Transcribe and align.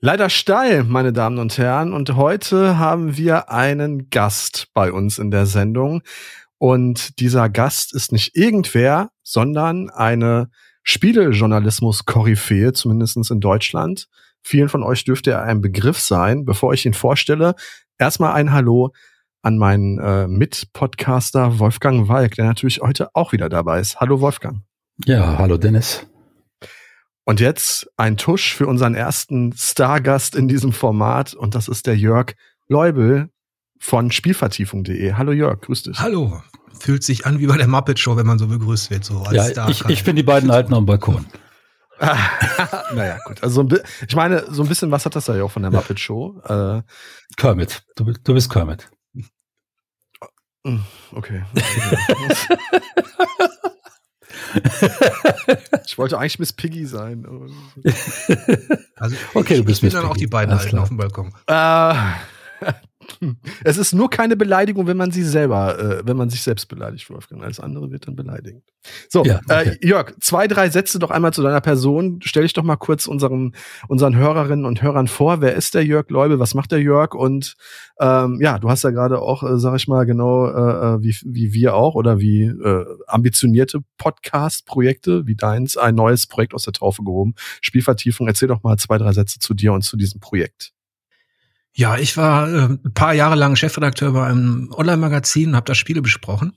Leider 0.00 0.28
steil, 0.28 0.84
meine 0.84 1.12
Damen 1.12 1.38
und 1.38 1.56
Herren. 1.56 1.94
Und 1.94 2.16
heute 2.16 2.78
haben 2.78 3.16
wir 3.16 3.50
einen 3.50 4.10
Gast 4.10 4.68
bei 4.74 4.92
uns 4.92 5.18
in 5.18 5.30
der 5.30 5.46
Sendung. 5.46 6.02
Und 6.58 7.18
dieser 7.18 7.48
Gast 7.48 7.94
ist 7.94 8.12
nicht 8.12 8.36
irgendwer, 8.36 9.10
sondern 9.22 9.88
eine 9.88 10.50
Spielejournalismus-Koryphäe, 10.82 12.72
zumindest 12.74 13.30
in 13.30 13.40
Deutschland. 13.40 14.08
Vielen 14.42 14.68
von 14.68 14.82
euch 14.82 15.04
dürfte 15.04 15.30
er 15.32 15.42
ein 15.42 15.62
Begriff 15.62 15.98
sein. 15.98 16.44
Bevor 16.44 16.74
ich 16.74 16.84
ihn 16.84 16.94
vorstelle, 16.94 17.54
erstmal 17.98 18.34
ein 18.34 18.52
Hallo 18.52 18.92
an 19.40 19.56
meinen 19.56 19.98
äh, 19.98 20.28
Mitpodcaster 20.28 21.58
Wolfgang 21.58 22.08
Walk, 22.08 22.34
der 22.34 22.44
natürlich 22.44 22.80
heute 22.80 23.08
auch 23.14 23.32
wieder 23.32 23.48
dabei 23.48 23.80
ist. 23.80 23.98
Hallo 23.98 24.20
Wolfgang. 24.20 24.60
Ja, 25.06 25.38
hallo 25.38 25.56
Dennis. 25.56 26.06
Und 27.28 27.40
jetzt 27.40 27.90
ein 27.96 28.16
Tusch 28.16 28.54
für 28.54 28.68
unseren 28.68 28.94
ersten 28.94 29.52
Stargast 29.52 30.36
in 30.36 30.46
diesem 30.46 30.72
Format 30.72 31.34
und 31.34 31.56
das 31.56 31.66
ist 31.66 31.88
der 31.88 31.96
Jörg 31.96 32.34
Leubel 32.68 33.30
von 33.80 34.12
Spielvertiefung.de. 34.12 35.14
Hallo 35.14 35.32
Jörg, 35.32 35.60
grüß 35.60 35.82
dich. 35.82 35.98
Hallo. 35.98 36.40
Fühlt 36.78 37.02
sich 37.02 37.26
an 37.26 37.40
wie 37.40 37.48
bei 37.48 37.56
der 37.56 37.66
Muppet 37.66 37.98
Show, 37.98 38.16
wenn 38.16 38.26
man 38.26 38.38
so 38.38 38.46
begrüßt 38.46 38.90
wird. 38.90 39.04
So 39.04 39.22
als 39.22 39.34
ja, 39.34 39.44
Star 39.44 39.68
ich, 39.68 39.84
ich 39.86 40.04
finde 40.04 40.22
die 40.22 40.26
beiden 40.26 40.52
Alten 40.52 40.72
am 40.72 40.86
Balkon. 40.86 41.26
naja, 41.98 43.18
gut. 43.24 43.42
Also 43.42 43.66
ich 44.06 44.14
meine, 44.14 44.44
so 44.48 44.62
ein 44.62 44.68
bisschen 44.68 44.92
was 44.92 45.04
hat 45.04 45.16
das 45.16 45.26
ja 45.26 45.42
auch 45.42 45.50
von 45.50 45.62
der 45.62 45.72
Muppet 45.72 45.98
Show. 45.98 46.40
Äh, 46.44 46.82
Kermit. 47.36 47.82
Du, 47.96 48.12
du 48.12 48.34
bist 48.34 48.52
Kermit. 48.52 48.88
Okay. 51.12 51.42
ich 55.86 55.98
wollte 55.98 56.18
eigentlich 56.18 56.38
Miss 56.38 56.52
Piggy 56.52 56.86
sein. 56.86 57.26
Also 58.98 59.14
okay, 59.34 59.54
ich, 59.54 59.60
du 59.60 59.64
bist 59.66 59.82
ich 59.82 59.90
bin 59.90 59.90
dann 59.90 60.02
Piggy. 60.02 60.12
auch 60.12 60.16
die 60.16 60.26
beiden 60.26 60.56
Alten 60.56 60.78
auf 60.78 60.88
dem 60.88 60.96
Balkon. 60.96 61.34
Äh, 61.46 61.94
es 63.64 63.76
ist 63.78 63.92
nur 63.92 64.10
keine 64.10 64.36
Beleidigung, 64.36 64.86
wenn 64.86 64.96
man 64.96 65.10
sie 65.10 65.22
selber, 65.22 65.78
äh, 65.78 66.02
wenn 66.06 66.16
man 66.16 66.30
sich 66.30 66.42
selbst 66.42 66.66
beleidigt, 66.66 67.08
Wolfgang. 67.10 67.42
Alles 67.42 67.60
andere 67.60 67.90
wird 67.90 68.06
dann 68.06 68.16
beleidigend. 68.16 68.62
So, 69.08 69.24
ja, 69.24 69.40
äh, 69.48 69.60
okay. 69.60 69.78
äh, 69.80 69.86
Jörg, 69.86 70.14
zwei, 70.20 70.46
drei 70.46 70.68
Sätze 70.70 70.98
doch 70.98 71.10
einmal 71.10 71.32
zu 71.32 71.42
deiner 71.42 71.60
Person. 71.60 72.20
Stell 72.22 72.42
dich 72.42 72.52
doch 72.52 72.62
mal 72.62 72.76
kurz 72.76 73.06
unseren, 73.06 73.54
unseren 73.88 74.16
Hörerinnen 74.16 74.64
und 74.64 74.82
Hörern 74.82 75.08
vor. 75.08 75.40
Wer 75.40 75.54
ist 75.54 75.74
der 75.74 75.84
Jörg 75.84 76.08
Leube? 76.10 76.38
Was 76.38 76.54
macht 76.54 76.72
der 76.72 76.80
Jörg? 76.80 77.14
Und 77.14 77.56
ähm, 78.00 78.38
ja, 78.40 78.58
du 78.58 78.68
hast 78.68 78.84
ja 78.84 78.90
gerade 78.90 79.20
auch, 79.20 79.42
äh, 79.42 79.58
sag 79.58 79.76
ich 79.76 79.88
mal, 79.88 80.04
genau 80.06 80.46
äh, 80.46 80.96
äh, 80.96 81.02
wie, 81.02 81.16
wie 81.24 81.52
wir 81.52 81.74
auch 81.74 81.94
oder 81.94 82.20
wie 82.20 82.44
äh, 82.44 82.84
ambitionierte 83.06 83.80
Podcast-Projekte 83.98 85.26
wie 85.26 85.36
deins 85.36 85.76
ein 85.76 85.94
neues 85.94 86.26
Projekt 86.26 86.54
aus 86.54 86.64
der 86.64 86.72
Taufe 86.72 87.02
gehoben. 87.02 87.34
Spielvertiefung. 87.60 88.28
Erzähl 88.28 88.48
doch 88.48 88.62
mal 88.62 88.76
zwei, 88.76 88.98
drei 88.98 89.12
Sätze 89.12 89.38
zu 89.38 89.54
dir 89.54 89.72
und 89.72 89.82
zu 89.82 89.96
diesem 89.96 90.20
Projekt. 90.20 90.75
Ja, 91.78 91.98
ich 91.98 92.16
war 92.16 92.48
äh, 92.48 92.64
ein 92.70 92.94
paar 92.94 93.12
Jahre 93.12 93.34
lang 93.34 93.54
Chefredakteur 93.54 94.12
bei 94.12 94.26
einem 94.26 94.72
Online-Magazin, 94.72 95.54
habe 95.54 95.66
da 95.66 95.74
Spiele 95.74 96.00
besprochen 96.00 96.56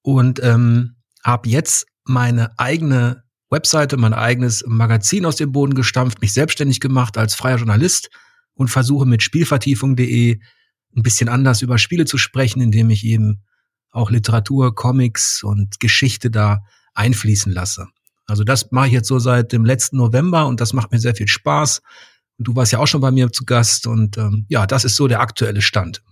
und 0.00 0.42
ähm, 0.42 0.96
habe 1.22 1.50
jetzt 1.50 1.86
meine 2.04 2.58
eigene 2.58 3.22
Webseite, 3.50 3.98
mein 3.98 4.14
eigenes 4.14 4.64
Magazin 4.66 5.26
aus 5.26 5.36
dem 5.36 5.52
Boden 5.52 5.74
gestampft, 5.74 6.22
mich 6.22 6.32
selbstständig 6.32 6.80
gemacht 6.80 7.18
als 7.18 7.34
freier 7.34 7.58
Journalist 7.58 8.08
und 8.54 8.68
versuche 8.68 9.04
mit 9.04 9.22
Spielvertiefung.de 9.22 10.40
ein 10.96 11.02
bisschen 11.02 11.28
anders 11.28 11.60
über 11.60 11.76
Spiele 11.76 12.06
zu 12.06 12.16
sprechen, 12.16 12.62
indem 12.62 12.88
ich 12.88 13.04
eben 13.04 13.42
auch 13.90 14.10
Literatur, 14.10 14.74
Comics 14.74 15.42
und 15.42 15.80
Geschichte 15.80 16.30
da 16.30 16.60
einfließen 16.94 17.52
lasse. 17.52 17.88
Also 18.24 18.44
das 18.44 18.70
mache 18.70 18.86
ich 18.86 18.92
jetzt 18.94 19.08
so 19.08 19.18
seit 19.18 19.52
dem 19.52 19.66
letzten 19.66 19.98
November 19.98 20.46
und 20.46 20.62
das 20.62 20.72
macht 20.72 20.92
mir 20.92 20.98
sehr 20.98 21.14
viel 21.14 21.28
Spaß. 21.28 21.82
Du 22.42 22.56
warst 22.56 22.72
ja 22.72 22.78
auch 22.78 22.86
schon 22.86 23.02
bei 23.02 23.10
mir 23.10 23.30
zu 23.30 23.44
Gast 23.44 23.86
und 23.86 24.16
ähm, 24.16 24.46
ja, 24.48 24.66
das 24.66 24.84
ist 24.84 24.96
so 24.96 25.06
der 25.08 25.20
aktuelle 25.20 25.60
Stand. 25.60 26.02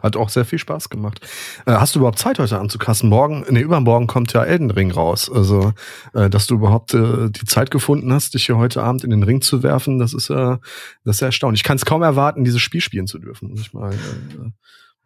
Hat 0.00 0.16
auch 0.16 0.28
sehr 0.28 0.44
viel 0.44 0.60
Spaß 0.60 0.90
gemacht. 0.90 1.20
Äh, 1.66 1.72
hast 1.72 1.96
du 1.96 1.98
überhaupt 1.98 2.20
Zeit 2.20 2.38
heute 2.38 2.60
anzukassen? 2.60 3.08
Morgen, 3.08 3.44
nee, 3.50 3.60
übermorgen 3.60 4.06
kommt 4.06 4.32
ja 4.32 4.44
Elden 4.44 4.70
Ring 4.70 4.92
raus. 4.92 5.28
Also, 5.28 5.72
äh, 6.14 6.30
dass 6.30 6.46
du 6.46 6.54
überhaupt 6.54 6.94
äh, 6.94 7.28
die 7.30 7.46
Zeit 7.46 7.72
gefunden 7.72 8.12
hast, 8.12 8.34
dich 8.34 8.46
hier 8.46 8.56
heute 8.56 8.80
Abend 8.80 9.02
in 9.02 9.10
den 9.10 9.24
Ring 9.24 9.40
zu 9.40 9.64
werfen, 9.64 9.98
das 9.98 10.14
ist 10.14 10.28
ja, 10.28 10.54
äh, 10.54 10.58
das 11.02 11.16
ist 11.16 11.20
ja 11.22 11.26
erstaunlich. 11.26 11.60
Ich 11.60 11.64
kann 11.64 11.78
es 11.78 11.84
kaum 11.84 12.02
erwarten, 12.02 12.44
dieses 12.44 12.60
Spiel 12.60 12.80
spielen 12.80 13.08
zu 13.08 13.18
dürfen, 13.18 13.48
muss 13.48 13.60
ich 13.60 13.72
mal. 13.72 13.92
Äh, 13.92 14.50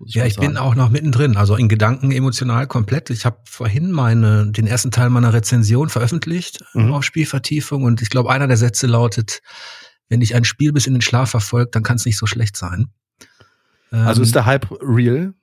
ich 0.04 0.14
ja, 0.14 0.24
ich 0.24 0.36
bin 0.36 0.56
auch 0.56 0.74
noch 0.74 0.90
mittendrin, 0.90 1.36
also 1.36 1.56
in 1.56 1.68
Gedanken 1.68 2.12
emotional 2.12 2.66
komplett. 2.66 3.10
Ich 3.10 3.24
habe 3.24 3.38
vorhin 3.44 3.92
meine, 3.92 4.50
den 4.50 4.66
ersten 4.66 4.90
Teil 4.90 5.10
meiner 5.10 5.32
Rezension 5.32 5.88
veröffentlicht 5.88 6.64
mhm. 6.74 6.92
auf 6.92 7.04
Spielvertiefung 7.04 7.84
und 7.84 8.02
ich 8.02 8.10
glaube, 8.10 8.30
einer 8.30 8.48
der 8.48 8.56
Sätze 8.56 8.86
lautet, 8.86 9.40
wenn 10.08 10.20
dich 10.20 10.34
ein 10.34 10.44
Spiel 10.44 10.72
bis 10.72 10.86
in 10.86 10.94
den 10.94 11.02
Schlaf 11.02 11.30
verfolgt, 11.30 11.74
dann 11.74 11.82
kann 11.82 11.96
es 11.96 12.04
nicht 12.04 12.18
so 12.18 12.26
schlecht 12.26 12.56
sein. 12.56 12.88
Also 13.90 14.22
ist 14.22 14.28
ähm, 14.28 14.32
der 14.32 14.46
Hype 14.46 14.66
real? 14.80 15.34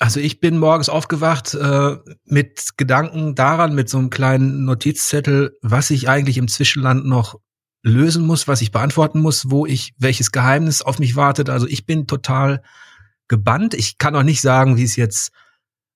Also 0.00 0.18
ich 0.18 0.40
bin 0.40 0.58
morgens 0.58 0.88
aufgewacht 0.88 1.54
äh, 1.54 1.96
mit 2.24 2.70
Gedanken 2.76 3.34
daran, 3.34 3.74
mit 3.74 3.88
so 3.88 3.98
einem 3.98 4.10
kleinen 4.10 4.64
Notizzettel, 4.64 5.56
was 5.62 5.90
ich 5.90 6.08
eigentlich 6.08 6.36
im 6.36 6.48
Zwischenland 6.48 7.06
noch 7.06 7.36
lösen 7.82 8.26
muss, 8.26 8.48
was 8.48 8.60
ich 8.62 8.72
beantworten 8.72 9.20
muss, 9.20 9.50
wo 9.50 9.66
ich, 9.66 9.94
welches 9.98 10.32
Geheimnis 10.32 10.82
auf 10.82 10.98
mich 10.98 11.16
wartet. 11.16 11.48
Also 11.48 11.68
ich 11.68 11.86
bin 11.86 12.06
total 12.06 12.62
gebannt. 13.28 13.74
Ich 13.74 13.98
kann 13.98 14.16
auch 14.16 14.22
nicht 14.22 14.40
sagen, 14.40 14.76
wie 14.76 14.84
es 14.84 14.96
jetzt 14.96 15.32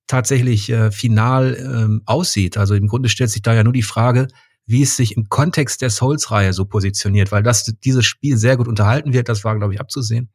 tatsächlich 0.07 0.71
äh, 0.71 0.91
final 0.91 1.57
ähm, 1.57 2.03
aussieht. 2.07 2.57
Also 2.57 2.75
im 2.75 2.89
Grunde 2.89 3.09
stellt 3.09 3.31
sich 3.31 3.43
da 3.43 3.55
ja 3.55 3.63
nur 3.63 3.73
die 3.73 3.83
Frage, 3.83 4.29
wie 4.67 4.83
es 4.83 4.97
sich 4.97 5.17
im 5.17 5.29
Kontext 5.29 5.81
der 5.81 5.91
Souls-Reihe 5.91 6.53
so 6.53 6.65
positioniert, 6.65 7.33
weil 7.33 7.43
das 7.43 7.65
dieses 7.85 8.05
Spiel 8.05 8.37
sehr 8.37 8.57
gut 8.57 8.69
unterhalten 8.69 9.13
wird, 9.13 9.29
das 9.29 9.45
war, 9.45 9.57
glaube 9.57 9.75
ich, 9.75 9.81
abzusehen. 9.81 10.31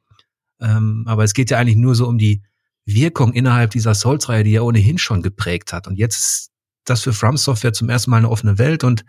Ähm, 0.60 1.04
aber 1.08 1.24
es 1.24 1.34
geht 1.34 1.50
ja 1.50 1.58
eigentlich 1.58 1.78
nur 1.78 1.96
so 1.96 2.08
um 2.08 2.18
die 2.18 2.44
Wirkung 2.86 3.34
innerhalb 3.34 3.72
dieser 3.72 3.94
Souls-Reihe, 3.94 4.44
die 4.44 4.52
ja 4.52 4.62
ohnehin 4.62 4.98
schon 4.98 5.22
geprägt 5.22 5.74
hat. 5.74 5.88
Und 5.88 5.98
jetzt 5.98 6.18
ist 6.18 6.52
das 6.86 7.02
für 7.02 7.14
From 7.14 7.38
Software 7.38 7.74
zum 7.74 7.90
ersten 7.90 8.12
Mal 8.12 8.18
eine 8.18 8.30
offene 8.30 8.58
Welt 8.58 8.84
und 8.84 9.06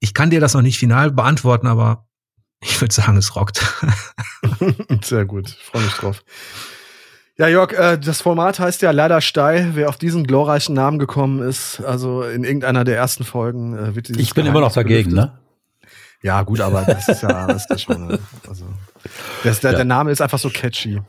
ich 0.00 0.14
kann 0.14 0.30
dir 0.30 0.40
das 0.40 0.54
noch 0.54 0.62
nicht 0.62 0.78
final 0.78 1.12
beantworten, 1.12 1.68
aber 1.68 2.08
ich 2.62 2.80
würde 2.80 2.94
sagen, 2.94 3.16
es 3.16 3.34
rockt. 3.36 3.62
Sehr 5.02 5.24
gut, 5.24 5.50
freue 5.50 5.82
mich 5.82 5.94
drauf. 5.94 6.22
Ja, 7.38 7.48
Jörg, 7.48 7.72
äh, 7.72 7.98
das 7.98 8.20
Format 8.20 8.60
heißt 8.60 8.82
ja 8.82 8.90
leider 8.90 9.20
steil. 9.20 9.70
Wer 9.74 9.88
auf 9.88 9.96
diesen 9.96 10.26
glorreichen 10.26 10.74
Namen 10.74 10.98
gekommen 10.98 11.40
ist, 11.42 11.80
also 11.80 12.22
in 12.22 12.44
irgendeiner 12.44 12.84
der 12.84 12.96
ersten 12.96 13.24
Folgen 13.24 13.76
äh, 13.76 13.94
wird 13.96 14.08
dieses 14.08 14.22
Ich 14.22 14.34
bin 14.34 14.44
Geheimnis 14.44 14.58
immer 14.58 14.66
noch 14.66 14.74
dagegen, 14.74 15.10
belüftet. 15.10 15.34
ne? 15.34 15.42
Ja, 16.22 16.42
gut, 16.42 16.60
aber 16.60 16.82
das 16.82 17.08
ist 17.08 17.22
ja, 17.22 17.46
das 17.48 17.62
ist 17.62 17.70
ja 17.70 17.78
schon, 17.78 18.10
äh, 18.10 18.18
also, 18.48 18.66
das, 19.42 19.60
der, 19.60 19.72
ja. 19.72 19.76
der 19.78 19.84
Name 19.86 20.12
ist 20.12 20.20
einfach 20.20 20.38
so 20.38 20.50
catchy. 20.50 21.00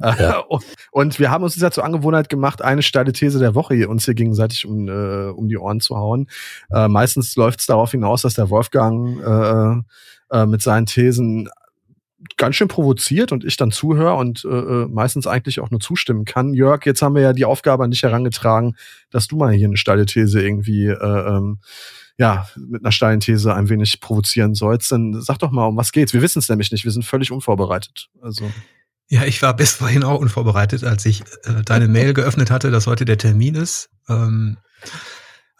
Äh, 0.00 0.22
ja. 0.22 0.44
Und 0.92 1.18
wir 1.18 1.30
haben 1.30 1.44
uns 1.44 1.56
ja 1.56 1.70
zur 1.70 1.84
Angewohnheit 1.84 2.28
gemacht, 2.28 2.62
eine 2.62 2.82
steile 2.82 3.12
These 3.12 3.38
der 3.38 3.54
Woche 3.54 3.88
uns 3.88 4.04
hier 4.04 4.14
gegenseitig 4.14 4.66
um, 4.66 4.88
äh, 4.88 5.30
um 5.30 5.48
die 5.48 5.58
Ohren 5.58 5.80
zu 5.80 5.96
hauen. 5.96 6.28
Äh, 6.70 6.88
meistens 6.88 7.34
läuft 7.36 7.60
es 7.60 7.66
darauf 7.66 7.90
hinaus, 7.90 8.22
dass 8.22 8.34
der 8.34 8.50
Wolfgang 8.50 9.18
äh, 9.20 9.82
äh, 10.30 10.46
mit 10.46 10.62
seinen 10.62 10.86
Thesen 10.86 11.48
ganz 12.36 12.56
schön 12.56 12.68
provoziert 12.68 13.32
und 13.32 13.44
ich 13.44 13.56
dann 13.56 13.70
zuhöre 13.70 14.14
und 14.14 14.44
äh, 14.44 14.48
äh, 14.48 14.86
meistens 14.88 15.26
eigentlich 15.26 15.60
auch 15.60 15.70
nur 15.70 15.80
zustimmen 15.80 16.24
kann. 16.24 16.52
Jörg, 16.52 16.84
jetzt 16.84 17.00
haben 17.02 17.14
wir 17.14 17.22
ja 17.22 17.32
die 17.32 17.46
Aufgabe 17.46 17.84
an 17.84 17.90
dich 17.90 18.02
herangetragen, 18.02 18.76
dass 19.10 19.26
du 19.26 19.36
mal 19.36 19.52
hier 19.52 19.68
eine 19.68 19.78
steile 19.78 20.04
These 20.06 20.42
irgendwie 20.42 20.86
äh, 20.86 20.94
ähm, 20.94 21.60
ja, 22.18 22.46
mit 22.56 22.82
einer 22.82 22.92
steilen 22.92 23.20
These 23.20 23.54
ein 23.54 23.70
wenig 23.70 24.00
provozieren 24.00 24.54
sollst, 24.54 24.92
dann 24.92 25.22
sag 25.22 25.38
doch 25.38 25.50
mal, 25.50 25.66
um 25.66 25.76
was 25.78 25.92
geht's. 25.92 26.12
Wir 26.12 26.20
wissen 26.20 26.38
es 26.38 26.50
nämlich 26.50 26.70
nicht, 26.70 26.84
wir 26.84 26.92
sind 26.92 27.04
völlig 27.04 27.32
unvorbereitet. 27.32 28.10
Also. 28.20 28.50
Ja, 29.08 29.24
ich 29.24 29.40
war 29.40 29.56
bis 29.56 29.72
vorhin 29.72 30.04
auch 30.04 30.20
unvorbereitet, 30.20 30.84
als 30.84 31.06
ich 31.06 31.22
äh, 31.44 31.62
deine 31.64 31.88
Mail 31.88 32.12
geöffnet 32.12 32.50
hatte, 32.50 32.70
dass 32.70 32.86
heute 32.86 33.06
der 33.06 33.16
Termin 33.16 33.54
ist. 33.54 33.88
Ähm, 34.08 34.58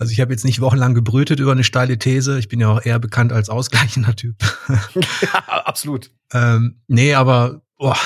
also 0.00 0.12
ich 0.12 0.20
habe 0.22 0.32
jetzt 0.32 0.46
nicht 0.46 0.62
wochenlang 0.62 0.94
gebrütet 0.94 1.40
über 1.40 1.52
eine 1.52 1.62
steile 1.62 1.98
These. 1.98 2.38
Ich 2.38 2.48
bin 2.48 2.58
ja 2.58 2.68
auch 2.68 2.82
eher 2.82 2.98
bekannt 2.98 3.34
als 3.34 3.50
ausgleichender 3.50 4.16
Typ. 4.16 4.34
ja, 5.20 5.44
absolut. 5.66 6.10
ähm, 6.32 6.80
nee, 6.88 7.12
aber 7.12 7.60
boah, 7.76 7.98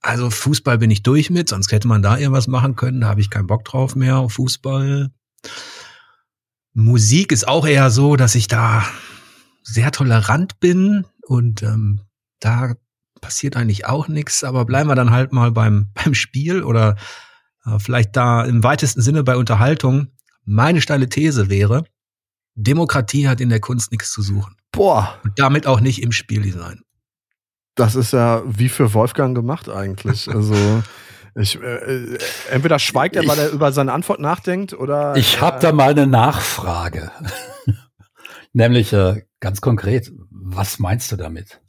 also 0.00 0.30
Fußball 0.30 0.78
bin 0.78 0.90
ich 0.90 1.04
durch 1.04 1.30
mit, 1.30 1.48
sonst 1.48 1.70
hätte 1.70 1.86
man 1.86 2.02
da 2.02 2.18
irgendwas 2.18 2.48
machen 2.48 2.74
können. 2.74 3.02
Da 3.02 3.06
habe 3.06 3.20
ich 3.20 3.30
keinen 3.30 3.46
Bock 3.46 3.64
drauf 3.64 3.94
mehr 3.94 4.16
auf 4.18 4.32
Fußball. 4.32 5.12
Musik 6.74 7.30
ist 7.30 7.46
auch 7.46 7.64
eher 7.64 7.90
so, 7.90 8.16
dass 8.16 8.34
ich 8.34 8.48
da 8.48 8.84
sehr 9.62 9.92
tolerant 9.92 10.58
bin 10.58 11.04
und 11.22 11.62
ähm, 11.62 12.00
da 12.40 12.74
passiert 13.20 13.56
eigentlich 13.56 13.86
auch 13.86 14.08
nichts. 14.08 14.42
Aber 14.42 14.64
bleiben 14.64 14.90
wir 14.90 14.96
dann 14.96 15.12
halt 15.12 15.32
mal 15.32 15.52
beim, 15.52 15.90
beim 15.94 16.14
Spiel 16.14 16.64
oder 16.64 16.96
äh, 17.64 17.78
vielleicht 17.78 18.16
da 18.16 18.44
im 18.44 18.64
weitesten 18.64 19.02
Sinne 19.02 19.22
bei 19.22 19.36
Unterhaltung. 19.36 20.08
Meine 20.50 20.80
steile 20.80 21.10
These 21.10 21.50
wäre, 21.50 21.84
Demokratie 22.54 23.28
hat 23.28 23.42
in 23.42 23.50
der 23.50 23.60
Kunst 23.60 23.92
nichts 23.92 24.10
zu 24.10 24.22
suchen. 24.22 24.56
Boah. 24.72 25.18
Und 25.22 25.38
damit 25.38 25.66
auch 25.66 25.80
nicht 25.80 26.02
im 26.02 26.10
Spieldesign. 26.10 26.80
Das 27.74 27.94
ist 27.94 28.14
ja 28.14 28.42
wie 28.46 28.70
für 28.70 28.94
Wolfgang 28.94 29.34
gemacht 29.34 29.68
eigentlich. 29.68 30.26
Also 30.34 30.82
ich, 31.34 31.60
äh, 31.62 32.18
entweder 32.50 32.78
schweigt 32.78 33.14
er, 33.14 33.26
weil 33.28 33.38
er 33.38 33.50
über 33.50 33.70
seine 33.72 33.92
Antwort 33.92 34.20
nachdenkt, 34.20 34.72
oder. 34.72 35.14
Ich 35.16 35.40
habe 35.40 35.60
da 35.60 35.70
mal 35.70 35.90
eine 35.90 36.06
Nachfrage. 36.06 37.12
Nämlich 38.52 38.92
äh, 38.92 39.22
ganz 39.38 39.60
konkret, 39.60 40.10
was 40.30 40.78
meinst 40.78 41.12
du 41.12 41.16
damit? 41.16 41.60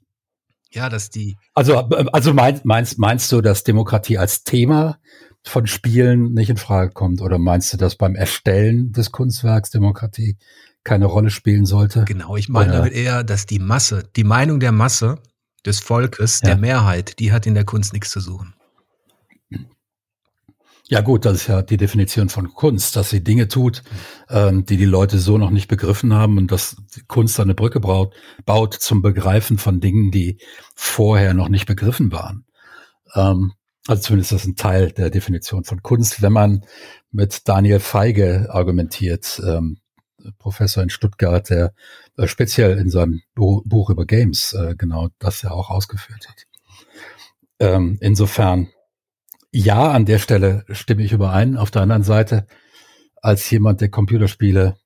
Ja, 0.72 0.88
dass 0.90 1.10
die. 1.10 1.38
Also, 1.54 1.78
also 1.78 2.34
meinst, 2.34 2.64
meinst, 2.64 2.98
meinst 2.98 3.32
du, 3.32 3.42
dass 3.42 3.64
Demokratie 3.64 4.18
als 4.18 4.44
Thema 4.44 4.98
von 5.44 5.68
Spielen 5.68 6.34
nicht 6.34 6.50
in 6.50 6.58
Frage 6.58 6.92
kommt? 6.92 7.22
Oder 7.22 7.38
meinst 7.38 7.74
du, 7.74 7.78
dass 7.78 7.96
beim 7.96 8.16
Erstellen 8.16 8.92
des 8.92 9.12
Kunstwerks 9.12 9.70
Demokratie 9.70 10.38
keine 10.84 11.06
Rolle 11.06 11.30
spielen 11.30 11.66
sollte? 11.66 12.06
Genau, 12.06 12.36
ich 12.36 12.50
meine 12.50 12.72
damit 12.72 12.94
eher, 12.94 13.24
dass 13.24 13.46
die 13.46 13.60
Masse, 13.60 14.10
die 14.16 14.24
Meinung 14.24 14.60
der 14.60 14.72
Masse, 14.72 15.20
des 15.66 15.80
Volkes, 15.80 16.40
Ja. 16.42 16.50
der 16.50 16.58
Mehrheit, 16.58 17.20
die 17.20 17.32
hat 17.32 17.46
in 17.46 17.54
der 17.54 17.66
Kunst 17.66 17.94
nichts 17.94 18.12
zu 18.12 18.20
suchen. 18.20 18.54
Ja 20.92 21.02
gut, 21.02 21.24
das 21.24 21.36
ist 21.42 21.48
ja 21.48 21.62
die 21.62 21.78
Definition 21.78 22.30
von 22.30 22.52
Kunst, 22.56 22.96
dass 22.96 23.12
sie 23.12 23.24
Dinge 23.24 23.48
tut, 23.48 23.84
ähm, 24.28 24.66
die 24.66 24.76
die 24.76 24.86
Leute 24.86 25.20
so 25.20 25.38
noch 25.38 25.52
nicht 25.52 25.68
begriffen 25.68 26.16
haben 26.16 26.40
und 26.40 26.52
dass 26.52 26.78
Kunst 27.08 27.40
eine 27.40 27.54
Brücke 27.54 27.80
baut, 27.80 28.16
baut 28.46 28.74
zum 28.74 29.04
Begreifen 29.04 29.60
von 29.60 29.82
Dingen, 29.82 30.10
die 30.10 30.40
vorher 30.74 31.36
noch 31.36 31.48
nicht 31.50 31.68
begriffen 31.68 32.12
waren. 32.12 32.46
Ähm, 33.14 33.54
also 33.88 34.02
zumindest 34.02 34.32
ist 34.32 34.42
das 34.42 34.48
ein 34.48 34.56
Teil 34.56 34.92
der 34.92 35.10
Definition 35.10 35.64
von 35.64 35.82
Kunst. 35.82 36.22
Wenn 36.22 36.34
man 36.34 36.66
mit 37.12 37.48
Daniel 37.48 37.80
Feige 37.80 38.48
argumentiert, 38.50 39.42
ähm, 39.46 39.80
Professor 40.38 40.84
in 40.84 40.90
Stuttgart, 40.90 41.50
der 41.50 41.74
äh, 42.18 42.28
speziell 42.28 42.78
in 42.78 42.90
seinem 42.90 43.22
Bu 43.36 43.62
Buch 43.66 43.90
über 43.90 44.06
Games 44.06 44.54
äh, 44.54 44.76
genau 44.78 45.10
das 45.18 45.42
ja 45.42 45.52
auch 45.52 45.70
ausgeführt 45.70 46.28
hat. 46.28 46.46
Ähm, 47.60 47.98
insofern 48.02 48.70
ja, 49.52 49.92
an 49.92 50.06
der 50.06 50.20
Stelle 50.20 50.64
stimme 50.70 51.04
ich 51.04 51.12
überein. 51.12 51.58
Auf 51.58 51.72
der 51.72 51.82
anderen 51.82 52.04
Seite, 52.04 52.46
als 53.22 53.50
jemand, 53.50 53.82
der 53.82 53.90
Computerspiele 53.90 54.78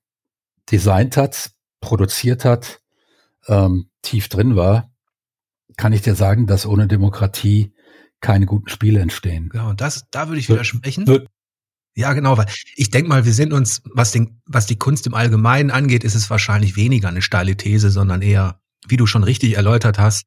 designt 0.70 1.16
hat, 1.16 1.50
produziert 1.80 2.44
hat, 2.44 2.80
ähm, 3.46 3.90
tief 4.00 4.28
drin 4.28 4.56
war, 4.56 4.90
kann 5.76 5.92
ich 5.92 6.00
dir 6.00 6.14
sagen, 6.14 6.46
dass 6.46 6.64
ohne 6.64 6.88
Demokratie 6.88 7.73
keine 8.24 8.46
guten 8.46 8.68
Spiele 8.68 9.00
entstehen. 9.00 9.50
Genau, 9.50 9.68
und 9.68 9.80
das, 9.80 10.06
da 10.10 10.28
würde 10.28 10.40
ich 10.40 10.48
wird- 10.48 10.60
ja, 11.94 12.12
genau, 12.14 12.36
weil 12.36 12.46
ich 12.74 12.90
denke 12.90 13.08
mal, 13.08 13.24
wir 13.24 13.34
sind 13.34 13.52
uns, 13.52 13.82
was, 13.84 14.10
den, 14.10 14.40
was 14.46 14.66
die 14.66 14.78
Kunst 14.78 15.06
im 15.06 15.14
Allgemeinen 15.14 15.70
angeht, 15.70 16.02
ist 16.02 16.16
es 16.16 16.28
wahrscheinlich 16.30 16.74
weniger 16.74 17.08
eine 17.08 17.22
steile 17.22 17.56
These, 17.56 17.90
sondern 17.90 18.20
eher, 18.22 18.60
wie 18.88 18.96
du 18.96 19.06
schon 19.06 19.22
richtig 19.22 19.54
erläutert 19.56 19.98
hast, 19.98 20.24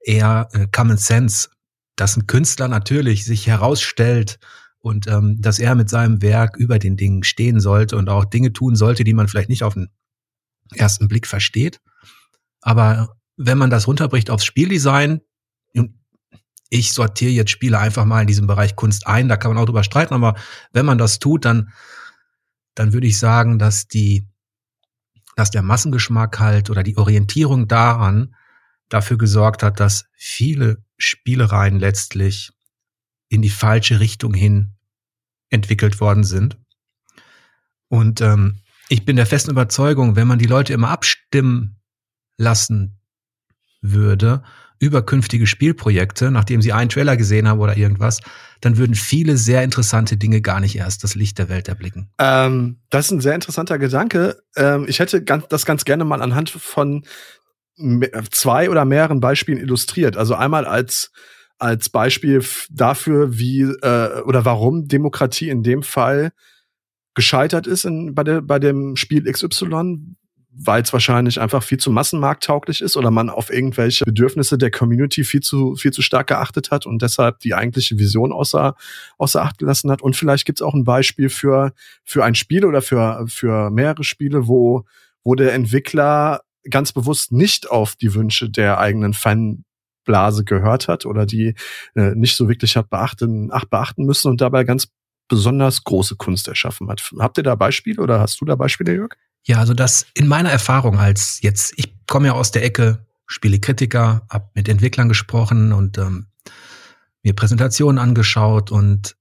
eher 0.00 0.48
äh, 0.52 0.66
Common 0.72 0.96
Sense, 0.96 1.50
dass 1.96 2.16
ein 2.16 2.26
Künstler 2.26 2.66
natürlich 2.66 3.24
sich 3.24 3.46
herausstellt 3.46 4.38
und 4.80 5.06
ähm, 5.06 5.36
dass 5.38 5.58
er 5.60 5.74
mit 5.76 5.88
seinem 5.88 6.22
Werk 6.22 6.56
über 6.56 6.78
den 6.80 6.96
Dingen 6.96 7.22
stehen 7.22 7.60
sollte 7.60 7.96
und 7.96 8.08
auch 8.08 8.24
Dinge 8.24 8.52
tun 8.52 8.74
sollte, 8.74 9.04
die 9.04 9.14
man 9.14 9.28
vielleicht 9.28 9.50
nicht 9.50 9.62
auf 9.62 9.74
den 9.74 9.88
ersten 10.74 11.06
Blick 11.06 11.26
versteht. 11.28 11.80
Aber 12.62 13.14
wenn 13.36 13.58
man 13.58 13.70
das 13.70 13.86
runterbricht 13.86 14.30
aufs 14.30 14.46
Spieldesign, 14.46 15.20
ich 16.72 16.94
sortiere 16.94 17.32
jetzt 17.32 17.50
Spiele 17.50 17.78
einfach 17.78 18.06
mal 18.06 18.22
in 18.22 18.26
diesem 18.26 18.46
Bereich 18.46 18.76
Kunst 18.76 19.06
ein, 19.06 19.28
da 19.28 19.36
kann 19.36 19.52
man 19.52 19.62
auch 19.62 19.66
drüber 19.66 19.84
streiten, 19.84 20.14
aber 20.14 20.34
wenn 20.72 20.86
man 20.86 20.96
das 20.96 21.18
tut, 21.18 21.44
dann, 21.44 21.70
dann 22.74 22.94
würde 22.94 23.06
ich 23.06 23.18
sagen, 23.18 23.58
dass 23.58 23.88
die, 23.88 24.26
dass 25.36 25.50
der 25.50 25.60
Massengeschmack 25.60 26.38
halt 26.38 26.70
oder 26.70 26.82
die 26.82 26.96
Orientierung 26.96 27.68
daran 27.68 28.34
dafür 28.88 29.18
gesorgt 29.18 29.62
hat, 29.62 29.80
dass 29.80 30.06
viele 30.14 30.82
Spielereien 30.96 31.78
letztlich 31.78 32.52
in 33.28 33.42
die 33.42 33.50
falsche 33.50 34.00
Richtung 34.00 34.32
hin 34.32 34.74
entwickelt 35.50 36.00
worden 36.00 36.24
sind. 36.24 36.56
Und 37.88 38.22
ähm, 38.22 38.62
ich 38.88 39.04
bin 39.04 39.16
der 39.16 39.26
festen 39.26 39.50
Überzeugung, 39.50 40.16
wenn 40.16 40.28
man 40.28 40.38
die 40.38 40.46
Leute 40.46 40.72
immer 40.72 40.88
abstimmen 40.88 41.82
lassen 42.38 42.98
würde 43.82 44.42
über 44.82 45.02
künftige 45.02 45.46
Spielprojekte, 45.46 46.32
nachdem 46.32 46.60
sie 46.60 46.72
einen 46.72 46.90
Trailer 46.90 47.16
gesehen 47.16 47.46
haben 47.46 47.60
oder 47.60 47.76
irgendwas, 47.76 48.20
dann 48.60 48.78
würden 48.78 48.96
viele 48.96 49.36
sehr 49.36 49.62
interessante 49.62 50.16
Dinge 50.16 50.40
gar 50.40 50.58
nicht 50.58 50.76
erst 50.76 51.04
das 51.04 51.14
Licht 51.14 51.38
der 51.38 51.48
Welt 51.48 51.68
erblicken. 51.68 52.10
Ähm, 52.18 52.78
das 52.90 53.06
ist 53.06 53.12
ein 53.12 53.20
sehr 53.20 53.36
interessanter 53.36 53.78
Gedanke. 53.78 54.42
Ähm, 54.56 54.86
ich 54.88 54.98
hätte 54.98 55.22
ganz, 55.22 55.46
das 55.48 55.66
ganz 55.66 55.84
gerne 55.84 56.04
mal 56.04 56.20
anhand 56.20 56.50
von 56.50 57.04
zwei 58.32 58.70
oder 58.70 58.84
mehreren 58.84 59.20
Beispielen 59.20 59.58
illustriert. 59.58 60.16
Also 60.16 60.34
einmal 60.34 60.66
als 60.66 61.12
als 61.58 61.88
Beispiel 61.88 62.44
dafür, 62.70 63.38
wie 63.38 63.62
äh, 63.62 64.20
oder 64.22 64.44
warum 64.44 64.88
Demokratie 64.88 65.48
in 65.48 65.62
dem 65.62 65.84
Fall 65.84 66.32
gescheitert 67.14 67.68
ist 67.68 67.84
in, 67.84 68.16
bei, 68.16 68.24
der, 68.24 68.40
bei 68.40 68.58
dem 68.58 68.96
Spiel 68.96 69.30
XY, 69.30 70.16
weil 70.54 70.82
es 70.82 70.92
wahrscheinlich 70.92 71.40
einfach 71.40 71.62
viel 71.62 71.78
zu 71.78 71.90
massenmarkttauglich 71.90 72.82
ist 72.82 72.96
oder 72.96 73.10
man 73.10 73.30
auf 73.30 73.50
irgendwelche 73.50 74.04
Bedürfnisse 74.04 74.58
der 74.58 74.70
Community 74.70 75.24
viel 75.24 75.40
zu, 75.40 75.76
viel 75.76 75.92
zu 75.92 76.02
stark 76.02 76.26
geachtet 76.26 76.70
hat 76.70 76.84
und 76.84 77.00
deshalb 77.00 77.38
die 77.40 77.54
eigentliche 77.54 77.98
Vision 77.98 78.32
außer, 78.32 78.74
außer 79.16 79.42
Acht 79.42 79.58
gelassen 79.58 79.90
hat. 79.90 80.02
Und 80.02 80.14
vielleicht 80.14 80.44
gibt 80.44 80.60
es 80.60 80.62
auch 80.62 80.74
ein 80.74 80.84
Beispiel 80.84 81.30
für, 81.30 81.72
für 82.04 82.24
ein 82.24 82.34
Spiel 82.34 82.66
oder 82.66 82.82
für, 82.82 83.24
für 83.28 83.70
mehrere 83.70 84.04
Spiele, 84.04 84.46
wo, 84.46 84.84
wo 85.24 85.34
der 85.34 85.54
Entwickler 85.54 86.42
ganz 86.68 86.92
bewusst 86.92 87.32
nicht 87.32 87.70
auf 87.70 87.96
die 87.96 88.14
Wünsche 88.14 88.50
der 88.50 88.78
eigenen 88.78 89.14
Fanblase 89.14 90.44
gehört 90.44 90.86
hat 90.86 91.06
oder 91.06 91.24
die 91.24 91.54
äh, 91.94 92.14
nicht 92.14 92.36
so 92.36 92.48
wirklich 92.48 92.76
hat 92.76 92.90
beachten, 92.90 93.48
ach, 93.52 93.64
beachten 93.64 94.04
müssen 94.04 94.30
und 94.30 94.40
dabei 94.40 94.64
ganz 94.64 94.88
besonders 95.28 95.82
große 95.84 96.16
Kunst 96.16 96.46
erschaffen 96.46 96.90
hat. 96.90 97.10
Habt 97.18 97.38
ihr 97.38 97.42
da 97.42 97.54
Beispiele 97.54 98.02
oder 98.02 98.20
hast 98.20 98.40
du 98.40 98.44
da 98.44 98.54
Beispiele, 98.54 98.94
Jörg? 98.94 99.16
Ja, 99.44 99.58
also 99.58 99.74
das 99.74 100.06
in 100.14 100.28
meiner 100.28 100.50
Erfahrung 100.50 100.98
als 100.98 101.40
jetzt, 101.42 101.74
ich 101.76 101.94
komme 102.06 102.28
ja 102.28 102.32
aus 102.34 102.50
der 102.50 102.64
Ecke 102.64 103.06
Spielekritiker, 103.26 104.26
habe 104.30 104.50
mit 104.54 104.68
Entwicklern 104.68 105.08
gesprochen 105.08 105.72
und 105.72 105.98
ähm, 105.98 106.26
mir 107.22 107.34
Präsentationen 107.34 107.98
angeschaut 107.98 108.70
und 108.70 109.16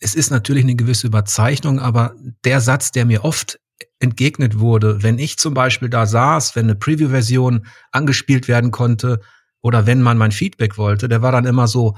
es 0.00 0.14
ist 0.14 0.30
natürlich 0.30 0.64
eine 0.64 0.76
gewisse 0.76 1.06
Überzeichnung, 1.06 1.78
aber 1.78 2.14
der 2.44 2.60
Satz, 2.60 2.92
der 2.92 3.04
mir 3.04 3.24
oft 3.24 3.58
entgegnet 3.98 4.58
wurde, 4.58 5.02
wenn 5.02 5.18
ich 5.18 5.38
zum 5.38 5.54
Beispiel 5.54 5.88
da 5.88 6.06
saß, 6.06 6.56
wenn 6.56 6.66
eine 6.66 6.74
Preview-Version 6.74 7.66
angespielt 7.92 8.48
werden 8.48 8.70
konnte 8.70 9.20
oder 9.62 9.86
wenn 9.86 10.02
man 10.02 10.18
mein 10.18 10.32
Feedback 10.32 10.76
wollte, 10.76 11.08
der 11.08 11.22
war 11.22 11.32
dann 11.32 11.46
immer 11.46 11.66
so, 11.66 11.96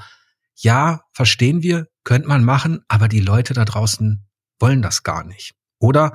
ja, 0.55 1.03
verstehen 1.13 1.61
wir, 1.61 1.87
könnte 2.03 2.27
man 2.27 2.43
machen, 2.43 2.81
aber 2.87 3.07
die 3.07 3.19
Leute 3.19 3.53
da 3.53 3.65
draußen 3.65 4.25
wollen 4.59 4.81
das 4.81 5.03
gar 5.03 5.23
nicht. 5.23 5.53
Oder 5.79 6.13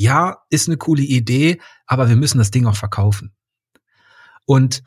ja, 0.00 0.38
ist 0.48 0.66
eine 0.66 0.78
coole 0.78 1.02
Idee, 1.02 1.60
aber 1.86 2.08
wir 2.08 2.16
müssen 2.16 2.38
das 2.38 2.50
Ding 2.50 2.64
auch 2.66 2.74
verkaufen. 2.74 3.32
Und 4.46 4.82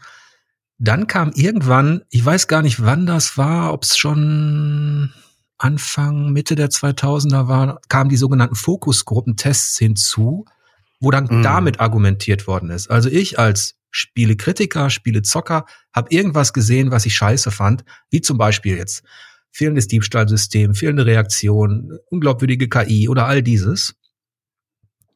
dann 0.80 1.06
kam 1.06 1.32
irgendwann, 1.36 2.02
ich 2.10 2.26
weiß 2.26 2.48
gar 2.48 2.64
nicht, 2.64 2.84
wann 2.84 3.06
das 3.06 3.38
war, 3.38 3.74
ob 3.74 3.84
es 3.84 3.96
schon 3.96 5.14
Anfang, 5.60 6.34
Mitte 6.34 6.56
der 6.56 6.70
2000er 6.70 7.48
war, 7.48 7.80
kamen 7.90 8.10
die 8.10 8.18
sogenannten 8.18 8.56
Fokusgruppentests 8.56 9.78
hinzu, 9.78 10.46
wo 11.00 11.12
dann 11.12 11.28
Mhm. 11.30 11.44
damit 11.44 11.80
argumentiert 11.80 12.48
worden 12.48 12.72
ist. 12.72 12.90
Also 12.90 13.08
ich 13.08 13.38
als 13.38 13.76
Spielekritiker, 13.92 14.90
Spielezocker, 14.90 15.66
habe 15.94 16.10
irgendwas 16.10 16.54
gesehen, 16.54 16.90
was 16.90 17.06
ich 17.06 17.16
scheiße 17.16 17.52
fand, 17.52 17.86
wie 18.10 18.22
zum 18.22 18.40
Beispiel 18.40 18.78
jetzt 18.78 19.04
fehlendes 19.52 19.88
Diebstahlsystem, 19.88 20.74
fehlende 20.74 21.06
Reaktion, 21.06 22.00
unglaubwürdige 22.10 22.68
KI 22.68 23.08
oder 23.08 23.28
all 23.28 23.44
dieses. 23.44 23.94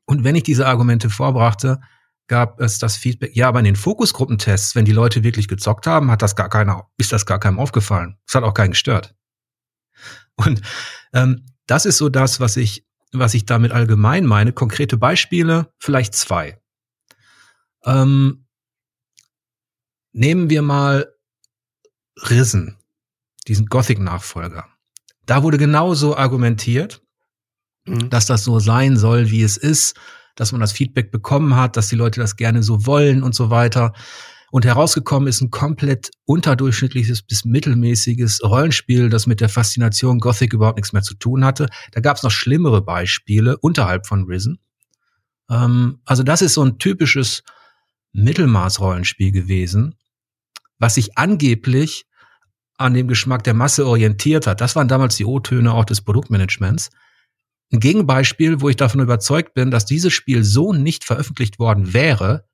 Und 0.08 0.24
wenn 0.24 0.36
ich 0.36 0.44
diese 0.44 0.66
Argumente 0.66 1.10
vorbrachte, 1.10 1.82
gab 2.28 2.60
es 2.60 2.80
das 2.80 2.96
Feedback, 2.98 3.36
ja, 3.36 3.48
aber 3.50 3.60
in 3.60 3.66
den 3.66 3.76
Fokusgruppentests, 3.76 4.74
wenn 4.74 4.86
die 4.86 4.94
Leute 4.94 5.24
wirklich 5.24 5.48
gezockt 5.48 5.86
haben, 5.86 6.10
hat 6.10 6.22
das 6.22 6.36
gar 6.36 6.50
keiner, 6.50 6.90
ist 6.98 7.12
das 7.12 7.26
gar 7.26 7.40
keinem 7.40 7.60
aufgefallen. 7.60 8.18
Es 8.28 8.34
hat 8.34 8.44
auch 8.44 8.54
keinen 8.54 8.72
gestört. 8.72 9.16
Und 10.36 10.62
ähm, 11.14 11.46
das 11.68 11.86
ist 11.86 11.98
so 11.98 12.10
das, 12.10 12.40
was 12.40 12.58
ich, 12.58 12.86
was 13.12 13.34
ich 13.34 13.46
damit 13.46 13.72
allgemein 13.72 14.26
meine. 14.26 14.54
Konkrete 14.54 14.98
Beispiele, 14.98 15.74
vielleicht 15.80 16.16
zwei. 16.16 16.62
Ähm, 17.84 18.46
nehmen 20.14 20.50
wir 20.50 20.62
mal 20.62 21.14
Risen, 22.30 22.78
diesen 23.48 23.66
Gothic-Nachfolger. 23.68 24.68
Da 25.26 25.44
wurde 25.44 25.58
genauso 25.58 26.16
argumentiert, 26.16 27.02
Mhm. 27.88 28.10
dass 28.10 28.26
das 28.26 28.44
so 28.44 28.60
sein 28.60 28.98
soll, 28.98 29.32
wie 29.32 29.44
es 29.44 29.58
ist, 29.58 29.96
dass 30.36 30.52
man 30.52 30.62
das 30.62 30.72
Feedback 30.72 31.12
bekommen 31.12 31.56
hat, 31.56 31.78
dass 31.78 31.90
die 31.90 31.96
Leute 31.96 32.20
das 32.20 32.36
gerne 32.36 32.64
so 32.64 32.86
wollen 32.86 33.24
und 33.24 33.34
so 33.34 33.50
weiter. 33.50 33.94
Und 34.50 34.66
herausgekommen 34.66 35.28
ist 35.28 35.42
ein 35.42 35.52
komplett 35.52 36.12
unterdurchschnittliches 36.26 37.22
bis 37.22 37.44
mittelmäßiges 37.44 38.42
Rollenspiel, 38.44 39.10
das 39.10 39.28
mit 39.28 39.42
der 39.42 39.50
Faszination 39.50 40.20
Gothic 40.20 40.54
überhaupt 40.54 40.78
nichts 40.78 40.94
mehr 40.94 41.02
zu 41.02 41.16
tun 41.16 41.44
hatte. 41.44 41.68
Da 41.92 42.00
gab 42.00 42.18
es 42.18 42.24
noch 42.24 42.32
schlimmere 42.32 42.82
Beispiele 42.82 43.58
unterhalb 43.58 44.08
von 44.08 44.24
Risen. 44.24 44.60
Ähm, 45.50 46.00
also 46.06 46.24
das 46.24 46.42
ist 46.42 46.54
so 46.54 46.64
ein 46.64 46.80
typisches 46.80 47.44
Mittelmaß-Rollenspiel 48.14 49.32
gewesen, 49.32 49.96
was 50.80 50.96
sich 50.96 51.18
angeblich 51.18 52.06
an 52.78 52.94
dem 52.94 53.08
Geschmack 53.08 53.44
der 53.44 53.54
Masse 53.54 53.86
orientiert 53.86 54.48
hat. 54.48 54.62
Das 54.62 54.76
waren 54.76 54.88
damals 54.88 55.18
die 55.18 55.26
O-Töne 55.26 55.74
auch 55.74 55.86
des 55.86 56.02
Produktmanagements. 56.02 56.90
Ein 57.72 57.80
Gegenbeispiel, 57.80 58.62
wo 58.62 58.70
ich 58.70 58.78
davon 58.78 59.02
überzeugt 59.02 59.54
bin, 59.54 59.72
dass 59.72 59.86
dieses 59.86 60.14
Spiel 60.14 60.44
so 60.44 60.74
nicht 60.74 61.04
veröffentlicht 61.04 61.60
worden 61.60 61.94
wäre, 61.94 62.46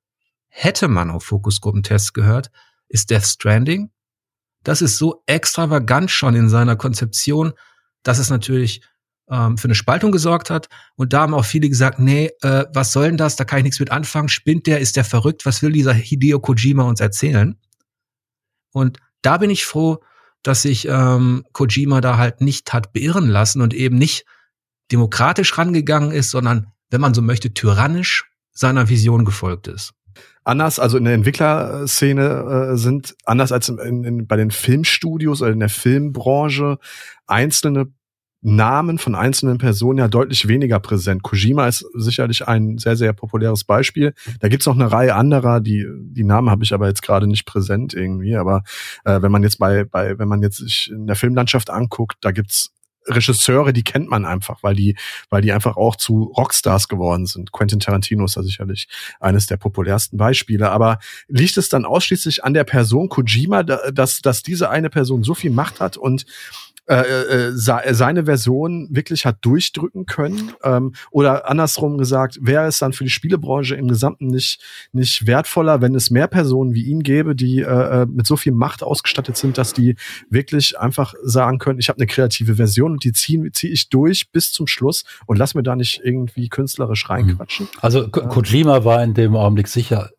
hätte 0.47 0.87
man 0.87 1.09
auf 1.09 1.25
Fokusgruppentests 1.25 2.13
gehört, 2.13 2.51
ist 2.87 3.09
Death 3.09 3.25
Stranding. 3.25 3.91
Das 4.63 4.81
ist 4.81 4.97
so 4.97 5.23
extravagant 5.25 6.09
schon 6.09 6.35
in 6.35 6.49
seiner 6.49 6.75
Konzeption, 6.75 7.53
dass 8.01 8.17
es 8.19 8.29
natürlich 8.29 8.81
ähm, 9.29 9.57
für 9.57 9.65
eine 9.65 9.75
Spaltung 9.75 10.11
gesorgt 10.11 10.49
hat. 10.49 10.67
Und 10.95 11.13
da 11.13 11.21
haben 11.21 11.33
auch 11.33 11.45
viele 11.45 11.69
gesagt, 11.69 11.99
nee, 11.99 12.31
äh, 12.41 12.65
was 12.73 12.91
soll 12.91 13.07
denn 13.07 13.17
das? 13.17 13.35
Da 13.35 13.45
kann 13.45 13.59
ich 13.59 13.63
nichts 13.63 13.79
mit 13.79 13.91
anfangen. 13.91 14.29
Spinnt 14.29 14.67
der? 14.67 14.79
Ist 14.79 14.95
der 14.95 15.05
verrückt? 15.05 15.45
Was 15.45 15.61
will 15.61 15.71
dieser 15.71 15.93
Hideo 15.93 16.39
Kojima 16.39 16.83
uns 16.83 16.99
erzählen? 16.99 17.57
Und 18.71 18.99
da 19.21 19.37
bin 19.37 19.49
ich 19.49 19.65
froh, 19.65 20.03
dass 20.43 20.63
sich 20.63 20.87
ähm, 20.87 21.45
Kojima 21.53 22.01
da 22.01 22.17
halt 22.17 22.41
nicht 22.41 22.73
hat 22.73 22.93
beirren 22.93 23.27
lassen 23.27 23.61
und 23.61 23.73
eben 23.73 23.97
nicht 23.97 24.25
demokratisch 24.91 25.57
rangegangen 25.57 26.11
ist, 26.11 26.31
sondern, 26.31 26.67
wenn 26.89 27.01
man 27.01 27.13
so 27.13 27.21
möchte, 27.21 27.53
tyrannisch 27.53 28.25
seiner 28.51 28.89
Vision 28.89 29.25
gefolgt 29.25 29.67
ist. 29.67 29.93
Anders, 30.43 30.77
also 30.77 30.97
in 30.97 31.05
der 31.05 31.13
Entwicklerszene 31.13 32.71
äh, 32.73 32.77
sind 32.77 33.15
anders 33.25 33.51
als 33.51 33.69
in, 33.69 34.03
in, 34.03 34.27
bei 34.27 34.35
den 34.35 34.51
Filmstudios 34.51 35.41
oder 35.41 35.51
in 35.51 35.59
der 35.59 35.69
Filmbranche 35.69 36.77
einzelne 37.25 37.87
Namen 38.43 38.97
von 38.97 39.15
einzelnen 39.15 39.57
Personen 39.57 39.99
ja 39.99 40.09
deutlich 40.09 40.49
weniger 40.49 40.79
präsent. 40.81 41.23
Kojima 41.23 41.65
ist 41.67 41.85
sicherlich 41.93 42.45
ein 42.45 42.77
sehr, 42.77 42.97
sehr 42.97 43.13
populäres 43.13 43.63
Beispiel. 43.63 44.13
Da 44.41 44.49
gibt's 44.49 44.65
noch 44.65 44.75
eine 44.75 44.91
Reihe 44.91 45.15
anderer, 45.15 45.61
die, 45.61 45.87
die 45.89 46.25
Namen 46.25 46.49
habe 46.49 46.65
ich 46.65 46.73
aber 46.73 46.89
jetzt 46.89 47.01
gerade 47.01 47.25
nicht 47.25 47.45
präsent 47.45 47.93
irgendwie. 47.93 48.35
Aber 48.35 48.63
äh, 49.05 49.21
wenn 49.21 49.31
man 49.31 49.43
jetzt 49.43 49.59
bei, 49.59 49.85
bei, 49.85 50.19
wenn 50.19 50.27
man 50.27 50.41
jetzt 50.41 50.57
sich 50.57 50.91
in 50.91 51.07
der 51.07 51.15
Filmlandschaft 51.15 51.69
anguckt, 51.69 52.17
da 52.19 52.31
gibt's 52.31 52.72
Regisseure, 53.07 53.73
die 53.73 53.83
kennt 53.83 54.09
man 54.09 54.25
einfach, 54.25 54.63
weil 54.63 54.75
die, 54.75 54.95
weil 55.29 55.41
die 55.41 55.51
einfach 55.51 55.77
auch 55.77 55.95
zu 55.95 56.33
Rockstars 56.37 56.87
geworden 56.87 57.25
sind. 57.25 57.51
Quentin 57.51 57.79
Tarantino 57.79 58.25
ist 58.25 58.37
da 58.37 58.43
sicherlich 58.43 58.87
eines 59.19 59.47
der 59.47 59.57
populärsten 59.57 60.17
Beispiele. 60.17 60.71
Aber 60.71 60.99
liegt 61.27 61.57
es 61.57 61.69
dann 61.69 61.85
ausschließlich 61.85 62.43
an 62.43 62.53
der 62.53 62.63
Person 62.63 63.09
Kojima, 63.09 63.63
dass, 63.63 64.21
dass 64.21 64.43
diese 64.43 64.69
eine 64.69 64.89
Person 64.89 65.23
so 65.23 65.33
viel 65.33 65.51
Macht 65.51 65.79
hat 65.79 65.97
und 65.97 66.25
äh, 66.85 66.95
äh, 66.95 67.51
seine 67.53 68.25
Version 68.25 68.89
wirklich 68.91 69.25
hat 69.25 69.37
durchdrücken 69.41 70.05
können? 70.05 70.51
Ähm, 70.63 70.93
oder 71.11 71.49
andersrum 71.49 71.97
gesagt, 71.97 72.39
wäre 72.41 72.65
es 72.67 72.79
dann 72.79 72.93
für 72.93 73.03
die 73.05 73.09
Spielebranche 73.09 73.75
im 73.75 73.87
Gesamten 73.87 74.27
nicht, 74.27 74.61
nicht 74.91 75.25
wertvoller, 75.25 75.81
wenn 75.81 75.95
es 75.95 76.11
mehr 76.11 76.27
Personen 76.27 76.73
wie 76.73 76.83
ihn 76.83 77.03
gäbe, 77.03 77.35
die 77.35 77.61
äh, 77.61 78.01
äh, 78.01 78.05
mit 78.05 78.27
so 78.27 78.35
viel 78.35 78.51
Macht 78.51 78.83
ausgestattet 78.83 79.37
sind, 79.37 79.57
dass 79.57 79.73
die 79.73 79.95
wirklich 80.29 80.77
einfach 80.77 81.13
sagen 81.23 81.57
können, 81.57 81.79
ich 81.79 81.89
habe 81.89 81.99
eine 81.99 82.07
kreative 82.07 82.55
Version 82.55 82.93
und 82.93 83.03
die 83.03 83.13
ziehe 83.13 83.51
zieh 83.51 83.69
ich 83.69 83.89
durch 83.89 84.31
bis 84.31 84.51
zum 84.51 84.67
Schluss 84.67 85.05
und 85.25 85.37
lass 85.37 85.55
mir 85.55 85.63
da 85.63 85.75
nicht 85.75 86.01
irgendwie 86.03 86.49
künstlerisch 86.49 87.07
mhm. 87.07 87.13
reinquatschen? 87.13 87.67
Also 87.81 88.09
Ko 88.09 88.27
Kojima 88.27 88.83
war 88.83 89.03
in 89.03 89.13
dem 89.13 89.35
Augenblick 89.35 89.67
sicher 89.67 90.09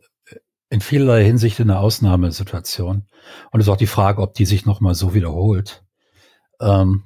in 0.71 0.81
vielerlei 0.81 1.25
Hinsicht 1.25 1.61
in 1.61 1.71
einer 1.71 1.81
Ausnahmesituation. 1.81 3.05
Und 3.53 3.61
es 3.61 3.67
ist 3.67 3.73
auch 3.73 3.77
die 3.77 3.87
Frage, 3.87 4.21
ob 4.21 4.35
die 4.35 4.45
sich 4.45 4.67
nochmal 4.67 4.95
so 4.95 5.15
wiederholt 5.15 5.84
ähm, 6.61 7.05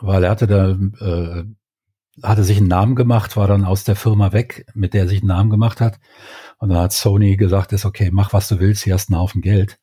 weil 0.00 0.24
er 0.24 0.30
hatte 0.30 0.46
da 0.46 0.70
äh, 0.70 1.44
hatte 2.22 2.44
sich 2.44 2.58
einen 2.58 2.68
Namen 2.68 2.94
gemacht, 2.94 3.36
war 3.36 3.46
dann 3.46 3.64
aus 3.64 3.84
der 3.84 3.96
Firma 3.96 4.32
weg, 4.32 4.66
mit 4.74 4.94
der 4.94 5.02
er 5.02 5.08
sich 5.08 5.20
einen 5.20 5.28
Namen 5.28 5.50
gemacht 5.50 5.80
hat. 5.80 5.98
Und 6.58 6.70
dann 6.70 6.78
hat 6.78 6.92
Sony 6.92 7.36
gesagt, 7.36 7.72
ist 7.72 7.84
okay, 7.84 8.10
mach 8.12 8.32
was 8.32 8.48
du 8.48 8.58
willst, 8.58 8.84
hier 8.84 8.94
hast 8.94 9.10
einen 9.10 9.20
Haufen 9.20 9.42
Geld. 9.42 9.78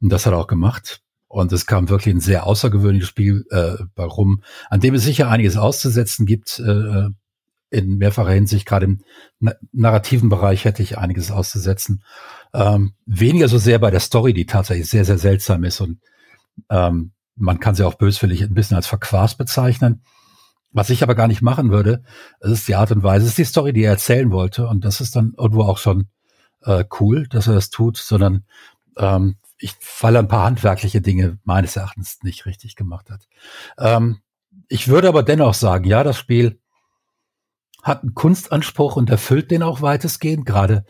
Und 0.00 0.10
das 0.10 0.26
hat 0.26 0.32
er 0.32 0.38
auch 0.38 0.48
gemacht. 0.48 1.00
Und 1.28 1.52
es 1.52 1.66
kam 1.66 1.88
wirklich 1.88 2.14
ein 2.14 2.20
sehr 2.20 2.46
außergewöhnliches 2.46 3.08
Spiel 3.08 3.44
äh, 3.50 3.76
warum, 3.94 4.42
an 4.68 4.80
dem 4.80 4.94
es 4.94 5.04
sicher 5.04 5.28
einiges 5.28 5.56
auszusetzen 5.56 6.26
gibt. 6.26 6.58
Äh, 6.58 7.08
in 7.68 7.98
mehrfacher 7.98 8.30
Hinsicht, 8.30 8.64
gerade 8.64 8.86
im 8.86 9.00
narrativen 9.72 10.28
Bereich 10.28 10.64
hätte 10.64 10.82
ich 10.82 10.98
einiges 10.98 11.32
auszusetzen. 11.32 12.04
Ähm, 12.54 12.94
weniger 13.06 13.48
so 13.48 13.58
sehr 13.58 13.80
bei 13.80 13.90
der 13.90 14.00
Story, 14.00 14.32
die 14.32 14.46
tatsächlich 14.46 14.88
sehr, 14.88 15.04
sehr 15.04 15.18
seltsam 15.18 15.64
ist 15.64 15.80
und 15.80 15.98
ähm, 16.70 17.12
man 17.36 17.60
kann 17.60 17.74
sie 17.74 17.86
auch 17.86 17.94
böswillig 17.94 18.42
ein 18.42 18.54
bisschen 18.54 18.76
als 18.76 18.86
verquast 18.86 19.38
bezeichnen. 19.38 20.02
Was 20.72 20.90
ich 20.90 21.02
aber 21.02 21.14
gar 21.14 21.28
nicht 21.28 21.42
machen 21.42 21.70
würde, 21.70 22.02
ist 22.40 22.68
die 22.68 22.74
Art 22.74 22.90
und 22.90 23.02
Weise, 23.02 23.26
ist 23.26 23.38
die 23.38 23.44
Story, 23.44 23.72
die 23.72 23.82
er 23.82 23.92
erzählen 23.92 24.30
wollte. 24.30 24.66
Und 24.66 24.84
das 24.84 25.00
ist 25.00 25.16
dann 25.16 25.34
irgendwo 25.38 25.62
auch 25.62 25.78
schon 25.78 26.08
äh, 26.62 26.84
cool, 27.00 27.26
dass 27.28 27.46
er 27.46 27.54
das 27.54 27.70
tut, 27.70 27.96
sondern 27.96 28.44
ähm, 28.98 29.36
ich, 29.58 29.74
weil 30.00 30.16
er 30.16 30.22
ein 30.22 30.28
paar 30.28 30.44
handwerkliche 30.44 31.00
Dinge 31.00 31.38
meines 31.44 31.76
Erachtens 31.76 32.18
nicht 32.22 32.46
richtig 32.46 32.76
gemacht 32.76 33.10
hat. 33.10 33.28
Ähm, 33.78 34.20
ich 34.68 34.88
würde 34.88 35.08
aber 35.08 35.22
dennoch 35.22 35.54
sagen, 35.54 35.84
ja, 35.84 36.02
das 36.04 36.18
Spiel 36.18 36.60
hat 37.82 38.02
einen 38.02 38.14
Kunstanspruch 38.14 38.96
und 38.96 39.10
erfüllt 39.10 39.50
den 39.50 39.62
auch 39.62 39.80
weitestgehend, 39.80 40.44
gerade 40.44 40.84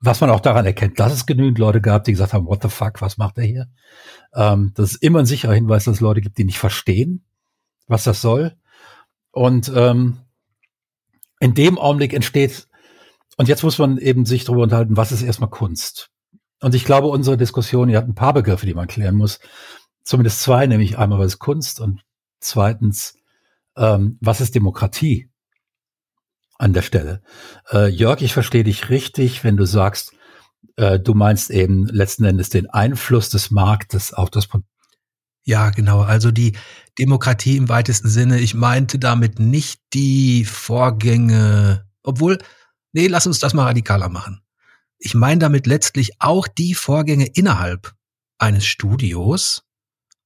was 0.00 0.20
man 0.20 0.30
auch 0.30 0.40
daran 0.40 0.64
erkennt, 0.64 0.98
dass 0.98 1.12
es 1.12 1.26
genügend 1.26 1.58
Leute 1.58 1.80
gab, 1.80 2.04
die 2.04 2.12
gesagt 2.12 2.32
haben, 2.32 2.46
what 2.46 2.62
the 2.62 2.68
fuck, 2.68 3.02
was 3.02 3.18
macht 3.18 3.36
er 3.38 3.44
hier? 3.44 3.68
Ähm, 4.34 4.72
das 4.74 4.92
ist 4.92 5.02
immer 5.02 5.18
ein 5.20 5.26
sicherer 5.26 5.54
Hinweis, 5.54 5.84
dass 5.84 5.96
es 5.96 6.00
Leute 6.00 6.22
gibt, 6.22 6.38
die 6.38 6.44
nicht 6.44 6.58
verstehen, 6.58 7.24
was 7.86 8.04
das 8.04 8.22
soll. 8.22 8.56
Und 9.30 9.70
ähm, 9.74 10.18
in 11.38 11.54
dem 11.54 11.78
Augenblick 11.78 12.14
entsteht, 12.14 12.66
und 13.36 13.48
jetzt 13.48 13.62
muss 13.62 13.78
man 13.78 13.98
eben 13.98 14.26
sich 14.26 14.44
darüber 14.44 14.62
unterhalten, 14.62 14.96
was 14.96 15.12
ist 15.12 15.22
erstmal 15.22 15.50
Kunst? 15.50 16.10
Und 16.60 16.74
ich 16.74 16.84
glaube, 16.84 17.08
unsere 17.08 17.36
Diskussion, 17.36 17.88
die 17.88 17.96
hat 17.96 18.06
ein 18.06 18.14
paar 18.14 18.34
Begriffe, 18.34 18.66
die 18.66 18.74
man 18.74 18.86
klären 18.86 19.14
muss. 19.14 19.38
Zumindest 20.02 20.42
zwei, 20.42 20.66
nämlich 20.66 20.98
einmal, 20.98 21.18
was 21.18 21.34
ist 21.34 21.38
Kunst 21.38 21.80
und 21.80 22.02
zweitens, 22.40 23.14
ähm, 23.76 24.18
was 24.20 24.40
ist 24.40 24.54
Demokratie? 24.54 25.30
An 26.60 26.72
der 26.72 26.82
Stelle. 26.82 27.22
Äh, 27.72 27.88
Jörg, 27.88 28.20
ich 28.20 28.32
verstehe 28.32 28.64
dich 28.64 28.90
richtig, 28.90 29.42
wenn 29.44 29.56
du 29.56 29.64
sagst, 29.64 30.12
äh, 30.76 30.98
du 30.98 31.14
meinst 31.14 31.50
eben 31.50 31.86
letzten 31.86 32.24
Endes 32.24 32.50
den 32.50 32.68
Einfluss 32.68 33.30
des 33.30 33.50
Marktes 33.50 34.12
auf 34.12 34.30
das 34.30 34.46
Produkt. 34.46 34.68
Ja, 35.44 35.70
genau. 35.70 36.02
Also 36.02 36.30
die 36.30 36.52
Demokratie 36.98 37.56
im 37.56 37.68
weitesten 37.68 38.08
Sinne. 38.08 38.40
Ich 38.40 38.54
meinte 38.54 38.98
damit 38.98 39.38
nicht 39.38 39.80
die 39.94 40.44
Vorgänge, 40.44 41.86
obwohl, 42.02 42.38
nee, 42.92 43.06
lass 43.06 43.26
uns 43.26 43.38
das 43.38 43.54
mal 43.54 43.64
radikaler 43.64 44.10
machen. 44.10 44.42
Ich 44.98 45.14
meine 45.14 45.38
damit 45.38 45.66
letztlich 45.66 46.20
auch 46.20 46.46
die 46.46 46.74
Vorgänge 46.74 47.26
innerhalb 47.26 47.94
eines 48.38 48.66
Studios. 48.66 49.62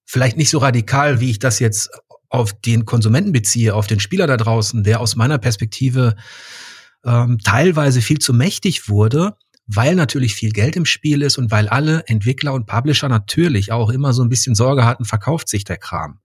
Vielleicht 0.05 0.37
nicht 0.37 0.51
so 0.51 0.59
radikal, 0.59 1.21
wie 1.21 1.31
ich 1.31 1.39
das 1.39 1.61
jetzt 1.61 1.91
auf 2.35 2.53
den 2.53 2.85
Konsumenten 2.85 3.33
beziehe, 3.33 3.75
auf 3.75 3.87
den 3.87 4.01
Spieler 4.01 4.27
da 4.27 4.37
draußen, 4.37 4.83
der 4.83 5.01
aus 5.01 5.17
meiner 5.17 5.39
Perspektive 5.39 6.17
ähm, 7.05 7.39
teilweise 7.39 8.01
viel 8.01 8.19
zu 8.19 8.35
mächtig 8.35 8.89
wurde, 8.89 9.37
weil 9.67 9.95
natürlich 9.95 10.35
viel 10.35 10.51
Geld 10.51 10.77
im 10.77 10.85
Spiel 10.85 11.23
ist 11.23 11.39
und 11.39 11.51
weil 11.51 11.69
alle 11.69 12.05
Entwickler 12.07 12.53
und 12.53 12.67
Publisher 12.67 13.09
natürlich 13.09 13.73
auch 13.73 13.89
immer 13.91 14.13
so 14.13 14.23
ein 14.23 14.29
bisschen 14.29 14.55
Sorge 14.55 14.85
hatten, 14.85 15.05
verkauft 15.05 15.49
sich 15.49 15.65
der 15.65 15.79
Kram. 15.79 16.21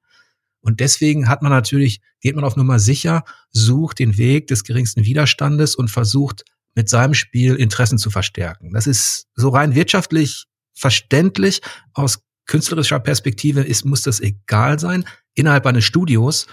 Und 0.61 0.81
deswegen 0.81 1.29
hat 1.29 1.41
man 1.41 1.51
natürlich, 1.51 2.01
geht 2.19 2.35
man 2.35 2.43
auf 2.43 2.57
Nummer 2.57 2.79
sicher, 2.79 3.23
sucht 3.51 3.99
den 3.99 4.17
Weg 4.17 4.47
des 4.47 4.63
geringsten 4.63 5.05
Widerstandes 5.05 5.75
und 5.75 5.89
versucht 5.89 6.43
mit 6.75 6.89
seinem 6.89 7.13
Spiel 7.13 7.55
Interessen 7.55 7.97
zu 7.97 8.09
verstärken. 8.09 8.71
Das 8.73 8.87
ist 8.87 9.27
so 9.35 9.49
rein 9.49 9.75
wirtschaftlich 9.75 10.45
verständlich. 10.73 11.61
Aus 11.93 12.19
künstlerischer 12.49 12.99
Perspektive 12.99 13.61
ist, 13.61 13.85
muss 13.85 14.01
das 14.01 14.19
egal 14.19 14.79
sein 14.79 15.05
innerhalb 15.35 15.67
eines 15.67 15.85
Studios 15.85 16.47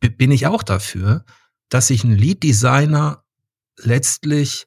bin 0.00 0.32
ich 0.32 0.46
auch 0.46 0.62
dafür, 0.62 1.24
dass 1.68 1.86
sich 1.86 2.02
ein 2.02 2.12
Lead-Designer 2.12 3.24
letztlich 3.78 4.66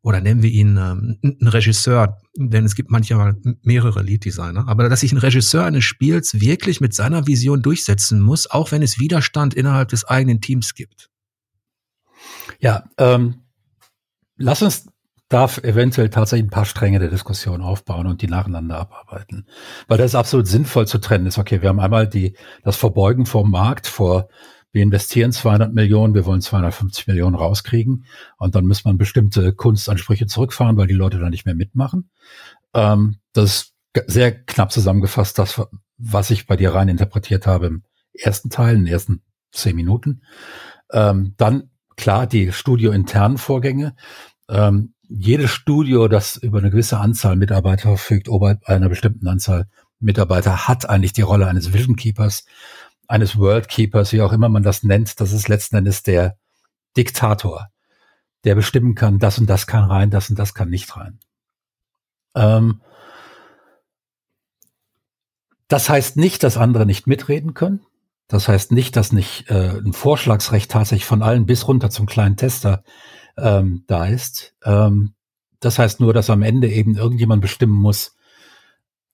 oder 0.00 0.20
nennen 0.20 0.42
wir 0.42 0.50
ihn 0.50 0.76
ähm, 0.76 1.18
ein 1.22 1.48
Regisseur, 1.48 2.18
denn 2.36 2.64
es 2.64 2.74
gibt 2.76 2.90
manchmal 2.90 3.36
mehrere 3.62 4.02
Lead-Designer, 4.02 4.66
aber 4.68 4.88
dass 4.88 5.00
sich 5.00 5.12
ein 5.12 5.18
Regisseur 5.18 5.64
eines 5.64 5.84
Spiels 5.84 6.40
wirklich 6.40 6.80
mit 6.80 6.94
seiner 6.94 7.26
Vision 7.26 7.62
durchsetzen 7.62 8.20
muss, 8.20 8.48
auch 8.48 8.70
wenn 8.70 8.82
es 8.82 9.00
Widerstand 9.00 9.54
innerhalb 9.54 9.88
des 9.88 10.04
eigenen 10.04 10.40
Teams 10.40 10.74
gibt. 10.74 11.10
Ja, 12.60 12.84
ähm, 12.96 13.42
lass 14.36 14.62
uns 14.62 14.86
darf 15.32 15.58
eventuell 15.58 16.10
tatsächlich 16.10 16.46
ein 16.46 16.50
paar 16.50 16.64
Stränge 16.64 16.98
der 16.98 17.08
Diskussion 17.08 17.62
aufbauen 17.62 18.06
und 18.06 18.22
die 18.22 18.26
nacheinander 18.26 18.78
abarbeiten. 18.78 19.46
Weil 19.88 19.98
das 19.98 20.14
absolut 20.14 20.46
sinnvoll 20.46 20.86
zu 20.86 20.98
trennen 20.98 21.26
ist. 21.26 21.38
Okay, 21.38 21.62
wir 21.62 21.68
haben 21.68 21.80
einmal 21.80 22.06
die, 22.06 22.36
das 22.62 22.76
Verbeugen 22.76 23.26
vom 23.26 23.50
Markt 23.50 23.86
vor, 23.86 24.28
wir 24.72 24.82
investieren 24.82 25.32
200 25.32 25.74
Millionen, 25.74 26.14
wir 26.14 26.24
wollen 26.24 26.40
250 26.40 27.06
Millionen 27.06 27.34
rauskriegen 27.34 28.06
und 28.38 28.54
dann 28.54 28.66
muss 28.66 28.84
man 28.84 28.96
bestimmte 28.96 29.52
Kunstansprüche 29.52 30.26
zurückfahren, 30.26 30.76
weil 30.76 30.86
die 30.86 30.94
Leute 30.94 31.18
da 31.18 31.28
nicht 31.28 31.44
mehr 31.44 31.54
mitmachen. 31.54 32.10
Ähm, 32.72 33.16
das 33.32 33.44
ist 33.44 33.74
sehr 34.06 34.32
knapp 34.32 34.72
zusammengefasst, 34.72 35.38
das, 35.38 35.60
was 35.98 36.30
ich 36.30 36.46
bei 36.46 36.56
dir 36.56 36.74
rein 36.74 36.88
interpretiert 36.88 37.46
habe 37.46 37.66
im 37.66 37.82
ersten 38.14 38.48
Teil, 38.48 38.76
in 38.76 38.84
den 38.84 38.92
ersten 38.92 39.22
zehn 39.52 39.76
Minuten. 39.76 40.22
Ähm, 40.90 41.34
dann 41.36 41.70
klar 41.96 42.26
die 42.26 42.52
studiointernen 42.52 43.36
Vorgänge. 43.36 43.94
Ähm, 44.48 44.94
jedes 45.18 45.50
Studio, 45.50 46.08
das 46.08 46.36
über 46.36 46.58
eine 46.58 46.70
gewisse 46.70 46.98
Anzahl 46.98 47.36
Mitarbeiter 47.36 47.88
verfügt, 47.88 48.28
oberhalb 48.28 48.64
einer 48.68 48.88
bestimmten 48.88 49.26
Anzahl 49.28 49.68
Mitarbeiter, 50.00 50.68
hat 50.68 50.88
eigentlich 50.88 51.12
die 51.12 51.22
Rolle 51.22 51.46
eines 51.46 51.72
Vision 51.72 51.96
Keepers. 51.96 52.44
eines 53.08 53.38
World 53.38 53.68
Keepers, 53.68 54.12
wie 54.12 54.22
auch 54.22 54.32
immer 54.32 54.48
man 54.48 54.62
das 54.62 54.84
nennt, 54.84 55.20
das 55.20 55.32
ist 55.32 55.48
letzten 55.48 55.76
Endes 55.76 56.02
der 56.02 56.38
Diktator, 56.96 57.68
der 58.44 58.54
bestimmen 58.54 58.94
kann, 58.94 59.18
das 59.18 59.38
und 59.38 59.50
das 59.50 59.66
kann 59.66 59.84
rein, 59.84 60.10
das 60.10 60.30
und 60.30 60.38
das 60.38 60.54
kann 60.54 60.70
nicht 60.70 60.96
rein. 60.96 61.18
Ähm, 62.34 62.80
das 65.68 65.90
heißt 65.90 66.16
nicht, 66.16 66.42
dass 66.42 66.56
andere 66.56 66.86
nicht 66.86 67.06
mitreden 67.06 67.54
können. 67.54 67.80
Das 68.28 68.48
heißt 68.48 68.72
nicht, 68.72 68.96
dass 68.96 69.12
nicht 69.12 69.50
äh, 69.50 69.78
ein 69.78 69.92
Vorschlagsrecht 69.92 70.70
tatsächlich 70.70 71.04
von 71.04 71.22
allen 71.22 71.44
bis 71.44 71.68
runter 71.68 71.90
zum 71.90 72.06
kleinen 72.06 72.36
Tester 72.36 72.82
ähm, 73.36 73.84
da 73.86 74.06
ist. 74.06 74.54
Ähm, 74.64 75.14
das 75.60 75.78
heißt 75.78 76.00
nur, 76.00 76.12
dass 76.12 76.30
am 76.30 76.42
Ende 76.42 76.68
eben 76.68 76.96
irgendjemand 76.96 77.40
bestimmen 77.42 77.74
muss, 77.74 78.16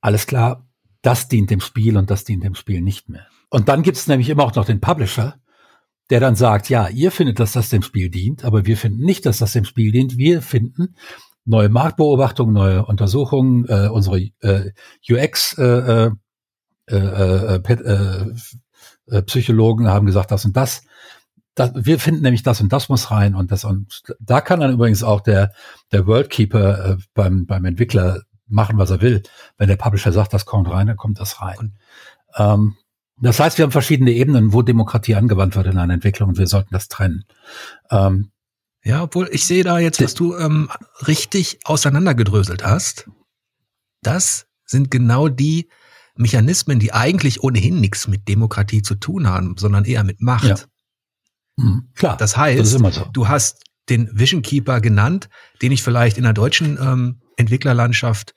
alles 0.00 0.26
klar, 0.26 0.66
das 1.02 1.28
dient 1.28 1.50
dem 1.50 1.60
Spiel 1.60 1.96
und 1.96 2.10
das 2.10 2.24
dient 2.24 2.44
dem 2.44 2.54
Spiel 2.54 2.80
nicht 2.80 3.08
mehr. 3.08 3.26
Und 3.50 3.68
dann 3.68 3.82
gibt 3.82 3.96
es 3.96 4.06
nämlich 4.06 4.28
immer 4.28 4.44
auch 4.44 4.54
noch 4.54 4.64
den 4.64 4.80
Publisher, 4.80 5.36
der 6.10 6.20
dann 6.20 6.36
sagt, 6.36 6.68
ja, 6.68 6.88
ihr 6.88 7.10
findet, 7.10 7.38
dass 7.38 7.52
das 7.52 7.68
dem 7.68 7.82
Spiel 7.82 8.10
dient, 8.10 8.44
aber 8.44 8.66
wir 8.66 8.76
finden 8.76 9.04
nicht, 9.04 9.26
dass 9.26 9.38
das 9.38 9.52
dem 9.52 9.64
Spiel 9.64 9.92
dient. 9.92 10.16
Wir 10.16 10.42
finden 10.42 10.94
neue 11.44 11.68
Marktbeobachtungen, 11.68 12.54
neue 12.54 12.84
Untersuchungen, 12.86 13.66
äh, 13.68 13.88
unsere 13.88 14.20
äh, 14.40 14.72
UX 15.10 15.56
äh, 15.58 15.64
äh, 15.64 16.10
äh, 16.90 17.56
äh, 17.56 18.32
äh, 19.10 19.22
Psychologen 19.22 19.88
haben 19.88 20.06
gesagt, 20.06 20.30
das 20.30 20.44
und 20.44 20.56
das. 20.56 20.82
Das. 21.58 21.72
Wir 21.74 21.98
finden 21.98 22.22
nämlich 22.22 22.42
das 22.42 22.60
und 22.60 22.72
das 22.72 22.88
muss 22.88 23.10
rein 23.10 23.34
und 23.34 23.50
das 23.52 23.64
und 23.64 24.02
da 24.20 24.40
kann 24.40 24.60
dann 24.60 24.72
übrigens 24.72 25.02
auch 25.02 25.20
der 25.20 25.52
der 25.92 26.06
Worldkeeper 26.06 26.90
äh, 26.90 26.96
beim 27.14 27.46
beim 27.46 27.64
Entwickler 27.64 28.22
machen, 28.46 28.78
was 28.78 28.90
er 28.90 29.00
will. 29.00 29.22
Wenn 29.56 29.68
der 29.68 29.76
Publisher 29.76 30.12
sagt, 30.12 30.32
das 30.32 30.46
kommt 30.46 30.70
rein, 30.70 30.86
dann 30.86 30.96
kommt 30.96 31.20
das 31.20 31.40
rein. 31.40 31.76
Ähm, 32.36 32.76
das 33.20 33.40
heißt, 33.40 33.58
wir 33.58 33.64
haben 33.64 33.72
verschiedene 33.72 34.12
Ebenen, 34.12 34.52
wo 34.52 34.62
Demokratie 34.62 35.16
angewandt 35.16 35.56
wird 35.56 35.66
in 35.66 35.78
einer 35.78 35.94
Entwicklung 35.94 36.30
und 36.30 36.38
wir 36.38 36.46
sollten 36.46 36.72
das 36.72 36.88
trennen. 36.88 37.24
Ähm, 37.90 38.30
ja, 38.84 39.02
obwohl 39.02 39.28
ich 39.32 39.44
sehe 39.44 39.64
da 39.64 39.78
jetzt, 39.78 40.00
was 40.02 40.14
du 40.14 40.36
ähm, 40.36 40.70
richtig 41.06 41.58
auseinandergedröselt 41.64 42.64
hast. 42.64 43.10
Das 44.02 44.46
sind 44.64 44.90
genau 44.90 45.28
die 45.28 45.68
Mechanismen, 46.14 46.78
die 46.78 46.92
eigentlich 46.92 47.42
ohnehin 47.42 47.80
nichts 47.80 48.06
mit 48.06 48.28
Demokratie 48.28 48.82
zu 48.82 48.94
tun 48.94 49.26
haben, 49.26 49.56
sondern 49.56 49.84
eher 49.84 50.04
mit 50.04 50.20
Macht. 50.20 50.44
Ja. 50.44 50.56
Mhm, 51.58 51.88
klar. 51.94 52.16
Das 52.16 52.36
heißt, 52.36 52.60
das 52.60 52.94
so. 52.94 53.06
du 53.12 53.28
hast 53.28 53.64
den 53.88 54.08
Vision 54.12 54.42
Keeper 54.42 54.80
genannt, 54.80 55.28
den 55.60 55.72
ich 55.72 55.82
vielleicht 55.82 56.16
in 56.16 56.24
der 56.24 56.32
deutschen 56.32 56.78
ähm, 56.80 57.20
Entwicklerlandschaft 57.36 58.34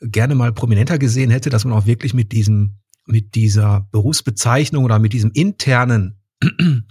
gerne 0.00 0.34
mal 0.34 0.52
prominenter 0.52 0.98
gesehen 0.98 1.30
hätte, 1.30 1.50
dass 1.50 1.64
man 1.64 1.72
auch 1.72 1.86
wirklich 1.86 2.14
mit 2.14 2.32
diesem 2.32 2.78
mit 3.06 3.36
dieser 3.36 3.88
Berufsbezeichnung 3.92 4.84
oder 4.84 4.98
mit 4.98 5.12
diesem 5.12 5.30
internen 5.30 6.20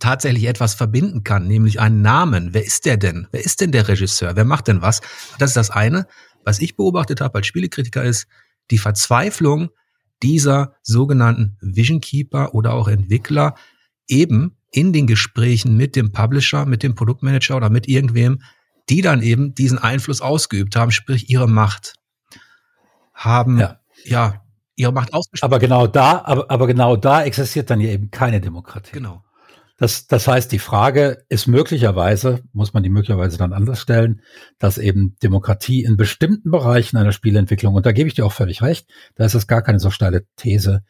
tatsächlich 0.00 0.44
etwas 0.44 0.74
verbinden 0.74 1.24
kann, 1.24 1.48
nämlich 1.48 1.80
einen 1.80 2.00
Namen. 2.00 2.54
Wer 2.54 2.64
ist 2.64 2.86
der 2.86 2.96
denn? 2.96 3.26
Wer 3.32 3.44
ist 3.44 3.60
denn 3.60 3.72
der 3.72 3.88
Regisseur? 3.88 4.36
Wer 4.36 4.44
macht 4.44 4.68
denn 4.68 4.82
was? 4.82 5.00
Das 5.38 5.50
ist 5.50 5.56
das 5.56 5.70
eine. 5.70 6.06
Was 6.44 6.60
ich 6.60 6.76
beobachtet 6.76 7.20
habe 7.20 7.38
als 7.38 7.48
Spielekritiker 7.48 8.04
ist 8.04 8.28
die 8.70 8.78
Verzweiflung 8.78 9.70
dieser 10.22 10.76
sogenannten 10.82 11.56
Vision 11.60 12.00
Keeper 12.00 12.54
oder 12.54 12.74
auch 12.74 12.86
Entwickler 12.86 13.56
eben 14.06 14.57
in 14.70 14.92
den 14.92 15.06
Gesprächen 15.06 15.76
mit 15.76 15.96
dem 15.96 16.12
Publisher, 16.12 16.66
mit 16.66 16.82
dem 16.82 16.94
Produktmanager 16.94 17.56
oder 17.56 17.70
mit 17.70 17.88
irgendwem, 17.88 18.40
die 18.88 19.02
dann 19.02 19.22
eben 19.22 19.54
diesen 19.54 19.78
Einfluss 19.78 20.20
ausgeübt 20.20 20.76
haben, 20.76 20.90
sprich 20.90 21.30
ihre 21.30 21.48
Macht 21.48 21.94
haben, 23.14 23.58
ja, 23.58 23.80
ja 24.04 24.42
ihre 24.76 24.92
Macht 24.92 25.12
ausgespielt. 25.12 25.44
Aber 25.44 25.58
genau 25.58 25.86
da, 25.86 26.22
aber, 26.24 26.50
aber 26.50 26.66
genau 26.66 26.96
da 26.96 27.22
existiert 27.24 27.70
dann 27.70 27.80
ja 27.80 27.90
eben 27.90 28.10
keine 28.10 28.40
Demokratie. 28.40 28.92
Genau. 28.92 29.24
Das, 29.76 30.08
das 30.08 30.26
heißt, 30.26 30.50
die 30.50 30.58
Frage 30.58 31.24
ist 31.28 31.46
möglicherweise, 31.46 32.42
muss 32.52 32.74
man 32.74 32.82
die 32.82 32.88
möglicherweise 32.88 33.38
dann 33.38 33.52
anders 33.52 33.80
stellen, 33.80 34.22
dass 34.58 34.76
eben 34.76 35.14
Demokratie 35.22 35.84
in 35.84 35.96
bestimmten 35.96 36.50
Bereichen 36.50 36.96
einer 36.96 37.12
Spielentwicklung, 37.12 37.74
und 37.74 37.86
da 37.86 37.92
gebe 37.92 38.08
ich 38.08 38.14
dir 38.14 38.26
auch 38.26 38.32
völlig 38.32 38.60
recht, 38.60 38.88
da 39.14 39.24
ist 39.24 39.34
es 39.34 39.46
gar 39.46 39.62
keine 39.62 39.78
so 39.78 39.90
steile 39.90 40.26
These, 40.36 40.82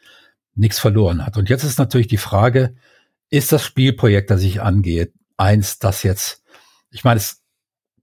nichts 0.54 0.78
verloren 0.78 1.26
hat. 1.26 1.36
Und 1.36 1.50
jetzt 1.50 1.64
ist 1.64 1.78
natürlich 1.78 2.08
die 2.08 2.16
Frage, 2.16 2.76
ist 3.30 3.52
das 3.52 3.64
Spielprojekt, 3.64 4.30
das 4.30 4.42
ich 4.42 4.62
angehe, 4.62 5.12
eins, 5.36 5.78
das 5.78 6.02
jetzt, 6.02 6.42
ich 6.90 7.04
meine, 7.04 7.18
es, 7.18 7.42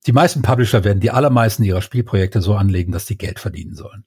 die 0.06 0.12
meisten 0.12 0.42
Publisher 0.42 0.84
werden 0.84 1.00
die 1.00 1.12
allermeisten 1.12 1.64
ihrer 1.64 1.82
Spielprojekte 1.82 2.42
so 2.42 2.56
anlegen, 2.56 2.92
dass 2.92 3.06
die 3.06 3.18
Geld 3.18 3.40
verdienen 3.40 3.76
sollen. 3.76 4.06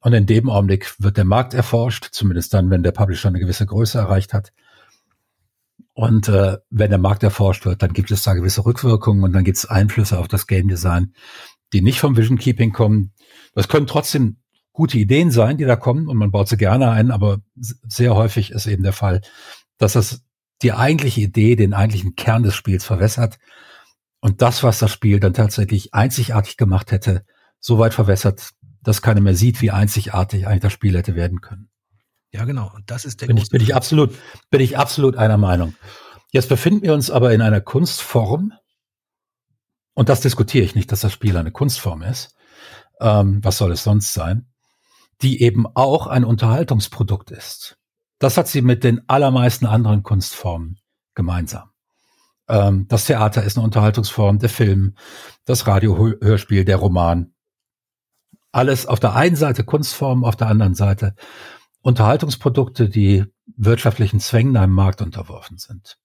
Und 0.00 0.12
in 0.12 0.26
dem 0.26 0.50
Augenblick 0.50 0.94
wird 0.98 1.16
der 1.16 1.24
Markt 1.24 1.54
erforscht, 1.54 2.08
zumindest 2.12 2.52
dann, 2.52 2.68
wenn 2.68 2.82
der 2.82 2.92
Publisher 2.92 3.28
eine 3.28 3.38
gewisse 3.38 3.64
Größe 3.64 3.98
erreicht 3.98 4.34
hat. 4.34 4.52
Und 5.94 6.28
äh, 6.28 6.58
wenn 6.68 6.90
der 6.90 6.98
Markt 6.98 7.22
erforscht 7.22 7.64
wird, 7.64 7.82
dann 7.82 7.92
gibt 7.92 8.10
es 8.10 8.24
da 8.24 8.34
gewisse 8.34 8.66
Rückwirkungen 8.66 9.22
und 9.22 9.32
dann 9.32 9.44
gibt 9.44 9.56
es 9.56 9.64
Einflüsse 9.64 10.18
auf 10.18 10.28
das 10.28 10.46
Game 10.46 10.68
Design, 10.68 11.14
die 11.72 11.80
nicht 11.80 12.00
vom 12.00 12.16
Vision 12.16 12.36
Keeping 12.36 12.72
kommen. 12.72 13.12
Das 13.54 13.68
können 13.68 13.86
trotzdem 13.86 14.38
gute 14.72 14.98
Ideen 14.98 15.30
sein, 15.30 15.56
die 15.56 15.64
da 15.64 15.76
kommen 15.76 16.08
und 16.08 16.16
man 16.16 16.32
baut 16.32 16.48
sie 16.48 16.56
gerne 16.56 16.90
ein, 16.90 17.12
aber 17.12 17.38
sehr 17.54 18.14
häufig 18.16 18.50
ist 18.50 18.66
eben 18.66 18.82
der 18.82 18.92
Fall, 18.92 19.20
dass 19.78 19.92
das 19.92 20.23
die 20.64 20.72
eigentliche 20.72 21.20
Idee, 21.20 21.54
den 21.54 21.74
eigentlichen 21.74 22.16
Kern 22.16 22.42
des 22.42 22.54
Spiels 22.54 22.84
verwässert 22.84 23.38
und 24.20 24.40
das, 24.40 24.62
was 24.62 24.78
das 24.78 24.90
Spiel 24.90 25.20
dann 25.20 25.34
tatsächlich 25.34 25.92
einzigartig 25.92 26.56
gemacht 26.56 26.90
hätte, 26.90 27.24
so 27.60 27.78
weit 27.78 27.94
verwässert, 27.94 28.50
dass 28.82 29.02
keiner 29.02 29.20
mehr 29.20 29.34
sieht, 29.34 29.60
wie 29.60 29.70
einzigartig 29.70 30.46
eigentlich 30.46 30.62
das 30.62 30.72
Spiel 30.72 30.96
hätte 30.96 31.14
werden 31.14 31.42
können. 31.42 31.68
Ja, 32.32 32.44
genau. 32.44 32.72
Und 32.74 32.90
das 32.90 33.04
ist 33.04 33.20
der 33.20 33.26
bin 33.26 33.36
ich, 33.36 33.50
bin 33.50 33.60
ich 33.60 33.74
absolut, 33.74 34.14
bin 34.50 34.60
ich 34.60 34.76
absolut 34.76 35.16
einer 35.16 35.36
Meinung. 35.36 35.74
Jetzt 36.32 36.48
befinden 36.48 36.82
wir 36.82 36.94
uns 36.94 37.10
aber 37.10 37.32
in 37.32 37.42
einer 37.42 37.60
Kunstform. 37.60 38.52
Und 39.94 40.08
das 40.08 40.20
diskutiere 40.22 40.64
ich 40.64 40.74
nicht, 40.74 40.90
dass 40.90 41.02
das 41.02 41.12
Spiel 41.12 41.36
eine 41.36 41.52
Kunstform 41.52 42.02
ist. 42.02 42.34
Ähm, 43.00 43.44
was 43.44 43.58
soll 43.58 43.70
es 43.72 43.84
sonst 43.84 44.12
sein? 44.12 44.48
Die 45.22 45.42
eben 45.42 45.66
auch 45.74 46.06
ein 46.06 46.24
Unterhaltungsprodukt 46.24 47.30
ist. 47.30 47.78
Das 48.18 48.36
hat 48.36 48.48
sie 48.48 48.62
mit 48.62 48.84
den 48.84 49.08
allermeisten 49.08 49.66
anderen 49.66 50.02
Kunstformen 50.02 50.78
gemeinsam. 51.14 51.70
Ähm, 52.48 52.86
das 52.88 53.06
Theater 53.06 53.42
ist 53.42 53.56
eine 53.56 53.64
Unterhaltungsform, 53.64 54.38
der 54.38 54.48
Film, 54.48 54.94
das 55.44 55.66
Radiohörspiel, 55.66 56.64
der 56.64 56.76
Roman. 56.76 57.32
Alles 58.52 58.86
auf 58.86 59.00
der 59.00 59.14
einen 59.14 59.36
Seite 59.36 59.64
Kunstformen, 59.64 60.24
auf 60.24 60.36
der 60.36 60.48
anderen 60.48 60.74
Seite 60.74 61.14
Unterhaltungsprodukte, 61.80 62.88
die 62.88 63.24
wirtschaftlichen 63.56 64.20
Zwängen 64.20 64.56
einem 64.56 64.72
Markt 64.72 65.02
unterworfen 65.02 65.58
sind. 65.58 65.98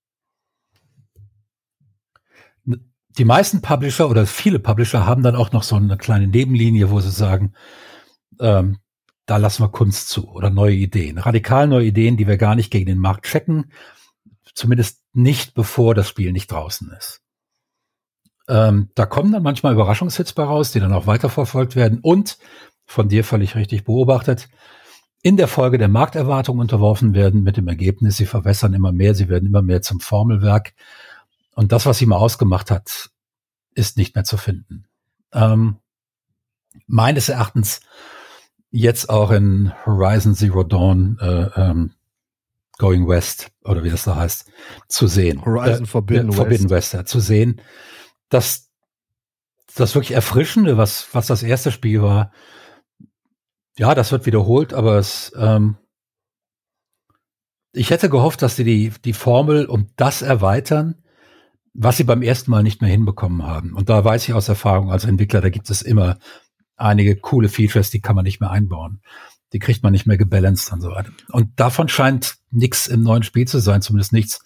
Die 3.18 3.26
meisten 3.26 3.62
Publisher 3.62 4.10
oder 4.10 4.26
viele 4.26 4.60
Publisher 4.60 5.06
haben 5.06 5.24
dann 5.24 5.36
auch 5.36 5.52
noch 5.52 5.64
so 5.64 5.76
eine 5.76 5.98
kleine 5.98 6.28
Nebenlinie, 6.28 6.90
wo 6.90 7.00
sie 7.00 7.12
sagen, 7.12 7.54
ähm, 8.40 8.78
da 9.30 9.38
lassen 9.38 9.64
wir 9.64 9.70
Kunst 9.70 10.10
zu 10.10 10.28
oder 10.30 10.50
neue 10.50 10.74
Ideen. 10.74 11.20
Radikal 11.20 11.68
neue 11.68 11.86
Ideen, 11.86 12.18
die 12.18 12.28
wir 12.28 12.38
gar 12.38 12.56
nicht 12.56 12.72
gegen 12.72 12.88
den 12.88 12.98
Markt 12.98 13.26
checken. 13.26 13.72
Zumindest 14.56 15.04
nicht, 15.14 15.54
bevor 15.54 15.94
das 15.94 16.10
Spiel 16.10 16.32
nicht 16.32 16.52
draußen 16.52 16.92
ist. 16.98 17.22
Ähm, 18.48 18.90
da 18.96 19.06
kommen 19.06 19.32
dann 19.32 19.44
manchmal 19.44 19.74
Überraschungshits 19.74 20.34
bei 20.34 20.44
raus, 20.44 20.72
die 20.72 20.80
dann 20.80 20.94
auch 20.94 21.06
weiterverfolgt 21.06 21.76
werden 21.76 22.00
und 22.02 22.40
von 22.86 23.08
dir 23.08 23.24
völlig 23.24 23.56
richtig 23.56 23.84
beobachtet, 23.84 24.50
in 25.22 25.38
der 25.38 25.48
Folge 25.48 25.78
der 25.78 25.90
Markterwartung 25.90 26.58
unterworfen 26.58 27.14
werden, 27.14 27.44
mit 27.44 27.58
dem 27.58 27.68
Ergebnis, 27.68 28.18
sie 28.18 28.26
verwässern 28.26 28.74
immer 28.74 28.92
mehr, 28.92 29.14
sie 29.14 29.30
werden 29.30 29.46
immer 29.46 29.62
mehr 29.62 29.84
zum 29.84 30.00
Formelwerk. 30.00 30.74
Und 31.54 31.72
das, 31.72 31.86
was 31.86 32.00
sie 32.00 32.08
mal 32.08 32.18
ausgemacht 32.18 32.72
hat, 32.72 33.12
ist 33.76 33.98
nicht 33.98 34.16
mehr 34.16 34.24
zu 34.24 34.38
finden. 34.38 34.86
Ähm, 35.34 35.78
meines 36.88 37.30
Erachtens 37.30 37.82
jetzt 38.72 39.10
auch 39.10 39.32
in 39.32 39.72
Horizon 39.86 40.36
Zero 40.36 40.64
Dawn 40.64 41.18
äh, 41.22 41.50
ähm, 41.56 41.94
Going 42.78 43.08
West 43.08 43.52
oder 43.64 43.84
wie 43.84 43.90
das 43.90 44.04
da 44.04 44.16
heißt, 44.16 44.50
zu 44.88 45.08
sehen. 45.08 45.44
Horizon 45.44 45.84
äh, 45.84 45.88
Forbidden, 45.88 46.30
äh, 46.30 46.34
Forbidden 46.34 46.70
West. 46.70 46.94
West 46.94 46.94
ja, 46.94 47.06
zu 47.06 47.20
sehen, 47.20 47.62
dass 48.30 48.70
das 49.76 49.96
wirklich 49.96 50.12
Erfrischende, 50.12 50.78
was, 50.78 51.08
was 51.14 51.28
das 51.28 51.44
erste 51.44 51.72
Spiel 51.72 52.02
war, 52.02 52.32
ja, 53.78 53.96
das 53.96 54.12
wird 54.12 54.26
wiederholt, 54.26 54.74
aber 54.74 54.98
es, 54.98 55.32
ähm, 55.38 55.78
ich 57.72 57.92
hätte 57.92 58.10
gehofft, 58.10 58.42
dass 58.42 58.56
sie 58.56 58.64
die, 58.64 58.92
die 59.06 59.14
Formel 59.14 59.66
um 59.66 59.88
das 59.96 60.22
erweitern, 60.22 60.96
was 61.74 61.98
sie 61.98 62.04
beim 62.04 62.22
ersten 62.22 62.52
Mal 62.52 62.64
nicht 62.64 62.82
mehr 62.82 62.90
hinbekommen 62.90 63.46
haben. 63.46 63.74
Und 63.74 63.90
da 63.90 64.04
weiß 64.04 64.28
ich 64.28 64.34
aus 64.34 64.50
Erfahrung 64.50 64.92
als 64.92 65.06
Entwickler, 65.06 65.40
da 65.40 65.50
gibt 65.50 65.70
es 65.70 65.82
immer 65.82 66.18
einige 66.80 67.16
coole 67.16 67.50
Features, 67.50 67.90
die 67.90 68.02
kann 68.02 68.16
man 68.16 68.24
nicht 68.24 68.40
mehr 68.40 68.52
einbauen. 68.52 69.02
Die 69.54 69.60
kriegt 69.60 69.84
man 69.84 69.92
nicht 69.92 70.06
mehr 70.06 70.18
gebalanced 70.18 70.72
und 70.72 70.82
so 70.82 70.92
weiter. 70.92 71.12
Und 71.30 71.60
davon 71.60 71.90
scheint 71.90 72.38
nichts 72.52 72.88
im 72.88 73.02
neuen 73.02 73.24
Spiel 73.24 73.48
zu 73.48 73.60
sein, 73.60 73.82
zumindest 73.82 74.14
nichts, 74.14 74.42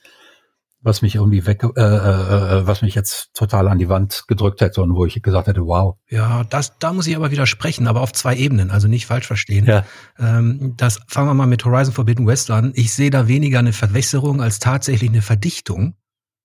was 0.84 1.02
mich 1.02 1.16
irgendwie 1.16 1.46
weg, 1.46 1.64
äh, 1.64 1.82
äh, 1.82 1.84
äh, 1.84 2.68
was 2.68 2.82
mich 2.82 2.94
jetzt 2.94 3.34
total 3.34 3.70
an 3.70 3.80
die 3.80 3.88
Wand 3.88 4.26
gedrückt 4.28 4.60
hätte 4.60 4.82
und 4.82 4.94
wo 4.96 5.06
ich 5.06 5.22
gesagt 5.22 5.48
hätte, 5.48 5.66
wow. 5.66 5.96
Ja, 6.10 6.44
das, 6.44 6.78
da 6.78 6.92
muss 6.92 7.08
ich 7.08 7.16
aber 7.16 7.32
widersprechen, 7.32 7.88
aber 7.88 8.02
auf 8.02 8.12
zwei 8.12 8.36
Ebenen, 8.36 8.70
also 8.70 8.90
nicht 8.90 9.06
falsch 9.06 9.26
verstehen. 9.26 9.66
Ja. 9.66 9.86
Ähm, 10.20 10.74
das 10.76 11.00
fangen 11.08 11.30
wir 11.30 11.34
mal 11.34 11.48
mit 11.48 11.64
Horizon 11.64 11.94
Forbidden 11.94 12.28
West 12.28 12.52
an. 12.52 12.74
Ich 12.76 12.94
sehe 12.94 13.10
da 13.10 13.30
weniger 13.30 13.60
eine 13.60 13.72
Verwässerung 13.72 14.42
als 14.42 14.60
tatsächlich 14.60 15.10
eine 15.10 15.22
Verdichtung, 15.22 15.96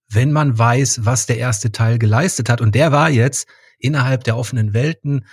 wenn 0.09 0.31
man 0.31 0.57
weiß, 0.57 1.05
was 1.05 1.27
der 1.27 1.39
erste 1.39 1.73
Teil 1.73 1.99
geleistet 1.99 2.49
hat. 2.49 2.61
Und 2.61 2.77
der 2.77 2.93
war 2.93 3.11
jetzt 3.11 3.49
innerhalb 3.81 4.23
der 4.23 4.37
offenen 4.37 4.73
Welten 4.73 5.27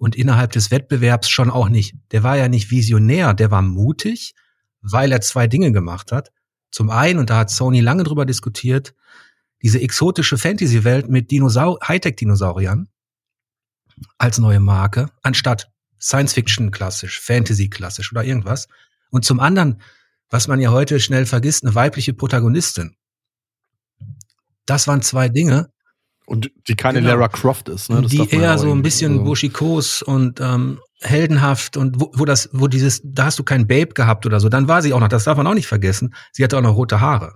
und 0.00 0.16
innerhalb 0.16 0.52
des 0.52 0.70
Wettbewerbs 0.70 1.28
schon 1.28 1.50
auch 1.50 1.68
nicht. 1.68 1.94
Der 2.10 2.22
war 2.22 2.36
ja 2.36 2.48
nicht 2.48 2.70
visionär, 2.70 3.34
der 3.34 3.50
war 3.50 3.60
mutig, 3.60 4.34
weil 4.80 5.12
er 5.12 5.20
zwei 5.20 5.46
Dinge 5.46 5.72
gemacht 5.72 6.10
hat. 6.10 6.32
Zum 6.70 6.88
einen, 6.88 7.18
und 7.18 7.28
da 7.28 7.36
hat 7.36 7.50
Sony 7.50 7.80
lange 7.80 8.02
drüber 8.02 8.24
diskutiert, 8.24 8.94
diese 9.62 9.78
exotische 9.78 10.38
Fantasy-Welt 10.38 11.10
mit 11.10 11.30
Dinosaur 11.30 11.78
Hightech-Dinosauriern 11.86 12.88
als 14.16 14.38
neue 14.38 14.58
Marke, 14.58 15.10
anstatt 15.22 15.70
Science-Fiction 16.00 16.70
klassisch, 16.70 17.20
Fantasy 17.20 17.68
klassisch 17.68 18.10
oder 18.10 18.24
irgendwas. 18.24 18.68
Und 19.10 19.26
zum 19.26 19.38
anderen, 19.38 19.82
was 20.30 20.48
man 20.48 20.60
ja 20.60 20.70
heute 20.70 20.98
schnell 20.98 21.26
vergisst, 21.26 21.62
eine 21.62 21.74
weibliche 21.74 22.14
Protagonistin. 22.14 22.96
Das 24.64 24.86
waren 24.86 25.02
zwei 25.02 25.28
Dinge. 25.28 25.70
Und 26.26 26.50
die 26.68 26.76
keine 26.76 27.00
genau. 27.00 27.14
Lara 27.14 27.28
Croft 27.28 27.68
ist, 27.68 27.90
ne? 27.90 28.02
Das 28.02 28.10
die 28.10 28.28
eher 28.30 28.56
so 28.58 28.70
ein 28.70 28.82
bisschen 28.82 29.16
so. 29.16 29.24
buschikos 29.24 30.02
und 30.02 30.40
ähm, 30.40 30.78
heldenhaft 31.00 31.76
und 31.76 32.00
wo, 32.00 32.12
wo 32.14 32.24
das, 32.24 32.50
wo 32.52 32.68
dieses, 32.68 33.00
da 33.02 33.24
hast 33.26 33.38
du 33.38 33.42
kein 33.42 33.66
Babe 33.66 33.94
gehabt 33.94 34.26
oder 34.26 34.38
so, 34.38 34.48
dann 34.48 34.68
war 34.68 34.82
sie 34.82 34.92
auch 34.92 35.00
noch, 35.00 35.08
das 35.08 35.24
darf 35.24 35.36
man 35.36 35.46
auch 35.46 35.54
nicht 35.54 35.66
vergessen, 35.66 36.14
sie 36.32 36.44
hatte 36.44 36.56
auch 36.56 36.62
noch 36.62 36.76
rote 36.76 37.00
Haare. 37.00 37.34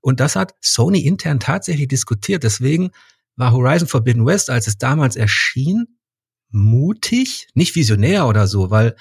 Und 0.00 0.20
das 0.20 0.36
hat 0.36 0.54
Sony 0.60 1.00
intern 1.00 1.40
tatsächlich 1.40 1.88
diskutiert. 1.88 2.42
Deswegen 2.42 2.90
war 3.36 3.52
Horizon 3.52 3.88
Forbidden 3.88 4.26
West, 4.26 4.50
als 4.50 4.66
es 4.66 4.76
damals 4.76 5.16
erschien, 5.16 5.86
mutig, 6.50 7.48
nicht 7.54 7.74
visionär 7.74 8.26
oder 8.26 8.46
so, 8.46 8.70
weil 8.70 8.96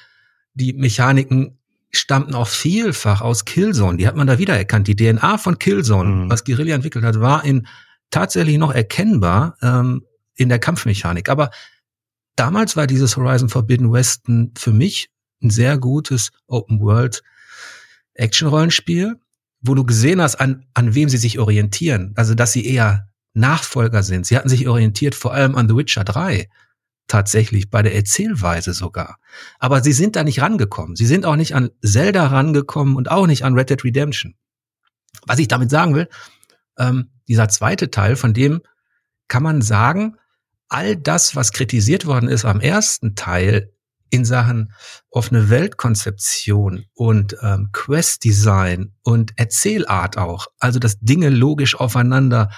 die 0.53 0.71
Mechaniken 0.71 1.59
stammten 1.91 2.33
auch 2.33 2.47
vielfach 2.47 3.21
aus 3.21 3.43
Killzone. 3.43 3.97
Die 3.97 4.07
hat 4.07 4.15
man 4.15 4.27
da 4.27 4.39
wiedererkannt. 4.39 4.87
Die 4.87 4.95
DNA 4.95 5.37
von 5.37 5.59
Killzone, 5.59 6.09
mhm. 6.09 6.29
was 6.29 6.45
Guerilla 6.45 6.73
entwickelt 6.73 7.03
hat, 7.03 7.19
war 7.19 7.43
in 7.43 7.67
tatsächlich 8.13 8.57
noch 8.57 8.73
erkennbar 8.73 9.57
ähm, 9.61 10.05
in 10.35 10.49
der 10.49 10.59
Kampfmechanik. 10.59 11.29
Aber 11.29 11.49
damals 12.35 12.75
war 12.75 12.87
dieses 12.87 13.17
Horizon 13.17 13.49
Forbidden 13.49 13.91
Western 13.91 14.51
für 14.57 14.71
mich 14.71 15.09
ein 15.41 15.49
sehr 15.49 15.77
gutes 15.77 16.31
Open 16.47 16.79
World 16.79 17.23
Action 18.13 18.47
Rollenspiel, 18.47 19.19
wo 19.61 19.73
du 19.73 19.83
gesehen 19.83 20.21
hast, 20.21 20.35
an, 20.35 20.65
an 20.73 20.93
wem 20.93 21.09
sie 21.09 21.17
sich 21.17 21.39
orientieren. 21.39 22.13
Also, 22.15 22.35
dass 22.35 22.53
sie 22.53 22.65
eher 22.65 23.09
Nachfolger 23.33 24.03
sind. 24.03 24.27
Sie 24.27 24.37
hatten 24.37 24.49
sich 24.49 24.67
orientiert 24.67 25.15
vor 25.15 25.33
allem 25.33 25.55
an 25.55 25.67
The 25.67 25.75
Witcher 25.75 26.03
3. 26.03 26.47
Tatsächlich, 27.07 27.69
bei 27.71 27.81
der 27.81 27.95
Erzählweise 27.95 28.73
sogar. 28.73 29.17
Aber 29.57 29.81
sie 29.81 29.91
sind 29.91 30.15
da 30.15 30.23
nicht 30.23 30.41
rangekommen. 30.41 30.95
Sie 30.95 31.07
sind 31.07 31.25
auch 31.25 31.35
nicht 31.35 31.55
an 31.55 31.71
Zelda 31.83 32.27
rangekommen 32.27 32.95
und 32.95 33.09
auch 33.09 33.25
nicht 33.25 33.43
an 33.43 33.55
Red 33.55 33.71
Dead 33.71 33.83
Redemption. 33.83 34.35
Was 35.25 35.39
ich 35.39 35.47
damit 35.47 35.71
sagen 35.71 35.95
will, 35.95 36.07
ähm, 36.77 37.11
dieser 37.27 37.49
zweite 37.49 37.91
Teil, 37.91 38.15
von 38.15 38.33
dem 38.33 38.61
kann 39.27 39.43
man 39.43 39.61
sagen, 39.61 40.17
all 40.69 40.95
das, 40.95 41.35
was 41.35 41.51
kritisiert 41.51 42.05
worden 42.05 42.29
ist 42.29 42.45
am 42.45 42.59
ersten 42.59 43.15
Teil 43.15 43.73
in 44.09 44.25
Sachen 44.25 44.73
offene 45.09 45.49
Weltkonzeption 45.49 46.85
und 46.93 47.35
ähm, 47.41 47.69
Quest-Design 47.71 48.93
und 49.01 49.33
Erzählart 49.37 50.17
auch, 50.17 50.47
also 50.59 50.77
dass 50.77 50.99
Dinge 50.99 51.29
logisch 51.29 51.75
aufeinander 51.75 52.51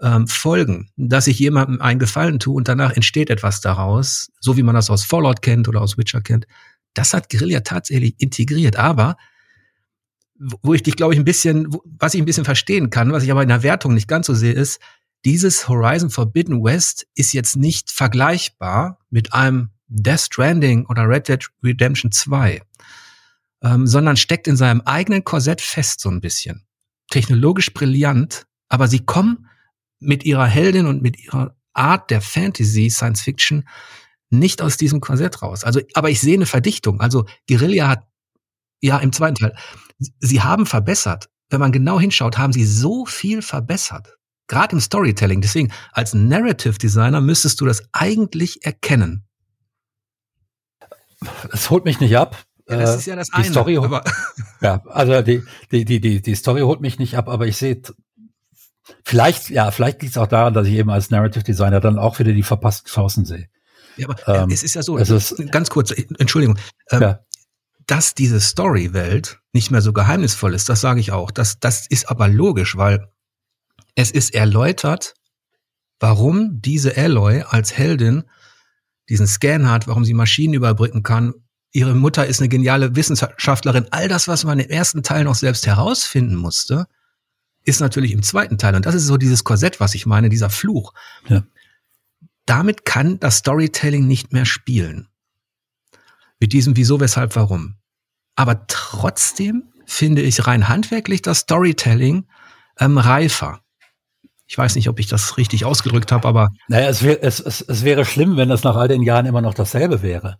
ähm, 0.00 0.26
folgen, 0.26 0.90
dass 0.96 1.26
ich 1.26 1.38
jemandem 1.38 1.82
einen 1.82 1.98
Gefallen 1.98 2.38
tue 2.38 2.54
und 2.54 2.68
danach 2.68 2.92
entsteht 2.92 3.30
etwas 3.30 3.60
daraus, 3.60 4.30
so 4.40 4.56
wie 4.56 4.62
man 4.62 4.74
das 4.74 4.90
aus 4.90 5.04
Fallout 5.04 5.42
kennt 5.42 5.68
oder 5.68 5.82
aus 5.82 5.98
Witcher 5.98 6.22
kennt, 6.22 6.46
das 6.94 7.12
hat 7.12 7.28
Guerilla 7.28 7.60
tatsächlich 7.60 8.14
integriert. 8.18 8.76
Aber 8.76 9.16
wo 10.38 10.74
ich 10.74 10.82
dich, 10.82 10.96
glaube 10.96 11.14
ich, 11.14 11.20
ein 11.20 11.24
bisschen, 11.24 11.74
was 11.98 12.14
ich 12.14 12.20
ein 12.20 12.26
bisschen 12.26 12.44
verstehen 12.44 12.90
kann, 12.90 13.12
was 13.12 13.22
ich 13.22 13.30
aber 13.30 13.42
in 13.42 13.48
der 13.48 13.62
Wertung 13.62 13.94
nicht 13.94 14.08
ganz 14.08 14.26
so 14.26 14.34
sehe, 14.34 14.52
ist, 14.52 14.80
dieses 15.24 15.68
Horizon 15.68 16.10
Forbidden 16.10 16.62
West 16.62 17.06
ist 17.14 17.32
jetzt 17.32 17.56
nicht 17.56 17.90
vergleichbar 17.90 19.00
mit 19.10 19.32
einem 19.32 19.70
Death 19.88 20.20
Stranding 20.20 20.86
oder 20.86 21.08
Red 21.08 21.28
Dead 21.28 21.44
Redemption 21.62 22.12
2, 22.12 22.60
ähm, 23.62 23.86
sondern 23.86 24.16
steckt 24.16 24.46
in 24.46 24.56
seinem 24.56 24.82
eigenen 24.82 25.24
Korsett 25.24 25.60
fest 25.60 26.00
so 26.00 26.10
ein 26.10 26.20
bisschen. 26.20 26.66
Technologisch 27.10 27.72
brillant, 27.72 28.46
aber 28.68 28.88
sie 28.88 29.04
kommen 29.04 29.48
mit 29.98 30.24
ihrer 30.24 30.46
Heldin 30.46 30.86
und 30.86 31.02
mit 31.02 31.18
ihrer 31.18 31.56
Art 31.72 32.10
der 32.10 32.20
Fantasy, 32.20 32.90
Science 32.90 33.22
Fiction, 33.22 33.68
nicht 34.30 34.60
aus 34.60 34.76
diesem 34.76 35.00
Korsett 35.00 35.42
raus. 35.42 35.64
Also, 35.64 35.80
aber 35.94 36.10
ich 36.10 36.20
sehe 36.20 36.34
eine 36.34 36.46
Verdichtung. 36.46 37.00
Also 37.00 37.26
Guerilla 37.48 37.88
hat, 37.88 38.06
ja, 38.80 38.98
im 38.98 39.12
zweiten 39.12 39.36
Teil, 39.36 39.54
sie 40.20 40.42
haben 40.42 40.66
verbessert. 40.66 41.28
Wenn 41.48 41.60
man 41.60 41.72
genau 41.72 42.00
hinschaut, 42.00 42.38
haben 42.38 42.52
sie 42.52 42.64
so 42.64 43.06
viel 43.06 43.40
verbessert. 43.40 44.16
Gerade 44.48 44.74
im 44.74 44.80
Storytelling. 44.80 45.40
Deswegen, 45.40 45.72
als 45.92 46.14
Narrative 46.14 46.78
Designer 46.78 47.20
müsstest 47.20 47.60
du 47.60 47.66
das 47.66 47.82
eigentlich 47.92 48.64
erkennen. 48.64 49.24
Es 51.52 51.70
holt 51.70 51.84
mich 51.84 52.00
nicht 52.00 52.16
ab. 52.16 52.36
Ja, 52.68 52.78
das 52.78 52.96
ist 52.96 53.06
ja 53.06 53.16
das 53.16 53.28
die 53.28 53.34
eine. 53.34 53.50
Story, 53.50 53.78
aber 53.78 54.04
ja, 54.60 54.82
also 54.86 55.22
die, 55.22 55.42
die, 55.70 55.84
die, 55.84 56.00
die, 56.00 56.20
die 56.20 56.34
Story 56.34 56.62
holt 56.62 56.80
mich 56.80 56.98
nicht 56.98 57.16
ab, 57.16 57.28
aber 57.28 57.46
ich 57.46 57.56
sehe, 57.56 57.80
vielleicht, 59.04 59.50
ja, 59.50 59.70
vielleicht 59.70 60.02
liegt 60.02 60.16
es 60.16 60.18
auch 60.18 60.26
daran, 60.26 60.52
dass 60.52 60.66
ich 60.66 60.74
eben 60.74 60.90
als 60.90 61.10
Narrative 61.10 61.44
Designer 61.44 61.80
dann 61.80 61.98
auch 61.98 62.18
wieder 62.18 62.32
die 62.32 62.42
verpassten 62.42 62.90
Chancen 62.90 63.24
sehe. 63.24 63.48
Ja, 63.96 64.08
aber 64.08 64.42
ähm, 64.42 64.50
es 64.50 64.64
ist 64.64 64.74
ja 64.74 64.82
so, 64.82 64.98
es 64.98 65.10
ist, 65.10 65.50
ganz 65.52 65.70
kurz, 65.70 65.92
Entschuldigung, 66.18 66.58
ähm, 66.90 67.02
ja 67.02 67.25
dass 67.86 68.14
diese 68.14 68.40
Story-Welt 68.40 69.40
nicht 69.52 69.70
mehr 69.70 69.80
so 69.80 69.92
geheimnisvoll 69.92 70.54
ist, 70.54 70.68
das 70.68 70.80
sage 70.80 71.00
ich 71.00 71.12
auch. 71.12 71.30
Das, 71.30 71.60
das 71.60 71.86
ist 71.86 72.08
aber 72.08 72.28
logisch, 72.28 72.76
weil 72.76 73.08
es 73.94 74.10
ist 74.10 74.34
erläutert, 74.34 75.14
warum 76.00 76.60
diese 76.60 76.96
Alloy 76.96 77.42
als 77.42 77.76
Heldin 77.76 78.24
diesen 79.08 79.26
Scan 79.26 79.70
hat, 79.70 79.86
warum 79.86 80.04
sie 80.04 80.14
Maschinen 80.14 80.54
überbrücken 80.54 81.02
kann. 81.02 81.32
Ihre 81.72 81.94
Mutter 81.94 82.26
ist 82.26 82.40
eine 82.40 82.48
geniale 82.48 82.96
Wissenschaftlerin. 82.96 83.86
All 83.90 84.08
das, 84.08 84.26
was 84.28 84.44
man 84.44 84.58
im 84.58 84.68
ersten 84.68 85.02
Teil 85.02 85.24
noch 85.24 85.36
selbst 85.36 85.66
herausfinden 85.66 86.34
musste, 86.34 86.86
ist 87.64 87.80
natürlich 87.80 88.12
im 88.12 88.22
zweiten 88.22 88.58
Teil. 88.58 88.74
Und 88.74 88.86
das 88.86 88.94
ist 88.94 89.06
so 89.06 89.16
dieses 89.16 89.44
Korsett, 89.44 89.78
was 89.78 89.94
ich 89.94 90.06
meine, 90.06 90.28
dieser 90.28 90.50
Fluch. 90.50 90.92
Ja. 91.28 91.44
Damit 92.46 92.84
kann 92.84 93.18
das 93.20 93.38
Storytelling 93.38 94.06
nicht 94.06 94.32
mehr 94.32 94.44
spielen 94.44 95.08
mit 96.40 96.52
diesem 96.52 96.76
Wieso, 96.76 97.00
Weshalb, 97.00 97.36
Warum. 97.36 97.76
Aber 98.34 98.66
trotzdem 98.66 99.64
finde 99.86 100.22
ich 100.22 100.46
rein 100.46 100.68
handwerklich 100.68 101.22
das 101.22 101.40
Storytelling 101.40 102.26
ähm, 102.78 102.98
reifer. 102.98 103.60
Ich 104.46 104.56
weiß 104.56 104.76
nicht, 104.76 104.88
ob 104.88 105.00
ich 105.00 105.08
das 105.08 105.38
richtig 105.38 105.64
ausgedrückt 105.64 106.12
habe, 106.12 106.28
aber. 106.28 106.50
Naja, 106.68 106.88
es, 106.88 107.02
wär, 107.02 107.22
es, 107.22 107.40
es, 107.40 107.62
es 107.62 107.82
wäre 107.82 108.04
schlimm, 108.04 108.36
wenn 108.36 108.48
das 108.48 108.62
nach 108.62 108.76
all 108.76 108.88
den 108.88 109.02
Jahren 109.02 109.26
immer 109.26 109.40
noch 109.40 109.54
dasselbe 109.54 110.02
wäre. 110.02 110.38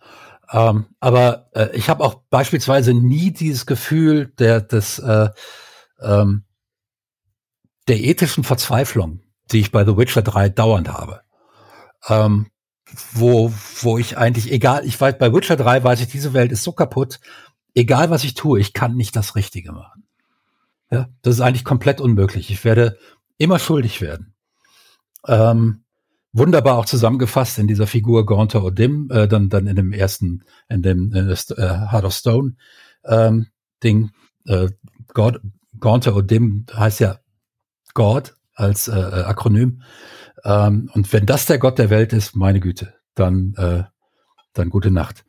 Ähm, 0.53 0.87
aber 1.01 1.49
äh, 1.55 1.71
ich 1.73 1.89
habe 1.89 2.05
auch 2.05 2.23
beispielsweise 2.31 2.95
nie 2.95 3.33
dieses 3.33 3.67
Gefühl 3.67 4.33
der, 4.39 4.61
des, 4.61 5.01
äh, 5.01 5.31
ähm, 6.01 6.45
der 7.89 7.99
ethischen 7.99 8.45
Verzweiflung, 8.45 9.23
die 9.51 9.61
ich 9.61 9.73
bei 9.73 9.85
The 9.85 9.97
Witcher 9.97 10.23
3 10.23 10.51
dauernd 10.51 10.89
habe. 10.89 11.23
Ähm, 12.09 12.47
wo, 13.13 13.53
wo 13.81 13.99
ich 13.99 14.19
eigentlich, 14.19 14.53
egal, 14.53 14.85
ich 14.85 15.01
weiß, 15.01 15.19
bei 15.19 15.33
Witcher 15.33 15.57
3 15.57 15.85
weiß 15.85 16.01
ich, 16.01 16.09
diese 16.09 16.33
Welt 16.33 16.53
ist 16.53 16.63
so 16.63 16.73
kaputt, 16.73 17.21
egal 17.75 18.11
was 18.11 18.25
ich 18.25 18.35
tue, 18.35 18.61
ich 18.61 18.73
kann 18.73 18.97
nicht 18.97 19.15
das 19.17 19.35
Richtige 19.37 19.73
machen. 19.73 20.05
Ja, 20.91 21.09
das 21.23 21.35
ist 21.35 21.41
eigentlich 21.41 21.65
komplett 21.65 22.01
unmöglich. 22.01 22.51
Ich 22.51 22.65
werde 22.65 22.99
immer 23.39 23.59
schuldig 23.59 24.01
werden. 24.01 24.35
Ähm, 25.27 25.83
wunderbar 26.33 26.79
auch 26.79 26.85
zusammengefasst 26.85 27.59
in 27.59 27.67
dieser 27.67 27.87
Figur 27.87 28.25
Gaunter 28.27 28.63
Odim, 28.63 29.09
äh, 29.11 29.27
dann, 29.27 29.49
dann 29.49 29.67
in 29.67 29.77
dem 29.77 29.93
ersten, 29.93 30.45
in 30.69 30.83
dem 30.83 31.13
äh, 31.13 31.35
Heart 31.35 32.05
of 32.05 32.15
Stone 32.15 32.57
ähm, 33.05 33.47
Ding. 33.83 34.11
Äh, 34.47 34.69
Gaunter 35.15 36.15
Odim 36.15 36.67
heißt 36.73 37.01
ja 37.01 37.19
God 37.95 38.35
als 38.55 38.89
äh, 38.89 38.93
Akronym. 38.93 39.83
Ähm, 40.47 40.89
und 40.95 41.13
wenn 41.13 41.27
das 41.27 41.47
der 41.47 41.59
Gott 41.59 41.79
der 41.79 41.91
Welt 41.91 42.13
ist, 42.13 42.37
meine 42.37 42.61
Güte, 42.61 42.95
dann, 43.15 43.55
äh, 43.57 43.83
dann 44.53 44.71
gute 44.71 44.93
Nacht. 44.93 45.25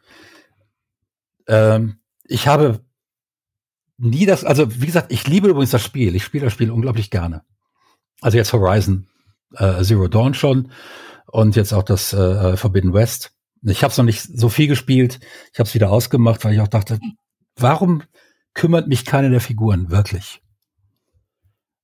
Ähm, 1.48 2.00
ich 2.24 2.48
habe 2.48 2.86
nie 3.98 4.28
das, 4.28 4.44
also 4.44 4.80
wie 4.80 4.86
gesagt, 4.86 5.12
ich 5.12 5.28
liebe 5.28 5.48
übrigens 5.48 5.72
das 5.72 5.84
Spiel. 5.84 6.16
Ich 6.16 6.24
spiele 6.24 6.46
das 6.46 6.54
Spiel 6.54 6.70
unglaublich 6.70 7.10
gerne. 7.10 7.42
Also 8.22 8.38
jetzt 8.38 8.54
Horizon 8.54 9.08
äh, 9.56 9.82
Zero 9.84 10.08
Dawn 10.08 10.36
schon 10.36 10.72
und 11.26 11.56
jetzt 11.56 11.74
auch 11.74 11.84
das 11.84 12.14
äh, 12.14 12.56
Forbidden 12.56 12.94
West. 12.94 13.32
Ich 13.64 13.84
habe 13.84 13.92
es 13.92 13.98
noch 13.98 14.06
nicht 14.06 14.22
so 14.22 14.50
viel 14.50 14.68
gespielt. 14.68 15.20
Ich 15.52 15.58
habe 15.58 15.68
es 15.68 15.74
wieder 15.74 15.90
ausgemacht, 15.90 16.46
weil 16.46 16.54
ich 16.54 16.62
auch 16.62 16.68
dachte, 16.68 17.00
warum 17.56 18.04
kümmert 18.54 18.88
mich 18.88 19.04
keine 19.04 19.32
der 19.32 19.42
Figuren 19.42 19.90
wirklich? 19.90 20.44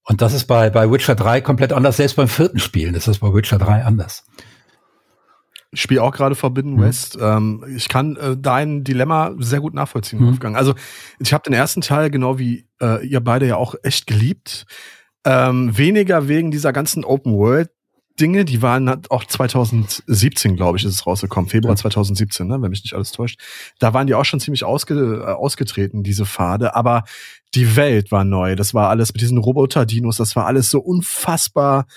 Und 0.05 0.21
das 0.21 0.33
ist 0.33 0.45
bei, 0.45 0.69
bei 0.69 0.91
Witcher 0.91 1.15
3 1.15 1.41
komplett 1.41 1.73
anders. 1.73 1.97
Selbst 1.97 2.15
beim 2.15 2.27
vierten 2.27 2.59
Spielen 2.59 2.95
ist 2.95 3.07
das 3.07 3.19
bei 3.19 3.33
Witcher 3.33 3.57
3 3.57 3.85
anders. 3.85 4.25
Ich 5.71 5.81
spiele 5.81 6.03
auch 6.03 6.13
gerade 6.13 6.35
Forbidden 6.35 6.75
mhm. 6.75 6.81
West. 6.81 7.17
Ähm, 7.19 7.65
ich 7.75 7.89
kann 7.89 8.15
äh, 8.17 8.37
dein 8.37 8.83
Dilemma 8.83 9.33
sehr 9.39 9.59
gut 9.59 9.73
nachvollziehen, 9.73 10.19
mhm. 10.19 10.27
Wolfgang. 10.27 10.55
Also 10.55 10.75
ich 11.19 11.33
habe 11.33 11.43
den 11.43 11.53
ersten 11.53 11.81
Teil, 11.81 12.11
genau 12.11 12.37
wie 12.37 12.67
äh, 12.81 13.05
ihr 13.05 13.21
beide 13.21 13.47
ja 13.47 13.55
auch 13.55 13.75
echt 13.81 14.05
geliebt. 14.05 14.65
Ähm, 15.25 15.75
weniger 15.75 16.27
wegen 16.27 16.51
dieser 16.51 16.73
ganzen 16.73 17.05
Open 17.05 17.33
World 17.33 17.69
Dinge, 18.19 18.45
die 18.45 18.62
waren 18.62 19.04
auch 19.10 19.26
2017, 19.26 20.56
glaube 20.56 20.78
ich, 20.78 20.86
ist 20.86 20.93
es 20.93 21.08
rausgekommen, 21.08 21.49
Februar 21.49 21.76
2017, 21.76 22.47
ne, 22.47 22.62
wenn 22.62 22.69
mich 22.69 22.84
nicht 22.84 22.93
alles 22.93 23.12
täuscht. 23.12 23.39
Da 23.80 23.93
waren 23.93 24.06
die 24.06 24.13
auch 24.13 24.26
schon 24.26 24.39
ziemlich 24.39 24.63
ausge, 24.63 25.23
äh, 25.26 25.32
ausgetreten, 25.32 26.04
diese 26.04 26.26
Pfade, 26.26 26.76
aber 26.76 27.04
die 27.56 27.76
Welt 27.76 28.12
war 28.12 28.23
neu. 28.23 28.56
Das 28.56 28.73
war 28.73 28.89
alles 28.89 29.13
mit 29.13 29.21
diesen 29.21 29.39
Roboter-Dinos, 29.39 30.17
das 30.17 30.36
war 30.36 30.45
alles 30.45 30.69
so 30.69 30.80
unfassbar 30.80 31.88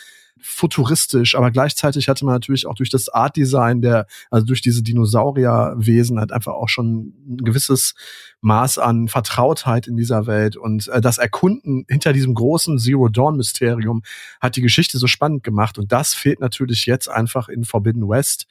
futuristisch, 0.40 1.34
aber 1.34 1.50
gleichzeitig 1.50 2.08
hatte 2.08 2.24
man 2.24 2.34
natürlich 2.34 2.66
auch 2.66 2.74
durch 2.74 2.90
das 2.90 3.08
Art-Design 3.08 3.80
der, 3.80 4.06
also 4.30 4.46
durch 4.46 4.60
diese 4.60 4.82
Dinosaurierwesen 4.82 6.18
halt 6.18 6.32
einfach 6.32 6.52
auch 6.52 6.68
schon 6.68 7.14
ein 7.26 7.38
gewisses 7.38 7.94
Maß 8.42 8.78
an 8.78 9.08
Vertrautheit 9.08 9.86
in 9.86 9.96
dieser 9.96 10.26
Welt. 10.26 10.56
Und 10.56 10.88
äh, 10.88 11.00
das 11.00 11.18
Erkunden 11.18 11.84
hinter 11.88 12.12
diesem 12.12 12.34
großen 12.34 12.78
Zero 12.78 13.08
Dawn 13.08 13.36
Mysterium 13.36 14.02
hat 14.40 14.56
die 14.56 14.62
Geschichte 14.62 14.98
so 14.98 15.06
spannend 15.06 15.42
gemacht. 15.42 15.78
Und 15.78 15.90
das 15.90 16.14
fehlt 16.14 16.40
natürlich 16.40 16.86
jetzt 16.86 17.08
einfach 17.08 17.48
in 17.48 17.64
Forbidden 17.64 18.08
West 18.08 18.46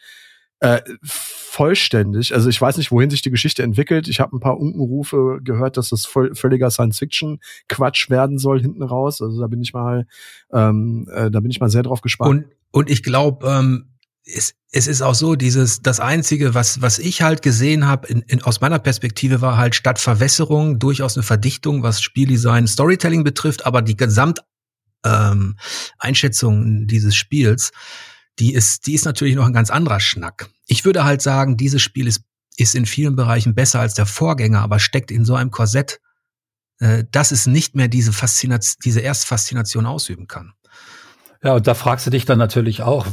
äh, 0.59 0.81
vollständig. 1.03 2.33
Also 2.33 2.49
ich 2.49 2.59
weiß 2.59 2.77
nicht, 2.77 2.91
wohin 2.91 3.09
sich 3.09 3.21
die 3.21 3.31
Geschichte 3.31 3.63
entwickelt. 3.63 4.07
Ich 4.07 4.19
habe 4.19 4.35
ein 4.35 4.39
paar 4.39 4.57
Unkenrufe 4.57 5.39
gehört, 5.43 5.77
dass 5.77 5.89
das 5.89 6.05
voll, 6.05 6.35
völliger 6.35 6.71
Science-Fiction-Quatsch 6.71 8.09
werden 8.09 8.37
soll 8.37 8.61
hinten 8.61 8.83
raus. 8.83 9.21
Also 9.21 9.39
da 9.39 9.47
bin 9.47 9.61
ich 9.61 9.73
mal, 9.73 10.05
ähm, 10.51 11.07
äh, 11.13 11.31
da 11.31 11.39
bin 11.39 11.51
ich 11.51 11.59
mal 11.59 11.69
sehr 11.69 11.83
drauf 11.83 12.01
gespannt. 12.01 12.45
Und, 12.45 12.51
und 12.71 12.89
ich 12.89 13.03
glaube, 13.03 13.47
ähm, 13.47 13.95
es, 14.25 14.55
es 14.71 14.87
ist 14.87 15.01
auch 15.01 15.13
so, 15.13 15.35
dieses, 15.35 15.81
das 15.81 15.99
Einzige, 15.99 16.53
was, 16.53 16.81
was 16.81 16.99
ich 16.99 17.21
halt 17.21 17.41
gesehen 17.41 17.87
habe, 17.87 18.07
in, 18.07 18.21
in, 18.21 18.41
aus 18.41 18.61
meiner 18.61 18.79
Perspektive, 18.79 19.41
war 19.41 19.57
halt 19.57 19.75
statt 19.75 19.99
Verwässerung 19.99 20.79
durchaus 20.79 21.15
eine 21.15 21.23
Verdichtung, 21.23 21.83
was 21.83 22.01
Spieldesign, 22.01 22.67
Storytelling 22.67 23.23
betrifft, 23.23 23.65
aber 23.65 23.81
die 23.81 23.95
Gesamteinschätzung 23.95 26.63
ähm, 26.63 26.87
dieses 26.87 27.15
Spiels 27.15 27.71
die 28.39 28.54
ist, 28.54 28.88
die 28.88 28.93
ist 28.93 29.06
natürlich 29.06 29.36
noch 29.36 29.45
ein 29.45 29.54
ganz 29.54 29.69
anderer 29.69 30.00
Schnack. 30.00 30.50
Ich 30.67 30.86
würde 30.86 31.04
halt 31.04 31.21
sagen, 31.21 31.58
dieses 31.58 31.82
Spiel 31.82 32.08
ist, 32.08 32.24
ist 32.58 32.76
in 32.76 32.86
vielen 32.86 33.15
Bereichen 33.15 33.56
besser 33.56 33.80
als 33.80 33.93
der 33.93 34.06
Vorgänger, 34.06 34.62
aber 34.62 34.80
steckt 34.80 35.12
in 35.12 35.26
so 35.26 35.36
einem 35.36 35.52
Korsett, 35.52 36.00
äh, 36.80 37.06
dass 37.12 37.32
es 37.32 37.48
nicht 37.48 37.76
mehr 37.76 37.88
diese 37.88 38.13
Faszination, 38.13 38.80
diese 38.84 39.02
Erstfaszination 39.02 39.86
ausüben 39.86 40.28
kann. 40.28 40.54
Ja, 41.43 41.54
und 41.54 41.67
da 41.67 41.76
fragst 41.76 42.08
du 42.08 42.10
dich 42.10 42.26
dann 42.26 42.39
natürlich 42.39 42.82
auch, 42.82 43.06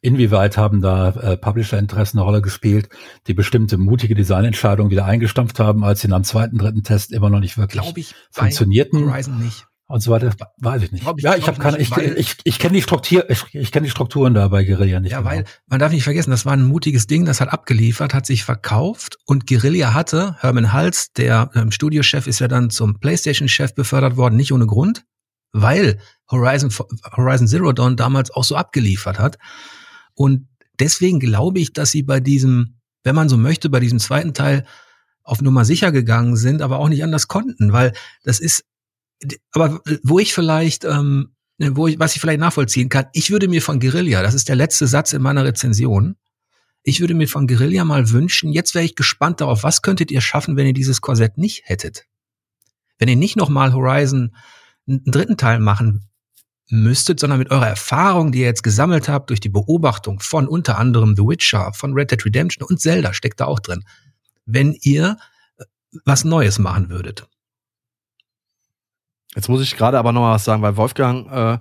inwieweit 0.00 0.56
haben 0.56 0.80
da 0.80 1.08
äh, 1.10 1.36
Publisher-Interessen 1.36 2.18
eine 2.18 2.24
Rolle 2.24 2.40
gespielt, 2.40 2.88
die 3.26 3.34
bestimmte 3.34 3.78
mutige 3.78 4.14
Designentscheidungen 4.14 4.92
wieder 4.92 5.06
eingestampft 5.06 5.58
haben, 5.58 5.82
als 5.82 6.00
sie 6.00 6.08
nach 6.08 6.18
dem 6.18 6.24
zweiten, 6.24 6.58
dritten 6.58 6.84
Test 6.84 7.12
immer 7.12 7.30
noch 7.30 7.40
nicht 7.40 7.58
wirklich 7.58 7.82
ich 7.96 8.14
funktionierten. 8.30 9.10
Horizon 9.10 9.38
nicht 9.42 9.66
und 9.88 10.02
so 10.02 10.10
weiter, 10.10 10.30
weiß 10.58 10.82
ich 10.82 10.92
nicht. 10.92 11.06
Ich, 11.16 11.22
ja, 11.22 11.34
ich 11.34 11.48
habe 11.48 11.58
keine, 11.58 11.78
ich, 11.78 11.90
ich, 11.96 12.36
ich, 12.44 12.58
kenne 12.58 12.74
die 12.74 12.82
Struktur, 12.82 13.28
ich, 13.30 13.42
ich 13.54 13.72
kenne 13.72 13.86
die 13.86 13.90
Strukturen 13.90 14.34
da 14.34 14.48
bei 14.48 14.62
Guerilla 14.62 15.00
nicht. 15.00 15.12
Ja, 15.12 15.20
genau. 15.20 15.30
weil 15.30 15.44
man 15.66 15.80
darf 15.80 15.92
nicht 15.92 16.04
vergessen, 16.04 16.30
das 16.30 16.44
war 16.44 16.52
ein 16.52 16.66
mutiges 16.66 17.06
Ding, 17.06 17.24
das 17.24 17.40
hat 17.40 17.48
abgeliefert, 17.48 18.12
hat 18.12 18.26
sich 18.26 18.44
verkauft 18.44 19.16
und 19.24 19.46
Guerilla 19.46 19.94
hatte, 19.94 20.36
Herman 20.40 20.74
Hals, 20.74 21.14
der 21.14 21.50
ähm, 21.54 21.72
Studiochef, 21.72 22.26
ist 22.26 22.38
ja 22.38 22.48
dann 22.48 22.68
zum 22.68 23.00
PlayStation-Chef 23.00 23.74
befördert 23.74 24.18
worden, 24.18 24.36
nicht 24.36 24.52
ohne 24.52 24.66
Grund, 24.66 25.06
weil 25.52 25.98
Horizon, 26.30 26.70
Horizon 27.16 27.48
Zero 27.48 27.72
Dawn 27.72 27.96
damals 27.96 28.30
auch 28.30 28.44
so 28.44 28.56
abgeliefert 28.56 29.18
hat. 29.18 29.38
Und 30.12 30.48
deswegen 30.78 31.18
glaube 31.18 31.60
ich, 31.60 31.72
dass 31.72 31.92
sie 31.92 32.02
bei 32.02 32.20
diesem, 32.20 32.78
wenn 33.04 33.14
man 33.14 33.30
so 33.30 33.38
möchte, 33.38 33.70
bei 33.70 33.80
diesem 33.80 34.00
zweiten 34.00 34.34
Teil 34.34 34.66
auf 35.22 35.40
Nummer 35.40 35.64
sicher 35.64 35.92
gegangen 35.92 36.36
sind, 36.36 36.60
aber 36.60 36.78
auch 36.78 36.90
nicht 36.90 37.04
anders 37.04 37.26
konnten, 37.26 37.72
weil 37.72 37.94
das 38.22 38.38
ist 38.38 38.64
aber 39.52 39.80
wo 40.02 40.18
ich 40.18 40.32
vielleicht, 40.32 40.84
ähm, 40.84 41.34
wo 41.58 41.88
ich, 41.88 41.98
was 41.98 42.14
ich 42.14 42.20
vielleicht 42.20 42.40
nachvollziehen 42.40 42.88
kann, 42.88 43.06
ich 43.12 43.30
würde 43.30 43.48
mir 43.48 43.62
von 43.62 43.80
Guerilla, 43.80 44.22
das 44.22 44.34
ist 44.34 44.48
der 44.48 44.56
letzte 44.56 44.86
Satz 44.86 45.12
in 45.12 45.22
meiner 45.22 45.44
Rezension, 45.44 46.16
ich 46.82 47.00
würde 47.00 47.14
mir 47.14 47.28
von 47.28 47.46
Guerilla 47.46 47.84
mal 47.84 48.10
wünschen, 48.10 48.52
jetzt 48.52 48.74
wäre 48.74 48.84
ich 48.84 48.94
gespannt 48.94 49.40
darauf, 49.40 49.62
was 49.62 49.82
könntet 49.82 50.10
ihr 50.10 50.20
schaffen, 50.20 50.56
wenn 50.56 50.66
ihr 50.66 50.72
dieses 50.72 51.00
Korsett 51.00 51.36
nicht 51.36 51.62
hättet? 51.64 52.06
Wenn 52.98 53.08
ihr 53.08 53.16
nicht 53.16 53.36
nochmal 53.36 53.72
Horizon 53.72 54.34
einen 54.86 55.04
dritten 55.04 55.36
Teil 55.36 55.58
machen 55.58 56.08
müsstet, 56.70 57.20
sondern 57.20 57.38
mit 57.38 57.50
eurer 57.50 57.68
Erfahrung, 57.68 58.32
die 58.32 58.40
ihr 58.40 58.46
jetzt 58.46 58.62
gesammelt 58.62 59.08
habt, 59.08 59.30
durch 59.30 59.40
die 59.40 59.48
Beobachtung 59.48 60.20
von 60.20 60.46
unter 60.46 60.78
anderem 60.78 61.16
The 61.16 61.22
Witcher, 61.22 61.72
von 61.72 61.94
Red 61.94 62.10
Dead 62.10 62.24
Redemption 62.24 62.66
und 62.66 62.80
Zelda 62.80 63.14
steckt 63.14 63.40
da 63.40 63.46
auch 63.46 63.60
drin. 63.60 63.84
Wenn 64.44 64.76
ihr 64.82 65.16
äh, 65.58 65.64
was 66.04 66.24
Neues 66.24 66.58
machen 66.58 66.90
würdet. 66.90 67.26
Jetzt 69.34 69.48
muss 69.48 69.62
ich 69.62 69.76
gerade 69.76 69.98
aber 69.98 70.12
noch 70.12 70.22
mal 70.22 70.34
was 70.34 70.44
sagen, 70.44 70.62
weil 70.62 70.76
Wolfgang 70.76 71.30
äh, 71.30 71.58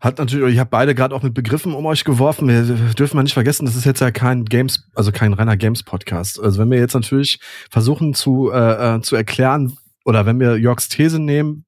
hat 0.00 0.18
natürlich, 0.18 0.54
ich 0.54 0.60
habe 0.60 0.70
beide 0.70 0.94
gerade 0.94 1.14
auch 1.14 1.22
mit 1.22 1.34
Begriffen 1.34 1.74
um 1.74 1.86
euch 1.86 2.04
geworfen. 2.04 2.48
Wir 2.48 2.94
dürfen 2.94 3.16
mal 3.16 3.22
nicht 3.22 3.34
vergessen, 3.34 3.66
das 3.66 3.74
ist 3.74 3.84
jetzt 3.84 4.00
ja 4.00 4.10
kein 4.10 4.44
Games, 4.44 4.88
also 4.94 5.10
kein 5.10 5.32
reiner 5.32 5.56
Games-Podcast. 5.56 6.40
Also 6.40 6.60
wenn 6.60 6.70
wir 6.70 6.78
jetzt 6.78 6.94
natürlich 6.94 7.40
versuchen 7.70 8.14
zu, 8.14 8.50
äh, 8.52 8.96
äh, 8.96 9.00
zu 9.00 9.16
erklären, 9.16 9.76
oder 10.04 10.24
wenn 10.24 10.40
wir 10.40 10.56
Jörgs 10.56 10.88
These 10.88 11.18
nehmen, 11.18 11.66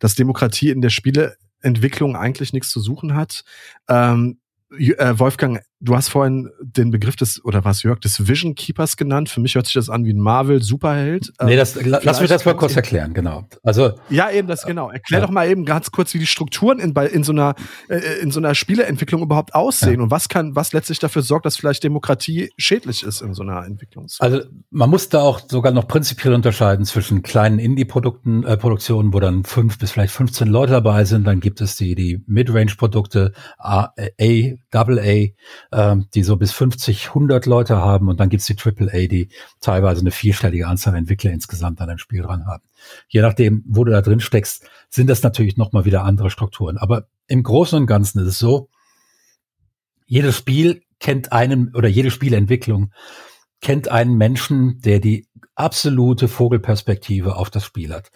dass 0.00 0.14
Demokratie 0.14 0.70
in 0.70 0.80
der 0.80 0.90
Spieleentwicklung 0.90 2.16
eigentlich 2.16 2.52
nichts 2.52 2.70
zu 2.70 2.80
suchen 2.80 3.14
hat, 3.14 3.44
ähm, 3.88 4.38
äh, 4.70 5.18
Wolfgang, 5.18 5.60
du 5.86 5.96
hast 5.96 6.08
vorhin 6.08 6.50
den 6.60 6.90
Begriff 6.90 7.16
des, 7.16 7.42
oder 7.44 7.64
was 7.64 7.82
Jörg, 7.82 8.00
des 8.00 8.28
Vision 8.28 8.54
Keepers 8.54 8.96
genannt. 8.96 9.28
Für 9.28 9.40
mich 9.40 9.54
hört 9.54 9.66
sich 9.66 9.74
das 9.74 9.88
an 9.88 10.04
wie 10.04 10.12
ein 10.12 10.18
Marvel-Superheld. 10.18 11.32
Nee, 11.42 11.56
das, 11.56 11.76
ähm, 11.76 11.96
lass 12.02 12.20
mich 12.20 12.28
das 12.28 12.44
mal 12.44 12.54
kurz 12.54 12.76
erklären, 12.76 13.14
genau. 13.14 13.44
Also. 13.62 13.92
Ja, 14.10 14.30
eben 14.30 14.48
das, 14.48 14.66
genau. 14.66 14.90
Erklär 14.90 15.20
ja. 15.20 15.26
doch 15.26 15.32
mal 15.32 15.48
eben 15.48 15.64
ganz 15.64 15.90
kurz, 15.90 16.12
wie 16.14 16.18
die 16.18 16.26
Strukturen 16.26 16.78
in, 16.78 16.94
in 16.94 17.22
so 17.22 17.32
einer, 17.32 17.54
äh, 17.88 18.20
in 18.20 18.30
so 18.30 18.40
einer 18.40 18.54
Spieleentwicklung 18.54 19.22
überhaupt 19.22 19.54
aussehen 19.54 19.96
ja. 19.96 20.02
und 20.02 20.10
was 20.10 20.28
kann, 20.28 20.56
was 20.56 20.72
letztlich 20.72 20.98
dafür 20.98 21.22
sorgt, 21.22 21.46
dass 21.46 21.56
vielleicht 21.56 21.84
Demokratie 21.84 22.50
schädlich 22.58 23.02
ist 23.02 23.22
in 23.22 23.32
so 23.32 23.42
einer 23.42 23.64
Entwicklung. 23.64 24.06
Also, 24.18 24.40
man 24.70 24.90
muss 24.90 25.08
da 25.08 25.20
auch 25.20 25.40
sogar 25.48 25.72
noch 25.72 25.86
prinzipiell 25.86 26.34
unterscheiden 26.34 26.84
zwischen 26.84 27.22
kleinen 27.22 27.58
Indie-Produkten, 27.58 28.44
äh, 28.44 28.56
Produktionen, 28.56 29.12
wo 29.12 29.20
dann 29.20 29.44
fünf 29.44 29.78
bis 29.78 29.92
vielleicht 29.92 30.12
15 30.12 30.48
Leute 30.48 30.72
dabei 30.72 31.04
sind. 31.04 31.26
Dann 31.26 31.40
gibt 31.40 31.60
es 31.60 31.76
die, 31.76 31.94
die 31.94 32.22
Mid-Range-Produkte, 32.26 33.32
A, 33.58 33.90
A 34.20 34.56
Double 34.70 34.98
A, 34.98 35.75
ähm, 35.76 36.06
die 36.14 36.22
so 36.22 36.36
bis 36.36 36.52
50, 36.52 37.08
100 37.08 37.44
Leute 37.44 37.76
haben 37.76 38.08
und 38.08 38.18
dann 38.18 38.30
gibt's 38.30 38.46
die 38.46 38.56
Triple 38.56 38.90
A, 38.92 39.06
die 39.06 39.28
teilweise 39.60 40.00
eine 40.00 40.10
vierstellige 40.10 40.66
Anzahl 40.66 40.94
Entwickler 40.94 41.32
insgesamt 41.32 41.82
an 41.82 41.90
einem 41.90 41.98
Spiel 41.98 42.22
dran 42.22 42.46
haben. 42.46 42.62
Je 43.08 43.20
nachdem, 43.20 43.62
wo 43.68 43.84
du 43.84 43.92
da 43.92 44.00
drin 44.00 44.20
steckst, 44.20 44.64
sind 44.88 45.10
das 45.10 45.22
natürlich 45.22 45.58
nochmal 45.58 45.84
wieder 45.84 46.02
andere 46.04 46.30
Strukturen. 46.30 46.78
Aber 46.78 47.08
im 47.26 47.42
Großen 47.42 47.78
und 47.78 47.86
Ganzen 47.86 48.20
ist 48.20 48.26
es 48.26 48.38
so, 48.38 48.70
jedes 50.06 50.36
Spiel 50.38 50.82
kennt 50.98 51.32
einen 51.32 51.74
oder 51.74 51.88
jede 51.88 52.10
Spielentwicklung 52.10 52.90
kennt 53.60 53.88
einen 53.88 54.16
Menschen, 54.16 54.80
der 54.80 55.00
die 55.00 55.28
absolute 55.54 56.28
Vogelperspektive 56.28 57.36
auf 57.36 57.50
das 57.50 57.64
Spiel 57.64 57.92
hat. 57.92 58.10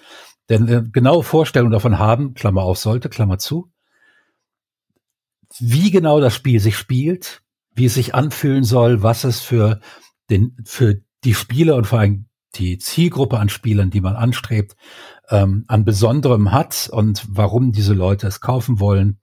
Denn 0.49 0.67
eine 0.67 0.89
genaue 0.89 1.25
Vorstellung 1.25 1.71
davon 1.71 1.99
haben, 1.99 2.33
Klammer 2.35 2.63
auf 2.63 2.79
sollte, 2.79 3.11
Klammer 3.11 3.39
zu, 3.39 3.71
wie 5.59 5.91
genau 5.91 6.21
das 6.21 6.35
Spiel 6.35 6.61
sich 6.61 6.77
spielt, 6.77 7.43
wie 7.75 7.87
es 7.87 7.95
sich 7.95 8.15
anfühlen 8.15 8.65
soll, 8.65 9.03
was 9.03 9.25
es 9.25 9.41
für 9.41 9.81
den, 10.29 10.57
für 10.65 11.01
die 11.25 11.35
Spieler 11.35 11.77
und 11.77 11.87
vor 11.87 12.01
allem 12.01 12.27
die 12.57 12.79
Zielgruppe 12.79 13.39
an 13.39 13.49
Spielern, 13.49 13.91
die 13.91 14.01
man 14.01 14.17
anstrebt, 14.17 14.77
ähm, 15.29 15.65
an 15.69 15.85
Besonderem 15.85 16.53
hat 16.53 16.89
und 16.93 17.25
warum 17.29 17.73
diese 17.73 17.95
Leute 17.95 18.27
es 18.27 18.41
kaufen 18.41 18.81
wollen 18.81 19.21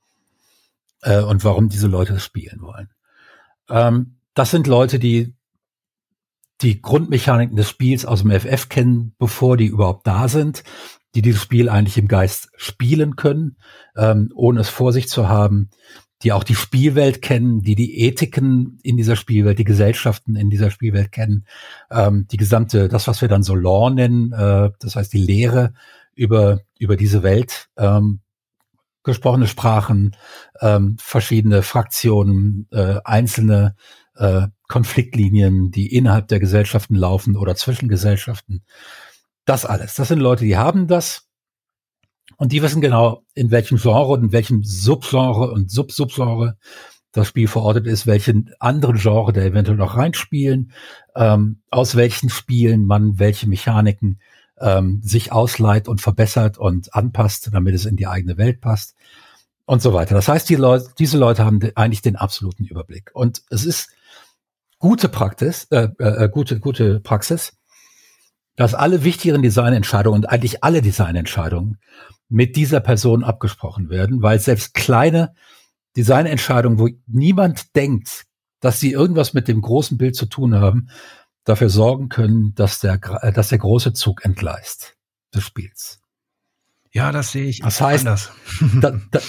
äh, 1.02 1.22
und 1.22 1.44
warum 1.44 1.70
diese 1.70 1.88
Leute 1.88 2.14
es 2.14 2.24
spielen 2.24 2.62
wollen. 2.62 2.90
Ähm, 3.70 4.20
das 4.34 4.52
sind 4.52 4.68
Leute, 4.68 5.00
die 5.00 5.36
die 6.62 6.82
Grundmechaniken 6.82 7.56
des 7.56 7.70
Spiels 7.70 8.06
aus 8.06 8.22
dem 8.22 8.32
FF 8.32 8.70
kennen, 8.70 9.14
bevor 9.20 9.58
die 9.58 9.68
überhaupt 9.68 10.08
da 10.08 10.28
sind, 10.28 10.64
die 11.14 11.22
dieses 11.22 11.42
Spiel 11.42 11.70
eigentlich 11.70 11.98
im 11.98 12.08
Geist 12.08 12.50
spielen 12.56 13.16
können, 13.16 13.58
ähm, 13.96 14.32
ohne 14.34 14.62
es 14.62 14.70
vor 14.70 14.92
sich 14.94 15.08
zu 15.08 15.28
haben, 15.28 15.70
die 16.24 16.32
auch 16.32 16.44
die 16.44 16.56
Spielwelt 16.56 17.22
kennen, 17.22 17.62
die 17.62 17.76
die 17.76 18.02
Ethiken 18.02 18.80
in 18.82 18.98
dieser 18.98 19.16
Spielwelt, 19.16 19.60
die 19.60 19.64
Gesellschaften 19.64 20.36
in 20.36 20.50
dieser 20.50 20.72
Spielwelt 20.72 21.12
kennen, 21.12 21.46
ähm, 21.92 22.28
die 22.32 22.38
gesamte, 22.38 22.88
das, 22.88 23.08
was 23.08 23.22
wir 23.22 23.28
dann 23.28 23.44
so 23.44 23.56
Law 23.56 23.90
nennen, 23.90 24.32
äh, 24.32 24.72
das 24.80 24.96
heißt 24.96 25.14
die 25.14 25.24
Lehre 25.24 25.74
über, 26.16 26.62
über 26.80 26.98
diese 26.98 27.22
Welt, 27.22 27.70
ähm, 27.78 28.22
gesprochene 29.04 29.48
Sprachen, 29.48 30.16
ähm, 30.60 30.98
verschiedene 31.00 31.62
Fraktionen, 31.62 32.68
äh, 32.72 33.00
einzelne 33.06 33.76
äh, 34.16 34.48
Konfliktlinien, 34.68 35.72
die 35.72 35.96
innerhalb 35.96 36.28
der 36.28 36.40
Gesellschaften 36.40 36.96
laufen 36.96 37.38
oder 37.38 37.56
zwischen 37.56 37.88
Gesellschaften. 37.88 38.64
Das 39.46 39.66
alles. 39.66 39.96
Das 39.96 40.10
sind 40.10 40.20
Leute, 40.20 40.44
die 40.44 40.58
haben 40.58 40.88
das 40.88 41.27
Und 42.38 42.52
die 42.52 42.62
wissen 42.62 42.82
genau, 42.82 43.24
in 43.34 43.52
welchem 43.52 43.78
Genre 43.78 44.14
und 44.14 44.24
in 44.24 44.32
welchem 44.32 44.64
Subgenre 44.64 45.52
und 45.52 45.72
Subsubgenre 45.72 46.58
das 47.12 47.28
Spiel 47.28 47.48
verortet 47.48 47.88
ist, 47.88 48.06
welche 48.06 48.44
anderen 48.60 48.98
Genre 48.98 49.34
da 49.34 49.42
eventuell 49.42 49.78
noch 49.78 49.98
reinspielen, 49.98 50.72
ähm, 51.16 51.62
aus 51.72 51.96
welchen 51.96 52.30
Spielen 52.30 52.86
man 52.86 53.18
welche 53.18 53.48
Mechaniken 53.48 54.20
ähm, 54.60 55.02
sich 55.04 55.32
ausleiht 55.32 55.88
und 55.88 56.02
verbessert 56.02 56.58
und 56.58 56.94
anpasst, 56.94 57.50
damit 57.52 57.74
es 57.76 57.86
in 57.86 57.96
die 57.96 58.08
eigene 58.08 58.38
Welt 58.38 58.62
passt 58.62 58.96
und 59.66 59.82
so 59.82 59.94
weiter. 59.94 60.16
Das 60.16 60.28
heißt, 60.28 60.48
die 60.50 60.56
Leute, 60.56 60.90
diese 60.98 61.18
Leute 61.18 61.46
haben 61.46 61.60
eigentlich 61.76 62.02
den 62.02 62.16
absoluten 62.16 62.66
Überblick. 62.66 63.12
Und 63.14 63.42
es 63.50 63.66
ist 63.66 63.90
gute 64.80 65.10
Praxis, 65.10 65.66
äh, 65.72 65.90
äh, 66.00 66.26
äh, 66.26 66.30
gute, 66.30 66.60
gute 66.60 67.00
Praxis, 67.00 67.58
dass 68.56 68.74
alle 68.74 69.04
wichtigen 69.04 69.42
Designentscheidungen 69.42 70.22
und 70.22 70.30
eigentlich 70.30 70.64
alle 70.64 70.82
Designentscheidungen 70.82 71.80
mit 72.30 72.56
dieser 72.56 72.80
Person 72.80 73.24
abgesprochen 73.24 73.90
werden, 73.90 74.22
weil 74.22 74.40
selbst 74.40 74.74
kleine 74.74 75.34
Designentscheidungen, 75.96 76.80
wo 76.80 76.90
niemand 77.08 77.76
denkt, 77.76 78.26
dass 78.60 78.80
sie 78.80 78.92
irgendwas 78.92 79.34
mit 79.34 79.48
dem 79.48 79.62
großen 79.62 79.98
Bild 79.98 80.16
zu 80.16 80.26
tun 80.26 80.56
haben, 80.56 80.90
dafür 81.44 81.70
sorgen 81.70 82.10
können, 82.10 82.54
dass 82.56 82.80
der, 82.80 83.00
äh, 83.22 83.32
dass 83.32 83.50
der 83.50 83.58
große 83.58 83.94
Zug 83.94 84.26
entgleist 84.26 84.96
des 85.34 85.44
Spiels. 85.44 86.02
Ja, 86.92 87.12
das 87.12 87.32
sehe 87.32 87.46
ich. 87.46 87.60
Das 87.60 87.80
heißt, 87.80 88.06
anders. 88.06 88.32
da, 88.82 89.00
da, 89.12 89.20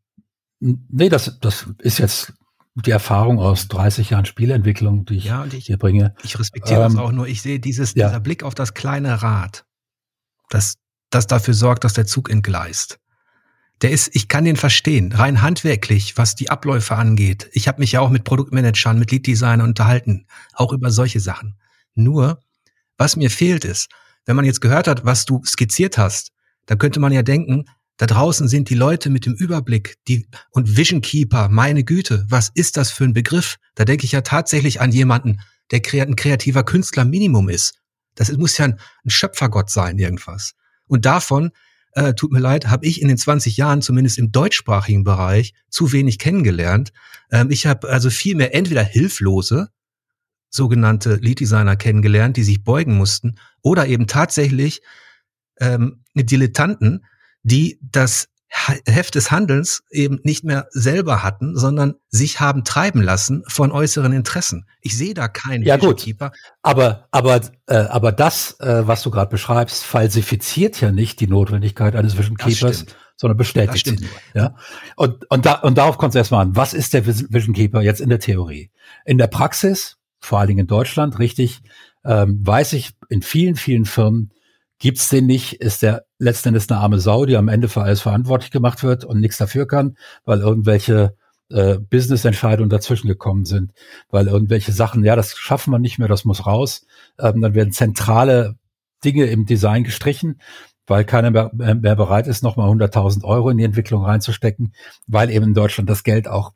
nee, 0.60 1.08
das, 1.08 1.38
das 1.40 1.66
ist 1.78 1.98
jetzt 1.98 2.32
die 2.74 2.90
Erfahrung 2.90 3.38
aus 3.38 3.68
30 3.68 4.10
Jahren 4.10 4.24
Spielentwicklung, 4.24 5.04
die 5.04 5.16
ich, 5.16 5.24
ja, 5.24 5.44
ich 5.44 5.66
hier 5.66 5.78
bringe. 5.78 6.14
Ich 6.22 6.38
respektiere 6.38 6.80
ähm, 6.84 6.92
das 6.92 6.96
auch 6.96 7.12
nur. 7.12 7.26
Ich 7.26 7.42
sehe 7.42 7.58
dieses, 7.58 7.94
ja. 7.94 8.08
dieser 8.08 8.20
Blick 8.20 8.42
auf 8.42 8.54
das 8.54 8.74
kleine 8.74 9.22
Rad, 9.22 9.64
das, 10.48 10.74
das 11.10 11.26
dafür 11.26 11.54
sorgt, 11.54 11.84
dass 11.84 11.94
der 11.94 12.06
Zug 12.06 12.30
entgleist. 12.30 12.98
Der 13.80 13.92
ist, 13.92 14.14
ich 14.14 14.26
kann 14.28 14.44
den 14.44 14.56
verstehen, 14.56 15.12
rein 15.12 15.40
handwerklich, 15.40 16.16
was 16.16 16.34
die 16.34 16.50
Abläufe 16.50 16.96
angeht. 16.96 17.48
Ich 17.52 17.68
habe 17.68 17.80
mich 17.80 17.92
ja 17.92 18.00
auch 18.00 18.10
mit 18.10 18.24
Produktmanagern, 18.24 18.98
mit 18.98 19.12
Lead-Designern 19.12 19.68
unterhalten, 19.68 20.26
auch 20.52 20.72
über 20.72 20.90
solche 20.90 21.20
Sachen. 21.20 21.56
Nur, 21.94 22.40
was 22.96 23.14
mir 23.14 23.30
fehlt 23.30 23.64
ist, 23.64 23.88
wenn 24.26 24.36
man 24.36 24.44
jetzt 24.44 24.60
gehört 24.60 24.88
hat, 24.88 25.04
was 25.04 25.24
du 25.24 25.42
skizziert 25.44 25.96
hast, 25.96 26.32
dann 26.66 26.78
könnte 26.78 26.98
man 26.98 27.12
ja 27.12 27.22
denken, 27.22 27.66
da 27.98 28.06
draußen 28.06 28.46
sind 28.46 28.68
die 28.70 28.74
Leute 28.74 29.10
mit 29.10 29.26
dem 29.26 29.34
Überblick, 29.34 29.96
die 30.06 30.28
und 30.50 30.76
Vision 30.76 31.00
Keeper, 31.00 31.48
meine 31.48 31.82
Güte, 31.82 32.24
was 32.28 32.50
ist 32.54 32.76
das 32.76 32.90
für 32.90 33.04
ein 33.04 33.12
Begriff? 33.12 33.56
Da 33.74 33.84
denke 33.84 34.04
ich 34.04 34.12
ja 34.12 34.20
tatsächlich 34.20 34.80
an 34.80 34.92
jemanden, 34.92 35.40
der 35.70 35.82
ein 36.02 36.16
kreativer 36.16 36.64
Künstler 36.64 37.04
Minimum 37.04 37.48
ist. 37.48 37.78
Das 38.14 38.30
muss 38.36 38.58
ja 38.58 38.66
ein, 38.66 38.80
ein 39.04 39.10
Schöpfergott 39.10 39.70
sein, 39.70 39.98
irgendwas. 39.98 40.54
Und 40.88 41.04
davon, 41.04 41.50
äh, 41.92 42.14
tut 42.14 42.32
mir 42.32 42.40
leid, 42.40 42.68
habe 42.68 42.86
ich 42.86 43.00
in 43.00 43.08
den 43.08 43.16
20 43.16 43.56
Jahren, 43.56 43.82
zumindest 43.82 44.18
im 44.18 44.32
deutschsprachigen 44.32 45.04
Bereich, 45.04 45.54
zu 45.68 45.92
wenig 45.92 46.18
kennengelernt. 46.18 46.92
Ähm, 47.30 47.50
ich 47.50 47.66
habe 47.66 47.88
also 47.88 48.10
viel 48.10 48.34
mehr 48.34 48.54
entweder 48.54 48.82
hilflose, 48.82 49.70
sogenannte 50.50 51.16
Lead-Designer 51.16 51.76
kennengelernt, 51.76 52.36
die 52.36 52.42
sich 52.44 52.64
beugen 52.64 52.96
mussten, 52.96 53.36
oder 53.62 53.86
eben 53.86 54.06
tatsächlich 54.06 54.80
ähm, 55.60 56.04
Dilettanten, 56.14 57.04
die 57.42 57.78
das 57.82 58.28
Heft 58.50 59.14
des 59.14 59.30
Handelns 59.30 59.82
eben 59.90 60.20
nicht 60.22 60.42
mehr 60.42 60.68
selber 60.70 61.22
hatten, 61.22 61.56
sondern 61.56 61.94
sich 62.08 62.40
haben 62.40 62.64
treiben 62.64 63.02
lassen 63.02 63.44
von 63.46 63.72
äußeren 63.72 64.12
Interessen. 64.12 64.66
Ich 64.80 64.96
sehe 64.96 65.12
da 65.12 65.28
keinen 65.28 65.64
ja, 65.64 65.76
gut. 65.76 66.00
Keeper. 66.00 66.32
Aber 66.62 67.06
aber 67.10 67.40
äh, 67.66 67.76
aber 67.76 68.10
das, 68.10 68.58
äh, 68.60 68.86
was 68.86 69.02
du 69.02 69.10
gerade 69.10 69.30
beschreibst, 69.30 69.84
falsifiziert 69.84 70.80
ja 70.80 70.90
nicht 70.90 71.20
die 71.20 71.26
Notwendigkeit 71.26 71.94
eines 71.94 72.16
Vision 72.16 72.38
Keepers, 72.38 72.86
sondern 73.16 73.36
bestätigt 73.36 73.86
sie. 73.86 74.08
Ja. 74.34 74.54
Und 74.96 75.30
und 75.30 75.44
da 75.44 75.54
und 75.54 75.76
darauf 75.76 75.98
kommt 75.98 76.14
es 76.14 76.16
erstmal 76.16 76.46
an. 76.46 76.56
Was 76.56 76.72
ist 76.72 76.94
der 76.94 77.06
Vision 77.06 77.54
Keeper 77.54 77.82
jetzt 77.82 78.00
in 78.00 78.08
der 78.08 78.20
Theorie? 78.20 78.70
In 79.04 79.18
der 79.18 79.26
Praxis, 79.26 79.98
vor 80.20 80.38
allen 80.38 80.48
Dingen 80.48 80.60
in 80.60 80.66
Deutschland, 80.66 81.18
richtig, 81.18 81.60
ähm, 82.04 82.40
weiß 82.46 82.72
ich 82.72 82.92
in 83.10 83.20
vielen 83.20 83.56
vielen 83.56 83.84
Firmen 83.84 84.32
Gibt's 84.78 85.08
den 85.08 85.26
nicht, 85.26 85.54
ist 85.54 85.82
der 85.82 86.04
letzten 86.18 86.48
Endes 86.48 86.70
eine 86.70 86.80
arme 86.80 87.00
Sau, 87.00 87.26
die 87.26 87.36
am 87.36 87.48
Ende 87.48 87.68
für 87.68 87.82
alles 87.82 88.00
verantwortlich 88.00 88.50
gemacht 88.50 88.82
wird 88.82 89.04
und 89.04 89.20
nichts 89.20 89.36
dafür 89.36 89.66
kann, 89.66 89.96
weil 90.24 90.40
irgendwelche 90.40 91.16
äh, 91.50 91.78
Business-Entscheidungen 91.78 92.70
dazwischen 92.70 93.08
gekommen 93.08 93.44
sind, 93.44 93.72
weil 94.10 94.28
irgendwelche 94.28 94.72
Sachen, 94.72 95.04
ja, 95.04 95.16
das 95.16 95.36
schaffen 95.36 95.72
wir 95.72 95.78
nicht 95.78 95.98
mehr, 95.98 96.08
das 96.08 96.24
muss 96.24 96.46
raus. 96.46 96.86
Ähm, 97.18 97.40
dann 97.40 97.54
werden 97.54 97.72
zentrale 97.72 98.56
Dinge 99.04 99.24
im 99.24 99.46
Design 99.46 99.84
gestrichen, 99.84 100.40
weil 100.86 101.04
keiner 101.04 101.30
mehr, 101.30 101.50
mehr 101.52 101.96
bereit 101.96 102.26
ist, 102.26 102.42
nochmal 102.42 102.70
100.000 102.70 103.24
Euro 103.24 103.50
in 103.50 103.58
die 103.58 103.64
Entwicklung 103.64 104.04
reinzustecken, 104.04 104.74
weil 105.06 105.30
eben 105.30 105.46
in 105.46 105.54
Deutschland 105.54 105.88
das 105.90 106.04
Geld 106.04 106.28
auch 106.28 106.52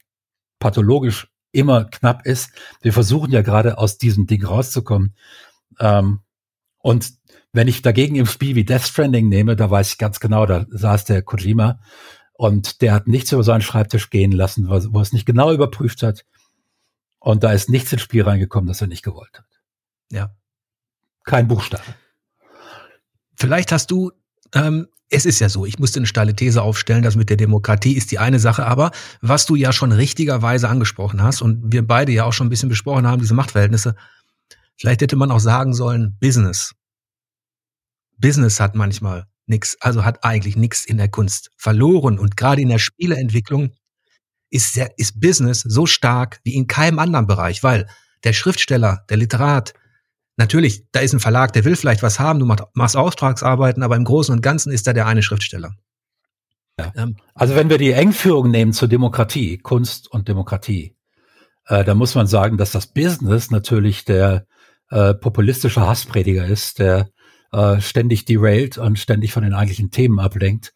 pathologisch 0.58 1.28
immer 1.52 1.84
knapp 1.84 2.24
ist. 2.24 2.50
Wir 2.80 2.92
versuchen 2.92 3.30
ja 3.30 3.42
gerade 3.42 3.78
aus 3.78 3.98
diesem 3.98 4.26
Ding 4.26 4.44
rauszukommen. 4.44 5.14
Ähm, 5.78 6.20
und 6.78 7.12
wenn 7.52 7.68
ich 7.68 7.82
dagegen 7.82 8.16
im 8.16 8.26
Spiel 8.26 8.54
wie 8.56 8.64
Death 8.64 8.82
Stranding 8.82 9.28
nehme, 9.28 9.56
da 9.56 9.70
weiß 9.70 9.92
ich 9.92 9.98
ganz 9.98 10.20
genau, 10.20 10.46
da 10.46 10.66
saß 10.70 11.04
der 11.04 11.22
Kojima 11.22 11.80
und 12.32 12.80
der 12.80 12.94
hat 12.94 13.06
nichts 13.06 13.32
über 13.32 13.44
seinen 13.44 13.60
Schreibtisch 13.60 14.10
gehen 14.10 14.32
lassen, 14.32 14.68
wo 14.68 14.98
er 14.98 15.02
es 15.02 15.12
nicht 15.12 15.26
genau 15.26 15.52
überprüft 15.52 16.02
hat. 16.02 16.24
Und 17.18 17.44
da 17.44 17.52
ist 17.52 17.68
nichts 17.68 17.92
ins 17.92 18.02
Spiel 18.02 18.22
reingekommen, 18.22 18.66
das 18.66 18.80
er 18.80 18.88
nicht 18.88 19.04
gewollt 19.04 19.38
hat. 19.38 19.46
Ja. 20.10 20.34
Kein 21.24 21.46
Buchstabe. 21.46 21.84
Vielleicht 23.36 23.70
hast 23.70 23.90
du, 23.90 24.10
ähm, 24.54 24.88
es 25.08 25.26
ist 25.26 25.38
ja 25.38 25.48
so, 25.48 25.66
ich 25.66 25.78
musste 25.78 26.00
eine 26.00 26.06
steile 26.06 26.34
These 26.34 26.62
aufstellen, 26.62 27.02
das 27.02 27.16
mit 27.16 27.28
der 27.28 27.36
Demokratie 27.36 27.92
ist 27.92 28.10
die 28.10 28.18
eine 28.18 28.38
Sache, 28.38 28.66
aber 28.66 28.90
was 29.20 29.46
du 29.46 29.54
ja 29.54 29.72
schon 29.72 29.92
richtigerweise 29.92 30.68
angesprochen 30.68 31.22
hast 31.22 31.42
und 31.42 31.72
wir 31.72 31.86
beide 31.86 32.12
ja 32.12 32.24
auch 32.24 32.32
schon 32.32 32.46
ein 32.46 32.50
bisschen 32.50 32.70
besprochen 32.70 33.06
haben, 33.06 33.20
diese 33.20 33.34
Machtverhältnisse, 33.34 33.94
vielleicht 34.76 35.02
hätte 35.02 35.16
man 35.16 35.30
auch 35.30 35.38
sagen 35.38 35.74
sollen, 35.74 36.16
Business. 36.18 36.74
Business 38.22 38.58
hat 38.58 38.74
manchmal 38.74 39.26
nichts, 39.46 39.76
also 39.80 40.04
hat 40.04 40.24
eigentlich 40.24 40.56
nichts 40.56 40.86
in 40.86 40.96
der 40.96 41.08
Kunst 41.08 41.50
verloren. 41.58 42.18
Und 42.18 42.38
gerade 42.38 42.62
in 42.62 42.70
der 42.70 42.78
Spieleentwicklung 42.78 43.72
ist, 44.48 44.72
sehr, 44.72 44.90
ist 44.96 45.20
Business 45.20 45.60
so 45.60 45.84
stark 45.84 46.40
wie 46.44 46.54
in 46.54 46.66
keinem 46.66 46.98
anderen 46.98 47.26
Bereich, 47.26 47.62
weil 47.62 47.86
der 48.24 48.32
Schriftsteller, 48.32 49.04
der 49.10 49.18
Literat, 49.18 49.74
natürlich, 50.36 50.84
da 50.92 51.00
ist 51.00 51.12
ein 51.12 51.20
Verlag, 51.20 51.52
der 51.52 51.64
will 51.64 51.76
vielleicht 51.76 52.02
was 52.02 52.18
haben, 52.18 52.38
du 52.38 52.56
machst 52.74 52.96
Auftragsarbeiten, 52.96 53.82
aber 53.82 53.96
im 53.96 54.04
Großen 54.04 54.34
und 54.34 54.40
Ganzen 54.40 54.72
ist 54.72 54.86
da 54.86 54.92
der 54.92 55.06
eine 55.06 55.22
Schriftsteller. 55.22 55.74
Ja. 56.78 56.92
Ähm, 56.96 57.16
also 57.34 57.54
wenn 57.54 57.68
wir 57.68 57.78
die 57.78 57.92
Engführung 57.92 58.50
nehmen 58.50 58.72
zur 58.72 58.88
Demokratie, 58.88 59.58
Kunst 59.58 60.10
und 60.10 60.28
Demokratie, 60.28 60.96
äh, 61.66 61.84
da 61.84 61.94
muss 61.94 62.14
man 62.14 62.26
sagen, 62.26 62.56
dass 62.56 62.72
das 62.72 62.86
Business 62.86 63.50
natürlich 63.50 64.04
der 64.04 64.46
äh, 64.90 65.14
populistische 65.14 65.86
Hassprediger 65.86 66.46
ist, 66.46 66.78
der 66.78 67.08
äh, 67.52 67.80
ständig 67.80 68.24
derailt 68.24 68.78
und 68.78 68.98
ständig 68.98 69.32
von 69.32 69.42
den 69.42 69.54
eigentlichen 69.54 69.90
Themen 69.90 70.18
ablenkt 70.18 70.72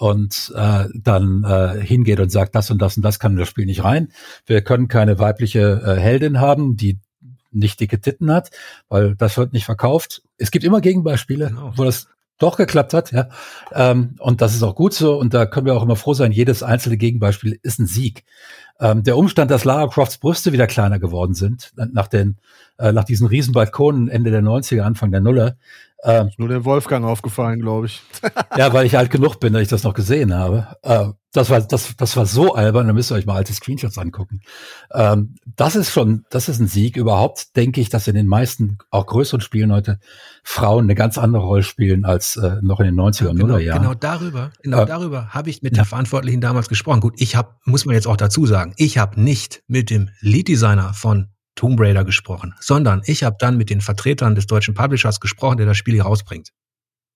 und 0.00 0.52
äh, 0.56 0.84
dann 0.94 1.44
äh, 1.44 1.80
hingeht 1.84 2.20
und 2.20 2.30
sagt, 2.30 2.54
das 2.54 2.70
und 2.70 2.80
das 2.80 2.96
und 2.96 3.02
das 3.02 3.18
kann 3.18 3.32
in 3.32 3.38
das 3.38 3.48
Spiel 3.48 3.66
nicht 3.66 3.84
rein. 3.84 4.08
Wir 4.46 4.62
können 4.62 4.88
keine 4.88 5.18
weibliche 5.18 5.82
äh, 5.84 6.00
Heldin 6.00 6.40
haben, 6.40 6.76
die 6.76 6.98
nicht 7.52 7.80
dicke 7.80 8.00
Titten 8.00 8.32
hat, 8.32 8.50
weil 8.88 9.14
das 9.16 9.36
wird 9.36 9.52
nicht 9.52 9.64
verkauft. 9.64 10.22
Es 10.38 10.50
gibt 10.50 10.64
immer 10.64 10.80
Gegenbeispiele, 10.80 11.48
genau. 11.48 11.72
wo 11.76 11.84
das 11.84 12.08
doch 12.38 12.56
geklappt 12.56 12.94
hat, 12.94 13.12
ja. 13.12 13.28
Ähm, 13.72 14.16
und 14.18 14.40
das 14.40 14.54
ist 14.54 14.62
auch 14.62 14.74
gut 14.74 14.94
so. 14.94 15.18
Und 15.18 15.34
da 15.34 15.44
können 15.46 15.66
wir 15.66 15.74
auch 15.74 15.82
immer 15.82 15.96
froh 15.96 16.14
sein, 16.14 16.32
jedes 16.32 16.62
einzelne 16.62 16.96
Gegenbeispiel 16.96 17.58
ist 17.62 17.78
ein 17.78 17.86
Sieg. 17.86 18.24
Ähm, 18.80 19.02
der 19.02 19.18
Umstand, 19.18 19.50
dass 19.50 19.64
Lara 19.64 19.86
Crofts 19.88 20.16
Brüste 20.16 20.52
wieder 20.52 20.66
kleiner 20.66 20.98
geworden 20.98 21.34
sind, 21.34 21.72
nach 21.76 22.08
den, 22.08 22.38
äh, 22.78 22.92
nach 22.92 23.04
diesen 23.04 23.26
Riesenbalkonen 23.26 24.08
Ende 24.08 24.30
der 24.30 24.42
90er, 24.42 24.80
Anfang 24.80 25.10
der 25.10 25.20
Nuller, 25.20 25.56
ähm, 26.02 26.30
nur 26.38 26.48
der 26.48 26.64
Wolfgang 26.64 27.04
aufgefallen, 27.04 27.60
glaube 27.60 27.86
ich. 27.86 28.02
ja, 28.56 28.72
weil 28.72 28.86
ich 28.86 28.96
alt 28.96 29.10
genug 29.10 29.38
bin, 29.38 29.52
dass 29.52 29.62
ich 29.62 29.68
das 29.68 29.82
noch 29.82 29.94
gesehen 29.94 30.34
habe. 30.34 30.68
Äh, 30.82 31.08
das 31.32 31.48
war, 31.48 31.60
das, 31.60 31.94
das 31.96 32.16
war 32.16 32.26
so 32.26 32.54
albern, 32.54 32.88
da 32.88 32.92
müsst 32.92 33.12
ihr 33.12 33.14
euch 33.14 33.26
mal 33.26 33.36
alte 33.36 33.52
Screenshots 33.52 33.98
angucken. 33.98 34.40
Ähm, 34.92 35.36
das 35.44 35.76
ist 35.76 35.92
schon, 35.92 36.24
das 36.30 36.48
ist 36.48 36.58
ein 36.58 36.66
Sieg. 36.66 36.96
Überhaupt 36.96 37.54
denke 37.56 37.80
ich, 37.80 37.88
dass 37.88 38.08
in 38.08 38.16
den 38.16 38.26
meisten, 38.26 38.78
auch 38.90 39.06
größeren 39.06 39.40
Spielen 39.40 39.72
heute, 39.72 40.00
Frauen 40.42 40.84
eine 40.84 40.94
ganz 40.94 41.18
andere 41.18 41.44
Rolle 41.44 41.62
spielen 41.62 42.04
als 42.04 42.36
äh, 42.36 42.56
noch 42.62 42.80
in 42.80 42.86
den 42.86 42.96
90er 42.96 43.28
und 43.28 43.36
genau, 43.36 43.58
Jahren. 43.58 43.82
Genau 43.82 43.94
darüber, 43.94 44.50
genau 44.62 44.82
äh, 44.82 44.86
darüber 44.86 45.28
habe 45.28 45.50
ich 45.50 45.62
mit 45.62 45.72
ja. 45.72 45.82
der 45.82 45.84
Verantwortlichen 45.84 46.40
damals 46.40 46.68
gesprochen. 46.68 47.00
Gut, 47.00 47.14
ich 47.18 47.36
habe, 47.36 47.54
muss 47.64 47.84
man 47.84 47.94
jetzt 47.94 48.06
auch 48.06 48.16
dazu 48.16 48.46
sagen, 48.46 48.74
ich 48.76 48.98
habe 48.98 49.20
nicht 49.20 49.62
mit 49.68 49.90
dem 49.90 50.08
Lead 50.20 50.48
Designer 50.48 50.94
von 50.94 51.28
Tomb 51.60 51.78
Raider 51.78 52.06
gesprochen, 52.06 52.54
sondern 52.58 53.02
ich 53.04 53.22
habe 53.22 53.36
dann 53.38 53.58
mit 53.58 53.68
den 53.68 53.82
Vertretern 53.82 54.34
des 54.34 54.46
deutschen 54.46 54.72
Publishers 54.72 55.20
gesprochen, 55.20 55.58
der 55.58 55.66
das 55.66 55.76
Spiel 55.76 55.92
hier 55.92 56.04
rausbringt. 56.04 56.52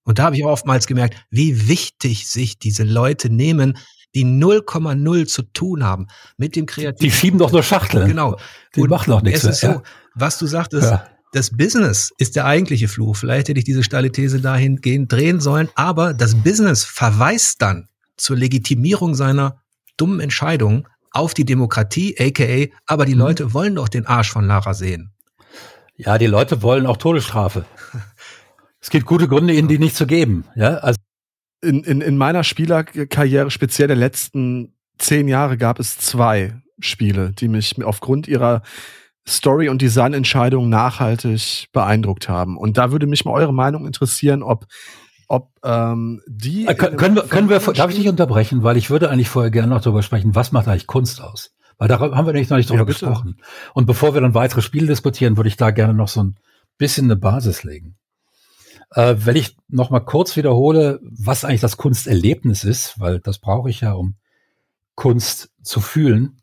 Und 0.03 0.19
da 0.19 0.25
habe 0.25 0.37
ich 0.37 0.45
auch 0.45 0.51
oftmals 0.51 0.87
gemerkt, 0.87 1.17
wie 1.31 1.67
wichtig 1.67 2.29
sich 2.29 2.59
diese 2.59 2.85
Leute 2.85 3.31
nehmen, 3.31 3.79
die 4.15 4.27
0,0 4.27 5.25
zu 5.25 5.45
tun 5.45 5.83
haben 5.83 6.09
mit 6.37 6.57
dem 6.57 6.67
Kreativen. 6.67 7.09
Die 7.09 7.11
schieben 7.11 7.39
doch 7.39 7.53
nur 7.53 7.63
Schachteln. 7.63 8.07
Genau. 8.07 8.37
Die 8.77 8.83
Und 8.83 8.91
machen 8.91 9.13
doch 9.13 9.23
nichts. 9.23 9.45
Es 9.45 9.55
ist 9.55 9.61
so, 9.63 9.81
was 10.15 10.37
du 10.39 10.47
sagtest, 10.47 10.91
ja. 10.91 11.09
das 11.33 11.57
Business 11.57 12.13
ist 12.19 12.37
der 12.37 12.45
eigentliche 12.45 12.87
Fluch. 12.87 13.17
Vielleicht 13.17 13.49
hätte 13.49 13.59
ich 13.59 13.65
diese 13.65 13.83
steile 13.83 14.13
These 14.13 14.43
dahingehend 14.43 15.11
drehen 15.11 15.41
sollen, 15.41 15.71
aber 15.75 16.13
das 16.13 16.35
Business 16.35 16.85
verweist 16.85 17.63
dann 17.63 17.89
zur 18.19 18.37
Legitimierung 18.37 19.15
seiner 19.15 19.63
dummen 19.97 20.21
Entscheidungen 20.21 20.87
auf 21.15 21.33
die 21.33 21.45
Demokratie, 21.45 22.17
aka, 22.19 22.67
aber 22.87 23.07
die 23.07 23.15
mhm. 23.15 23.21
Leute 23.21 23.55
wollen 23.55 23.77
doch 23.77 23.89
den 23.89 24.07
Arsch 24.07 24.33
von 24.33 24.47
Lara 24.47 24.75
sehen. 24.75 25.13
Ja, 25.97 26.19
die 26.19 26.27
Leute 26.27 26.61
wollen 26.63 26.87
auch 26.87 26.97
Todesstrafe. 26.97 27.65
es 28.81 28.91
gibt 28.91 29.07
gute 29.07 29.29
Gründe, 29.29 29.55
ihnen 29.55 29.69
die 29.69 29.79
nicht 29.79 29.97
zu 29.97 30.07
geben. 30.07 30.45
Ja, 30.57 30.79
also 30.79 30.99
in, 31.63 31.85
in, 31.85 32.01
in 32.01 32.19
meiner 32.19 32.45
Spielerkarriere, 32.45 33.51
speziell 33.51 33.89
der 33.89 33.97
letzten 33.97 34.75
zehn 34.99 35.29
Jahre, 35.29 35.57
gab 35.57 35.79
es 35.79 35.97
zwei 35.97 36.61
Spiele, 36.81 37.33
die 37.33 37.49
mich 37.49 37.83
aufgrund 37.83 38.27
ihrer 38.29 38.63
Story- 39.27 39.69
und 39.69 39.81
Designentscheidungen 39.81 40.69
nachhaltig 40.69 41.69
beeindruckt 41.73 42.29
haben. 42.29 42.59
Und 42.59 42.77
da 42.77 42.93
würde 42.93 43.07
mich 43.07 43.25
mal 43.25 43.33
eure 43.33 43.55
Meinung 43.55 43.87
interessieren, 43.87 44.43
ob 44.43 44.67
ob 45.29 45.51
ähm, 45.63 46.23
die 46.27 46.67
äh, 46.67 46.75
können, 46.75 46.97
können 46.97 47.17
wir 47.17 47.23
können 47.23 47.49
wir 47.49 47.59
darf 47.59 47.91
ich 47.91 47.99
nicht 47.99 48.09
unterbrechen, 48.09 48.63
weil 48.63 48.77
ich 48.77 48.91
würde 48.91 49.11
eigentlich 49.11 49.29
vorher 49.29 49.51
gerne 49.51 49.69
noch 49.69 49.81
darüber 49.81 50.03
sprechen, 50.03 50.35
was 50.35 50.53
macht 50.53 50.69
eigentlich 50.69 50.87
Kunst 50.87 51.21
aus? 51.21 51.55
Weil 51.79 51.89
da 51.89 51.99
haben 51.99 52.27
wir 52.27 52.33
nicht 52.33 52.51
noch 52.51 52.57
nicht 52.57 52.71
drüber 52.71 52.81
ja, 52.81 52.87
gesprochen. 52.87 53.41
Und 53.73 53.87
bevor 53.87 54.15
wir 54.15 54.21
dann 54.21 54.35
weitere 54.35 54.63
Spiele 54.63 54.87
diskutieren, 54.87 55.37
würde 55.37 55.49
ich 55.49 55.57
da 55.57 55.71
gerne 55.71 55.95
noch 55.95 56.09
so 56.09 56.23
ein 56.23 56.37
bisschen 56.79 57.07
eine 57.07 57.17
Basis 57.17 57.65
legen. 57.65 57.97
Äh, 58.91 59.17
wenn 59.19 59.37
ich 59.37 59.57
noch 59.69 59.91
mal 59.91 60.01
kurz 60.01 60.37
wiederhole, 60.37 61.01
was 61.03 61.45
eigentlich 61.45 61.61
das 61.61 61.77
Kunsterlebnis 61.77 62.65
ist, 62.65 63.01
weil 63.01 63.19
das 63.19 63.39
brauche 63.39 63.71
ich 63.71 63.81
ja, 63.81 63.93
um 63.93 64.15
Kunst 64.95 65.51
zu 65.63 65.81
fühlen, 65.81 66.41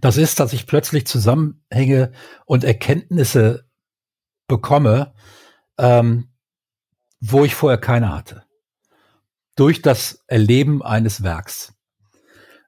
das 0.00 0.16
ist, 0.16 0.40
dass 0.40 0.52
ich 0.52 0.66
plötzlich 0.66 1.06
Zusammenhänge 1.06 2.12
und 2.44 2.64
Erkenntnisse 2.64 3.64
bekomme, 4.48 5.14
ähm, 5.78 6.28
wo 7.24 7.44
ich 7.44 7.54
vorher 7.54 7.78
keine 7.78 8.12
hatte. 8.12 8.42
Durch 9.54 9.80
das 9.80 10.24
Erleben 10.26 10.82
eines 10.82 11.22
Werks. 11.22 11.72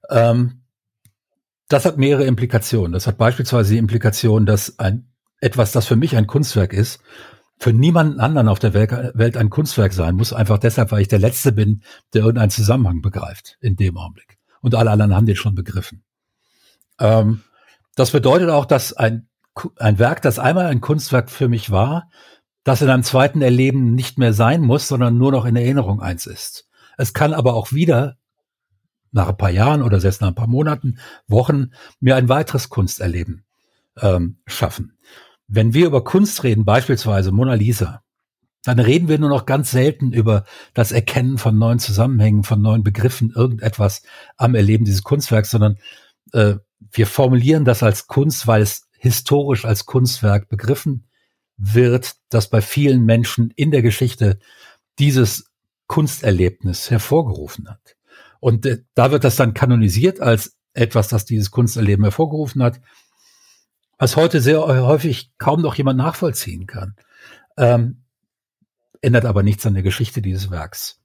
Ähm, 0.09 0.63
das 1.69 1.85
hat 1.85 1.99
mehrere 1.99 2.25
Implikationen. 2.25 2.93
Das 2.93 3.09
hat 3.09 3.19
beispielsweise 3.19 3.73
die 3.73 3.79
Implikation, 3.79 4.47
dass 4.47 4.79
ein, 4.79 5.13
etwas, 5.41 5.73
das 5.73 5.87
für 5.87 5.97
mich 5.97 6.17
ein 6.17 6.29
Kunstwerk 6.29 6.73
ist, 6.73 7.01
für 7.59 7.73
niemanden 7.73 8.21
anderen 8.21 8.49
auf 8.49 8.61
der 8.61 8.75
Welt 8.75 9.37
ein 9.37 9.51
Kunstwerk 9.51 9.93
sein 9.93 10.15
muss, 10.15 10.33
einfach 10.33 10.59
deshalb, 10.59 10.93
weil 10.93 11.01
ich 11.01 11.09
der 11.09 11.19
Letzte 11.19 11.51
bin, 11.51 11.83
der 12.13 12.23
irgendeinen 12.23 12.51
Zusammenhang 12.51 13.01
begreift 13.01 13.57
in 13.61 13.75
dem 13.75 13.97
Augenblick. 13.97 14.39
Und 14.61 14.75
alle 14.75 14.91
anderen 14.91 15.15
haben 15.15 15.27
den 15.27 15.37
schon 15.37 15.55
begriffen. 15.55 16.05
Ähm, 17.01 17.43
das 17.97 18.13
bedeutet 18.13 18.51
auch, 18.51 18.67
dass 18.67 18.93
ein, 18.93 19.29
ein 19.79 19.99
Werk, 19.99 20.23
das 20.23 20.39
einmal 20.39 20.67
ein 20.67 20.81
Kunstwerk 20.81 21.31
für 21.31 21.49
mich 21.49 21.71
war, 21.71 22.09
das 22.65 22.83
in 22.83 22.89
einem 22.89 23.03
zweiten 23.03 23.43
Erleben 23.43 23.95
nicht 23.95 24.19
mehr 24.19 24.33
sein 24.33 24.63
muss, 24.63 24.89
sondern 24.89 25.19
nur 25.19 25.33
noch 25.33 25.45
in 25.45 25.55
Erinnerung 25.57 26.01
eins 26.01 26.27
ist. 26.27 26.69
Es 26.97 27.13
kann 27.13 27.33
aber 27.33 27.55
auch 27.55 27.73
wieder 27.73 28.17
nach 29.13 29.29
ein 29.29 29.37
paar 29.37 29.51
Jahren 29.51 29.83
oder 29.83 30.01
selbst 30.01 30.21
nach 30.21 30.29
ein 30.29 30.35
paar 30.35 30.49
Monaten, 30.49 30.99
Wochen 31.29 31.73
mir 32.01 32.17
ein 32.17 32.29
weiteres 32.29 32.69
Kunsterleben 32.69 33.45
ähm, 34.01 34.39
schaffen. 34.47 34.99
Wenn 35.47 35.73
wir 35.73 35.87
über 35.87 36.03
Kunst 36.03 36.43
reden, 36.43 36.65
beispielsweise 36.65 37.31
Mona 37.31 37.55
Lisa, 37.55 38.03
dann 38.65 38.79
reden 38.79 39.09
wir 39.09 39.19
nur 39.19 39.29
noch 39.29 39.47
ganz 39.47 39.71
selten 39.71 40.13
über 40.13 40.45
das 40.73 40.91
Erkennen 40.91 41.39
von 41.39 41.59
neuen 41.59 41.79
Zusammenhängen, 41.79 42.45
von 42.45 42.63
neuen 42.63 42.83
Begriffen, 42.83 43.31
irgendetwas 43.31 44.03
am 44.37 44.55
Erleben 44.55 44.87
dieses 44.87 45.03
Kunstwerks, 45.03 45.51
sondern 45.51 45.77
äh, 46.33 46.55
wir 46.91 47.07
formulieren 47.07 47.65
das 47.65 47.83
als 47.83 48.07
Kunst, 48.07 48.47
weil 48.47 48.63
es 48.63 48.89
historisch 48.99 49.67
als 49.67 49.85
Kunstwerk 49.85 50.49
begriffen 50.49 51.07
wird, 51.57 52.17
das 52.29 52.51
bei 52.51 52.61
vielen 52.61 53.05
Menschen 53.05 53.53
in 53.57 53.71
der 53.71 53.83
Geschichte 53.83 54.39
dieses 54.99 55.51
Kunsterlebnis 55.87 56.91
hervorgerufen 56.91 57.69
hat. 57.69 57.97
Und 58.41 58.67
äh, 58.67 58.83
da 58.95 59.11
wird 59.11 59.25
das 59.25 59.37
dann 59.37 59.55
kanonisiert 59.55 60.21
als 60.21 60.57
etwas, 60.73 61.09
das 61.09 61.25
dieses 61.25 61.51
Kunsterleben 61.51 62.05
hervorgerufen 62.05 62.63
hat, 62.63 62.81
was 63.99 64.17
heute 64.17 64.41
sehr 64.41 64.61
häufig 64.61 65.33
kaum 65.39 65.63
noch 65.63 65.77
jemand 65.77 65.99
nachvollziehen 65.99 66.67
kann. 66.67 66.97
Ähm, 67.57 68.03
ändert 69.01 69.25
aber 69.25 69.43
nichts 69.43 69.65
an 69.67 69.75
der 69.75 69.83
Geschichte 69.83 70.21
dieses 70.21 70.51
Werks. 70.51 71.01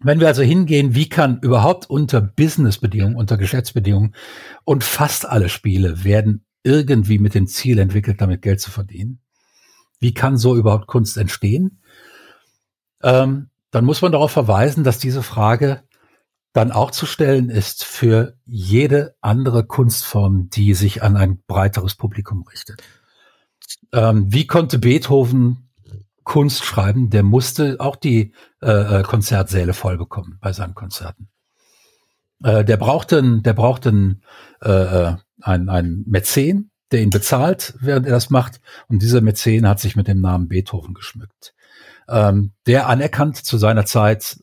Wenn 0.00 0.20
wir 0.20 0.28
also 0.28 0.42
hingehen, 0.42 0.94
wie 0.94 1.08
kann 1.08 1.40
überhaupt 1.40 1.90
unter 1.90 2.20
Businessbedingungen, 2.20 3.16
unter 3.16 3.36
Geschäftsbedingungen 3.36 4.14
und 4.64 4.82
fast 4.82 5.26
alle 5.26 5.48
Spiele 5.48 6.04
werden 6.04 6.44
irgendwie 6.64 7.18
mit 7.18 7.34
dem 7.34 7.46
Ziel 7.46 7.78
entwickelt, 7.78 8.20
damit 8.20 8.42
Geld 8.42 8.60
zu 8.60 8.70
verdienen. 8.70 9.20
Wie 10.00 10.12
kann 10.12 10.36
so 10.36 10.56
überhaupt 10.56 10.88
Kunst 10.88 11.16
entstehen? 11.16 11.80
Ähm, 13.02 13.50
dann 13.70 13.84
muss 13.84 14.02
man 14.02 14.12
darauf 14.12 14.32
verweisen, 14.32 14.82
dass 14.82 14.98
diese 14.98 15.22
Frage 15.22 15.82
dann 16.52 16.72
auch 16.72 16.90
zu 16.90 17.06
stellen 17.06 17.50
ist 17.50 17.84
für 17.84 18.36
jede 18.44 19.16
andere 19.20 19.64
Kunstform, 19.64 20.48
die 20.50 20.74
sich 20.74 21.02
an 21.02 21.16
ein 21.16 21.42
breiteres 21.46 21.94
Publikum 21.96 22.44
richtet. 22.50 22.82
Ähm, 23.92 24.32
wie 24.32 24.46
konnte 24.46 24.78
Beethoven 24.78 25.64
Kunst 26.24 26.64
schreiben, 26.64 27.10
der 27.10 27.22
musste 27.22 27.76
auch 27.78 27.96
die 27.96 28.32
äh, 28.62 29.00
äh, 29.00 29.02
Konzertsäle 29.02 29.74
voll 29.74 29.98
bekommen 29.98 30.38
bei 30.40 30.52
seinen 30.52 30.74
Konzerten. 30.74 31.28
Äh, 32.42 32.64
der 32.64 32.78
brauchte, 32.78 33.40
der 33.40 33.52
brauchte 33.52 33.90
einen, 33.90 34.22
äh, 34.64 35.16
einen, 35.42 35.68
einen 35.68 36.04
Mäzen, 36.06 36.70
der 36.90 37.02
ihn 37.02 37.10
bezahlt, 37.10 37.74
während 37.80 38.06
er 38.06 38.12
das 38.12 38.30
macht. 38.30 38.60
Und 38.88 39.02
dieser 39.02 39.20
Mäzen 39.20 39.68
hat 39.68 39.80
sich 39.80 39.96
mit 39.96 40.08
dem 40.08 40.20
Namen 40.20 40.48
Beethoven 40.48 40.94
geschmückt. 40.94 41.54
Ähm, 42.08 42.52
der 42.66 42.88
anerkannt 42.88 43.36
zu 43.36 43.58
seiner 43.58 43.86
Zeit 43.86 44.38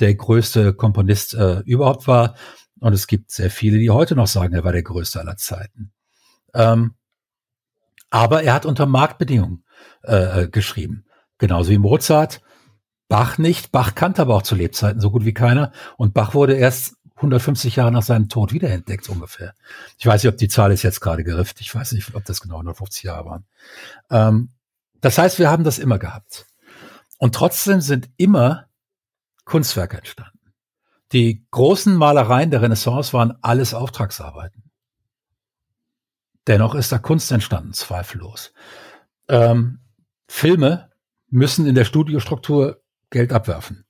der 0.00 0.14
größte 0.14 0.74
Komponist 0.74 1.34
äh, 1.34 1.60
überhaupt 1.60 2.06
war. 2.06 2.34
Und 2.80 2.92
es 2.92 3.06
gibt 3.06 3.30
sehr 3.30 3.50
viele, 3.50 3.78
die 3.78 3.90
heute 3.90 4.14
noch 4.14 4.26
sagen, 4.26 4.54
er 4.54 4.64
war 4.64 4.72
der 4.72 4.82
größte 4.82 5.20
aller 5.20 5.36
Zeiten. 5.36 5.92
Ähm, 6.54 6.94
aber 8.10 8.42
er 8.42 8.54
hat 8.54 8.66
unter 8.66 8.86
Marktbedingungen 8.86 9.64
äh, 10.04 10.42
äh, 10.42 10.48
geschrieben. 10.48 11.06
Genauso 11.38 11.70
wie 11.70 11.78
Mozart. 11.78 12.40
Bach 13.08 13.38
nicht. 13.38 13.72
Bach 13.72 13.94
kannte 13.94 14.22
aber 14.22 14.34
auch 14.34 14.42
zu 14.42 14.54
Lebzeiten 14.54 15.00
so 15.00 15.10
gut 15.10 15.24
wie 15.24 15.34
keiner. 15.34 15.72
Und 15.96 16.14
Bach 16.14 16.34
wurde 16.34 16.54
erst 16.54 16.95
150 17.16 17.76
Jahre 17.76 17.92
nach 17.92 18.02
seinem 18.02 18.28
Tod 18.28 18.52
wiederentdeckt 18.52 19.08
ungefähr. 19.08 19.54
Ich 19.98 20.06
weiß 20.06 20.22
nicht, 20.22 20.32
ob 20.32 20.38
die 20.38 20.48
Zahl 20.48 20.70
ist 20.72 20.82
jetzt 20.82 21.00
gerade 21.00 21.24
gerifft. 21.24 21.60
Ich 21.60 21.74
weiß 21.74 21.92
nicht, 21.92 22.14
ob 22.14 22.24
das 22.24 22.40
genau 22.40 22.56
150 22.56 23.04
Jahre 23.04 23.24
waren. 23.24 23.44
Ähm, 24.10 24.50
das 25.00 25.18
heißt, 25.18 25.38
wir 25.38 25.50
haben 25.50 25.64
das 25.64 25.78
immer 25.78 25.98
gehabt. 25.98 26.46
Und 27.18 27.34
trotzdem 27.34 27.80
sind 27.80 28.10
immer 28.18 28.66
Kunstwerke 29.44 29.96
entstanden. 29.96 30.52
Die 31.12 31.46
großen 31.50 31.94
Malereien 31.94 32.50
der 32.50 32.62
Renaissance 32.62 33.12
waren 33.12 33.38
alles 33.40 33.72
Auftragsarbeiten. 33.72 34.70
Dennoch 36.46 36.74
ist 36.74 36.92
da 36.92 36.98
Kunst 36.98 37.32
entstanden, 37.32 37.72
zweifellos. 37.72 38.52
Ähm, 39.28 39.80
Filme 40.28 40.90
müssen 41.28 41.66
in 41.66 41.74
der 41.74 41.84
Studiostruktur 41.84 42.82
Geld 43.10 43.32
abwerfen. 43.32 43.85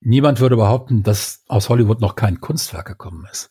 Niemand 0.00 0.40
würde 0.40 0.56
behaupten, 0.56 1.02
dass 1.02 1.44
aus 1.48 1.68
Hollywood 1.68 2.00
noch 2.00 2.14
kein 2.14 2.40
Kunstwerk 2.40 2.86
gekommen 2.86 3.26
ist. 3.30 3.50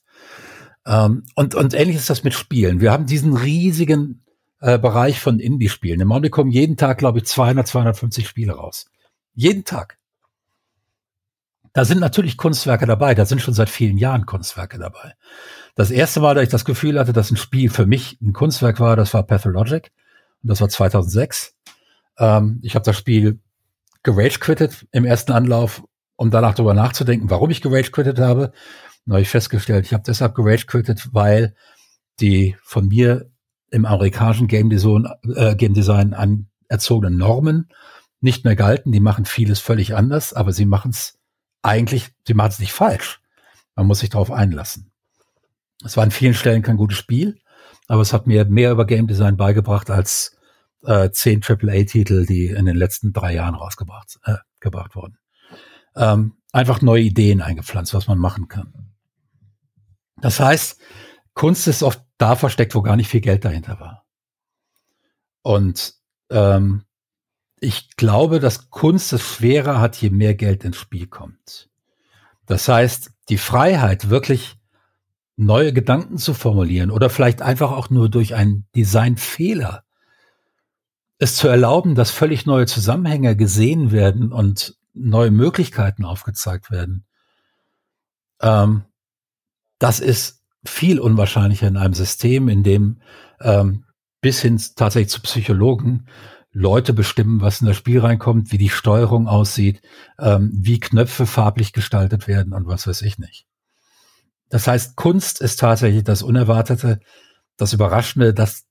Ähm, 0.86 1.26
und, 1.36 1.56
und 1.56 1.74
ähnlich 1.74 1.98
ist 1.98 2.10
das 2.10 2.24
mit 2.24 2.34
Spielen. 2.34 2.80
Wir 2.80 2.92
haben 2.92 3.06
diesen 3.06 3.36
riesigen 3.36 4.24
äh, 4.62 4.80
Bereich 4.80 5.20
von 5.20 5.40
Indie-Spielen. 5.40 6.00
Im 6.00 6.12
Augenblick 6.12 6.32
kommen 6.32 6.52
jeden 6.52 6.78
Tag, 6.78 6.98
glaube 6.98 7.20
ich, 7.20 7.26
200, 7.26 7.68
250 7.68 8.28
Spiele 8.28 8.54
raus. 8.54 8.90
Jeden 9.34 9.66
Tag. 9.66 9.98
Da 11.74 11.86
sind 11.86 12.00
natürlich 12.00 12.38
Kunstwerke 12.38 12.88
dabei. 12.88 13.14
Da 13.14 13.26
sind 13.26 13.42
schon 13.42 13.54
seit 13.54 13.70
vielen 13.70 13.98
Jahren 13.98 14.26
Kunstwerke 14.26 14.80
dabei. 14.80 15.14
Das 15.76 15.92
erste 15.92 16.22
Mal, 16.22 16.34
da 16.34 16.42
ich 16.42 16.50
das 16.50 16.66
Gefühl 16.66 16.98
hatte, 16.98 17.14
dass 17.14 17.30
ein 17.30 17.38
Spiel 17.38 17.70
für 17.70 17.86
mich 17.86 18.20
ein 18.22 18.34
Kunstwerk 18.34 18.80
war, 18.80 18.96
das 18.96 19.14
war 19.14 19.24
Pathologic. 19.24 19.92
Und 20.42 20.50
das 20.50 20.62
war 20.62 20.70
2006. 20.70 21.56
Ähm, 22.18 22.60
ich 22.64 22.74
habe 22.74 22.86
das 22.86 22.98
Spiel 22.98 23.40
gerage 24.02 24.40
quittet 24.40 24.88
im 24.92 25.06
ersten 25.06 25.34
Anlauf, 25.34 25.84
um 26.18 26.32
danach 26.32 26.56
darüber 26.56 26.74
nachzudenken, 26.74 27.30
warum 27.30 27.50
ich 27.50 27.62
gerage 27.62 27.92
quittet 27.92 28.20
habe. 28.20 28.52
Und 29.06 29.14
habe 29.14 29.22
ich 29.22 29.30
festgestellt, 29.30 29.86
ich 29.86 29.94
habe 29.94 30.04
deshalb 30.06 30.36
gerage 30.36 30.66
quittet, 30.66 31.10
weil 31.14 31.56
die 32.20 32.58
von 32.64 32.88
mir 32.88 33.32
im 33.70 33.86
amerikanischen 33.86 34.48
Game 34.48 34.70
Design, 34.70 35.08
äh, 35.36 35.56
Game 35.56 35.74
Design 35.74 36.14
anerzogenen 36.14 37.18
Normen 37.18 37.70
nicht 38.20 38.44
mehr 38.44 38.56
galten. 38.56 38.92
Die 38.92 39.00
machen 39.00 39.26
vieles 39.26 39.60
völlig 39.60 39.96
anders, 39.96 40.34
aber 40.34 40.52
sie 40.52 40.66
machen 40.66 40.92
es 40.92 41.18
eigentlich, 41.62 42.10
sie 42.26 42.34
machen 42.34 42.50
es 42.50 42.60
nicht 42.60 42.74
falsch. 42.74 43.22
Man 43.76 43.88
muss 43.88 44.00
sich 44.00 44.10
darauf 44.10 44.32
einlassen. 44.32 44.92
Es 45.86 45.96
war 45.96 46.04
an 46.04 46.12
vielen 46.12 46.34
Stellen 46.34 46.64
kein 46.64 46.78
gutes 46.78 46.98
Spiel, 46.98 47.38
aber 47.88 48.02
es 48.02 48.12
hat 48.12 48.26
mir 48.26 48.46
mehr 48.46 48.72
über 48.72 48.88
Game 48.88 49.08
Design 49.08 49.38
beigebracht 49.38 49.90
als 49.90 50.36
äh, 50.84 51.12
zehn 51.12 51.42
AAA-Titel, 51.44 52.26
die 52.26 52.48
in 52.48 52.66
den 52.66 52.76
letzten 52.76 53.14
drei 53.14 53.36
Jahren 53.36 53.56
rausgebracht 53.56 54.20
äh, 54.24 54.38
gebracht 54.60 54.96
wurden. 54.96 55.18
Ähm, 55.98 56.34
einfach 56.52 56.82
neue 56.82 57.04
Ideen 57.04 57.42
eingepflanzt, 57.42 57.94
was 57.94 58.08
man 58.08 58.18
machen 58.18 58.48
kann. 58.48 58.94
Das 60.22 60.40
heißt, 60.40 60.80
Kunst 61.34 61.68
ist 61.68 61.84
oft 61.84 62.02
da 62.18 62.36
versteckt, 62.36 62.74
wo 62.74 62.82
gar 62.82 62.96
nicht 62.96 63.10
viel 63.10 63.22
Geld 63.22 63.46
dahinter 63.46 63.80
war. 63.80 64.06
Und 65.44 65.94
ähm, 66.32 66.84
ich 67.60 67.96
glaube, 67.96 68.40
dass 68.40 68.70
Kunst 68.70 69.14
es 69.14 69.22
schwerer 69.22 69.80
hat, 69.80 69.98
je 69.98 70.10
mehr 70.10 70.36
Geld 70.36 70.64
ins 70.64 70.78
Spiel 70.78 71.08
kommt. 71.08 71.70
Das 72.46 72.68
heißt, 72.68 73.12
die 73.30 73.38
Freiheit, 73.38 74.10
wirklich 74.10 74.58
neue 75.36 75.74
Gedanken 75.74 76.18
zu 76.18 76.34
formulieren 76.34 76.90
oder 76.90 77.10
vielleicht 77.10 77.42
einfach 77.42 77.72
auch 77.72 77.90
nur 77.90 78.10
durch 78.10 78.34
einen 78.36 78.68
Designfehler 78.76 79.84
es 81.20 81.36
zu 81.36 81.48
erlauben, 81.48 81.96
dass 81.96 82.12
völlig 82.12 82.46
neue 82.46 82.66
Zusammenhänge 82.66 83.36
gesehen 83.36 83.92
werden 83.92 84.32
und 84.32 84.76
neue 85.00 85.32
Möglichkeiten 85.32 86.06
aufgezeigt 86.06 86.72
werden. 86.72 87.06
Ähm, 88.42 88.84
das 89.80 90.00
ist 90.00 90.44
viel 90.66 91.00
unwahrscheinlicher 91.00 91.68
in 91.68 91.78
einem 91.78 91.94
System, 91.94 92.50
in 92.50 92.64
dem 92.64 93.02
ähm, 93.42 93.86
bis 94.22 94.42
hin 94.42 94.62
tatsächlich 94.76 95.10
zu 95.10 95.22
Psychologen 95.22 96.08
Leute 96.52 96.94
bestimmen, 96.94 97.42
was 97.42 97.62
in 97.62 97.68
das 97.68 97.78
Spiel 97.78 98.00
reinkommt, 98.00 98.52
wie 98.52 98.58
die 98.58 98.70
Steuerung 98.70 99.28
aussieht, 99.28 99.82
ähm, 100.18 100.52
wie 100.54 100.80
Knöpfe 100.80 101.28
farblich 101.28 101.72
gestaltet 101.72 102.28
werden 102.28 102.54
und 102.54 102.66
was 102.66 102.88
weiß 102.88 103.04
ich 103.04 103.20
nicht. 103.20 103.46
Das 104.50 104.68
heißt, 104.68 104.96
Kunst 104.96 105.42
ist 105.42 105.60
tatsächlich 105.60 106.04
das 106.04 106.24
Unerwartete, 106.24 107.00
das 107.58 107.74
Überraschende, 107.74 108.34
das, 108.34 108.66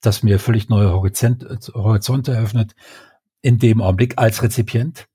das 0.00 0.22
mir 0.22 0.38
völlig 0.38 0.68
neue 0.68 0.92
Horizont, 0.92 1.46
Horizonte 1.74 2.32
eröffnet, 2.32 2.74
in 3.40 3.58
dem 3.58 3.80
Augenblick 3.80 4.18
als 4.18 4.42
Rezipient. 4.42 5.06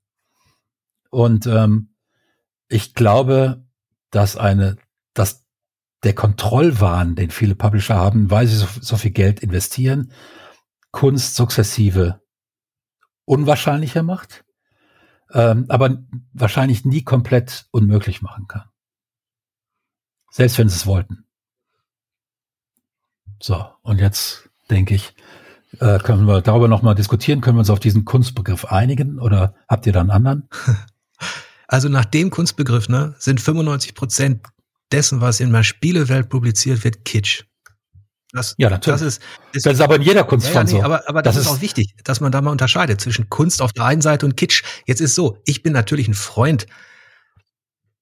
Und 1.10 1.46
ähm, 1.46 1.94
ich 2.68 2.94
glaube, 2.94 3.64
dass 4.10 4.36
eine, 4.36 4.76
dass 5.14 5.44
der 6.02 6.14
Kontrollwahn, 6.14 7.16
den 7.16 7.30
viele 7.30 7.54
Publisher 7.54 7.96
haben, 7.96 8.30
weil 8.30 8.46
sie 8.46 8.56
so, 8.56 8.66
so 8.80 8.96
viel 8.96 9.10
Geld 9.10 9.40
investieren, 9.40 10.12
Kunst 10.90 11.34
sukzessive 11.34 12.20
unwahrscheinlicher 13.24 14.02
macht, 14.02 14.44
ähm, 15.32 15.66
aber 15.68 15.98
wahrscheinlich 16.32 16.84
nie 16.84 17.02
komplett 17.02 17.66
unmöglich 17.70 18.22
machen 18.22 18.46
kann. 18.48 18.64
Selbst 20.30 20.58
wenn 20.58 20.68
sie 20.68 20.76
es 20.76 20.86
wollten. 20.86 21.24
So, 23.40 23.66
und 23.82 24.00
jetzt 24.00 24.48
denke 24.70 24.94
ich, 24.94 25.14
äh, 25.80 25.98
können 25.98 26.26
wir 26.26 26.40
darüber 26.40 26.68
nochmal 26.68 26.94
diskutieren, 26.94 27.40
können 27.40 27.56
wir 27.56 27.60
uns 27.60 27.70
auf 27.70 27.80
diesen 27.80 28.04
Kunstbegriff 28.04 28.64
einigen 28.64 29.18
oder 29.18 29.54
habt 29.68 29.86
ihr 29.86 29.92
da 29.92 30.00
einen 30.00 30.10
anderen? 30.10 30.48
Also 31.66 31.88
nach 31.88 32.06
dem 32.06 32.30
Kunstbegriff 32.30 32.88
ne, 32.88 33.14
sind 33.18 33.40
95 33.40 33.94
Prozent 33.94 34.46
dessen, 34.90 35.20
was 35.20 35.40
in 35.40 35.52
der 35.52 35.64
Spielewelt 35.64 36.28
publiziert 36.28 36.82
wird, 36.84 37.04
Kitsch. 37.04 37.44
Das, 38.32 38.54
ja, 38.58 38.68
natürlich. 38.68 39.00
Das 39.00 39.02
ist, 39.02 39.22
ist, 39.52 39.66
das 39.66 39.74
ist 39.74 39.80
aber 39.80 39.96
in 39.96 40.02
jeder 40.02 40.24
Kunstform 40.24 40.66
ja, 40.66 40.72
ja, 40.72 40.76
nee, 40.76 40.80
so. 40.80 40.84
Aber, 40.84 41.08
aber 41.08 41.22
das, 41.22 41.36
das 41.36 41.46
ist, 41.46 41.50
auch 41.50 41.60
wichtig, 41.60 41.94
dass 42.04 42.20
man 42.20 42.30
da 42.30 42.42
mal 42.42 42.50
unterscheidet 42.50 43.00
zwischen 43.00 43.30
Kunst 43.30 43.62
auf 43.62 43.72
der 43.72 43.84
einen 43.84 44.02
Seite 44.02 44.26
und 44.26 44.36
Kitsch. 44.36 44.62
Jetzt 44.86 45.00
ist 45.00 45.14
so, 45.14 45.38
ich 45.44 45.62
bin 45.62 45.72
natürlich 45.72 46.08
ein 46.08 46.14
Freund 46.14 46.66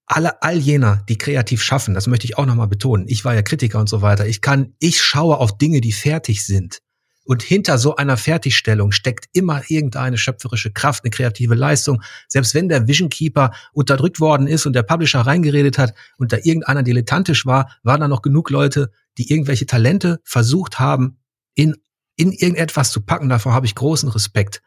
aller, 0.07 0.37
all 0.41 0.57
jener, 0.57 1.05
die 1.09 1.19
kreativ 1.19 1.63
schaffen. 1.63 1.95
Das 1.95 2.07
möchte 2.07 2.27
ich 2.27 2.39
auch 2.39 2.47
nochmal 2.47 2.69
betonen. 2.69 3.07
Ich 3.09 3.25
war 3.25 3.35
ja 3.35 3.43
Kritiker 3.43 3.79
und 3.79 3.89
so 3.89 4.03
weiter. 4.03 4.27
Ich 4.27 4.41
kann, 4.41 4.75
ich 4.79 5.01
schaue 5.01 5.39
auf 5.39 5.59
Dinge, 5.59 5.81
die 5.81 5.93
fertig 5.93 6.45
sind. 6.45 6.81
Und 7.27 7.43
hinter 7.43 7.77
so 7.77 7.97
einer 7.97 8.17
Fertigstellung 8.17 8.93
steckt 8.93 9.27
immer 9.33 9.63
irgendeine 9.69 10.17
schöpferische 10.17 10.73
Kraft, 10.73 11.05
eine 11.05 11.11
kreative 11.11 11.55
Leistung. 11.55 12.01
Selbst 12.29 12.55
wenn 12.55 12.69
der 12.69 12.87
Vision 12.87 13.09
Keeper 13.09 13.53
unterdrückt 13.73 14.21
worden 14.21 14.47
ist 14.47 14.65
und 14.65 14.73
der 14.73 14.85
Publisher 14.85 15.21
reingeredet 15.21 15.77
hat 15.77 15.93
und 16.19 16.33
da 16.33 16.39
irgendeiner 16.43 16.85
dilettantisch 16.85 17.45
war, 17.45 17.77
waren 17.83 18.01
da 18.01 18.09
noch 18.09 18.23
genug 18.23 18.51
Leute, 18.51 18.93
die 19.19 19.31
irgendwelche 19.31 19.67
Talente 19.67 20.21
versucht 20.25 20.79
haben, 20.79 21.19
in, 21.55 21.75
in 22.15 22.33
irgendetwas 22.33 22.93
zu 22.93 23.01
packen. 23.01 23.29
Davor 23.29 23.55
habe 23.55 23.67
ich 23.67 23.75
großen 23.75 24.09
Respekt. 24.09 24.63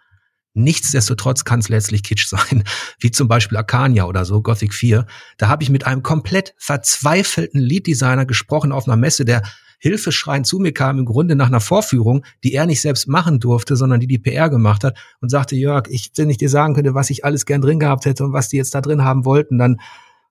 Nichtsdestotrotz 0.54 1.46
kann 1.46 1.60
es 1.60 1.70
letztlich 1.70 2.04
Kitsch 2.04 2.28
sein, 2.28 2.64
wie 3.00 3.12
zum 3.12 3.30
Beispiel 3.30 3.58
Arcania 3.58 4.06
oder 4.06 4.26
so, 4.26 4.42
Gothic 4.42 4.74
4. 4.74 5.06
Da 5.38 5.48
habe 5.48 5.64
ich 5.64 5.70
mit 5.70 5.88
einem 5.88 6.04
komplett 6.04 6.54
verzweifelten 6.58 7.62
Lead-Designer 7.62 8.26
gesprochen 8.26 8.72
auf 8.74 8.88
einer 8.88 8.98
Messe, 8.98 9.24
der 9.24 9.44
hilfeschreiend 9.80 10.46
zu 10.46 10.60
mir 10.60 10.74
kam, 10.74 11.00
im 11.00 11.06
Grunde 11.06 11.36
nach 11.36 11.48
einer 11.48 11.62
Vorführung, 11.62 12.26
die 12.44 12.54
er 12.54 12.66
nicht 12.66 12.82
selbst 12.82 13.08
machen 13.08 13.40
durfte, 13.40 13.76
sondern 13.76 14.00
die 14.00 14.08
die 14.08 14.20
PR 14.20 14.50
gemacht 14.50 14.84
hat 14.84 14.98
und 15.22 15.30
sagte, 15.30 15.56
Jörg, 15.56 15.88
ich, 15.90 16.12
wenn 16.18 16.30
ich 16.30 16.38
dir 16.38 16.50
sagen 16.50 16.76
könnte, 16.76 16.94
was 16.94 17.10
ich 17.10 17.26
alles 17.26 17.46
gern 17.46 17.62
drin 17.62 17.80
gehabt 17.80 18.06
hätte 18.06 18.24
und 18.24 18.34
was 18.34 18.50
die 18.50 18.58
jetzt 18.58 18.76
da 18.76 18.82
drin 18.82 19.04
haben 19.04 19.26
wollten, 19.26 19.58
dann 19.58 19.78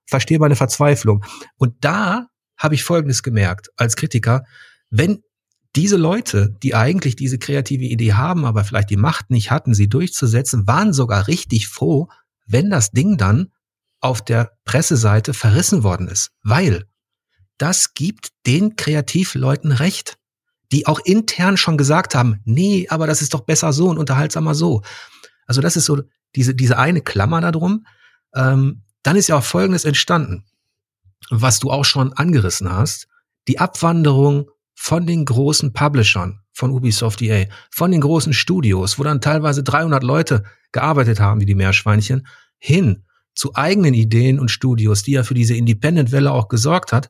verstehe 0.05 0.39
meine 0.39 0.55
Verzweiflung. 0.55 1.25
Und 1.57 1.73
da 1.81 2.27
habe 2.57 2.75
ich 2.75 2.83
Folgendes 2.83 3.23
gemerkt 3.23 3.69
als 3.75 3.95
Kritiker, 3.95 4.43
wenn 4.89 5.23
diese 5.75 5.97
Leute, 5.97 6.55
die 6.63 6.73
eigentlich 6.73 7.15
diese 7.15 7.37
kreative 7.37 7.85
Idee 7.85 8.13
haben, 8.13 8.45
aber 8.45 8.63
vielleicht 8.63 8.89
die 8.89 8.97
Macht 8.97 9.29
nicht 9.29 9.51
hatten, 9.51 9.73
sie 9.73 9.87
durchzusetzen, 9.87 10.67
waren 10.67 10.93
sogar 10.93 11.27
richtig 11.27 11.67
froh, 11.67 12.07
wenn 12.47 12.69
das 12.69 12.91
Ding 12.91 13.17
dann 13.17 13.51
auf 14.01 14.23
der 14.23 14.51
Presseseite 14.65 15.33
verrissen 15.33 15.83
worden 15.83 16.07
ist, 16.07 16.31
weil 16.43 16.85
das 17.59 17.93
gibt 17.93 18.29
den 18.47 18.75
Kreativleuten 18.75 19.71
recht, 19.71 20.17
die 20.71 20.87
auch 20.87 20.99
intern 20.99 21.57
schon 21.57 21.77
gesagt 21.77 22.15
haben, 22.15 22.41
nee, 22.45 22.87
aber 22.89 23.07
das 23.07 23.21
ist 23.21 23.33
doch 23.33 23.41
besser 23.41 23.73
so 23.73 23.89
und 23.89 23.97
unterhaltsamer 23.97 24.55
so. 24.55 24.81
Also 25.45 25.61
das 25.61 25.75
ist 25.75 25.85
so 25.85 26.01
diese, 26.35 26.55
diese 26.55 26.77
eine 26.77 27.01
Klammer 27.01 27.41
darum. 27.41 27.85
Ähm, 28.33 28.83
dann 29.03 29.15
ist 29.15 29.27
ja 29.27 29.37
auch 29.37 29.43
Folgendes 29.43 29.85
entstanden, 29.85 30.45
was 31.29 31.59
du 31.59 31.71
auch 31.71 31.85
schon 31.85 32.13
angerissen 32.13 32.71
hast, 32.71 33.07
die 33.47 33.59
Abwanderung 33.59 34.49
von 34.75 35.05
den 35.05 35.25
großen 35.25 35.73
Publishern 35.73 36.41
von 36.53 36.71
Ubisoft 36.71 37.21
EA, 37.21 37.45
von 37.71 37.91
den 37.91 38.01
großen 38.01 38.33
Studios, 38.33 38.99
wo 38.99 39.03
dann 39.03 39.21
teilweise 39.21 39.63
300 39.63 40.03
Leute 40.03 40.43
gearbeitet 40.71 41.19
haben 41.19 41.41
wie 41.41 41.45
die 41.45 41.55
Meerschweinchen, 41.55 42.27
hin 42.57 43.05
zu 43.33 43.55
eigenen 43.55 43.93
Ideen 43.93 44.39
und 44.39 44.51
Studios, 44.51 45.03
die 45.03 45.13
ja 45.13 45.23
für 45.23 45.33
diese 45.33 45.55
Independent-Welle 45.55 46.31
auch 46.31 46.49
gesorgt 46.49 46.91
hat, 46.91 47.09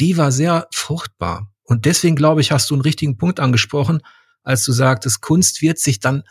die 0.00 0.16
war 0.16 0.32
sehr 0.32 0.68
fruchtbar. 0.72 1.52
Und 1.64 1.84
deswegen 1.84 2.16
glaube 2.16 2.40
ich, 2.40 2.52
hast 2.52 2.70
du 2.70 2.74
einen 2.74 2.82
richtigen 2.82 3.16
Punkt 3.16 3.40
angesprochen, 3.40 4.00
als 4.42 4.64
du 4.64 4.72
sagtest, 4.72 5.20
Kunst 5.20 5.62
wird 5.62 5.78
sich 5.78 5.98
dann 5.98 6.22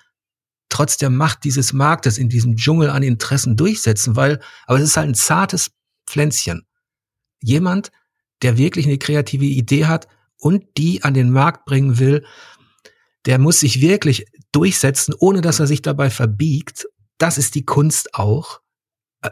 trotz 0.70 0.98
der 0.98 1.10
Macht 1.10 1.44
dieses 1.44 1.74
Marktes 1.74 2.18
in 2.18 2.30
diesem 2.30 2.56
Dschungel 2.56 2.90
an 2.90 3.04
Interessen 3.04 3.58
durchsetzen, 3.58 4.16
weil, 4.16 4.40
aber 4.66 4.78
es 4.78 4.86
ist 4.86 4.98
halt 4.98 5.10
ein 5.10 5.16
zartes 5.16 5.72
Pflänzchen. 6.08 6.66
Jemand, 7.42 7.92
der 8.42 8.58
wirklich 8.58 8.86
eine 8.86 8.98
kreative 8.98 9.46
Idee 9.46 9.86
hat, 9.86 10.08
und 10.38 10.78
die 10.78 11.04
an 11.04 11.14
den 11.14 11.32
Markt 11.32 11.66
bringen 11.66 11.98
will, 11.98 12.26
der 13.26 13.40
muss 13.40 13.62
sich 13.62 13.82
wirklich 13.82 14.26
durchsetzen, 14.52 15.16
ohne 15.18 15.42
dass 15.42 15.60
er 15.60 15.68
sich 15.68 15.82
dabei 15.82 16.10
verbiegt. 16.10 16.88
Das 17.18 17.38
ist 17.38 17.56
die 17.56 17.66
Kunst 17.66 18.14
auch. 18.14 18.62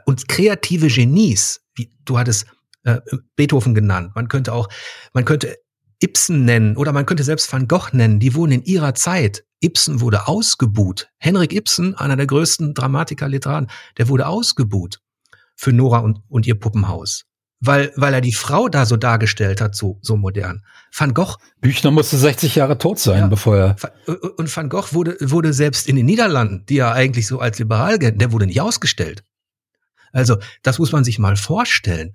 Und 0.06 0.28
kreative 0.28 0.88
Genies, 0.88 1.62
wie 1.76 1.92
du 2.04 2.18
hattest 2.18 2.48
äh, 2.84 3.00
Beethoven 3.36 3.74
genannt, 3.74 4.12
man 4.16 4.28
könnte 4.28 4.54
auch, 4.54 4.70
man 5.14 5.26
könnte 5.26 5.58
Ibsen 6.02 6.46
nennen 6.46 6.76
oder 6.76 6.92
man 6.92 7.06
könnte 7.06 7.24
selbst 7.24 7.52
Van 7.52 7.68
Gogh 7.68 7.90
nennen, 7.94 8.20
die 8.20 8.36
wurden 8.36 8.52
in 8.52 8.64
ihrer 8.64 8.94
Zeit. 8.94 9.46
Ibsen 9.62 10.02
wurde 10.02 10.28
ausgebuht. 10.28 11.10
Henrik 11.18 11.54
Ibsen, 11.54 11.96
einer 11.96 12.18
der 12.18 12.28
größten 12.28 12.74
Dramatiker, 12.74 13.30
Literaten, 13.30 13.70
der 13.98 14.10
wurde 14.10 14.28
ausgebuht 14.28 15.00
für 15.56 15.72
Nora 15.72 16.00
und, 16.00 16.20
und 16.28 16.46
ihr 16.46 16.60
Puppenhaus 16.60 17.24
weil, 17.66 17.94
weil 17.96 18.14
er 18.14 18.22
die 18.22 18.34
Frau 18.34 18.68
da 18.68 18.86
so 18.86 18.98
dargestellt 18.98 19.62
hat, 19.62 19.76
so, 19.76 19.98
so 20.02 20.18
modern. 20.18 20.64
Van 20.96 21.14
Gogh. 21.14 21.38
Büchner 21.62 21.92
musste 21.92 22.18
60 22.18 22.56
Jahre 22.56 22.78
tot 22.78 23.00
sein, 23.00 23.20
ja, 23.20 23.28
bevor 23.28 23.56
er. 23.56 23.76
Und 24.38 24.56
Van 24.56 24.68
Gogh 24.68 24.92
wurde, 24.92 25.16
wurde 25.22 25.54
selbst 25.54 25.88
in 25.88 25.96
den 25.96 26.06
Niederlanden, 26.06 26.66
die 26.68 26.76
ja 26.76 26.92
eigentlich 26.92 27.26
so 27.26 27.40
als 27.40 27.60
liberal 27.60 28.00
gelten, 28.00 28.20
der 28.20 28.34
wurde 28.34 28.48
nicht 28.48 28.60
ausgestellt. 28.60 29.24
Also, 30.14 30.38
das 30.62 30.80
muss 30.80 30.92
man 30.92 31.04
sich 31.04 31.20
mal 31.20 31.36
vorstellen. 31.36 32.14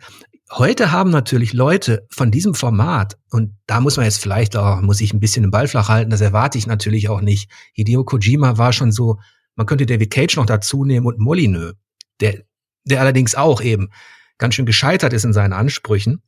Heute 0.50 0.92
haben 0.92 1.10
natürlich 1.10 1.52
Leute 1.52 2.06
von 2.10 2.30
diesem 2.30 2.54
Format, 2.54 3.18
und 3.30 3.58
da 3.66 3.80
muss 3.80 3.98
man 3.98 4.06
jetzt 4.06 4.22
vielleicht 4.22 4.56
auch, 4.56 4.80
muss 4.80 5.02
ich 5.02 5.12
ein 5.12 5.20
bisschen 5.20 5.42
den 5.42 5.50
Ball 5.50 5.68
flach 5.68 5.90
halten, 5.90 6.10
das 6.10 6.22
erwarte 6.22 6.56
ich 6.56 6.66
natürlich 6.66 7.10
auch 7.10 7.20
nicht. 7.20 7.50
Hideo 7.74 8.04
Kojima 8.04 8.56
war 8.56 8.72
schon 8.72 8.92
so, 8.92 9.18
man 9.56 9.66
könnte 9.66 9.84
David 9.84 10.10
Cage 10.10 10.36
noch 10.36 10.46
dazu 10.46 10.84
nehmen 10.84 11.06
und 11.06 11.18
Molyneux, 11.18 11.74
der, 12.20 12.44
der 12.84 13.00
allerdings 13.00 13.34
auch 13.34 13.60
eben 13.60 13.90
ganz 14.38 14.54
schön 14.54 14.64
gescheitert 14.64 15.12
ist 15.12 15.24
in 15.24 15.34
seinen 15.34 15.52
Ansprüchen. 15.52 16.22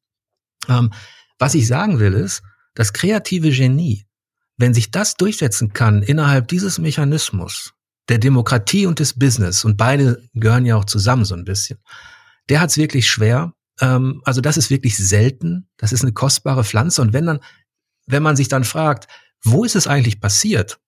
Ähm, 0.68 0.92
was 1.38 1.54
ich 1.54 1.66
sagen 1.66 2.00
will 2.00 2.12
ist, 2.12 2.42
das 2.74 2.92
kreative 2.92 3.50
Genie, 3.50 4.04
wenn 4.58 4.74
sich 4.74 4.90
das 4.90 5.14
durchsetzen 5.14 5.72
kann 5.72 6.02
innerhalb 6.02 6.48
dieses 6.48 6.78
Mechanismus 6.78 7.72
der 8.08 8.18
Demokratie 8.18 8.86
und 8.86 8.98
des 8.98 9.18
Business, 9.18 9.64
und 9.64 9.76
beide 9.76 10.22
gehören 10.34 10.66
ja 10.66 10.76
auch 10.76 10.84
zusammen 10.84 11.24
so 11.24 11.34
ein 11.34 11.44
bisschen, 11.44 11.78
der 12.48 12.60
hat 12.60 12.70
es 12.70 12.76
wirklich 12.76 13.08
schwer. 13.08 13.54
Ähm, 13.80 14.20
also 14.24 14.40
das 14.40 14.56
ist 14.56 14.70
wirklich 14.70 14.96
selten. 14.96 15.68
Das 15.76 15.92
ist 15.92 16.02
eine 16.02 16.12
kostbare 16.12 16.64
Pflanze. 16.64 17.00
Und 17.00 17.12
wenn 17.12 17.26
dann, 17.26 17.40
wenn 18.06 18.22
man 18.22 18.36
sich 18.36 18.48
dann 18.48 18.64
fragt, 18.64 19.06
wo 19.42 19.64
ist 19.64 19.76
es 19.76 19.86
eigentlich 19.86 20.20
passiert, 20.20 20.80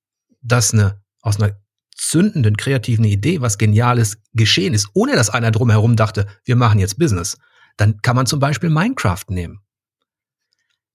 dass 0.42 0.74
eine 0.74 1.00
aus 1.20 1.40
einer 1.40 1.56
zündenden, 1.94 2.56
kreativen 2.56 3.04
Idee, 3.04 3.40
was 3.40 3.58
Geniales 3.58 4.18
geschehen 4.34 4.74
ist, 4.74 4.88
ohne 4.92 5.14
dass 5.14 5.30
einer 5.30 5.52
drumherum 5.52 5.94
dachte, 5.94 6.26
wir 6.44 6.56
machen 6.56 6.80
jetzt 6.80 6.98
Business, 6.98 7.38
dann 7.76 8.02
kann 8.02 8.16
man 8.16 8.26
zum 8.26 8.40
Beispiel 8.40 8.70
Minecraft 8.70 9.24
nehmen. 9.28 9.60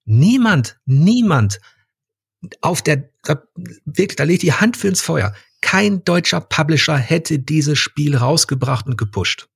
Niemand, 0.04 0.80
niemand 0.86 1.60
auf 2.62 2.82
der, 2.82 3.10
da, 3.24 3.42
wirklich, 3.86 4.16
da 4.18 4.24
legt 4.24 4.44
die 4.44 4.54
Hand 4.54 4.78
für 4.78 4.88
ins 4.88 5.02
Feuer. 5.02 5.34
Kein 5.68 6.06
deutscher 6.06 6.40
Publisher 6.40 6.96
hätte 6.98 7.40
dieses 7.40 7.78
Spiel 7.78 8.16
rausgebracht 8.16 8.88
und 8.88 8.98
gepusht. 8.98 9.50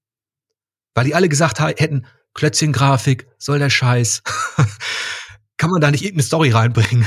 Weil 0.93 1.05
die 1.05 1.16
alle 1.16 1.30
gesagt 1.30 1.62
hätten, 1.62 2.05
Klötzchen-Grafik, 2.34 3.28
soll 3.38 3.59
der 3.59 3.70
Scheiß. 3.70 4.22
Kann 5.57 5.70
man 5.70 5.80
da 5.80 5.89
nicht 5.89 6.03
irgendeine 6.03 6.24
Story 6.24 6.49
reinbringen? 6.49 7.05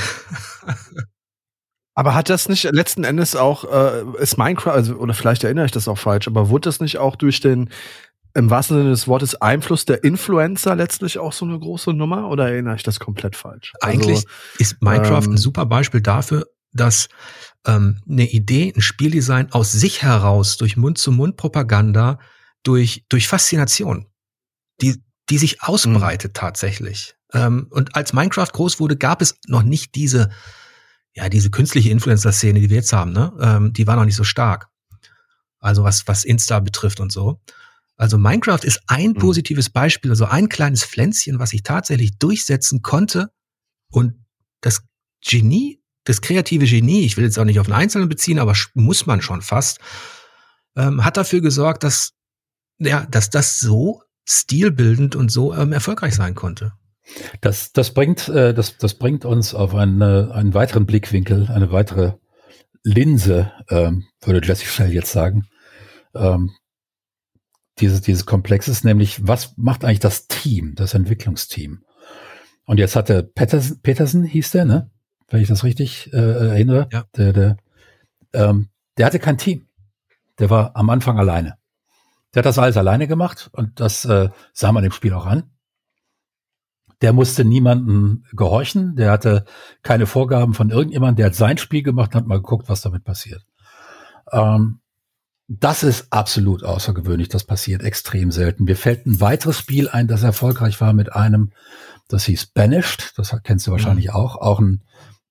Aber 1.93 2.15
hat 2.15 2.31
das 2.31 2.49
nicht 2.49 2.63
letzten 2.63 3.03
Endes 3.03 3.35
auch, 3.35 3.71
äh, 3.71 4.03
ist 4.17 4.39
Minecraft, 4.39 4.73
also, 4.73 4.95
oder 4.95 5.13
vielleicht 5.13 5.43
erinnere 5.43 5.65
ich 5.65 5.71
das 5.71 5.87
auch 5.87 5.99
falsch, 5.99 6.27
aber 6.27 6.49
wurde 6.49 6.67
das 6.67 6.79
nicht 6.79 6.97
auch 6.97 7.15
durch 7.15 7.39
den, 7.39 7.69
im 8.33 8.49
wahrsten 8.49 8.77
Sinne 8.77 8.89
des 8.89 9.07
Wortes, 9.07 9.39
Einfluss 9.39 9.85
der 9.85 10.03
Influencer 10.03 10.75
letztlich 10.75 11.19
auch 11.19 11.31
so 11.31 11.45
eine 11.45 11.59
große 11.59 11.93
Nummer? 11.93 12.27
Oder 12.29 12.49
erinnere 12.49 12.75
ich 12.75 12.83
das 12.83 12.99
komplett 12.99 13.35
falsch? 13.35 13.71
Eigentlich 13.81 14.17
also, 14.17 14.27
ist 14.57 14.81
Minecraft 14.81 15.25
ähm, 15.25 15.33
ein 15.33 15.37
super 15.37 15.67
Beispiel 15.67 16.01
dafür, 16.01 16.47
dass 16.75 17.07
ähm, 17.65 18.01
eine 18.07 18.29
Idee, 18.29 18.73
ein 18.75 18.81
Spieldesign 18.81 19.51
aus 19.51 19.71
sich 19.71 20.01
heraus 20.01 20.57
durch 20.57 20.77
Mund-zu-Mund-Propaganda, 20.77 22.19
durch, 22.63 23.05
durch 23.09 23.27
Faszination, 23.27 24.07
die, 24.81 25.01
die 25.29 25.37
sich 25.37 25.61
ausbreitet 25.63 26.31
mhm. 26.31 26.39
tatsächlich. 26.39 27.15
Ähm, 27.33 27.67
und 27.71 27.95
als 27.95 28.13
Minecraft 28.13 28.51
groß 28.51 28.79
wurde, 28.79 28.97
gab 28.97 29.21
es 29.21 29.39
noch 29.47 29.63
nicht 29.63 29.95
diese, 29.95 30.29
ja, 31.13 31.29
diese 31.29 31.49
künstliche 31.49 31.89
Influencer-Szene, 31.89 32.59
die 32.59 32.69
wir 32.69 32.77
jetzt 32.77 32.93
haben, 32.93 33.13
ne? 33.13 33.33
Ähm, 33.39 33.73
die 33.73 33.87
war 33.87 33.95
noch 33.95 34.05
nicht 34.05 34.15
so 34.15 34.23
stark. 34.23 34.67
Also 35.59 35.83
was, 35.83 36.07
was 36.07 36.23
Insta 36.25 36.59
betrifft 36.59 36.99
und 36.99 37.11
so. 37.11 37.41
Also 37.97 38.17
Minecraft 38.17 38.63
ist 38.63 38.81
ein 38.87 39.11
mhm. 39.11 39.15
positives 39.15 39.69
Beispiel, 39.69 40.11
also 40.11 40.25
ein 40.25 40.49
kleines 40.49 40.83
Pflänzchen, 40.83 41.39
was 41.39 41.51
sich 41.51 41.63
tatsächlich 41.63 42.17
durchsetzen 42.17 42.81
konnte 42.81 43.31
und 43.89 44.13
das 44.61 44.83
Genie, 45.25 45.81
das 46.05 46.21
kreative 46.21 46.65
Genie, 46.65 47.01
ich 47.01 47.17
will 47.17 47.25
jetzt 47.25 47.37
auch 47.37 47.45
nicht 47.45 47.59
auf 47.59 47.67
einen 47.67 47.75
Einzelnen 47.75 48.09
beziehen, 48.09 48.39
aber 48.39 48.55
muss 48.73 49.05
man 49.05 49.21
schon 49.21 49.41
fast, 49.41 49.79
ähm, 50.75 51.03
hat 51.03 51.17
dafür 51.17 51.41
gesorgt, 51.41 51.83
dass, 51.83 52.13
ja, 52.79 53.05
dass 53.05 53.29
das 53.29 53.59
so 53.59 54.01
stilbildend 54.23 55.15
und 55.15 55.31
so 55.31 55.53
ähm, 55.53 55.71
erfolgreich 55.71 56.15
sein 56.15 56.35
konnte. 56.35 56.73
Das, 57.41 57.71
das, 57.71 57.93
bringt, 57.93 58.29
äh, 58.29 58.53
das, 58.53 58.77
das 58.77 58.95
bringt 58.95 59.25
uns 59.25 59.53
auf 59.53 59.75
eine, 59.75 60.31
einen 60.33 60.53
weiteren 60.53 60.85
Blickwinkel, 60.85 61.49
eine 61.51 61.71
weitere 61.71 62.13
Linse, 62.83 63.51
ähm, 63.69 64.05
würde 64.23 64.45
Jesse 64.45 64.65
Shell 64.65 64.93
jetzt 64.93 65.11
sagen, 65.11 65.47
ähm, 66.15 66.51
dieses, 67.79 68.01
dieses 68.01 68.25
Komplexes, 68.25 68.83
nämlich 68.83 69.27
was 69.27 69.53
macht 69.57 69.83
eigentlich 69.83 69.99
das 69.99 70.27
Team, 70.27 70.73
das 70.75 70.93
Entwicklungsteam? 70.93 71.83
Und 72.65 72.79
jetzt 72.79 72.95
hatte 72.95 73.23
Peterson, 73.23 73.79
Peterson 73.81 74.23
hieß 74.23 74.51
der, 74.51 74.65
ne? 74.65 74.91
Wenn 75.29 75.41
ich 75.41 75.47
das 75.47 75.63
richtig 75.63 76.13
äh, 76.13 76.17
erinnere, 76.17 76.87
ja. 76.91 77.05
der, 77.15 77.33
der, 77.33 77.57
ähm, 78.33 78.69
der 78.97 79.05
hatte 79.07 79.19
kein 79.19 79.37
Team. 79.37 79.67
Der 80.39 80.49
war 80.49 80.75
am 80.75 80.89
Anfang 80.89 81.17
alleine. 81.17 81.57
Der 82.33 82.41
hat 82.41 82.45
das 82.45 82.59
alles 82.59 82.77
alleine 82.77 83.07
gemacht 83.07 83.49
und 83.53 83.79
das 83.79 84.05
äh, 84.05 84.29
sah 84.53 84.71
man 84.71 84.83
im 84.83 84.91
Spiel 84.91 85.13
auch 85.13 85.25
an. 85.25 85.51
Der 87.01 87.13
musste 87.13 87.45
niemanden 87.45 88.25
gehorchen, 88.33 88.95
der 88.95 89.11
hatte 89.11 89.45
keine 89.83 90.05
Vorgaben 90.05 90.53
von 90.53 90.69
irgendjemandem, 90.69 91.17
der 91.17 91.25
hat 91.27 91.35
sein 91.35 91.57
Spiel 91.57 91.83
gemacht 91.83 92.13
und 92.13 92.21
hat 92.21 92.27
mal 92.27 92.37
geguckt, 92.37 92.67
was 92.67 92.81
damit 92.81 93.03
passiert. 93.03 93.45
Ähm, 94.31 94.79
das 95.47 95.83
ist 95.83 96.07
absolut 96.11 96.63
außergewöhnlich, 96.63 97.29
das 97.29 97.43
passiert 97.43 97.83
extrem 97.83 98.31
selten. 98.31 98.63
Mir 98.63 98.75
fällt 98.75 99.05
ein 99.05 99.21
weiteres 99.21 99.59
Spiel 99.59 99.87
ein, 99.87 100.07
das 100.07 100.23
erfolgreich 100.23 100.81
war 100.81 100.93
mit 100.93 101.13
einem, 101.13 101.51
das 102.07 102.25
hieß 102.25 102.47
Banished, 102.47 103.13
das 103.17 103.35
kennst 103.43 103.67
du 103.67 103.71
wahrscheinlich 103.71 104.07
mhm. 104.07 104.15
auch, 104.15 104.35
auch 104.37 104.59
ein 104.59 104.81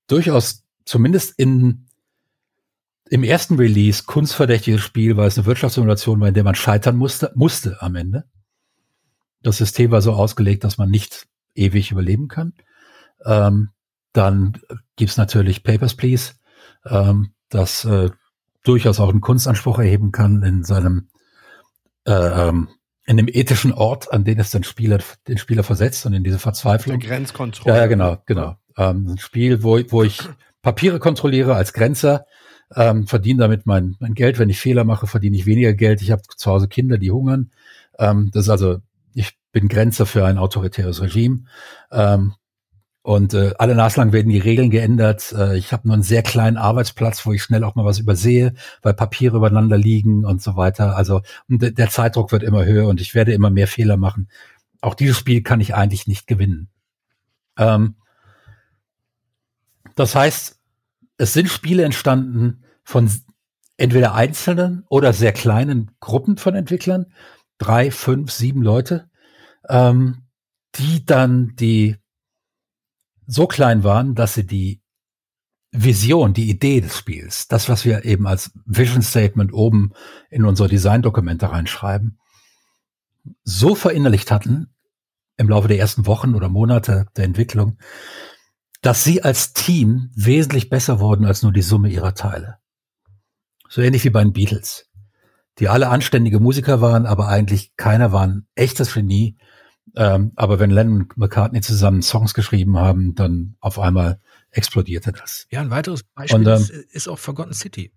durchaus 0.07 0.65
zumindest 0.85 1.39
in 1.39 1.87
im 3.11 3.23
ersten 3.23 3.57
Release 3.57 4.05
kunstverdächtiges 4.05 4.81
Spiel, 4.81 5.17
weil 5.17 5.29
es 5.29 5.37
eine 5.37 5.47
Wirtschaftssimulation 5.47 6.21
war, 6.21 6.29
in 6.29 6.35
der 6.35 6.45
man 6.45 6.55
scheitern 6.55 6.97
musste, 6.97 7.31
musste 7.35 7.81
am 7.83 7.97
Ende. 7.97 8.25
Das 9.43 9.59
System 9.59 9.91
war 9.91 10.01
so 10.01 10.15
ausgelegt, 10.15 10.65
dass 10.65 10.79
man 10.79 10.91
nicht 10.91 11.27
ewig 11.55 11.91
überleben 11.91 12.29
kann. 12.29 12.55
Ähm, 13.25 13.71
dann 14.13 14.59
gibt's 14.97 15.17
natürlich 15.17 15.63
Papers, 15.63 15.95
Please, 15.95 16.33
ähm, 16.87 17.35
das 17.51 17.85
äh, 17.85 18.11
durchaus 18.63 19.01
auch 19.01 19.11
einen 19.11 19.21
Kunstanspruch 19.21 19.79
erheben 19.79 20.11
kann 20.11 20.43
in 20.43 20.65
seinem 20.65 21.09
äh, 22.07 22.13
ähm, 22.13 22.69
in 23.07 23.19
dem 23.19 23.29
ethischen 23.29 23.73
Ort, 23.73 24.13
an 24.13 24.25
den 24.25 24.41
es 24.41 24.51
den 24.51 24.65
Spieler, 24.65 24.99
den 25.29 25.37
Spieler 25.37 25.63
versetzt 25.63 26.07
und 26.07 26.15
in 26.15 26.25
diese 26.25 26.39
Verzweiflung. 26.39 27.01
Die 27.01 27.07
Grenzkontrolle. 27.07 27.77
Ja, 27.77 27.83
ja 27.83 27.87
genau, 27.87 28.17
genau. 28.25 28.57
Ähm, 28.77 29.13
ein 29.13 29.19
Spiel, 29.19 29.63
wo, 29.63 29.79
wo 29.89 30.03
ich 30.03 30.21
Papiere 30.63 30.99
kontrolliere 30.99 31.55
als 31.55 31.73
Grenzer, 31.73 32.27
ähm, 32.75 33.07
verdiene 33.07 33.41
damit 33.41 33.67
mein, 33.67 33.97
mein 34.01 34.15
Geld. 34.15 34.39
Wenn 34.39 34.51
ich 34.51 34.61
Fehler 34.61 34.85
mache, 34.85 35.07
verdiene 35.07 35.37
ich 35.37 35.47
weniger 35.47 35.75
Geld. 35.75 36.03
Ich 36.03 36.11
habe 36.11 36.23
zu 36.37 36.51
Hause 36.51 36.69
Kinder, 36.69 36.99
die 36.99 37.11
hungern. 37.11 37.51
Ähm, 37.99 38.31
das 38.33 38.45
ist 38.45 38.51
also 38.51 38.79
ich 39.13 39.39
bin 39.53 39.69
Grenzer 39.69 40.07
für 40.07 40.27
ein 40.27 40.39
autoritäres 40.39 41.01
Regime. 41.01 41.45
Ähm, 41.93 42.35
und 43.03 43.35
äh, 43.35 43.53
alle 43.59 43.75
naslang 43.75 44.13
werden 44.15 44.31
die 44.31 44.39
Regeln 44.39 44.71
geändert. 44.71 45.33
Äh, 45.37 45.59
ich 45.59 45.73
habe 45.73 45.87
nur 45.87 45.95
einen 45.95 46.03
sehr 46.03 46.23
kleinen 46.23 46.57
Arbeitsplatz, 46.57 47.27
wo 47.27 47.33
ich 47.33 47.43
schnell 47.43 47.63
auch 47.63 47.75
mal 47.75 47.85
was 47.85 47.99
übersehe, 47.99 48.55
weil 48.81 48.95
Papiere 48.95 49.37
übereinander 49.37 49.77
liegen 49.77 50.25
und 50.25 50.41
so 50.41 50.57
weiter. 50.57 50.97
Also 50.97 51.21
der 51.49 51.91
Zeitdruck 51.91 52.33
wird 52.33 52.43
immer 52.43 52.65
höher 52.65 52.89
und 52.89 53.03
ich 53.03 53.15
werde 53.15 53.35
immer 53.35 53.51
mehr 53.51 53.69
Fehler 53.69 53.99
machen. 53.99 54.31
Auch 54.81 54.95
dieses 54.95 55.19
Spiel 55.19 55.43
kann 55.43 55.61
ich 55.61 55.75
eigentlich 55.75 56.07
nicht 56.07 56.27
gewinnen. 56.27 56.71
Ähm, 57.59 57.97
das 59.95 60.15
heißt, 60.15 60.61
es 61.17 61.33
sind 61.33 61.49
Spiele 61.49 61.85
entstanden 61.85 62.65
von 62.83 63.11
entweder 63.77 64.15
einzelnen 64.15 64.85
oder 64.89 65.13
sehr 65.13 65.33
kleinen 65.33 65.91
Gruppen 66.01 66.37
von 66.37 66.55
Entwicklern, 66.55 67.13
drei, 67.59 67.91
fünf, 67.91 68.31
sieben 68.31 68.63
Leute, 68.63 69.11
ähm, 69.69 70.27
die 70.77 71.05
dann 71.05 71.55
die 71.57 71.97
so 73.27 73.47
klein 73.47 73.85
waren, 73.85 74.15
dass 74.15 74.35
sie 74.35 74.47
die 74.47 74.83
Vision, 75.71 76.35
die 76.35 76.49
Idee 76.51 76.81
des 76.81 76.97
Spiels, 76.97 77.49
das, 77.49 77.69
was 77.69 77.85
wir 77.85 78.05
eben 78.05 78.27
als 78.27 78.53
Vision 78.65 79.03
Statement 79.03 79.53
oben 79.53 79.93
in 80.31 80.45
unsere 80.45 80.69
Designdokumente 80.69 81.51
reinschreiben, 81.51 82.19
so 83.43 83.75
verinnerlicht 83.75 84.31
hatten 84.31 84.75
im 85.37 85.49
Laufe 85.49 85.67
der 85.67 85.79
ersten 85.79 86.07
Wochen 86.07 86.35
oder 86.35 86.49
Monate 86.49 87.07
der 87.17 87.25
Entwicklung, 87.25 87.79
dass 88.85 89.05
sie 89.05 89.23
als 89.23 89.53
Team 89.53 90.11
wesentlich 90.15 90.71
besser 90.71 91.01
wurden 91.01 91.25
als 91.25 91.43
nur 91.43 91.53
die 91.53 91.63
Summe 91.63 91.89
ihrer 91.89 92.15
Teile. 92.15 92.59
So 93.69 93.81
ähnlich 93.83 94.05
wie 94.05 94.11
bei 94.11 94.23
den 94.23 94.33
Beatles 94.33 94.89
die 95.59 95.69
alle 95.69 95.89
anständige 95.89 96.41
Musiker 96.41 96.81
waren, 96.81 97.07
aber 97.07 97.29
eigentlich 97.29 97.77
keiner 97.77 98.13
war 98.13 98.23
ein 98.23 98.47
echtes 98.55 98.95
Genie. 98.95 99.37
Ähm, 99.95 100.33
aber 100.35 100.59
wenn 100.59 100.71
Lennon 100.71 101.03
und 101.03 101.17
McCartney 101.17 101.61
zusammen 101.61 102.03
Songs 102.03 102.35
geschrieben 102.35 102.79
haben, 102.79 103.15
dann 103.15 103.57
auf 103.61 103.79
einmal 103.79 104.21
explodierte 104.51 105.13
das. 105.13 105.47
Ja, 105.51 105.61
ein 105.61 105.71
weiteres 105.71 106.03
Beispiel 106.03 106.41
und, 106.41 106.47
ähm, 106.47 106.55
ist, 106.55 106.71
ist, 106.71 107.09
auch 107.09 107.19
Forgotten 107.19 107.53
City. 107.53 107.93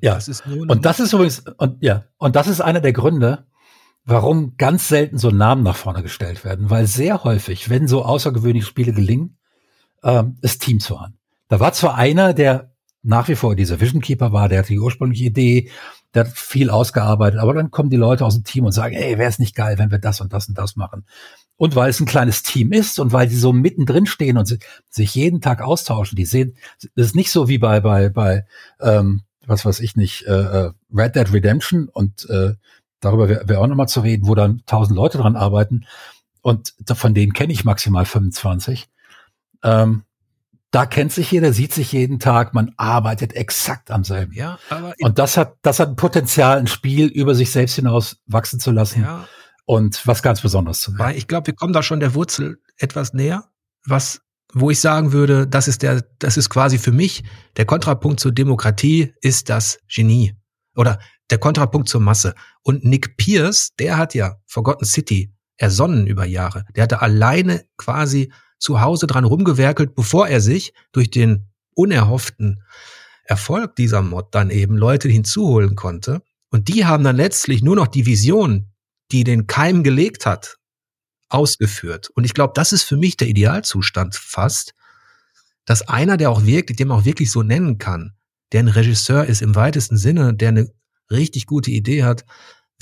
Ja, 0.00 0.14
das 0.14 0.42
und 0.46 0.84
das 0.84 0.98
ist 0.98 1.12
übrigens, 1.12 1.44
und 1.58 1.82
ja, 1.82 2.06
und 2.16 2.34
das 2.34 2.48
ist 2.48 2.60
einer 2.60 2.80
der 2.80 2.92
Gründe, 2.92 3.46
warum 4.04 4.56
ganz 4.56 4.88
selten 4.88 5.18
so 5.18 5.30
Namen 5.30 5.62
nach 5.62 5.76
vorne 5.76 6.02
gestellt 6.02 6.44
werden, 6.44 6.70
weil 6.70 6.86
sehr 6.86 7.22
häufig, 7.22 7.70
wenn 7.70 7.86
so 7.86 8.04
außergewöhnliche 8.04 8.66
Spiele 8.66 8.92
gelingen, 8.92 9.38
ähm, 10.02 10.38
es 10.42 10.58
Teams 10.58 10.90
waren. 10.90 11.18
Da 11.48 11.60
war 11.60 11.72
zwar 11.72 11.96
einer, 11.96 12.34
der 12.34 12.72
nach 13.02 13.28
wie 13.28 13.34
vor 13.34 13.56
dieser 13.56 13.80
Vision 13.80 14.00
Keeper 14.00 14.32
war, 14.32 14.48
der 14.48 14.60
hatte 14.60 14.68
die 14.68 14.78
ursprüngliche 14.78 15.24
Idee, 15.24 15.70
der 16.14 16.24
hat 16.24 16.32
viel 16.32 16.70
ausgearbeitet, 16.70 17.40
aber 17.40 17.54
dann 17.54 17.70
kommen 17.70 17.90
die 17.90 17.96
Leute 17.96 18.24
aus 18.24 18.34
dem 18.34 18.44
Team 18.44 18.64
und 18.64 18.72
sagen, 18.72 18.94
ey, 18.94 19.18
wäre 19.18 19.28
es 19.28 19.38
nicht 19.38 19.56
geil, 19.56 19.78
wenn 19.78 19.90
wir 19.90 19.98
das 19.98 20.20
und 20.20 20.32
das 20.32 20.48
und 20.48 20.56
das 20.56 20.76
machen. 20.76 21.04
Und 21.56 21.74
weil 21.74 21.90
es 21.90 22.00
ein 22.00 22.06
kleines 22.06 22.42
Team 22.42 22.72
ist 22.72 22.98
und 23.00 23.12
weil 23.12 23.28
die 23.28 23.36
so 23.36 23.52
mittendrin 23.52 24.06
stehen 24.06 24.38
und 24.38 24.58
sich 24.88 25.14
jeden 25.14 25.40
Tag 25.40 25.62
austauschen, 25.62 26.16
die 26.16 26.24
sehen, 26.24 26.56
das 26.94 27.06
ist 27.06 27.16
nicht 27.16 27.30
so 27.30 27.48
wie 27.48 27.58
bei, 27.58 27.80
bei, 27.80 28.08
bei, 28.08 28.46
ähm, 28.80 29.22
was 29.46 29.64
weiß 29.64 29.80
ich 29.80 29.96
nicht, 29.96 30.26
äh, 30.26 30.32
äh 30.66 30.70
Red 30.94 31.16
Dead 31.16 31.32
Redemption 31.32 31.88
und 31.88 32.28
äh, 32.30 32.54
darüber 33.00 33.28
wäre 33.28 33.48
wär 33.48 33.60
auch 33.60 33.66
nochmal 33.66 33.88
zu 33.88 34.00
reden, 34.00 34.28
wo 34.28 34.34
dann 34.34 34.62
tausend 34.66 34.96
Leute 34.96 35.18
dran 35.18 35.36
arbeiten 35.36 35.86
und 36.40 36.74
von 36.94 37.14
denen 37.14 37.32
kenne 37.32 37.52
ich 37.52 37.64
maximal 37.64 38.04
25. 38.04 38.88
Ähm, 39.62 40.04
da 40.72 40.86
kennt 40.86 41.12
sich 41.12 41.30
jeder, 41.30 41.52
sieht 41.52 41.74
sich 41.74 41.92
jeden 41.92 42.18
Tag, 42.18 42.54
man 42.54 42.72
arbeitet 42.78 43.34
exakt 43.34 43.90
am 43.90 44.04
selben. 44.04 44.32
Ja, 44.32 44.58
aber 44.70 44.94
und 45.00 45.18
das 45.18 45.36
hat, 45.36 45.56
das 45.60 45.78
hat 45.78 45.90
ein 45.90 45.96
Potenzial, 45.96 46.58
ein 46.58 46.66
Spiel 46.66 47.08
über 47.08 47.34
sich 47.34 47.50
selbst 47.50 47.76
hinaus 47.76 48.16
wachsen 48.26 48.58
zu 48.58 48.70
lassen 48.70 49.02
ja, 49.02 49.28
und 49.66 50.06
was 50.06 50.22
ganz 50.22 50.40
Besonderes 50.40 50.80
zu 50.80 50.98
werden. 50.98 51.16
Ich 51.16 51.28
glaube, 51.28 51.48
wir 51.48 51.54
kommen 51.54 51.74
da 51.74 51.82
schon 51.82 52.00
der 52.00 52.14
Wurzel 52.14 52.58
etwas 52.78 53.12
näher, 53.12 53.50
was, 53.84 54.22
wo 54.54 54.70
ich 54.70 54.80
sagen 54.80 55.12
würde, 55.12 55.46
das 55.46 55.68
ist 55.68 55.82
der, 55.82 56.06
das 56.18 56.38
ist 56.38 56.48
quasi 56.48 56.78
für 56.78 56.92
mich 56.92 57.22
der 57.58 57.66
Kontrapunkt 57.66 58.18
zur 58.18 58.32
Demokratie 58.32 59.12
ist 59.20 59.50
das 59.50 59.78
Genie 59.94 60.34
oder 60.74 60.98
der 61.30 61.38
Kontrapunkt 61.38 61.88
zur 61.88 62.00
Masse. 62.00 62.34
Und 62.62 62.82
Nick 62.84 63.18
Pierce, 63.18 63.74
der 63.78 63.98
hat 63.98 64.14
ja 64.14 64.36
Forgotten 64.46 64.86
City 64.86 65.34
ersonnen 65.58 66.06
über 66.06 66.24
Jahre. 66.24 66.64
Der 66.74 66.84
hatte 66.84 67.02
alleine 67.02 67.64
quasi 67.76 68.32
zu 68.62 68.80
Hause 68.80 69.06
dran 69.06 69.24
rumgewerkelt, 69.24 69.94
bevor 69.94 70.28
er 70.28 70.40
sich 70.40 70.72
durch 70.92 71.10
den 71.10 71.48
unerhofften 71.74 72.62
Erfolg 73.24 73.76
dieser 73.76 74.02
Mod 74.02 74.34
dann 74.34 74.50
eben 74.50 74.76
Leute 74.76 75.08
hinzuholen 75.08 75.74
konnte. 75.74 76.22
Und 76.50 76.68
die 76.68 76.84
haben 76.84 77.02
dann 77.02 77.16
letztlich 77.16 77.62
nur 77.62 77.76
noch 77.76 77.88
die 77.88 78.06
Vision, 78.06 78.72
die 79.10 79.24
den 79.24 79.46
Keim 79.46 79.82
gelegt 79.82 80.26
hat, 80.26 80.58
ausgeführt. 81.28 82.10
Und 82.14 82.24
ich 82.24 82.34
glaube, 82.34 82.52
das 82.54 82.72
ist 82.72 82.84
für 82.84 82.96
mich 82.96 83.16
der 83.16 83.28
Idealzustand 83.28 84.14
fast, 84.14 84.74
dass 85.64 85.82
einer, 85.88 86.16
der 86.16 86.30
auch 86.30 86.44
wirklich, 86.44 86.76
dem 86.76 86.92
auch 86.92 87.04
wirklich 87.04 87.30
so 87.30 87.42
nennen 87.42 87.78
kann, 87.78 88.14
der 88.52 88.60
ein 88.60 88.68
Regisseur 88.68 89.24
ist 89.24 89.42
im 89.42 89.54
weitesten 89.54 89.96
Sinne, 89.96 90.34
der 90.34 90.50
eine 90.50 90.70
richtig 91.10 91.46
gute 91.46 91.70
Idee 91.70 92.04
hat, 92.04 92.24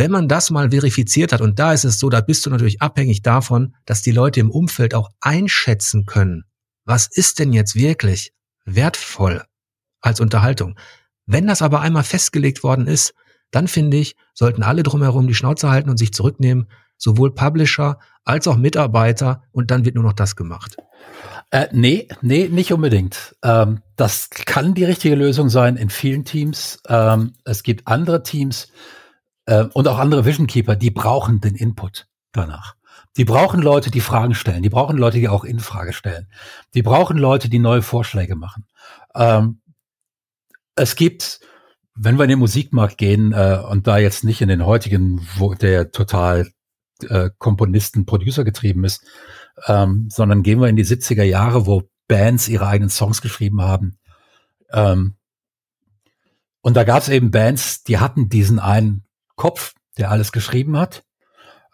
wenn 0.00 0.10
man 0.10 0.28
das 0.28 0.48
mal 0.50 0.70
verifiziert 0.70 1.30
hat, 1.30 1.42
und 1.42 1.58
da 1.58 1.74
ist 1.74 1.84
es 1.84 1.98
so, 1.98 2.08
da 2.08 2.22
bist 2.22 2.46
du 2.46 2.50
natürlich 2.50 2.80
abhängig 2.80 3.20
davon, 3.20 3.76
dass 3.84 4.00
die 4.00 4.12
Leute 4.12 4.40
im 4.40 4.50
Umfeld 4.50 4.94
auch 4.94 5.10
einschätzen 5.20 6.06
können, 6.06 6.44
was 6.86 7.06
ist 7.06 7.38
denn 7.38 7.52
jetzt 7.52 7.74
wirklich 7.74 8.32
wertvoll 8.64 9.44
als 10.00 10.20
Unterhaltung. 10.20 10.78
Wenn 11.26 11.46
das 11.46 11.60
aber 11.60 11.82
einmal 11.82 12.02
festgelegt 12.02 12.62
worden 12.62 12.86
ist, 12.86 13.12
dann 13.50 13.68
finde 13.68 13.98
ich, 13.98 14.16
sollten 14.32 14.62
alle 14.62 14.82
drumherum 14.82 15.28
die 15.28 15.34
Schnauze 15.34 15.68
halten 15.68 15.90
und 15.90 15.98
sich 15.98 16.14
zurücknehmen, 16.14 16.70
sowohl 16.96 17.34
Publisher 17.34 17.98
als 18.24 18.48
auch 18.48 18.56
Mitarbeiter, 18.56 19.42
und 19.52 19.70
dann 19.70 19.84
wird 19.84 19.96
nur 19.96 20.04
noch 20.04 20.14
das 20.14 20.34
gemacht. 20.34 20.78
Äh, 21.50 21.66
nee, 21.72 22.08
nee, 22.22 22.48
nicht 22.48 22.72
unbedingt. 22.72 23.36
Ähm, 23.42 23.82
das 23.96 24.30
kann 24.30 24.72
die 24.72 24.84
richtige 24.84 25.14
Lösung 25.14 25.50
sein 25.50 25.76
in 25.76 25.90
vielen 25.90 26.24
Teams. 26.24 26.80
Ähm, 26.88 27.34
es 27.44 27.62
gibt 27.62 27.86
andere 27.86 28.22
Teams 28.22 28.68
äh, 29.50 29.64
und 29.74 29.88
auch 29.88 29.98
andere 29.98 30.24
Vision 30.24 30.46
Keeper, 30.46 30.76
die 30.76 30.90
brauchen 30.90 31.40
den 31.40 31.56
Input 31.56 32.06
danach. 32.32 32.76
Die 33.16 33.24
brauchen 33.24 33.60
Leute, 33.60 33.90
die 33.90 34.00
Fragen 34.00 34.34
stellen. 34.34 34.62
Die 34.62 34.70
brauchen 34.70 34.96
Leute, 34.96 35.18
die 35.18 35.28
auch 35.28 35.42
in 35.42 35.58
Frage 35.58 35.92
stellen. 35.92 36.28
Die 36.74 36.82
brauchen 36.82 37.18
Leute, 37.18 37.48
die 37.48 37.58
neue 37.58 37.82
Vorschläge 37.82 38.36
machen. 38.36 38.66
Ähm, 39.14 39.60
es 40.76 40.94
gibt, 40.94 41.40
wenn 41.96 42.16
wir 42.16 42.24
in 42.24 42.30
den 42.30 42.38
Musikmarkt 42.38 42.96
gehen 42.96 43.32
äh, 43.32 43.60
und 43.68 43.88
da 43.88 43.98
jetzt 43.98 44.22
nicht 44.22 44.40
in 44.40 44.48
den 44.48 44.64
heutigen, 44.64 45.26
wo 45.36 45.54
der 45.54 45.90
total 45.90 46.52
äh, 47.08 47.30
Komponisten, 47.38 48.06
Producer 48.06 48.44
getrieben 48.44 48.84
ist, 48.84 49.04
ähm, 49.66 50.08
sondern 50.10 50.44
gehen 50.44 50.60
wir 50.60 50.68
in 50.68 50.76
die 50.76 50.86
70er 50.86 51.24
Jahre, 51.24 51.66
wo 51.66 51.82
Bands 52.06 52.48
ihre 52.48 52.68
eigenen 52.68 52.90
Songs 52.90 53.20
geschrieben 53.20 53.60
haben. 53.62 53.98
Ähm, 54.72 55.16
und 56.60 56.76
da 56.76 56.84
gab 56.84 57.02
es 57.02 57.08
eben 57.08 57.32
Bands, 57.32 57.82
die 57.82 57.98
hatten 57.98 58.28
diesen 58.28 58.60
einen 58.60 59.04
Kopf, 59.40 59.72
der 59.96 60.10
alles 60.10 60.32
geschrieben 60.32 60.76
hat. 60.76 61.02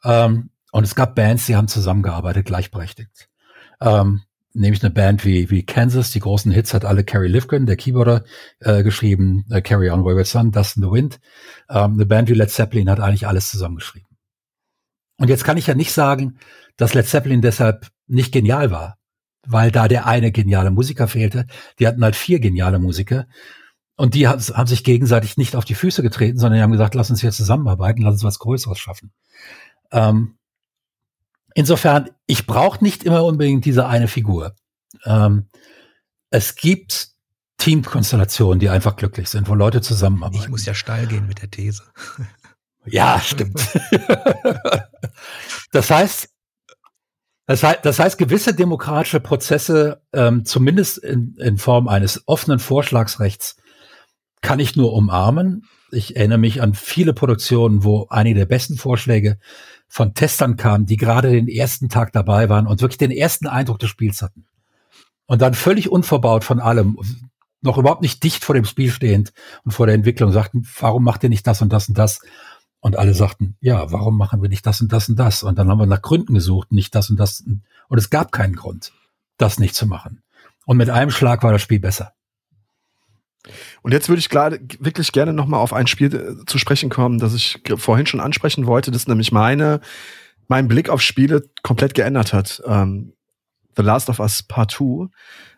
Ähm, 0.04 0.50
und 0.70 0.84
es 0.84 0.94
gab 0.94 1.16
Bands, 1.16 1.46
die 1.46 1.56
haben 1.56 1.66
zusammengearbeitet, 1.66 2.46
gleichberechtigt. 2.46 3.28
Ähm, 3.80 4.22
nämlich 4.52 4.84
eine 4.84 4.94
Band 4.94 5.24
wie, 5.24 5.50
wie 5.50 5.66
Kansas, 5.66 6.12
die 6.12 6.20
großen 6.20 6.52
Hits 6.52 6.74
hat 6.74 6.84
alle 6.84 7.02
Carrie 7.02 7.26
Livgren, 7.26 7.66
der 7.66 7.76
Keyboarder, 7.76 8.22
äh, 8.60 8.84
geschrieben, 8.84 9.44
äh, 9.50 9.60
Carry 9.62 9.90
On 9.90 10.04
Wayward 10.04 10.28
Son, 10.28 10.52
Dust 10.52 10.76
in 10.76 10.84
the 10.84 10.90
Wind. 10.92 11.18
Ähm, 11.68 11.94
eine 11.94 12.06
Band 12.06 12.28
wie 12.28 12.34
Led 12.34 12.50
Zeppelin 12.50 12.88
hat 12.88 13.00
eigentlich 13.00 13.26
alles 13.26 13.50
zusammengeschrieben. 13.50 14.08
Und 15.18 15.28
jetzt 15.28 15.42
kann 15.42 15.56
ich 15.56 15.66
ja 15.66 15.74
nicht 15.74 15.92
sagen, 15.92 16.38
dass 16.76 16.94
Led 16.94 17.08
Zeppelin 17.08 17.42
deshalb 17.42 17.88
nicht 18.06 18.32
genial 18.32 18.70
war, 18.70 18.96
weil 19.44 19.72
da 19.72 19.88
der 19.88 20.06
eine 20.06 20.30
geniale 20.30 20.70
Musiker 20.70 21.08
fehlte. 21.08 21.46
Die 21.80 21.88
hatten 21.88 22.04
halt 22.04 22.14
vier 22.14 22.38
geniale 22.38 22.78
Musiker. 22.78 23.26
Und 23.96 24.14
die 24.14 24.28
haben, 24.28 24.40
haben 24.40 24.66
sich 24.66 24.84
gegenseitig 24.84 25.36
nicht 25.36 25.56
auf 25.56 25.64
die 25.64 25.74
Füße 25.74 26.02
getreten, 26.02 26.38
sondern 26.38 26.58
die 26.58 26.62
haben 26.62 26.72
gesagt, 26.72 26.94
lass 26.94 27.10
uns 27.10 27.20
hier 27.20 27.32
zusammenarbeiten, 27.32 28.02
lass 28.02 28.14
uns 28.14 28.24
was 28.24 28.38
Größeres 28.38 28.78
schaffen. 28.78 29.12
Ähm, 29.90 30.36
insofern, 31.54 32.10
ich 32.26 32.46
brauche 32.46 32.84
nicht 32.84 33.04
immer 33.04 33.24
unbedingt 33.24 33.64
diese 33.64 33.86
eine 33.86 34.08
Figur. 34.08 34.54
Ähm, 35.04 35.48
es 36.30 36.56
gibt 36.56 37.08
Teamkonstellationen, 37.56 38.58
die 38.60 38.68
einfach 38.68 38.96
glücklich 38.96 39.30
sind, 39.30 39.48
wo 39.48 39.54
Leute 39.54 39.80
zusammenarbeiten. 39.80 40.42
Ich 40.42 40.50
muss 40.50 40.66
ja 40.66 40.74
steil 40.74 41.06
gehen 41.06 41.26
mit 41.26 41.42
der 41.42 41.50
These. 41.50 41.82
Ja, 42.88 43.20
stimmt. 43.20 43.60
das 45.72 45.90
heißt, 45.90 46.28
das 47.46 47.62
heißt, 47.64 47.80
das 47.82 47.98
heißt, 47.98 48.16
gewisse 48.16 48.54
demokratische 48.54 49.18
Prozesse, 49.18 50.02
ähm, 50.12 50.44
zumindest 50.44 50.98
in, 50.98 51.34
in 51.38 51.58
Form 51.58 51.88
eines 51.88 52.22
offenen 52.26 52.60
Vorschlagsrechts, 52.60 53.56
kann 54.46 54.60
ich 54.60 54.76
nur 54.76 54.92
umarmen. 54.92 55.66
Ich 55.90 56.14
erinnere 56.14 56.38
mich 56.38 56.62
an 56.62 56.72
viele 56.72 57.12
Produktionen, 57.12 57.82
wo 57.82 58.06
einige 58.10 58.38
der 58.38 58.46
besten 58.46 58.76
Vorschläge 58.76 59.40
von 59.88 60.14
Testern 60.14 60.54
kamen, 60.54 60.86
die 60.86 60.96
gerade 60.96 61.32
den 61.32 61.48
ersten 61.48 61.88
Tag 61.88 62.12
dabei 62.12 62.48
waren 62.48 62.68
und 62.68 62.80
wirklich 62.80 62.96
den 62.96 63.10
ersten 63.10 63.48
Eindruck 63.48 63.80
des 63.80 63.90
Spiels 63.90 64.22
hatten. 64.22 64.46
Und 65.26 65.42
dann 65.42 65.54
völlig 65.54 65.90
unverbaut 65.90 66.44
von 66.44 66.60
allem, 66.60 66.96
noch 67.60 67.76
überhaupt 67.76 68.02
nicht 68.02 68.22
dicht 68.22 68.44
vor 68.44 68.54
dem 68.54 68.64
Spiel 68.64 68.92
stehend 68.92 69.32
und 69.64 69.72
vor 69.72 69.86
der 69.86 69.96
Entwicklung 69.96 70.30
sagten, 70.30 70.64
warum 70.78 71.02
macht 71.02 71.24
ihr 71.24 71.28
nicht 71.28 71.44
das 71.44 71.60
und 71.60 71.72
das 71.72 71.88
und 71.88 71.98
das? 71.98 72.20
Und 72.78 72.96
alle 72.96 73.14
sagten, 73.14 73.56
ja, 73.60 73.90
warum 73.90 74.16
machen 74.16 74.42
wir 74.42 74.48
nicht 74.48 74.64
das 74.64 74.80
und 74.80 74.92
das 74.92 75.08
und 75.08 75.18
das? 75.18 75.42
Und 75.42 75.58
dann 75.58 75.68
haben 75.68 75.80
wir 75.80 75.86
nach 75.86 76.02
Gründen 76.02 76.34
gesucht, 76.34 76.70
nicht 76.70 76.94
das 76.94 77.10
und 77.10 77.18
das. 77.18 77.42
Und 77.88 77.98
es 77.98 78.10
gab 78.10 78.30
keinen 78.30 78.54
Grund, 78.54 78.92
das 79.38 79.58
nicht 79.58 79.74
zu 79.74 79.88
machen. 79.88 80.22
Und 80.66 80.76
mit 80.76 80.88
einem 80.88 81.10
Schlag 81.10 81.42
war 81.42 81.50
das 81.50 81.62
Spiel 81.62 81.80
besser. 81.80 82.12
Und 83.82 83.92
jetzt 83.92 84.08
würde 84.08 84.20
ich 84.20 84.28
gerade 84.28 84.60
wirklich 84.78 85.12
gerne 85.12 85.32
noch 85.32 85.46
mal 85.46 85.58
auf 85.58 85.72
ein 85.72 85.86
Spiel 85.86 86.14
äh, 86.14 86.44
zu 86.46 86.58
sprechen 86.58 86.90
kommen, 86.90 87.18
das 87.18 87.34
ich 87.34 87.62
vorhin 87.76 88.06
schon 88.06 88.20
ansprechen 88.20 88.66
wollte, 88.66 88.90
das 88.90 89.06
nämlich 89.06 89.32
meine, 89.32 89.80
mein 90.48 90.68
Blick 90.68 90.88
auf 90.88 91.02
Spiele 91.02 91.44
komplett 91.62 91.94
geändert 91.94 92.32
hat. 92.32 92.62
Ähm, 92.66 93.12
The 93.76 93.82
Last 93.82 94.08
of 94.08 94.20
Us 94.20 94.42
Part 94.42 94.70
2, 94.72 95.08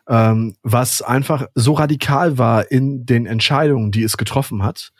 ähm, 0.09 0.55
was 0.61 1.01
einfach 1.01 1.47
so 1.55 1.73
radikal 1.73 2.37
war 2.37 2.69
in 2.69 3.05
den 3.05 3.25
Entscheidungen, 3.25 3.91
die 3.91 4.03
es 4.03 4.17
getroffen 4.17 4.63
hat, 4.63 4.91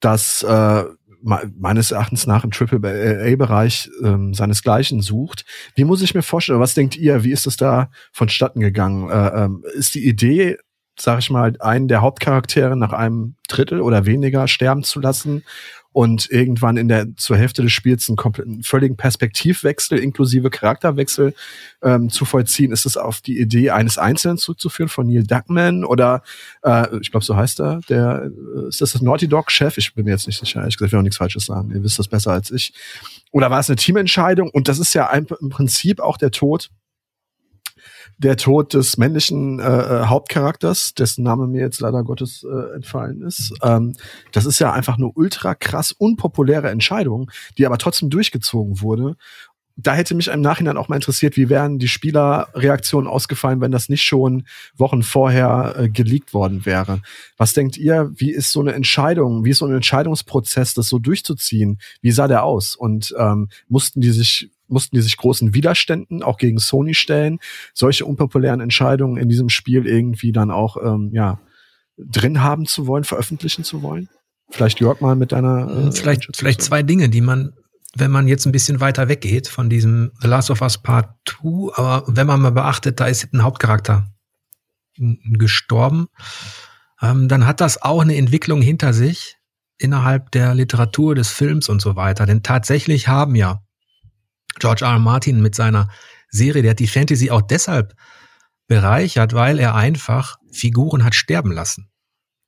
dass 0.00 0.42
äh, 0.44 0.84
meines 1.20 1.90
Erachtens 1.90 2.26
nach 2.26 2.44
im 2.44 2.50
Triple-A-Bereich 2.50 3.90
ähm, 4.04 4.34
seinesgleichen 4.34 5.00
sucht. 5.02 5.44
Wie 5.74 5.84
muss 5.84 6.02
ich 6.02 6.14
mir 6.14 6.22
vorstellen, 6.22 6.60
was 6.60 6.74
denkt 6.74 6.96
ihr, 6.96 7.24
wie 7.24 7.32
ist 7.32 7.46
es 7.46 7.56
da 7.56 7.90
vonstatten 8.12 8.60
gegangen? 8.60 9.10
Äh, 9.10 9.44
ähm, 9.44 9.64
ist 9.74 9.94
die 9.94 10.06
Idee, 10.06 10.58
sag 11.00 11.20
ich 11.20 11.30
mal, 11.30 11.54
einen 11.60 11.88
der 11.88 12.00
Hauptcharaktere 12.00 12.76
nach 12.76 12.92
einem 12.92 13.34
Drittel 13.48 13.80
oder 13.80 14.06
weniger 14.06 14.48
sterben 14.48 14.82
zu 14.82 15.00
lassen 15.00 15.44
und 15.92 16.30
irgendwann 16.30 16.76
in 16.76 16.88
der 16.88 17.16
zur 17.16 17.36
Hälfte 17.36 17.62
des 17.62 17.72
Spiels 17.72 18.08
einen 18.08 18.16
kompletten 18.16 18.62
völligen 18.62 18.96
Perspektivwechsel 18.96 19.98
inklusive 19.98 20.50
Charakterwechsel 20.50 21.34
ähm, 21.82 22.10
zu 22.10 22.24
vollziehen. 22.24 22.72
Ist 22.72 22.86
es 22.86 22.96
auf 22.96 23.20
die 23.20 23.40
Idee 23.40 23.70
eines 23.70 23.98
Einzelnen 23.98 24.38
zurückzuführen 24.38 24.88
von 24.88 25.06
Neil 25.06 25.24
Duckman 25.24 25.84
oder 25.84 26.22
äh, 26.62 26.98
ich 27.00 27.10
glaube 27.10 27.24
so 27.24 27.36
heißt 27.36 27.60
er, 27.60 27.80
der 27.88 28.30
äh, 28.56 28.68
ist 28.68 28.80
das 28.80 28.92
das 28.92 29.02
Naughty 29.02 29.28
Dog 29.28 29.50
Chef? 29.50 29.78
Ich 29.78 29.94
bin 29.94 30.04
mir 30.04 30.12
jetzt 30.12 30.26
nicht 30.26 30.38
sicher. 30.38 30.66
Ich 30.66 30.80
will 30.80 30.94
auch 30.94 31.02
nichts 31.02 31.16
Falsches 31.16 31.46
sagen. 31.46 31.72
Ihr 31.74 31.82
wisst 31.82 31.98
das 31.98 32.08
besser 32.08 32.32
als 32.32 32.50
ich. 32.50 32.74
Oder 33.32 33.50
war 33.50 33.60
es 33.60 33.68
eine 33.68 33.76
Teamentscheidung? 33.76 34.50
Und 34.50 34.68
das 34.68 34.78
ist 34.78 34.94
ja 34.94 35.08
ein, 35.08 35.26
im 35.40 35.48
Prinzip 35.48 36.00
auch 36.00 36.16
der 36.16 36.30
Tod 36.30 36.70
der 38.18 38.36
Tod 38.36 38.74
des 38.74 38.98
männlichen 38.98 39.60
äh, 39.60 39.64
äh, 39.64 40.04
Hauptcharakters, 40.06 40.94
dessen 40.94 41.22
Name 41.22 41.46
mir 41.46 41.60
jetzt 41.60 41.80
leider 41.80 42.02
Gottes 42.02 42.44
äh, 42.44 42.74
entfallen 42.74 43.22
ist. 43.22 43.54
Ähm, 43.62 43.94
das 44.32 44.44
ist 44.44 44.58
ja 44.58 44.72
einfach 44.72 44.96
eine 44.96 45.08
ultra 45.08 45.54
krass 45.54 45.92
unpopuläre 45.92 46.68
Entscheidung, 46.70 47.30
die 47.56 47.66
aber 47.66 47.78
trotzdem 47.78 48.10
durchgezogen 48.10 48.80
wurde. 48.80 49.16
Da 49.80 49.94
hätte 49.94 50.16
mich 50.16 50.26
im 50.26 50.40
Nachhinein 50.40 50.76
auch 50.76 50.88
mal 50.88 50.96
interessiert, 50.96 51.36
wie 51.36 51.48
wären 51.48 51.78
die 51.78 51.86
Spielerreaktionen 51.86 53.08
ausgefallen, 53.08 53.60
wenn 53.60 53.70
das 53.70 53.88
nicht 53.88 54.02
schon 54.02 54.44
Wochen 54.76 55.04
vorher 55.04 55.76
äh, 55.78 55.88
geleakt 55.88 56.34
worden 56.34 56.66
wäre. 56.66 57.00
Was 57.36 57.52
denkt 57.52 57.76
ihr, 57.76 58.10
wie 58.16 58.32
ist 58.32 58.50
so 58.50 58.60
eine 58.60 58.72
Entscheidung, 58.72 59.44
wie 59.44 59.50
ist 59.50 59.58
so 59.58 59.66
ein 59.66 59.74
Entscheidungsprozess, 59.74 60.74
das 60.74 60.88
so 60.88 60.98
durchzuziehen? 60.98 61.78
Wie 62.02 62.10
sah 62.10 62.26
der 62.26 62.42
aus? 62.42 62.74
Und 62.74 63.14
ähm, 63.16 63.50
mussten 63.68 64.00
die 64.00 64.10
sich 64.10 64.50
mussten 64.68 64.96
die 64.96 65.02
sich 65.02 65.16
großen 65.16 65.54
Widerständen 65.54 66.22
auch 66.22 66.38
gegen 66.38 66.58
Sony 66.58 66.94
stellen, 66.94 67.38
solche 67.74 68.04
unpopulären 68.04 68.60
Entscheidungen 68.60 69.16
in 69.16 69.28
diesem 69.28 69.48
Spiel 69.48 69.86
irgendwie 69.86 70.32
dann 70.32 70.50
auch 70.50 70.76
ähm, 70.82 71.10
ja 71.12 71.40
drin 71.96 72.42
haben 72.42 72.66
zu 72.66 72.86
wollen, 72.86 73.04
veröffentlichen 73.04 73.64
zu 73.64 73.82
wollen? 73.82 74.08
Vielleicht 74.50 74.80
Jörg 74.80 75.00
mal 75.00 75.16
mit 75.16 75.32
deiner 75.32 75.88
äh, 75.88 75.92
vielleicht 75.92 76.36
vielleicht 76.36 76.62
zwei 76.62 76.82
Dinge, 76.82 77.08
die 77.08 77.20
man 77.20 77.52
wenn 77.94 78.10
man 78.10 78.28
jetzt 78.28 78.46
ein 78.46 78.52
bisschen 78.52 78.80
weiter 78.80 79.08
weggeht 79.08 79.48
von 79.48 79.70
diesem 79.70 80.12
The 80.20 80.28
Last 80.28 80.50
of 80.50 80.60
Us 80.60 80.78
Part 80.78 81.08
2, 81.26 81.72
aber 81.74 82.04
wenn 82.06 82.26
man 82.26 82.40
mal 82.40 82.52
beachtet, 82.52 83.00
da 83.00 83.06
ist 83.06 83.32
ein 83.32 83.42
Hauptcharakter 83.42 84.06
gestorben, 84.96 86.08
ähm, 87.00 87.28
dann 87.28 87.46
hat 87.46 87.60
das 87.60 87.80
auch 87.80 88.02
eine 88.02 88.16
Entwicklung 88.16 88.60
hinter 88.60 88.92
sich 88.92 89.36
innerhalb 89.78 90.30
der 90.32 90.54
Literatur 90.54 91.14
des 91.14 91.30
Films 91.30 91.68
und 91.68 91.80
so 91.80 91.96
weiter. 91.96 92.26
Denn 92.26 92.42
tatsächlich 92.42 93.08
haben 93.08 93.34
ja 93.34 93.62
George 94.58 94.84
R. 94.84 94.92
R. 94.92 94.98
Martin 94.98 95.40
mit 95.40 95.54
seiner 95.54 95.88
Serie, 96.30 96.62
der 96.62 96.72
hat 96.72 96.78
die 96.78 96.86
Fantasy 96.86 97.30
auch 97.30 97.42
deshalb 97.42 97.94
bereichert, 98.66 99.32
weil 99.32 99.58
er 99.58 99.74
einfach 99.74 100.36
Figuren 100.52 101.04
hat 101.04 101.14
sterben 101.14 101.52
lassen, 101.52 101.90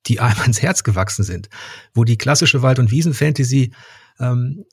die 0.07 0.21
einem 0.21 0.43
ins 0.45 0.63
Herz 0.63 0.83
gewachsen 0.85 1.25
sind. 1.25 1.49
Wo 1.95 2.05
die 2.05 2.19
klassische 2.19 2.63
Wald- 2.63 2.79
und 2.79 2.91
Wiesen-Fantasy 2.91 3.73
ähm, 4.21 4.65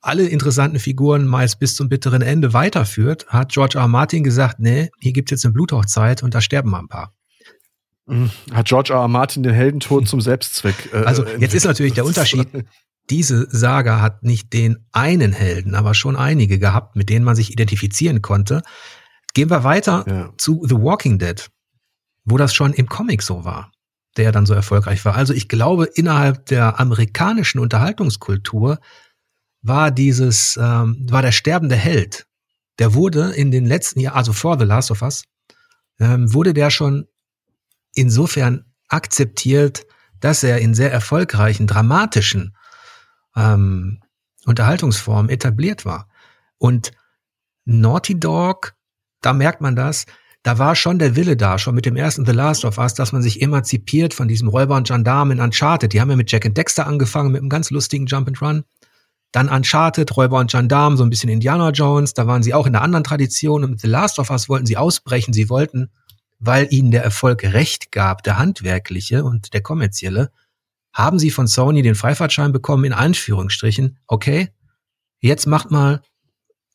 alle 0.00 0.26
interessanten 0.26 0.78
Figuren 0.78 1.26
meist 1.26 1.58
bis 1.58 1.76
zum 1.76 1.88
bitteren 1.88 2.22
Ende 2.22 2.54
weiterführt, 2.54 3.26
hat 3.28 3.52
George 3.52 3.76
R. 3.76 3.82
R. 3.82 3.88
Martin 3.88 4.24
gesagt, 4.24 4.58
nee, 4.58 4.90
hier 4.98 5.12
gibt's 5.12 5.30
jetzt 5.30 5.44
eine 5.44 5.52
Bluthochzeit 5.52 6.22
und 6.22 6.34
da 6.34 6.40
sterben 6.40 6.70
mal 6.70 6.80
ein 6.80 6.88
paar. 6.88 7.14
Mhm. 8.06 8.30
Hat 8.52 8.66
George 8.66 8.92
R. 8.92 9.00
R. 9.00 9.08
Martin 9.08 9.42
den 9.42 9.52
Heldentod 9.52 10.08
zum 10.08 10.20
Selbstzweck? 10.20 10.92
Äh, 10.92 11.04
also 11.04 11.26
jetzt 11.26 11.54
ist 11.54 11.64
natürlich 11.64 11.92
der 11.92 12.04
Unterschied. 12.06 12.48
Diese 13.10 13.48
Saga 13.50 14.00
hat 14.00 14.22
nicht 14.22 14.52
den 14.52 14.86
einen 14.92 15.32
Helden, 15.32 15.74
aber 15.74 15.94
schon 15.94 16.16
einige 16.16 16.58
gehabt, 16.58 16.96
mit 16.96 17.08
denen 17.08 17.24
man 17.24 17.36
sich 17.36 17.52
identifizieren 17.52 18.22
konnte. 18.22 18.62
Gehen 19.34 19.50
wir 19.50 19.64
weiter 19.64 20.04
ja. 20.08 20.32
zu 20.38 20.64
The 20.66 20.76
Walking 20.76 21.18
Dead, 21.18 21.50
wo 22.24 22.36
das 22.36 22.54
schon 22.54 22.72
im 22.72 22.88
Comic 22.88 23.22
so 23.22 23.44
war 23.44 23.72
der 24.16 24.32
dann 24.32 24.46
so 24.46 24.54
erfolgreich 24.54 25.04
war. 25.04 25.14
Also 25.14 25.32
ich 25.32 25.48
glaube, 25.48 25.86
innerhalb 25.86 26.46
der 26.46 26.80
amerikanischen 26.80 27.58
Unterhaltungskultur 27.58 28.78
war 29.62 29.90
dieses, 29.90 30.58
ähm, 30.60 31.06
war 31.08 31.22
der 31.22 31.32
sterbende 31.32 31.76
Held, 31.76 32.26
der 32.78 32.94
wurde 32.94 33.32
in 33.32 33.50
den 33.50 33.66
letzten 33.66 34.00
Jahren, 34.00 34.16
also 34.16 34.32
vor 34.32 34.58
The 34.58 34.64
Last 34.64 34.90
of 34.90 35.02
Us, 35.02 35.24
ähm, 35.98 36.32
wurde 36.32 36.54
der 36.54 36.70
schon 36.70 37.06
insofern 37.94 38.64
akzeptiert, 38.88 39.86
dass 40.18 40.42
er 40.42 40.58
in 40.58 40.74
sehr 40.74 40.92
erfolgreichen, 40.92 41.66
dramatischen 41.66 42.56
ähm, 43.36 44.00
Unterhaltungsformen 44.46 45.30
etabliert 45.30 45.84
war. 45.84 46.08
Und 46.58 46.92
Naughty 47.64 48.18
Dog, 48.18 48.74
da 49.20 49.32
merkt 49.32 49.60
man 49.60 49.76
das, 49.76 50.06
da 50.42 50.58
war 50.58 50.74
schon 50.74 50.98
der 50.98 51.16
Wille 51.16 51.36
da, 51.36 51.58
schon 51.58 51.74
mit 51.74 51.84
dem 51.84 51.96
ersten 51.96 52.24
The 52.24 52.32
Last 52.32 52.64
of 52.64 52.78
Us, 52.78 52.94
dass 52.94 53.12
man 53.12 53.20
sich 53.20 53.42
emanzipiert 53.42 54.14
von 54.14 54.26
diesem 54.26 54.48
Räuber 54.48 54.76
und 54.76 54.88
Gendarmen 54.88 55.38
in 55.38 55.44
Uncharted. 55.44 55.92
Die 55.92 56.00
haben 56.00 56.08
ja 56.08 56.16
mit 56.16 56.32
Jack 56.32 56.46
and 56.46 56.56
Dexter 56.56 56.86
angefangen, 56.86 57.32
mit 57.32 57.42
einem 57.42 57.50
ganz 57.50 57.70
lustigen 57.70 58.06
Jump 58.06 58.28
and 58.28 58.40
Run. 58.40 58.64
Dann 59.32 59.48
Uncharted, 59.48 60.16
Räuber 60.16 60.38
und 60.38 60.50
Gendarm, 60.50 60.96
so 60.96 61.04
ein 61.04 61.10
bisschen 61.10 61.28
Indiana 61.28 61.70
Jones. 61.70 62.14
Da 62.14 62.26
waren 62.26 62.42
sie 62.42 62.54
auch 62.54 62.66
in 62.66 62.74
einer 62.74 62.82
anderen 62.82 63.04
Tradition. 63.04 63.64
Und 63.64 63.70
mit 63.70 63.80
The 63.80 63.86
Last 63.86 64.18
of 64.18 64.30
Us 64.30 64.48
wollten 64.48 64.66
sie 64.66 64.78
ausbrechen. 64.78 65.34
Sie 65.34 65.50
wollten, 65.50 65.90
weil 66.38 66.66
ihnen 66.70 66.90
der 66.90 67.04
Erfolg 67.04 67.44
recht 67.44 67.92
gab, 67.92 68.22
der 68.22 68.38
handwerkliche 68.38 69.24
und 69.24 69.52
der 69.52 69.60
kommerzielle, 69.60 70.32
haben 70.92 71.18
sie 71.18 71.30
von 71.30 71.46
Sony 71.46 71.82
den 71.82 71.94
Freifahrtschein 71.94 72.52
bekommen, 72.52 72.84
in 72.84 72.92
Anführungsstrichen. 72.92 73.98
Okay, 74.06 74.48
jetzt 75.20 75.46
macht 75.46 75.70
mal 75.70 76.02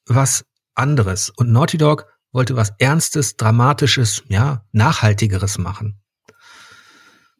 was 0.06 0.46
anderes. 0.74 1.30
Und 1.30 1.52
Naughty 1.52 1.78
Dog 1.78 2.08
wollte 2.32 2.56
was 2.56 2.74
Ernstes, 2.80 3.38
Dramatisches, 3.38 4.24
ja, 4.28 4.66
Nachhaltigeres 4.72 5.58
machen. 5.58 6.02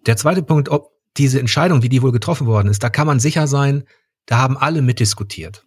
Der 0.06 0.18
zweite 0.18 0.44
Punkt, 0.44 0.70
ob 0.70 0.92
diese 1.18 1.40
Entscheidung, 1.40 1.82
wie 1.82 1.90
die 1.90 2.02
wohl 2.02 2.12
getroffen 2.12 2.48
worden 2.48 2.70
ist, 2.70 2.84
da 2.84 2.90
kann 2.90 3.08
man 3.08 3.20
sicher 3.20 3.48
sein, 3.48 3.84
da 4.26 4.38
haben 4.38 4.58
alle 4.58 4.82
mitdiskutiert. 4.82 5.66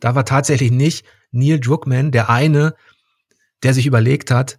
Da 0.00 0.14
war 0.14 0.24
tatsächlich 0.24 0.70
nicht 0.70 1.04
Neil 1.30 1.58
Druckmann 1.60 2.10
der 2.10 2.30
eine, 2.30 2.74
der 3.62 3.74
sich 3.74 3.86
überlegt 3.86 4.30
hat, 4.30 4.58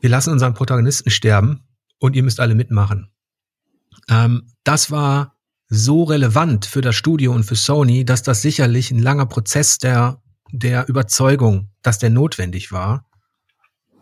wir 0.00 0.08
lassen 0.08 0.32
unseren 0.32 0.54
Protagonisten 0.54 1.10
sterben 1.10 1.68
und 1.98 2.16
ihr 2.16 2.22
müsst 2.22 2.40
alle 2.40 2.54
mitmachen. 2.54 3.12
Ähm, 4.08 4.48
das 4.64 4.90
war 4.90 5.36
so 5.68 6.04
relevant 6.04 6.66
für 6.66 6.80
das 6.80 6.96
Studio 6.96 7.32
und 7.32 7.44
für 7.44 7.56
Sony, 7.56 8.04
dass 8.04 8.22
das 8.22 8.42
sicherlich 8.42 8.90
ein 8.90 8.98
langer 8.98 9.26
Prozess 9.26 9.78
der 9.78 10.20
der 10.52 10.88
Überzeugung, 10.88 11.70
dass 11.82 11.98
der 11.98 12.10
notwendig 12.10 12.72
war. 12.72 13.06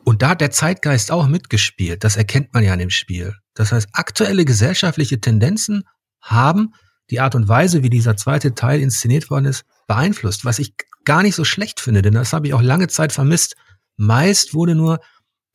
Und 0.04 0.22
da 0.22 0.30
hat 0.30 0.40
der 0.40 0.50
Zeitgeist 0.50 1.10
auch 1.10 1.28
mitgespielt. 1.28 2.02
Das 2.04 2.16
erkennt 2.16 2.54
man 2.54 2.64
ja 2.64 2.72
in 2.72 2.78
dem 2.78 2.90
Spiel. 2.90 3.34
Das 3.54 3.72
heißt, 3.72 3.88
aktuelle 3.92 4.44
gesellschaftliche 4.44 5.20
Tendenzen 5.20 5.84
haben 6.22 6.74
die 7.10 7.20
Art 7.20 7.34
und 7.34 7.48
Weise, 7.48 7.82
wie 7.82 7.90
dieser 7.90 8.16
zweite 8.16 8.54
Teil 8.54 8.80
inszeniert 8.80 9.30
worden 9.30 9.46
ist, 9.46 9.64
beeinflusst. 9.86 10.44
Was 10.44 10.58
ich 10.58 10.74
gar 11.04 11.22
nicht 11.22 11.34
so 11.34 11.44
schlecht 11.44 11.80
finde, 11.80 12.02
denn 12.02 12.14
das 12.14 12.32
habe 12.32 12.46
ich 12.46 12.54
auch 12.54 12.62
lange 12.62 12.88
Zeit 12.88 13.12
vermisst. 13.12 13.56
Meist 13.96 14.54
wurde 14.54 14.74
nur 14.74 15.00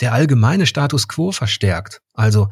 der 0.01 0.13
allgemeine 0.13 0.65
Status 0.65 1.07
quo 1.07 1.31
verstärkt. 1.31 2.01
Also 2.13 2.49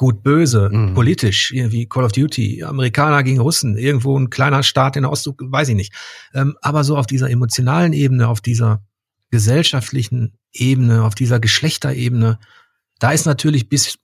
gut, 0.00 0.22
böse, 0.22 0.70
mhm. 0.72 0.94
politisch, 0.94 1.52
wie 1.52 1.86
Call 1.86 2.04
of 2.04 2.12
Duty, 2.12 2.64
Amerikaner 2.64 3.22
gegen 3.22 3.38
Russen, 3.38 3.76
irgendwo 3.76 4.18
ein 4.18 4.30
kleiner 4.30 4.62
Staat 4.62 4.96
in 4.96 5.02
der 5.02 5.12
Ost, 5.12 5.30
weiß 5.38 5.68
ich 5.68 5.74
nicht. 5.74 5.92
Ähm, 6.32 6.56
aber 6.62 6.84
so 6.84 6.96
auf 6.96 7.06
dieser 7.06 7.28
emotionalen 7.28 7.92
Ebene, 7.92 8.28
auf 8.28 8.40
dieser 8.40 8.82
gesellschaftlichen 9.30 10.38
Ebene, 10.54 11.04
auf 11.04 11.14
dieser 11.14 11.38
Geschlechterebene, 11.38 12.38
da 12.98 13.12
ist 13.12 13.26
natürlich 13.26 13.68
bis 13.68 13.98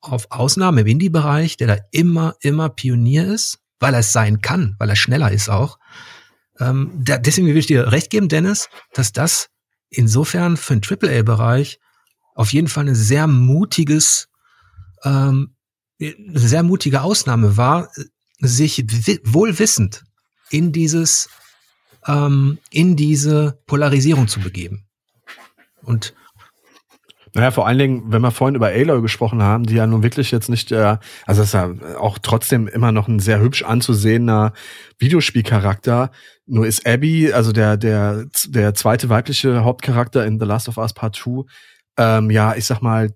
auf 0.00 0.26
Ausnahme 0.30 0.80
im 0.80 0.86
Indie-Bereich, 0.86 1.58
der 1.58 1.66
da 1.66 1.76
immer, 1.90 2.34
immer 2.40 2.70
Pionier 2.70 3.26
ist, 3.26 3.58
weil 3.78 3.92
er 3.92 4.00
es 4.00 4.10
sein 4.10 4.40
kann, 4.40 4.74
weil 4.78 4.88
er 4.88 4.96
schneller 4.96 5.32
ist 5.32 5.50
auch. 5.50 5.78
Ähm, 6.60 6.92
da, 6.94 7.18
deswegen 7.18 7.46
will 7.46 7.58
ich 7.58 7.66
dir 7.66 7.92
recht 7.92 8.08
geben, 8.08 8.30
Dennis, 8.30 8.70
dass 8.94 9.12
das 9.12 9.50
insofern 9.90 10.56
für 10.56 10.74
den 10.74 10.82
AAA-Bereich 10.82 11.78
auf 12.34 12.54
jeden 12.54 12.68
Fall 12.68 12.88
ein 12.88 12.94
sehr 12.94 13.26
mutiges 13.26 14.30
ähm, 15.04 15.54
eine 16.00 16.38
sehr 16.38 16.62
mutige 16.62 17.02
Ausnahme 17.02 17.56
war, 17.56 17.90
sich 18.40 18.84
wohlwissend 19.24 20.04
in 20.50 20.72
dieses, 20.72 21.28
ähm, 22.06 22.58
in 22.70 22.96
diese 22.96 23.60
Polarisierung 23.66 24.28
zu 24.28 24.40
begeben. 24.40 24.84
Und 25.82 26.14
naja, 27.34 27.50
vor 27.50 27.66
allen 27.66 27.78
Dingen, 27.78 28.02
wenn 28.12 28.20
wir 28.20 28.30
vorhin 28.30 28.56
über 28.56 28.68
Aloy 28.68 29.00
gesprochen 29.00 29.42
haben, 29.42 29.64
die 29.64 29.74
ja 29.74 29.86
nun 29.86 30.02
wirklich 30.02 30.30
jetzt 30.32 30.50
nicht, 30.50 30.70
äh, 30.70 30.98
also 31.24 31.40
das 31.40 31.48
ist 31.48 31.54
ja 31.54 31.72
auch 31.98 32.18
trotzdem 32.18 32.68
immer 32.68 32.92
noch 32.92 33.08
ein 33.08 33.20
sehr 33.20 33.40
hübsch 33.40 33.62
anzusehender 33.62 34.52
Videospielcharakter. 34.98 36.10
Nur 36.46 36.66
ist 36.66 36.86
Abby, 36.86 37.32
also 37.32 37.52
der, 37.52 37.78
der, 37.78 38.26
der 38.48 38.74
zweite 38.74 39.08
weibliche 39.08 39.64
Hauptcharakter 39.64 40.26
in 40.26 40.38
The 40.38 40.44
Last 40.44 40.68
of 40.68 40.76
Us 40.76 40.92
Part 40.92 41.16
2, 41.16 41.44
ähm, 41.96 42.30
ja, 42.30 42.54
ich 42.54 42.66
sag 42.66 42.82
mal, 42.82 43.14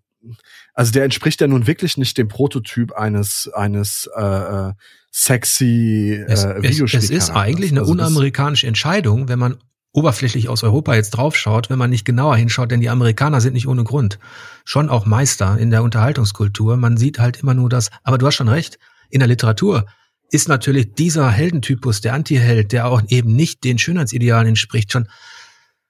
also 0.74 0.92
der 0.92 1.04
entspricht 1.04 1.40
ja 1.40 1.46
nun 1.46 1.66
wirklich 1.66 1.96
nicht 1.96 2.18
dem 2.18 2.28
Prototyp 2.28 2.92
eines 2.92 3.50
eines 3.54 4.08
äh, 4.16 4.22
äh 4.22 4.72
sexy 5.10 6.12
äh, 6.12 6.30
es, 6.30 6.44
Videospiels. 6.44 7.04
Es 7.04 7.10
ist 7.10 7.30
eigentlich 7.30 7.70
eine 7.70 7.80
also 7.80 7.92
unamerikanische 7.92 8.66
Entscheidung, 8.66 9.28
wenn 9.28 9.38
man 9.38 9.56
oberflächlich 9.96 10.50
aus 10.50 10.62
Europa 10.62 10.94
jetzt 10.94 11.10
draufschaut, 11.10 11.70
wenn 11.70 11.78
man 11.78 11.88
nicht 11.88 12.04
genauer 12.04 12.36
hinschaut, 12.36 12.70
denn 12.70 12.82
die 12.82 12.90
Amerikaner 12.90 13.40
sind 13.40 13.54
nicht 13.54 13.66
ohne 13.66 13.82
Grund 13.82 14.18
schon 14.66 14.90
auch 14.90 15.06
Meister 15.06 15.56
in 15.58 15.70
der 15.70 15.82
Unterhaltungskultur. 15.82 16.76
Man 16.76 16.98
sieht 16.98 17.18
halt 17.18 17.38
immer 17.38 17.54
nur 17.54 17.70
das, 17.70 17.90
aber 18.02 18.18
du 18.18 18.26
hast 18.26 18.34
schon 18.34 18.48
recht, 18.48 18.78
in 19.08 19.20
der 19.20 19.28
Literatur 19.28 19.86
ist 20.30 20.48
natürlich 20.48 20.92
dieser 20.92 21.30
Heldentypus, 21.30 22.02
der 22.02 22.12
Antiheld, 22.12 22.72
der 22.72 22.88
auch 22.88 23.02
eben 23.08 23.34
nicht 23.34 23.64
den 23.64 23.78
Schönheitsidealen 23.78 24.48
entspricht, 24.48 24.92
schon 24.92 25.08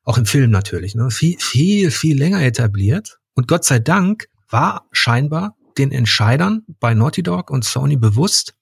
auch 0.04 0.18
im 0.18 0.26
Film 0.26 0.50
natürlich, 0.50 0.94
ne, 0.94 1.10
viel, 1.10 1.36
viel, 1.40 1.90
viel 1.90 2.16
länger 2.16 2.42
etabliert. 2.42 3.18
Und 3.36 3.46
Gott 3.46 3.64
sei 3.64 3.78
Dank 3.78 4.26
war 4.48 4.88
scheinbar 4.90 5.56
den 5.78 5.92
Entscheidern 5.92 6.64
bei 6.80 6.94
Naughty 6.94 7.22
Dog 7.22 7.50
und 7.50 7.64
Sony 7.64 7.96
bewusst, 7.96 8.54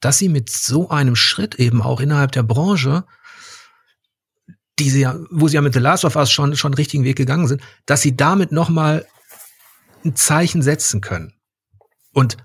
dass 0.00 0.18
sie 0.18 0.28
mit 0.28 0.50
so 0.50 0.90
einem 0.90 1.16
Schritt 1.16 1.54
eben 1.54 1.80
auch 1.80 2.00
innerhalb 2.00 2.32
der 2.32 2.42
Branche, 2.42 3.04
die 4.78 4.90
sie 4.90 5.00
ja, 5.00 5.16
wo 5.30 5.48
sie 5.48 5.54
ja 5.54 5.60
mit 5.60 5.74
The 5.74 5.80
Last 5.80 6.04
of 6.04 6.16
Us 6.16 6.30
schon, 6.30 6.56
schon 6.56 6.74
richtigen 6.74 7.04
Weg 7.04 7.16
gegangen 7.16 7.48
sind, 7.48 7.62
dass 7.86 8.02
sie 8.02 8.16
damit 8.16 8.52
nochmal 8.52 9.06
ein 10.04 10.14
Zeichen 10.16 10.62
setzen 10.62 11.00
können. 11.00 11.34
Und 12.12 12.36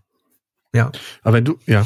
ja. 0.73 0.91
Aber 1.21 1.35
wenn 1.35 1.45
du, 1.45 1.59
ja. 1.65 1.85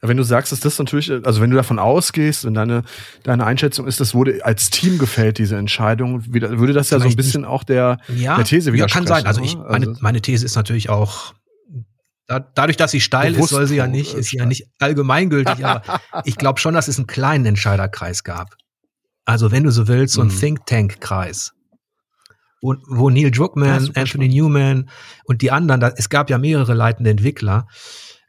Wenn 0.00 0.16
du 0.16 0.22
sagst, 0.22 0.52
dass 0.52 0.60
das 0.60 0.78
natürlich, 0.78 1.10
also 1.24 1.40
wenn 1.40 1.50
du 1.50 1.56
davon 1.56 1.78
ausgehst 1.78 2.44
und 2.44 2.54
deine, 2.54 2.82
deine 3.22 3.44
Einschätzung 3.44 3.86
ist, 3.86 4.00
das 4.00 4.14
wurde 4.14 4.44
als 4.44 4.70
Team 4.70 4.98
gefällt, 4.98 5.38
diese 5.38 5.56
Entscheidung, 5.56 6.24
würde 6.26 6.72
das 6.72 6.90
ja 6.90 7.00
so 7.00 7.08
ein 7.08 7.16
bisschen 7.16 7.44
auch 7.44 7.64
der, 7.64 7.98
ja, 8.08 8.36
der 8.36 8.44
These 8.44 8.72
widersprechen. 8.72 9.06
Ja, 9.06 9.14
kann 9.14 9.24
sein. 9.24 9.26
Also 9.26 9.42
ich, 9.42 9.56
meine, 9.56 9.88
also 9.88 10.00
meine 10.00 10.20
These 10.20 10.44
ist 10.44 10.56
natürlich 10.56 10.90
auch, 10.90 11.34
da, 12.26 12.40
dadurch, 12.40 12.76
dass 12.76 12.90
sie 12.90 13.00
steil 13.00 13.34
ist, 13.34 13.48
soll 13.48 13.66
sie 13.66 13.76
ja 13.76 13.86
nicht, 13.86 14.14
ist 14.14 14.30
sie 14.30 14.36
ja 14.36 14.46
nicht 14.46 14.66
allgemeingültig, 14.78 15.64
aber 15.64 15.82
ich 16.24 16.36
glaube 16.36 16.60
schon, 16.60 16.74
dass 16.74 16.86
es 16.86 16.98
einen 16.98 17.06
kleinen 17.06 17.46
Entscheiderkreis 17.46 18.22
gab. 18.22 18.54
Also 19.24 19.50
wenn 19.50 19.64
du 19.64 19.70
so 19.70 19.88
willst, 19.88 20.14
so 20.14 20.20
ein 20.20 20.28
mhm. 20.28 20.38
Think 20.38 20.66
Tank 20.66 21.00
Kreis. 21.00 21.52
Wo, 22.60 22.74
wo 22.88 23.08
Neil 23.08 23.30
Druckmann, 23.30 23.92
Anthony 23.94 24.28
Newman 24.28 24.90
und 25.24 25.42
die 25.42 25.50
anderen, 25.52 25.80
da, 25.80 25.92
es 25.96 26.08
gab 26.08 26.28
ja 26.28 26.38
mehrere 26.38 26.74
leitende 26.74 27.10
Entwickler, 27.10 27.68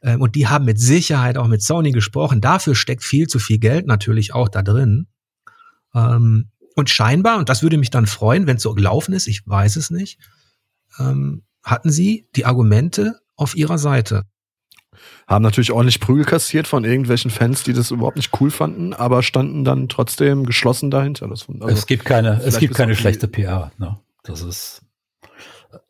und 0.02 0.34
die 0.34 0.48
haben 0.48 0.64
mit 0.64 0.80
Sicherheit 0.80 1.36
auch 1.36 1.48
mit 1.48 1.62
Sony 1.62 1.92
gesprochen. 1.92 2.40
Dafür 2.40 2.74
steckt 2.74 3.04
viel 3.04 3.26
zu 3.26 3.38
viel 3.38 3.58
Geld 3.58 3.86
natürlich 3.86 4.34
auch 4.34 4.48
da 4.48 4.62
drin. 4.62 5.06
Ähm, 5.94 6.50
und 6.76 6.88
scheinbar, 6.88 7.38
und 7.38 7.48
das 7.48 7.62
würde 7.62 7.78
mich 7.78 7.90
dann 7.90 8.06
freuen, 8.06 8.46
wenn 8.46 8.56
es 8.56 8.62
so 8.62 8.74
gelaufen 8.74 9.12
ist, 9.12 9.26
ich 9.26 9.42
weiß 9.46 9.76
es 9.76 9.90
nicht, 9.90 10.18
ähm, 10.98 11.42
hatten 11.62 11.90
sie 11.90 12.28
die 12.36 12.46
Argumente 12.46 13.20
auf 13.36 13.54
ihrer 13.54 13.78
Seite. 13.78 14.24
Haben 15.26 15.42
natürlich 15.42 15.72
ordentlich 15.72 16.00
Prügel 16.00 16.24
kassiert 16.24 16.66
von 16.66 16.84
irgendwelchen 16.84 17.30
Fans, 17.30 17.62
die 17.62 17.72
das 17.72 17.90
überhaupt 17.90 18.16
nicht 18.16 18.40
cool 18.40 18.50
fanden, 18.50 18.92
aber 18.92 19.22
standen 19.22 19.64
dann 19.64 19.88
trotzdem 19.88 20.44
geschlossen 20.44 20.90
dahinter. 20.90 21.30
Also 21.30 21.46
es 21.66 21.86
gibt 21.86 22.04
keine, 22.04 22.40
es 22.42 22.58
gibt 22.58 22.74
keine 22.74 22.96
schlechte 22.96 23.28
PR. 23.28 23.72
Ne? 23.78 23.98
Das 24.24 24.42
ist 24.42 24.82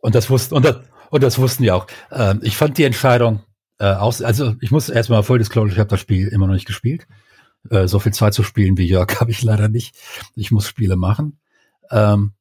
und 0.01 0.15
das 0.15 0.31
wussten 0.31 0.55
und 0.55 0.65
das, 0.65 0.77
und 1.11 1.23
das 1.23 1.39
wussten 1.39 1.63
die 1.63 1.71
auch. 1.71 1.87
Ähm, 2.13 2.41
ich 2.43 2.57
fand 2.57 2.79
die 2.79 2.85
Entscheidung 2.85 3.43
äh, 3.81 3.95
aus, 3.95 4.21
also 4.21 4.55
ich 4.61 4.71
muss 4.71 4.91
erstmal 4.91 5.23
voll 5.23 5.39
disclosure, 5.39 5.73
ich 5.73 5.79
habe 5.79 5.89
das 5.89 6.01
Spiel 6.01 6.29
immer 6.29 6.47
noch 6.47 6.55
nicht 6.55 6.67
gespielt. 6.67 7.09
Äh, 7.71 7.89
so 7.89 7.99
viel 7.99 8.13
Zeit 8.13 8.35
zu 8.35 8.43
spielen 8.43 8.77
wie 8.77 8.87
Jörg 8.87 9.09
habe 9.21 9.31
ich 9.31 9.43
leider 9.43 9.69
nicht. 9.69 9.97
Ich 10.37 10.53
muss 10.53 10.69
Spiele 10.69 10.97
machen. 10.97 11.41
Ähm, 11.91 12.33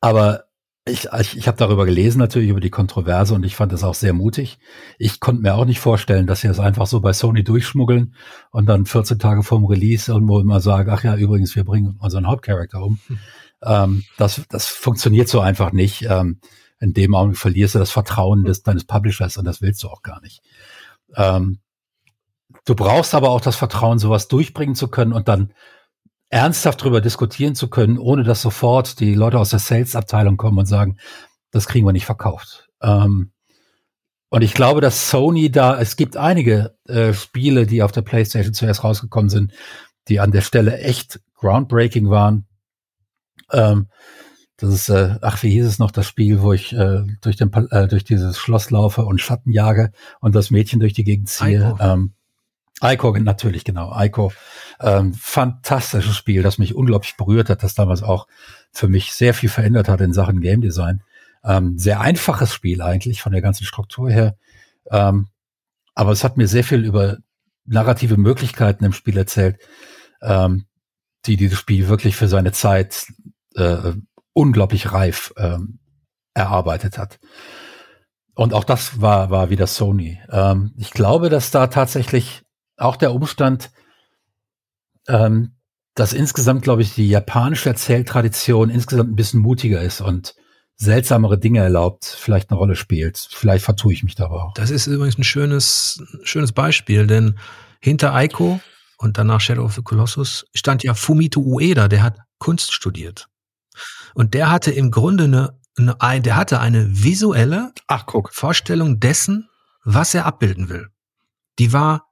aber 0.00 0.44
ich, 0.84 1.08
ich, 1.18 1.36
ich 1.36 1.48
habe 1.48 1.56
darüber 1.56 1.86
gelesen, 1.86 2.18
natürlich 2.18 2.50
über 2.50 2.60
die 2.60 2.70
Kontroverse 2.70 3.34
und 3.34 3.44
ich 3.44 3.56
fand 3.56 3.72
das 3.72 3.82
auch 3.82 3.94
sehr 3.94 4.12
mutig. 4.12 4.58
Ich 4.98 5.20
konnte 5.20 5.42
mir 5.42 5.54
auch 5.54 5.64
nicht 5.64 5.80
vorstellen, 5.80 6.26
dass 6.26 6.42
sie 6.42 6.48
das 6.48 6.60
einfach 6.60 6.86
so 6.86 7.00
bei 7.00 7.12
Sony 7.14 7.42
durchschmuggeln 7.42 8.14
und 8.50 8.66
dann 8.66 8.86
14 8.86 9.18
Tage 9.18 9.42
vorm 9.42 9.64
Release 9.64 10.12
irgendwo 10.12 10.38
immer 10.38 10.60
sagen, 10.60 10.90
ach 10.90 11.02
ja, 11.02 11.16
übrigens, 11.16 11.56
wir 11.56 11.64
bringen 11.64 11.96
unseren 11.98 12.28
Hauptcharakter 12.28 12.82
um. 12.82 13.00
Hm. 13.08 13.18
Ähm, 13.64 14.04
das, 14.18 14.42
das 14.50 14.66
funktioniert 14.66 15.28
so 15.28 15.40
einfach 15.40 15.72
nicht. 15.72 16.02
Ähm, 16.08 16.40
in 16.80 16.92
dem 16.92 17.14
Augenblick 17.14 17.38
verlierst 17.38 17.74
du 17.74 17.78
das 17.78 17.90
Vertrauen 17.90 18.44
des, 18.44 18.62
deines 18.62 18.84
Publishers 18.84 19.36
und 19.36 19.44
das 19.44 19.62
willst 19.62 19.82
du 19.82 19.88
auch 19.88 20.02
gar 20.02 20.20
nicht. 20.20 20.42
Ähm, 21.14 21.60
du 22.64 22.74
brauchst 22.74 23.14
aber 23.14 23.30
auch 23.30 23.40
das 23.40 23.56
Vertrauen, 23.56 23.98
sowas 23.98 24.28
durchbringen 24.28 24.74
zu 24.74 24.88
können 24.88 25.12
und 25.12 25.28
dann 25.28 25.52
ernsthaft 26.28 26.80
darüber 26.80 27.00
diskutieren 27.00 27.54
zu 27.54 27.68
können, 27.68 27.98
ohne 27.98 28.24
dass 28.24 28.42
sofort 28.42 29.00
die 29.00 29.14
Leute 29.14 29.38
aus 29.38 29.50
der 29.50 29.58
Sales-Abteilung 29.58 30.36
kommen 30.36 30.58
und 30.58 30.66
sagen, 30.66 30.98
das 31.50 31.66
kriegen 31.66 31.86
wir 31.86 31.92
nicht 31.92 32.06
verkauft. 32.06 32.68
Ähm, 32.82 33.32
und 34.28 34.42
ich 34.42 34.54
glaube, 34.54 34.80
dass 34.80 35.08
Sony 35.08 35.50
da, 35.50 35.78
es 35.78 35.96
gibt 35.96 36.16
einige 36.16 36.76
äh, 36.86 37.14
Spiele, 37.14 37.66
die 37.66 37.82
auf 37.82 37.92
der 37.92 38.02
PlayStation 38.02 38.54
zuerst 38.54 38.82
rausgekommen 38.82 39.30
sind, 39.30 39.52
die 40.08 40.20
an 40.20 40.32
der 40.32 40.40
Stelle 40.40 40.78
echt 40.78 41.20
groundbreaking 41.36 42.10
waren. 42.10 42.46
Ähm, 43.52 43.88
das 44.58 44.72
ist, 44.72 44.88
äh, 44.88 45.16
ach, 45.20 45.42
wie 45.42 45.50
hieß 45.50 45.66
es 45.66 45.78
noch, 45.78 45.90
das 45.90 46.06
Spiel, 46.06 46.40
wo 46.40 46.52
ich 46.52 46.72
äh, 46.72 47.02
durch, 47.20 47.36
den, 47.36 47.52
äh, 47.70 47.88
durch 47.88 48.04
dieses 48.04 48.38
Schloss 48.38 48.70
laufe 48.70 49.04
und 49.04 49.20
Schatten 49.20 49.50
jage 49.50 49.92
und 50.20 50.34
das 50.34 50.50
Mädchen 50.50 50.80
durch 50.80 50.94
die 50.94 51.04
Gegend 51.04 51.28
ziehe. 51.28 51.58
Ico, 51.58 51.78
ähm, 51.80 52.12
Ico 52.82 53.16
natürlich, 53.18 53.64
genau. 53.64 53.92
Ico. 53.98 54.32
Ähm, 54.80 55.14
fantastisches 55.14 56.16
Spiel, 56.16 56.42
das 56.42 56.58
mich 56.58 56.74
unglaublich 56.74 57.16
berührt 57.16 57.50
hat, 57.50 57.62
das 57.62 57.74
damals 57.74 58.02
auch 58.02 58.26
für 58.72 58.88
mich 58.88 59.12
sehr 59.12 59.34
viel 59.34 59.48
verändert 59.48 59.88
hat 59.88 60.00
in 60.00 60.12
Sachen 60.12 60.40
Game 60.40 60.62
Design. 60.62 61.02
Ähm, 61.44 61.78
sehr 61.78 62.00
einfaches 62.00 62.52
Spiel 62.52 62.82
eigentlich 62.82 63.22
von 63.22 63.32
der 63.32 63.42
ganzen 63.42 63.64
Struktur 63.64 64.10
her. 64.10 64.36
Ähm, 64.90 65.28
aber 65.94 66.12
es 66.12 66.24
hat 66.24 66.36
mir 66.36 66.48
sehr 66.48 66.64
viel 66.64 66.84
über 66.84 67.18
narrative 67.66 68.16
Möglichkeiten 68.16 68.84
im 68.84 68.92
Spiel 68.92 69.16
erzählt, 69.16 69.58
ähm, 70.22 70.66
die 71.26 71.36
dieses 71.36 71.58
Spiel 71.58 71.88
wirklich 71.88 72.16
für 72.16 72.28
seine 72.28 72.52
Zeit 72.52 73.06
äh, 73.54 73.92
unglaublich 74.36 74.92
reif 74.92 75.32
ähm, 75.38 75.78
erarbeitet 76.34 76.98
hat. 76.98 77.18
Und 78.34 78.52
auch 78.52 78.64
das 78.64 79.00
war, 79.00 79.30
war 79.30 79.48
wieder 79.48 79.66
Sony. 79.66 80.20
Ähm, 80.30 80.74
ich 80.76 80.90
glaube, 80.90 81.30
dass 81.30 81.50
da 81.50 81.68
tatsächlich 81.68 82.42
auch 82.76 82.96
der 82.96 83.14
Umstand, 83.14 83.70
ähm, 85.08 85.56
dass 85.94 86.12
insgesamt, 86.12 86.62
glaube 86.62 86.82
ich, 86.82 86.94
die 86.94 87.08
japanische 87.08 87.70
Erzähltradition 87.70 88.68
insgesamt 88.68 89.10
ein 89.10 89.16
bisschen 89.16 89.40
mutiger 89.40 89.80
ist 89.80 90.02
und 90.02 90.34
seltsamere 90.76 91.38
Dinge 91.38 91.60
erlaubt, 91.60 92.04
vielleicht 92.04 92.50
eine 92.50 92.58
Rolle 92.58 92.76
spielt. 92.76 93.16
Vielleicht 93.16 93.64
vertue 93.64 93.94
ich 93.94 94.02
mich 94.02 94.16
da 94.16 94.26
auch. 94.26 94.52
Das 94.52 94.70
ist 94.70 94.86
übrigens 94.86 95.16
ein 95.16 95.24
schönes, 95.24 96.04
schönes 96.22 96.52
Beispiel, 96.52 97.06
denn 97.06 97.38
hinter 97.80 98.12
Aiko 98.12 98.60
und 98.98 99.16
danach 99.16 99.40
Shadow 99.40 99.64
of 99.64 99.74
the 99.74 99.82
Colossus 99.82 100.44
stand 100.54 100.84
ja 100.84 100.92
Fumito 100.92 101.40
Ueda, 101.40 101.88
der 101.88 102.02
hat 102.02 102.18
Kunst 102.38 102.74
studiert. 102.74 103.28
Und 104.16 104.32
der 104.32 104.50
hatte 104.50 104.70
im 104.70 104.90
Grunde 104.90 105.24
eine, 105.24 106.00
eine 106.00 106.22
der 106.22 106.36
hatte 106.36 106.58
eine 106.58 107.04
visuelle 107.04 107.72
Ach, 107.86 108.06
guck. 108.06 108.32
Vorstellung 108.32 108.98
dessen, 108.98 109.50
was 109.84 110.14
er 110.14 110.24
abbilden 110.24 110.70
will. 110.70 110.88
Die 111.58 111.74
war 111.74 112.08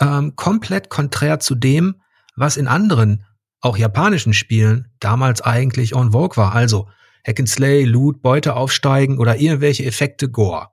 ähm, 0.00 0.36
komplett 0.36 0.88
konträr 0.88 1.40
zu 1.40 1.56
dem, 1.56 2.00
was 2.36 2.56
in 2.56 2.68
anderen, 2.68 3.26
auch 3.60 3.76
japanischen 3.76 4.34
Spielen 4.34 4.86
damals 5.00 5.40
eigentlich 5.40 5.96
en 5.96 6.12
vogue 6.12 6.36
war. 6.36 6.54
Also 6.54 6.88
Hack 7.26 7.40
and 7.40 7.48
Slay, 7.48 7.82
Loot, 7.86 8.22
Beute 8.22 8.54
aufsteigen 8.54 9.18
oder 9.18 9.40
irgendwelche 9.40 9.84
Effekte 9.84 10.30
Gore. 10.30 10.68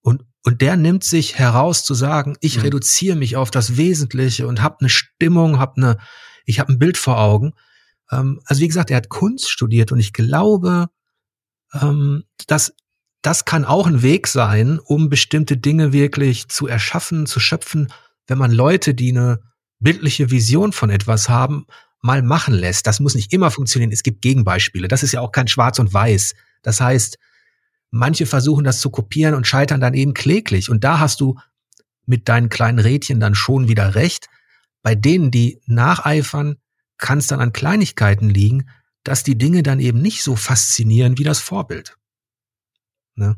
Und, 0.00 0.24
und 0.44 0.62
der 0.62 0.78
nimmt 0.78 1.04
sich 1.04 1.38
heraus 1.38 1.84
zu 1.84 1.92
sagen, 1.92 2.38
ich 2.40 2.56
mhm. 2.56 2.62
reduziere 2.62 3.16
mich 3.16 3.36
auf 3.36 3.50
das 3.50 3.76
Wesentliche 3.76 4.46
und 4.46 4.62
habe 4.62 4.78
eine 4.80 4.88
Stimmung, 4.88 5.58
hab 5.58 5.76
eine, 5.76 5.98
ich 6.46 6.58
habe 6.58 6.72
ein 6.72 6.78
Bild 6.78 6.96
vor 6.96 7.18
Augen 7.18 7.52
ähm, 8.10 8.40
also 8.44 8.60
wie 8.62 8.68
gesagt, 8.68 8.90
er 8.90 8.96
hat 8.96 9.08
Kunst 9.08 9.50
studiert 9.50 9.92
und 9.92 9.98
ich 9.98 10.12
glaube, 10.12 10.88
ähm, 11.74 12.24
dass 12.46 12.74
das 13.22 13.44
kann 13.44 13.64
auch 13.64 13.86
ein 13.86 14.02
Weg 14.02 14.28
sein, 14.28 14.78
um 14.78 15.08
bestimmte 15.08 15.56
Dinge 15.56 15.92
wirklich 15.92 16.48
zu 16.48 16.66
erschaffen, 16.68 17.26
zu 17.26 17.40
schöpfen, 17.40 17.92
wenn 18.28 18.38
man 18.38 18.52
Leute, 18.52 18.94
die 18.94 19.10
eine 19.10 19.40
bildliche 19.80 20.30
Vision 20.30 20.72
von 20.72 20.90
etwas 20.90 21.28
haben, 21.28 21.66
mal 22.00 22.22
machen 22.22 22.54
lässt. 22.54 22.86
Das 22.86 23.00
muss 23.00 23.14
nicht 23.14 23.32
immer 23.32 23.50
funktionieren. 23.50 23.90
Es 23.92 24.02
gibt 24.02 24.22
Gegenbeispiele. 24.22 24.88
Das 24.88 25.02
ist 25.02 25.12
ja 25.12 25.20
auch 25.20 25.32
kein 25.32 25.48
Schwarz 25.48 25.78
und 25.78 25.92
Weiß. 25.92 26.34
Das 26.62 26.80
heißt, 26.80 27.18
manche 27.90 28.26
versuchen 28.26 28.64
das 28.64 28.80
zu 28.80 28.90
kopieren 28.90 29.34
und 29.34 29.46
scheitern 29.46 29.80
dann 29.80 29.94
eben 29.94 30.14
kläglich. 30.14 30.70
Und 30.70 30.84
da 30.84 31.00
hast 31.00 31.20
du 31.20 31.36
mit 32.06 32.28
deinen 32.28 32.48
kleinen 32.48 32.78
Rädchen 32.78 33.20
dann 33.20 33.34
schon 33.34 33.68
wieder 33.68 33.94
recht. 33.94 34.28
Bei 34.82 34.94
denen, 34.94 35.30
die 35.30 35.60
nacheifern, 35.66 36.56
kann 36.98 37.18
es 37.18 37.28
dann 37.28 37.40
an 37.40 37.52
Kleinigkeiten 37.52 38.28
liegen, 38.28 38.68
dass 39.04 39.22
die 39.22 39.38
Dinge 39.38 39.62
dann 39.62 39.80
eben 39.80 40.02
nicht 40.02 40.22
so 40.22 40.36
faszinieren 40.36 41.18
wie 41.18 41.24
das 41.24 41.38
Vorbild. 41.38 41.96
Ne? 43.14 43.36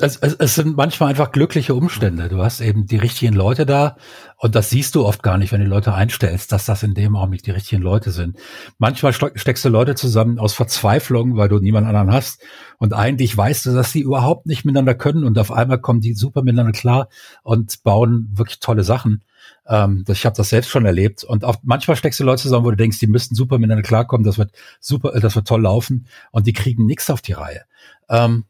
Es, 0.00 0.16
es, 0.16 0.34
es 0.34 0.54
sind 0.54 0.76
manchmal 0.76 1.08
einfach 1.10 1.32
glückliche 1.32 1.74
Umstände. 1.74 2.28
Du 2.28 2.40
hast 2.40 2.60
eben 2.60 2.86
die 2.86 2.98
richtigen 2.98 3.34
Leute 3.34 3.66
da 3.66 3.96
und 4.36 4.54
das 4.54 4.70
siehst 4.70 4.94
du 4.94 5.04
oft 5.04 5.24
gar 5.24 5.38
nicht, 5.38 5.50
wenn 5.50 5.60
du 5.60 5.66
Leute 5.66 5.92
einstellst, 5.92 6.52
dass 6.52 6.66
das 6.66 6.84
in 6.84 6.94
dem 6.94 7.16
Augenblick 7.16 7.42
die 7.42 7.50
richtigen 7.50 7.82
Leute 7.82 8.12
sind. 8.12 8.38
Manchmal 8.78 9.12
steckst 9.12 9.64
du 9.64 9.68
Leute 9.68 9.96
zusammen 9.96 10.38
aus 10.38 10.54
Verzweiflung, 10.54 11.36
weil 11.36 11.48
du 11.48 11.58
niemand 11.58 11.88
anderen 11.88 12.12
hast 12.12 12.40
und 12.78 12.92
eigentlich 12.92 13.36
weißt 13.36 13.66
du, 13.66 13.74
dass 13.74 13.90
die 13.90 14.02
überhaupt 14.02 14.46
nicht 14.46 14.64
miteinander 14.64 14.94
können 14.94 15.24
und 15.24 15.36
auf 15.36 15.50
einmal 15.50 15.80
kommen 15.80 16.00
die 16.00 16.14
super 16.14 16.42
miteinander 16.42 16.78
klar 16.78 17.08
und 17.42 17.82
bauen 17.82 18.28
wirklich 18.32 18.60
tolle 18.60 18.84
Sachen. 18.84 19.24
Ähm, 19.68 20.04
ich 20.08 20.24
habe 20.24 20.36
das 20.36 20.48
selbst 20.48 20.70
schon 20.70 20.86
erlebt. 20.86 21.24
Und 21.24 21.44
auch 21.44 21.56
manchmal 21.62 21.96
steckst 21.96 22.18
du 22.20 22.24
Leute 22.24 22.42
zusammen, 22.42 22.64
wo 22.64 22.70
du 22.70 22.76
denkst, 22.76 22.98
die 22.98 23.06
müssten 23.06 23.34
super 23.34 23.58
miteinander 23.58 23.86
klarkommen, 23.86 24.24
das 24.24 24.38
wird 24.38 24.52
super, 24.80 25.18
das 25.20 25.36
wird 25.36 25.46
toll 25.46 25.62
laufen 25.62 26.06
und 26.30 26.46
die 26.46 26.52
kriegen 26.52 26.86
nichts 26.86 27.10
auf 27.10 27.20
die 27.20 27.32
Reihe. 27.32 27.62
Ähm, 28.08 28.44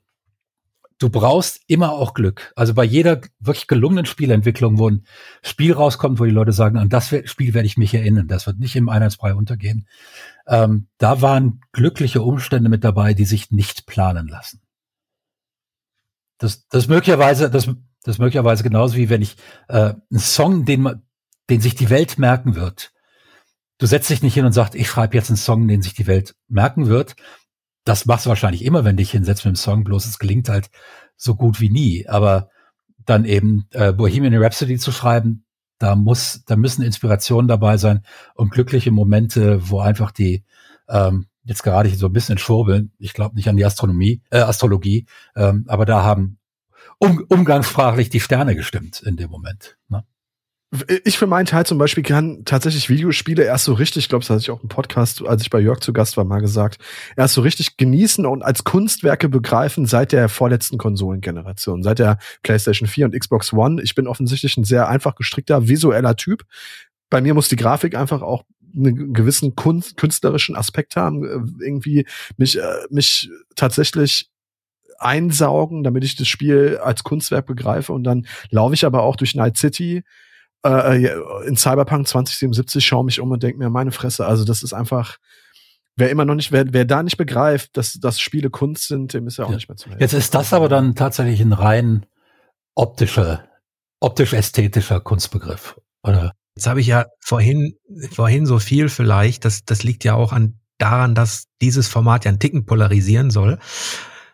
du 0.99 1.11
brauchst 1.11 1.61
immer 1.67 1.93
auch 1.93 2.15
Glück. 2.15 2.53
Also 2.57 2.75
bei 2.75 2.85
jeder 2.85 3.21
wirklich 3.39 3.67
gelungenen 3.67 4.07
Spielentwicklung, 4.07 4.79
wo 4.79 4.91
ein 4.91 5.05
Spiel 5.43 5.73
rauskommt, 5.73 6.19
wo 6.19 6.25
die 6.25 6.31
Leute 6.31 6.53
sagen, 6.53 6.77
an 6.77 6.89
das 6.89 7.15
Spiel 7.25 7.55
werde 7.55 7.67
ich 7.67 7.77
mich 7.77 7.95
erinnern, 7.95 8.29
das 8.29 8.47
wird 8.47 8.59
nicht 8.59 8.77
im 8.77 8.89
Einheitsbrei 8.89 9.35
untergehen. 9.35 9.87
Ähm, 10.47 10.89
da 10.99 11.23
waren 11.23 11.61
glückliche 11.73 12.23
Umstände 12.23 12.69
mit 12.69 12.85
dabei, 12.85 13.15
die 13.15 13.25
sich 13.25 13.51
nicht 13.51 13.87
planen 13.87 14.29
lassen. 14.29 14.61
Das, 16.39 16.67
das 16.69 16.89
möglicherweise, 16.89 17.51
das, 17.51 17.69
das 18.03 18.19
möglicherweise 18.19 18.63
genauso 18.63 18.97
wie 18.97 19.09
wenn 19.09 19.23
ich 19.23 19.37
äh, 19.69 19.95
einen 20.11 20.21
Song, 20.21 20.65
den 20.65 20.83
man, 20.83 21.03
den 21.51 21.61
sich 21.61 21.75
die 21.75 21.91
Welt 21.91 22.19
merken 22.19 22.55
wird. 22.55 22.93
Du 23.79 23.87
setzt 23.87 24.11
dich 24.11 24.23
nicht 24.23 24.35
hin 24.35 24.45
und 24.45 24.53
sagst, 24.53 24.75
ich 24.75 24.89
schreibe 24.89 25.17
jetzt 25.17 25.31
einen 25.31 25.37
Song, 25.37 25.69
den 25.69 25.83
sich 25.83 25.95
die 25.95 26.07
Welt 26.07 26.35
merken 26.49 26.87
wird. 26.89 27.15
Das 27.85 28.07
machst 28.07 28.27
du 28.27 28.29
wahrscheinlich 28.29 28.65
immer, 28.65 28.85
wenn 28.85 28.97
dich 28.97 29.13
hinsetzt 29.13 29.45
mit 29.45 29.55
dem 29.55 29.57
Song, 29.57 29.85
bloß 29.85 30.07
es 30.07 30.19
gelingt 30.19 30.49
halt 30.49 30.69
so 31.17 31.37
gut 31.37 31.61
wie 31.61 31.71
nie. 31.71 32.09
Aber 32.09 32.51
dann 33.05 33.25
eben 33.25 33.67
äh, 33.71 33.93
Bohemian 33.93 34.35
Rhapsody 34.35 34.79
zu 34.79 34.93
schreiben, 34.93 35.45
da 35.79 35.95
muss, 35.95 36.43
da 36.45 36.57
müssen 36.57 36.83
Inspirationen 36.83 37.49
dabei 37.49 37.77
sein 37.77 38.03
und 38.35 38.51
glückliche 38.51 38.91
Momente, 38.91 39.71
wo 39.71 39.81
einfach 39.81 40.11
die 40.11 40.45
ähm, 40.89 41.27
jetzt 41.45 41.63
gerade 41.63 41.89
so 41.91 42.07
ein 42.07 42.13
bisschen 42.13 42.39
schwurbeln. 42.39 42.93
Ich 42.99 43.15
glaube 43.15 43.37
nicht 43.37 43.49
an 43.49 43.57
die 43.57 43.65
Astronomie, 43.65 44.23
äh, 44.31 44.41
Astrologie, 44.41 45.07
ähm, 45.37 45.65
aber 45.69 45.87
da 45.87 46.03
haben 46.03 46.39
um, 46.99 47.25
umgangssprachlich 47.29 48.11
die 48.11 48.21
Sterne 48.21 48.57
gestimmt 48.57 49.03
in 49.03 49.17
dem 49.17 49.31
Moment. 49.31 49.79
Ne? 49.89 50.05
Ich 51.05 51.17
für 51.17 51.27
meinen 51.27 51.47
Teil 51.47 51.65
zum 51.65 51.79
Beispiel 51.79 52.03
kann 52.03 52.45
tatsächlich 52.45 52.91
Videospiele 52.91 53.43
erst 53.43 53.65
so 53.65 53.73
richtig, 53.73 54.05
ich 54.05 54.09
glaube, 54.11 54.23
das 54.23 54.31
hatte 54.31 54.41
ich 54.41 54.51
auch 54.51 54.63
im 54.63 54.69
Podcast, 54.69 55.27
als 55.27 55.41
ich 55.41 55.49
bei 55.49 55.61
Jörg 55.61 55.81
zu 55.81 55.95
Gast 55.95 56.19
war, 56.19 56.25
mal 56.25 56.41
gesagt, 56.41 56.79
erst 57.17 57.35
so 57.35 57.41
richtig 57.41 57.79
genießen 57.79 58.27
und 58.27 58.43
als 58.43 58.65
Kunstwerke 58.65 59.31
begreifen 59.31 59.87
seit 59.87 60.13
der 60.13 60.29
vorletzten 60.29 60.77
Konsolengeneration, 60.77 61.83
seit 61.83 62.01
der 62.01 62.19
PlayStation 62.43 62.87
4 62.87 63.07
und 63.07 63.19
Xbox 63.19 63.53
One. 63.55 63.83
Ich 63.83 63.95
bin 63.95 64.07
offensichtlich 64.07 64.59
ein 64.59 64.65
sehr 64.65 64.89
einfach 64.89 65.15
gestrickter 65.15 65.69
visueller 65.69 66.17
Typ. 66.17 66.43
Bei 67.09 67.23
mir 67.23 67.33
muss 67.33 67.49
die 67.49 67.57
Grafik 67.57 67.95
einfach 67.95 68.21
auch 68.21 68.45
einen 68.77 69.15
gewissen 69.15 69.57
Kunst, 69.57 69.97
künstlerischen 69.97 70.55
Aspekt 70.55 70.97
haben, 70.97 71.25
äh, 71.25 71.65
irgendwie 71.65 72.07
mich, 72.37 72.59
äh, 72.59 72.63
mich 72.91 73.31
tatsächlich 73.57 74.29
einsaugen, 74.99 75.83
damit 75.83 76.05
ich 76.05 76.17
das 76.17 76.29
Spiel 76.29 76.79
als 76.83 77.05
Kunstwerk 77.05 77.47
begreife 77.47 77.95
und 77.95 78.05
dann 78.05 78.27
laufe 78.51 78.75
ich 78.75 78.85
aber 78.85 79.03
auch 79.05 79.17
durch 79.17 79.35
Night 79.35 79.57
City 79.57 80.03
äh, 80.65 81.05
äh, 81.05 81.47
in 81.47 81.57
Cyberpunk 81.57 82.09
2077 82.09 82.85
schaue 82.85 83.05
mich 83.05 83.21
um 83.21 83.31
und 83.31 83.43
denke 83.43 83.59
mir, 83.59 83.71
meine 83.71 83.93
Fresse, 83.93 84.27
also 84.27 84.45
das 84.45 84.63
ist 84.63 84.73
einfach, 84.73 85.19
wer 85.97 86.11
immer 86.11 86.25
noch 86.25 86.35
nicht, 86.35 86.53
wer, 86.53 86.73
wer 86.73 86.85
da 86.85 87.03
nicht 87.03 87.17
begreift, 87.17 87.77
dass, 87.77 87.95
dass 87.95 88.21
Spiele 88.21 88.51
Kunst 88.51 88.89
sind, 88.89 89.15
dem 89.15 89.27
ist 89.27 89.39
ja 89.39 89.45
auch 89.45 89.51
ja. 89.51 89.57
nicht 89.57 89.69
mehr 89.69 89.77
zu 89.77 89.87
helfen. 89.87 90.01
Jetzt 90.01 90.15
ist 90.15 90.35
das 90.35 90.53
aber 90.53 90.69
dann 90.69 90.95
tatsächlich 90.95 91.41
ein 91.41 91.53
rein 91.53 92.07
optischer, 92.75 93.45
optisch-ästhetischer 94.01 95.01
Kunstbegriff, 95.01 95.81
oder? 96.03 96.33
Jetzt 96.55 96.67
habe 96.67 96.81
ich 96.81 96.89
ja 96.89 97.07
vorhin, 97.21 97.77
vorhin 98.11 98.45
so 98.45 98.59
viel 98.59 98.89
vielleicht, 98.89 99.45
das, 99.45 99.65
das 99.65 99.85
liegt 99.85 100.03
ja 100.05 100.15
auch 100.15 100.33
an 100.33 100.59
daran, 100.79 101.15
dass 101.15 101.47
dieses 101.61 101.89
Format 101.89 102.25
ja 102.25 102.31
einen 102.31 102.39
Ticken 102.39 102.65
polarisieren 102.65 103.31
soll, 103.31 103.59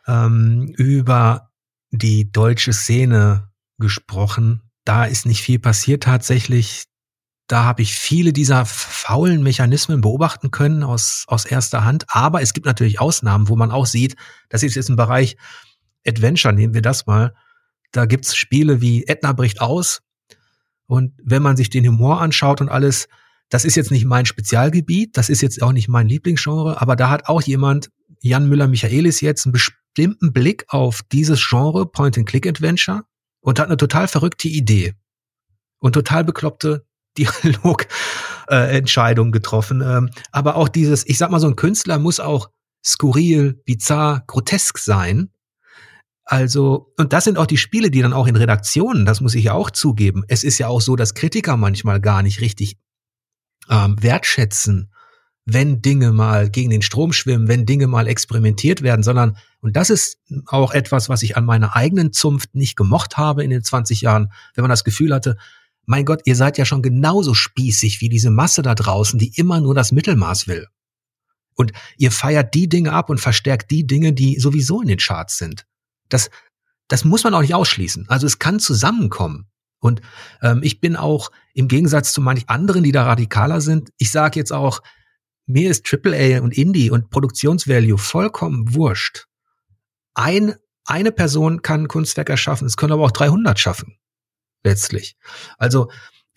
ähm, 0.06 0.72
über 0.76 1.50
die 1.90 2.30
deutsche 2.30 2.72
Szene 2.72 3.48
gesprochen. 3.78 4.63
Da 4.84 5.04
ist 5.04 5.26
nicht 5.26 5.42
viel 5.42 5.58
passiert 5.58 6.02
tatsächlich. 6.02 6.84
Da 7.46 7.64
habe 7.64 7.82
ich 7.82 7.94
viele 7.94 8.32
dieser 8.32 8.64
faulen 8.64 9.42
Mechanismen 9.42 10.00
beobachten 10.00 10.50
können 10.50 10.82
aus, 10.82 11.24
aus 11.26 11.44
erster 11.44 11.84
Hand. 11.84 12.04
Aber 12.08 12.42
es 12.42 12.52
gibt 12.52 12.66
natürlich 12.66 13.00
Ausnahmen, 13.00 13.48
wo 13.48 13.56
man 13.56 13.70
auch 13.70 13.86
sieht, 13.86 14.16
das 14.48 14.62
ist 14.62 14.76
jetzt 14.76 14.88
im 14.88 14.96
Bereich 14.96 15.36
Adventure, 16.06 16.54
nehmen 16.54 16.74
wir 16.74 16.82
das 16.82 17.06
mal. 17.06 17.34
Da 17.92 18.06
gibt's 18.06 18.36
Spiele 18.36 18.80
wie 18.80 19.06
Edna 19.06 19.32
bricht 19.32 19.60
aus, 19.60 20.00
und 20.86 21.12
wenn 21.22 21.42
man 21.42 21.56
sich 21.56 21.70
den 21.70 21.86
Humor 21.86 22.20
anschaut 22.20 22.60
und 22.60 22.68
alles, 22.68 23.08
das 23.48 23.64
ist 23.64 23.76
jetzt 23.76 23.90
nicht 23.90 24.04
mein 24.04 24.26
Spezialgebiet, 24.26 25.16
das 25.16 25.28
ist 25.28 25.42
jetzt 25.42 25.62
auch 25.62 25.72
nicht 25.72 25.88
mein 25.88 26.08
Lieblingsgenre, 26.08 26.80
aber 26.80 26.96
da 26.96 27.10
hat 27.10 27.26
auch 27.26 27.42
jemand, 27.42 27.90
Jan 28.20 28.48
Müller-Michaelis 28.48 29.20
jetzt, 29.20 29.46
einen 29.46 29.52
bestimmten 29.52 30.32
Blick 30.32 30.64
auf 30.68 31.00
dieses 31.12 31.46
Genre 31.46 31.86
Point-and-Click-Adventure 31.86 33.02
und 33.44 33.60
hat 33.60 33.66
eine 33.66 33.76
total 33.76 34.08
verrückte 34.08 34.48
Idee 34.48 34.94
und 35.78 35.92
total 35.92 36.24
bekloppte 36.24 36.84
Dialogentscheidungen 37.18 39.32
äh, 39.32 39.38
getroffen. 39.38 39.80
Ähm, 39.80 40.10
aber 40.32 40.56
auch 40.56 40.68
dieses, 40.68 41.06
ich 41.06 41.16
sag 41.16 41.30
mal, 41.30 41.38
so 41.38 41.46
ein 41.46 41.54
Künstler 41.54 42.00
muss 42.00 42.18
auch 42.18 42.50
skurril, 42.84 43.62
bizarr, 43.64 44.24
grotesk 44.26 44.78
sein, 44.78 45.30
also, 46.26 46.90
und 46.96 47.12
das 47.12 47.24
sind 47.24 47.36
auch 47.36 47.46
die 47.46 47.58
Spiele, 47.58 47.90
die 47.90 48.00
dann 48.00 48.14
auch 48.14 48.26
in 48.26 48.36
Redaktionen, 48.36 49.04
das 49.04 49.20
muss 49.20 49.34
ich 49.34 49.44
ja 49.44 49.52
auch 49.52 49.70
zugeben. 49.70 50.24
Es 50.26 50.42
ist 50.42 50.58
ja 50.58 50.68
auch 50.68 50.80
so, 50.80 50.96
dass 50.96 51.14
Kritiker 51.14 51.58
manchmal 51.58 52.00
gar 52.00 52.22
nicht 52.22 52.40
richtig 52.40 52.78
ähm, 53.68 54.02
wertschätzen, 54.02 54.90
wenn 55.46 55.82
Dinge 55.82 56.12
mal 56.12 56.48
gegen 56.48 56.70
den 56.70 56.82
Strom 56.82 57.12
schwimmen, 57.12 57.48
wenn 57.48 57.66
Dinge 57.66 57.86
mal 57.86 58.06
experimentiert 58.06 58.82
werden, 58.82 59.02
sondern, 59.02 59.36
und 59.60 59.76
das 59.76 59.90
ist 59.90 60.18
auch 60.46 60.72
etwas, 60.72 61.08
was 61.08 61.22
ich 61.22 61.36
an 61.36 61.44
meiner 61.44 61.76
eigenen 61.76 62.12
Zunft 62.12 62.54
nicht 62.54 62.76
gemocht 62.76 63.18
habe 63.18 63.44
in 63.44 63.50
den 63.50 63.62
20 63.62 64.00
Jahren, 64.00 64.32
wenn 64.54 64.62
man 64.62 64.70
das 64.70 64.84
Gefühl 64.84 65.12
hatte, 65.12 65.36
mein 65.86 66.06
Gott, 66.06 66.22
ihr 66.24 66.34
seid 66.34 66.56
ja 66.56 66.64
schon 66.64 66.82
genauso 66.82 67.34
spießig 67.34 68.00
wie 68.00 68.08
diese 68.08 68.30
Masse 68.30 68.62
da 68.62 68.74
draußen, 68.74 69.18
die 69.18 69.32
immer 69.36 69.60
nur 69.60 69.74
das 69.74 69.92
Mittelmaß 69.92 70.48
will. 70.48 70.66
Und 71.54 71.72
ihr 71.98 72.10
feiert 72.10 72.54
die 72.54 72.68
Dinge 72.68 72.92
ab 72.92 73.10
und 73.10 73.20
verstärkt 73.20 73.70
die 73.70 73.86
Dinge, 73.86 74.12
die 74.14 74.40
sowieso 74.40 74.80
in 74.80 74.88
den 74.88 74.98
Charts 74.98 75.36
sind. 75.36 75.66
Das, 76.08 76.30
das 76.88 77.04
muss 77.04 77.22
man 77.22 77.34
auch 77.34 77.42
nicht 77.42 77.54
ausschließen. 77.54 78.08
Also 78.08 78.26
es 78.26 78.38
kann 78.38 78.60
zusammenkommen. 78.60 79.46
Und 79.78 80.00
ähm, 80.40 80.62
ich 80.62 80.80
bin 80.80 80.96
auch 80.96 81.30
im 81.52 81.68
Gegensatz 81.68 82.14
zu 82.14 82.22
manch 82.22 82.48
anderen, 82.48 82.82
die 82.82 82.92
da 82.92 83.04
radikaler 83.04 83.60
sind, 83.60 83.90
ich 83.98 84.10
sage 84.10 84.40
jetzt 84.40 84.52
auch, 84.52 84.80
mir 85.46 85.70
ist 85.70 85.86
AAA 85.92 86.40
und 86.40 86.56
Indie 86.56 86.90
und 86.90 87.10
Produktionsvalue 87.10 87.98
vollkommen 87.98 88.74
wurscht. 88.74 89.26
Ein, 90.14 90.54
eine 90.84 91.12
Person 91.12 91.62
kann 91.62 91.82
ein 91.82 91.88
Kunstwerk 91.88 92.30
erschaffen, 92.30 92.66
es 92.66 92.76
können 92.76 92.92
aber 92.92 93.04
auch 93.04 93.10
300 93.10 93.58
schaffen, 93.58 93.98
letztlich. 94.62 95.16
Also 95.58 95.90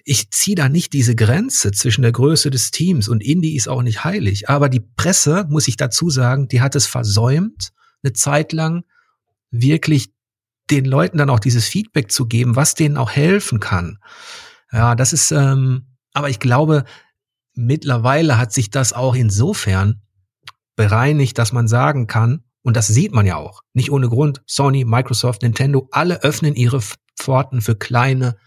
ich 0.03 0.31
ziehe 0.31 0.55
da 0.55 0.69
nicht 0.69 0.93
diese 0.93 1.15
Grenze 1.15 1.71
zwischen 1.71 2.01
der 2.01 2.13
Größe 2.13 2.49
des 2.49 2.71
Teams 2.71 3.09
und 3.09 3.21
Indie 3.21 3.57
ist 3.57 3.67
auch 3.67 3.81
nicht 3.81 4.05
heilig. 4.05 4.49
Aber 4.49 4.69
die 4.69 4.79
Presse, 4.79 5.45
muss 5.49 5.67
ich 5.67 5.75
dazu 5.75 6.09
sagen, 6.09 6.47
die 6.47 6.61
hat 6.61 6.75
es 6.75 6.87
versäumt, 6.87 7.71
eine 8.03 8.13
Zeit 8.13 8.53
lang 8.53 8.85
wirklich 9.51 10.13
den 10.69 10.85
Leuten 10.85 11.17
dann 11.17 11.29
auch 11.29 11.39
dieses 11.39 11.67
Feedback 11.67 12.11
zu 12.11 12.25
geben, 12.25 12.55
was 12.55 12.73
denen 12.73 12.97
auch 12.97 13.11
helfen 13.11 13.59
kann. 13.59 13.99
Ja, 14.71 14.95
das 14.95 15.13
ist, 15.13 15.31
ähm, 15.31 15.87
aber 16.13 16.29
ich 16.29 16.39
glaube, 16.39 16.85
mittlerweile 17.57 18.37
hat 18.37 18.53
sich 18.53 18.69
das 18.69 18.93
auch 18.93 19.15
insofern 19.15 20.01
bereinigt, 20.75 21.37
dass 21.37 21.51
man 21.51 21.67
sagen 21.67 22.07
kann, 22.07 22.43
und 22.61 22.75
das 22.75 22.87
sieht 22.87 23.13
man 23.13 23.25
ja 23.25 23.37
auch, 23.37 23.61
nicht 23.73 23.91
ohne 23.91 24.09
Grund, 24.09 24.41
Sony, 24.45 24.85
Microsoft, 24.85 25.41
Nintendo, 25.41 25.87
alle 25.91 26.23
öffnen 26.23 26.55
ihre 26.55 26.81
Pforten 27.17 27.61
für 27.61 27.75
kleine 27.75 28.37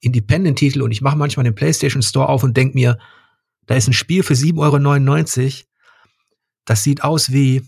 Independent-Titel 0.00 0.82
und 0.82 0.90
ich 0.90 1.02
mache 1.02 1.16
manchmal 1.16 1.44
den 1.44 1.54
PlayStation 1.54 2.02
Store 2.02 2.28
auf 2.28 2.42
und 2.42 2.56
denk 2.56 2.74
mir, 2.74 2.98
da 3.66 3.74
ist 3.74 3.88
ein 3.88 3.92
Spiel 3.92 4.22
für 4.22 4.34
7,99 4.34 5.44
Euro. 5.44 5.64
Das 6.64 6.82
sieht 6.82 7.04
aus 7.04 7.32
wie, 7.32 7.62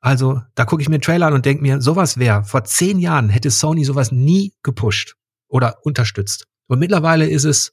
also 0.00 0.40
da 0.54 0.64
gucke 0.64 0.82
ich 0.82 0.88
mir 0.88 0.96
einen 0.96 1.02
Trailer 1.02 1.26
an 1.26 1.34
und 1.34 1.46
denke 1.46 1.62
mir, 1.62 1.80
sowas 1.80 2.18
wäre, 2.18 2.44
vor 2.44 2.64
zehn 2.64 2.98
Jahren 2.98 3.28
hätte 3.28 3.50
Sony 3.50 3.84
sowas 3.84 4.12
nie 4.12 4.54
gepusht 4.62 5.16
oder 5.48 5.78
unterstützt. 5.84 6.46
Und 6.66 6.78
mittlerweile 6.78 7.28
ist 7.28 7.44
es, 7.44 7.72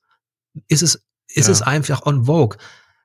ist 0.68 0.84
es, 0.84 1.07
ist 1.38 1.48
ja. 1.48 1.54
es 1.54 1.62
einfach 1.62 2.06
on 2.06 2.26
vogue, 2.26 2.58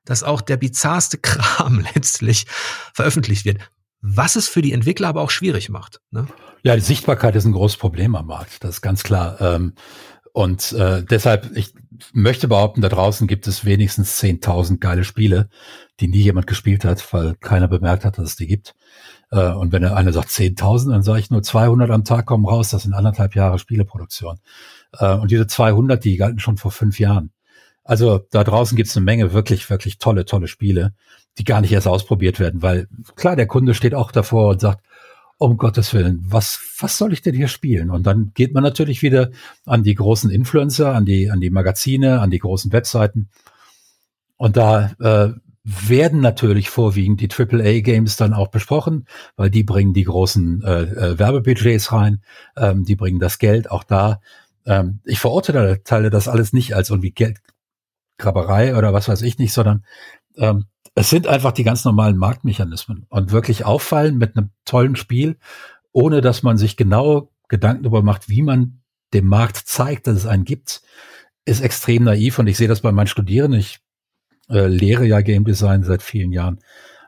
dass 0.05 0.23
auch 0.23 0.41
der 0.41 0.57
bizarrste 0.57 1.17
Kram 1.21 1.85
letztlich 1.95 2.45
veröffentlicht 2.93 3.45
wird. 3.45 3.59
Was 4.01 4.35
es 4.35 4.49
für 4.49 4.61
die 4.61 4.73
Entwickler 4.73 5.07
aber 5.07 5.21
auch 5.21 5.29
schwierig 5.29 5.69
macht. 5.69 6.01
Ne? 6.11 6.27
Ja, 6.63 6.75
die 6.75 6.81
Sichtbarkeit 6.81 7.35
ist 7.35 7.45
ein 7.45 7.53
großes 7.53 7.77
Problem 7.77 8.15
am 8.15 8.27
Markt, 8.27 8.63
das 8.63 8.75
ist 8.75 8.81
ganz 8.81 9.03
klar. 9.03 9.39
Ähm, 9.39 9.73
und 10.33 10.73
äh, 10.73 11.03
deshalb, 11.03 11.55
ich 11.55 11.73
möchte 12.11 12.47
behaupten, 12.47 12.81
da 12.81 12.89
draußen 12.89 13.27
gibt 13.27 13.47
es 13.47 13.65
wenigstens 13.65 14.19
10.000 14.19 14.79
geile 14.79 15.03
Spiele, 15.03 15.47
die 15.99 16.07
nie 16.07 16.21
jemand 16.21 16.47
gespielt 16.47 16.85
hat, 16.85 17.13
weil 17.13 17.35
keiner 17.35 17.67
bemerkt 17.67 18.03
hat, 18.03 18.17
dass 18.17 18.29
es 18.29 18.35
die 18.35 18.47
gibt. 18.47 18.73
Äh, 19.29 19.51
und 19.51 19.71
wenn 19.71 19.85
einer 19.85 20.11
sagt 20.11 20.29
10.000, 20.29 20.89
dann 20.89 21.03
sage 21.03 21.19
ich 21.19 21.29
nur 21.29 21.43
200 21.43 21.91
am 21.91 22.03
Tag 22.03 22.25
kommen 22.25 22.45
raus. 22.45 22.69
Das 22.69 22.83
sind 22.83 22.93
anderthalb 22.93 23.35
Jahre 23.35 23.59
Spieleproduktion. 23.59 24.39
Äh, 24.97 25.13
und 25.13 25.29
diese 25.29 25.45
200, 25.45 26.03
die 26.03 26.17
galten 26.17 26.39
schon 26.39 26.57
vor 26.57 26.71
fünf 26.71 26.99
Jahren. 26.99 27.31
Also 27.83 28.25
da 28.31 28.43
draußen 28.43 28.75
gibt's 28.77 28.95
eine 28.95 29.03
Menge 29.03 29.33
wirklich, 29.33 29.69
wirklich 29.69 29.97
tolle, 29.97 30.25
tolle 30.25 30.47
Spiele, 30.47 30.93
die 31.37 31.43
gar 31.43 31.61
nicht 31.61 31.71
erst 31.71 31.87
ausprobiert 31.87 32.39
werden, 32.39 32.61
weil 32.61 32.87
klar, 33.15 33.35
der 33.35 33.47
Kunde 33.47 33.73
steht 33.73 33.95
auch 33.95 34.11
davor 34.11 34.49
und 34.51 34.61
sagt, 34.61 34.83
um 35.37 35.57
Gottes 35.57 35.93
Willen, 35.93 36.23
was, 36.25 36.59
was 36.79 36.97
soll 36.97 37.11
ich 37.11 37.21
denn 37.21 37.35
hier 37.35 37.47
spielen? 37.47 37.89
Und 37.89 38.03
dann 38.07 38.31
geht 38.33 38.53
man 38.53 38.63
natürlich 38.63 39.01
wieder 39.01 39.31
an 39.65 39.83
die 39.83 39.95
großen 39.95 40.29
Influencer, 40.29 40.95
an 40.95 41.05
die, 41.05 41.29
an 41.29 41.41
die 41.41 41.49
Magazine, 41.49 42.21
an 42.21 42.29
die 42.29 42.39
großen 42.39 42.71
Webseiten. 42.71 43.29
Und 44.37 44.55
da 44.55 44.91
äh, 44.99 45.33
werden 45.63 46.21
natürlich 46.21 46.69
vorwiegend 46.69 47.21
die 47.21 47.29
AAA-Games 47.29 48.15
dann 48.15 48.33
auch 48.33 48.49
besprochen, 48.49 49.05
weil 49.35 49.49
die 49.49 49.63
bringen 49.63 49.93
die 49.93 50.03
großen 50.03 50.63
äh, 50.63 50.81
äh, 50.81 51.19
Werbebudgets 51.19 51.91
rein, 51.91 52.21
ähm, 52.55 52.85
die 52.85 52.95
bringen 52.95 53.19
das 53.19 53.39
Geld 53.39 53.71
auch 53.71 53.83
da. 53.83 54.19
Ähm, 54.65 54.99
ich 55.03 55.19
verurteile 55.19 56.09
das 56.09 56.27
alles 56.27 56.53
nicht 56.53 56.73
als 56.75 56.89
irgendwie 56.89 57.11
Geldgraberei 58.17 58.75
oder 58.75 58.93
was 58.93 59.07
weiß 59.07 59.21
ich 59.21 59.37
nicht, 59.37 59.53
sondern 59.53 59.85
ähm, 60.37 60.65
es 60.95 61.09
sind 61.09 61.27
einfach 61.27 61.51
die 61.51 61.63
ganz 61.63 61.85
normalen 61.85 62.17
Marktmechanismen. 62.17 63.05
Und 63.09 63.31
wirklich 63.31 63.65
auffallen 63.65 64.17
mit 64.17 64.37
einem 64.37 64.51
tollen 64.65 64.95
Spiel, 64.95 65.37
ohne 65.91 66.21
dass 66.21 66.43
man 66.43 66.57
sich 66.57 66.77
genau 66.77 67.31
Gedanken 67.47 67.83
darüber 67.83 68.03
macht, 68.03 68.29
wie 68.29 68.41
man 68.41 68.81
dem 69.13 69.27
Markt 69.27 69.57
zeigt, 69.57 70.07
dass 70.07 70.17
es 70.17 70.25
einen 70.25 70.45
gibt, 70.45 70.81
ist 71.45 71.61
extrem 71.61 72.03
naiv. 72.03 72.39
Und 72.39 72.47
ich 72.47 72.57
sehe 72.57 72.67
das 72.67 72.81
bei 72.81 72.91
meinen 72.91 73.07
Studierenden. 73.07 73.59
Ich 73.59 73.79
äh, 74.49 74.67
lehre 74.67 75.05
ja 75.05 75.21
Game 75.21 75.45
Design 75.45 75.83
seit 75.83 76.01
vielen 76.01 76.31
Jahren 76.31 76.59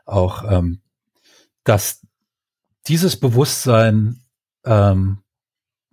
auch, 0.05 0.43
ähm, 0.51 0.81
dass 1.63 2.05
dieses 2.87 3.19
Bewusstsein 3.19 4.21
ähm, 4.65 5.19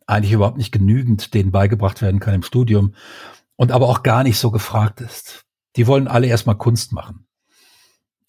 eigentlich 0.07 0.33
überhaupt 0.33 0.59
nicht 0.59 0.73
genügend 0.73 1.33
denen 1.33 1.53
beigebracht 1.53 2.03
werden 2.03 2.21
kann 2.21 2.35
im 2.35 2.43
Studium 2.43 2.95
und 3.63 3.71
aber 3.71 3.89
auch 3.89 4.03
gar 4.03 4.25
nicht 4.25 4.41
so 4.41 4.51
gefragt 4.51 5.01
ist. 5.01 5.45
Die 5.77 5.87
wollen 5.87 6.09
alle 6.09 6.27
erstmal 6.27 6.59
Kunst 6.59 6.93
machen. 6.93 7.29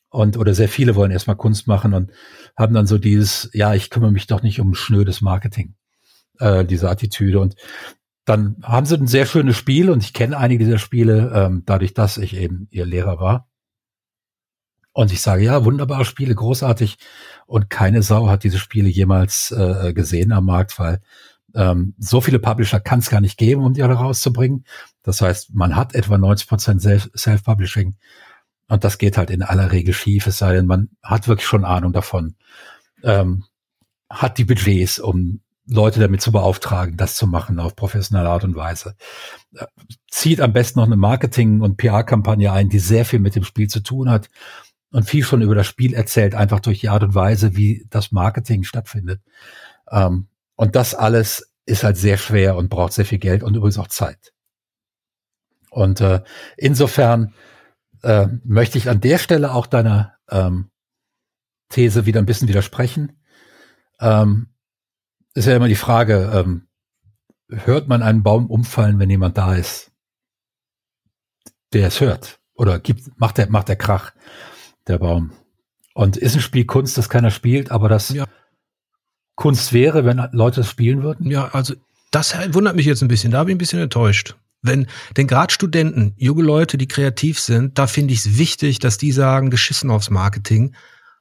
Und, 0.10 0.38
oder 0.38 0.54
sehr 0.54 0.70
viele 0.70 0.94
wollen 0.94 1.10
erstmal 1.10 1.38
Kunst 1.38 1.66
machen 1.66 1.96
und 1.96 2.12
haben 2.56 2.76
dann 2.76 2.86
so 2.86 3.00
dieses, 3.00 3.50
ja, 3.52 3.74
ich 3.74 3.90
kümmere 3.90 4.12
mich 4.12 4.28
doch 4.28 4.44
nicht 4.44 4.60
um 4.60 4.76
schnödes 4.76 5.22
Marketing, 5.22 5.74
äh, 6.38 6.64
diese 6.64 6.88
Attitüde. 6.88 7.40
Und 7.40 7.56
dann 8.26 8.58
haben 8.62 8.86
sie 8.86 8.96
ein 8.96 9.08
sehr 9.08 9.26
schönes 9.26 9.58
Spiel 9.58 9.90
und 9.90 10.04
ich 10.04 10.14
kenne 10.14 10.38
einige 10.38 10.66
dieser 10.66 10.78
Spiele, 10.78 11.32
ähm, 11.34 11.64
dadurch, 11.66 11.96
dass 11.96 12.20
ich 12.20 12.36
eben 12.36 12.68
ihr 12.70 12.86
Lehrer 12.86 13.20
war. 13.20 13.50
Und 14.92 15.12
ich 15.12 15.22
sage, 15.22 15.44
ja, 15.44 15.66
wunderbare 15.66 16.06
Spiele, 16.06 16.36
großartig. 16.36 17.00
Und 17.48 17.72
keine 17.72 18.04
Sau 18.04 18.30
hat 18.30 18.44
diese 18.44 18.60
Spiele 18.60 18.88
jemals 18.88 19.50
äh, 19.50 19.94
gesehen 19.94 20.32
am 20.32 20.46
Markt, 20.46 20.78
weil 20.78 21.02
ähm, 21.54 21.94
so 21.98 22.22
viele 22.22 22.40
Publisher 22.40 22.80
kann 22.80 23.00
es 23.00 23.10
gar 23.10 23.22
nicht 23.22 23.38
geben, 23.38 23.64
um 23.64 23.74
die 23.74 23.84
alle 23.84 23.94
rauszubringen. 23.94 24.66
Das 25.04 25.22
heißt, 25.22 25.54
man 25.54 25.76
hat 25.76 25.96
etwa 25.96 26.18
90 26.18 26.48
Prozent 26.48 26.82
Self-Publishing. 26.82 27.96
Und 28.68 28.84
das 28.84 28.98
geht 28.98 29.18
halt 29.18 29.30
in 29.30 29.44
aller 29.44 29.72
Regel 29.72 29.94
schief, 29.94 30.26
es 30.28 30.38
sei 30.38 30.54
denn, 30.54 30.66
man 30.66 30.90
hat 31.04 31.28
wirklich 31.28 31.48
schon 31.48 31.66
Ahnung 31.66 31.94
davon. 31.94 32.36
Ähm, 33.04 33.44
hat 34.10 34.38
die 34.38 34.46
Budgets, 34.46 35.00
um 35.00 35.42
Leute 35.66 36.00
damit 36.00 36.22
zu 36.22 36.32
beauftragen, 36.32 36.98
das 36.98 37.16
zu 37.16 37.28
machen 37.28 37.60
auf 37.60 37.76
professionelle 37.76 38.30
Art 38.30 38.44
und 38.44 38.56
Weise. 38.56 38.96
Äh, 39.56 39.66
zieht 40.10 40.42
am 40.42 40.54
besten 40.54 40.80
noch 40.80 40.86
eine 40.86 40.98
Marketing- 40.98 41.62
und 41.62 41.78
PR-Kampagne 41.78 42.52
ein, 42.52 42.70
die 42.70 42.80
sehr 42.80 43.06
viel 43.06 43.20
mit 43.20 43.36
dem 43.36 43.44
Spiel 43.44 43.68
zu 43.68 43.82
tun 43.82 44.10
hat 44.10 44.30
und 44.92 45.10
viel 45.10 45.24
schon 45.24 45.42
über 45.42 45.56
das 45.56 45.68
Spiel 45.68 45.94
erzählt, 45.94 46.36
einfach 46.36 46.60
durch 46.60 46.80
die 46.80 46.90
Art 46.90 47.04
und 47.04 47.16
Weise, 47.16 47.56
wie 47.56 47.86
das 47.90 48.12
Marketing 48.12 48.64
stattfindet. 48.64 49.22
Ähm, 49.90 50.28
und 50.64 50.78
das 50.78 50.96
alles 50.96 51.54
ist 51.66 51.84
halt 51.84 51.98
sehr 51.98 52.16
schwer 52.16 52.56
und 52.56 52.70
braucht 52.70 52.94
sehr 52.94 53.04
viel 53.04 53.18
Geld 53.18 53.44
und 53.44 53.54
übrigens 53.54 53.78
auch 53.78 53.90
Zeit. 53.90 54.32
Und 55.72 56.00
äh, 56.00 56.24
insofern 56.56 57.34
äh, 58.02 58.28
möchte 58.46 58.78
ich 58.78 58.90
an 58.90 59.02
der 59.02 59.18
Stelle 59.18 59.52
auch 59.52 59.68
deiner 59.68 60.16
ähm, 60.30 60.72
These 61.68 62.06
wieder 62.06 62.22
ein 62.22 62.26
bisschen 62.26 62.48
widersprechen. 62.48 63.22
Ähm, 64.00 64.54
ist 65.34 65.48
ja 65.48 65.56
immer 65.58 65.68
die 65.68 65.76
Frage, 65.76 66.32
ähm, 66.34 66.70
hört 67.50 67.90
man 67.90 68.02
einen 68.02 68.24
Baum 68.24 68.50
umfallen, 68.50 69.00
wenn 69.00 69.10
jemand 69.10 69.38
da 69.38 69.56
ist, 69.56 69.92
der 71.74 71.90
es 71.90 72.00
hört? 72.00 72.40
Oder 72.54 72.80
gibt, 72.80 73.20
macht 73.20 73.38
der, 73.38 73.50
macht 73.50 73.68
der 73.68 73.76
Krach, 73.76 74.14
der 74.88 75.00
Baum? 75.00 75.34
Und 75.94 76.16
ist 76.16 76.36
ein 76.36 76.42
Spiel 76.42 76.64
Kunst, 76.64 76.98
das 76.98 77.10
keiner 77.10 77.32
spielt, 77.32 77.70
aber 77.70 77.90
das 77.90 78.08
ja. 78.08 78.28
Kunst 79.36 79.74
wäre, 79.74 80.06
wenn 80.06 80.22
Leute 80.32 80.62
es 80.62 80.70
spielen 80.70 81.04
würden? 81.04 81.30
Ja, 81.30 81.50
also 81.54 81.74
das 82.12 82.36
wundert 82.54 82.76
mich 82.76 82.86
jetzt 82.86 83.02
ein 83.02 83.08
bisschen. 83.08 83.32
Da 83.32 83.44
bin 83.44 83.52
ich 83.52 83.56
ein 83.56 83.58
bisschen 83.58 83.80
enttäuscht. 83.80 84.36
Wenn, 84.62 84.88
denn 85.18 85.28
gerade 85.28 85.54
Studenten, 85.54 86.14
junge 86.18 86.44
Leute, 86.44 86.78
die 86.78 86.88
kreativ 86.88 87.40
sind, 87.40 87.78
da 87.78 87.86
finde 87.88 88.14
ich 88.14 88.20
es 88.20 88.38
wichtig, 88.38 88.80
dass 88.80 88.98
die 88.98 89.12
sagen, 89.12 89.50
geschissen 89.50 89.92
aufs 89.92 90.10
Marketing. 90.10 90.76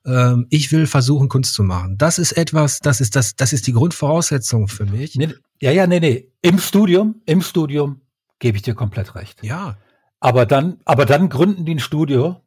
Ähm, 0.07 0.47
ich 0.49 0.71
will 0.71 0.87
versuchen, 0.87 1.29
Kunst 1.29 1.55
zu 1.55 1.65
machen. 1.65 1.99
Das 1.99 2.19
ist 2.19 2.33
etwas, 2.33 2.79
das 2.79 3.01
ist 3.01 3.17
das, 3.17 3.35
das 3.35 3.53
ist 3.53 3.67
die 3.67 3.73
Grundvoraussetzung 3.73 4.69
für 4.69 4.87
mich. 4.87 5.17
Nee, 5.17 5.35
ja, 5.61 5.73
ja, 5.73 5.87
nee, 5.87 5.99
nee. 5.99 6.29
Im 6.41 6.59
Studium, 6.59 7.23
im 7.27 7.43
Studium 7.43 8.03
gebe 8.39 8.57
ich 8.57 8.63
dir 8.63 8.75
komplett 8.75 9.15
recht. 9.17 9.43
Ja. 9.43 9.77
Aber 10.21 10.47
dann, 10.47 10.79
aber 10.85 11.05
dann 11.05 11.29
gründen 11.29 11.65
die 11.65 11.75
ein 11.75 11.81
Studio, 11.81 12.41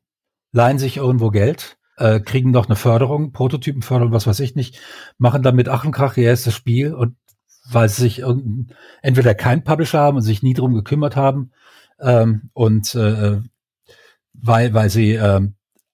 leihen 0.53 0.79
sich 0.79 0.97
irgendwo 0.97 1.29
Geld, 1.29 1.77
äh, 1.97 2.19
kriegen 2.19 2.51
noch 2.51 2.67
eine 2.67 2.75
Förderung, 2.75 3.31
Prototypenförderung, 3.31 4.13
was 4.13 4.27
weiß 4.27 4.39
ich 4.41 4.55
nicht, 4.55 4.79
machen 5.17 5.43
dann 5.43 5.55
mit 5.55 5.69
Achenkrach 5.69 6.17
ihr 6.17 6.25
erstes 6.25 6.53
Spiel 6.53 6.93
und 6.93 7.15
weil 7.69 7.89
sie 7.89 8.03
sich 8.03 8.23
entweder 9.01 9.33
kein 9.33 9.63
Publisher 9.63 9.99
haben 9.99 10.17
und 10.17 10.23
sich 10.23 10.43
nie 10.43 10.53
drum 10.53 10.73
gekümmert 10.75 11.15
haben 11.15 11.51
ähm, 11.99 12.49
und 12.53 12.93
äh, 12.95 13.39
weil, 14.33 14.73
weil 14.73 14.89
sie 14.89 15.13
äh, 15.13 15.41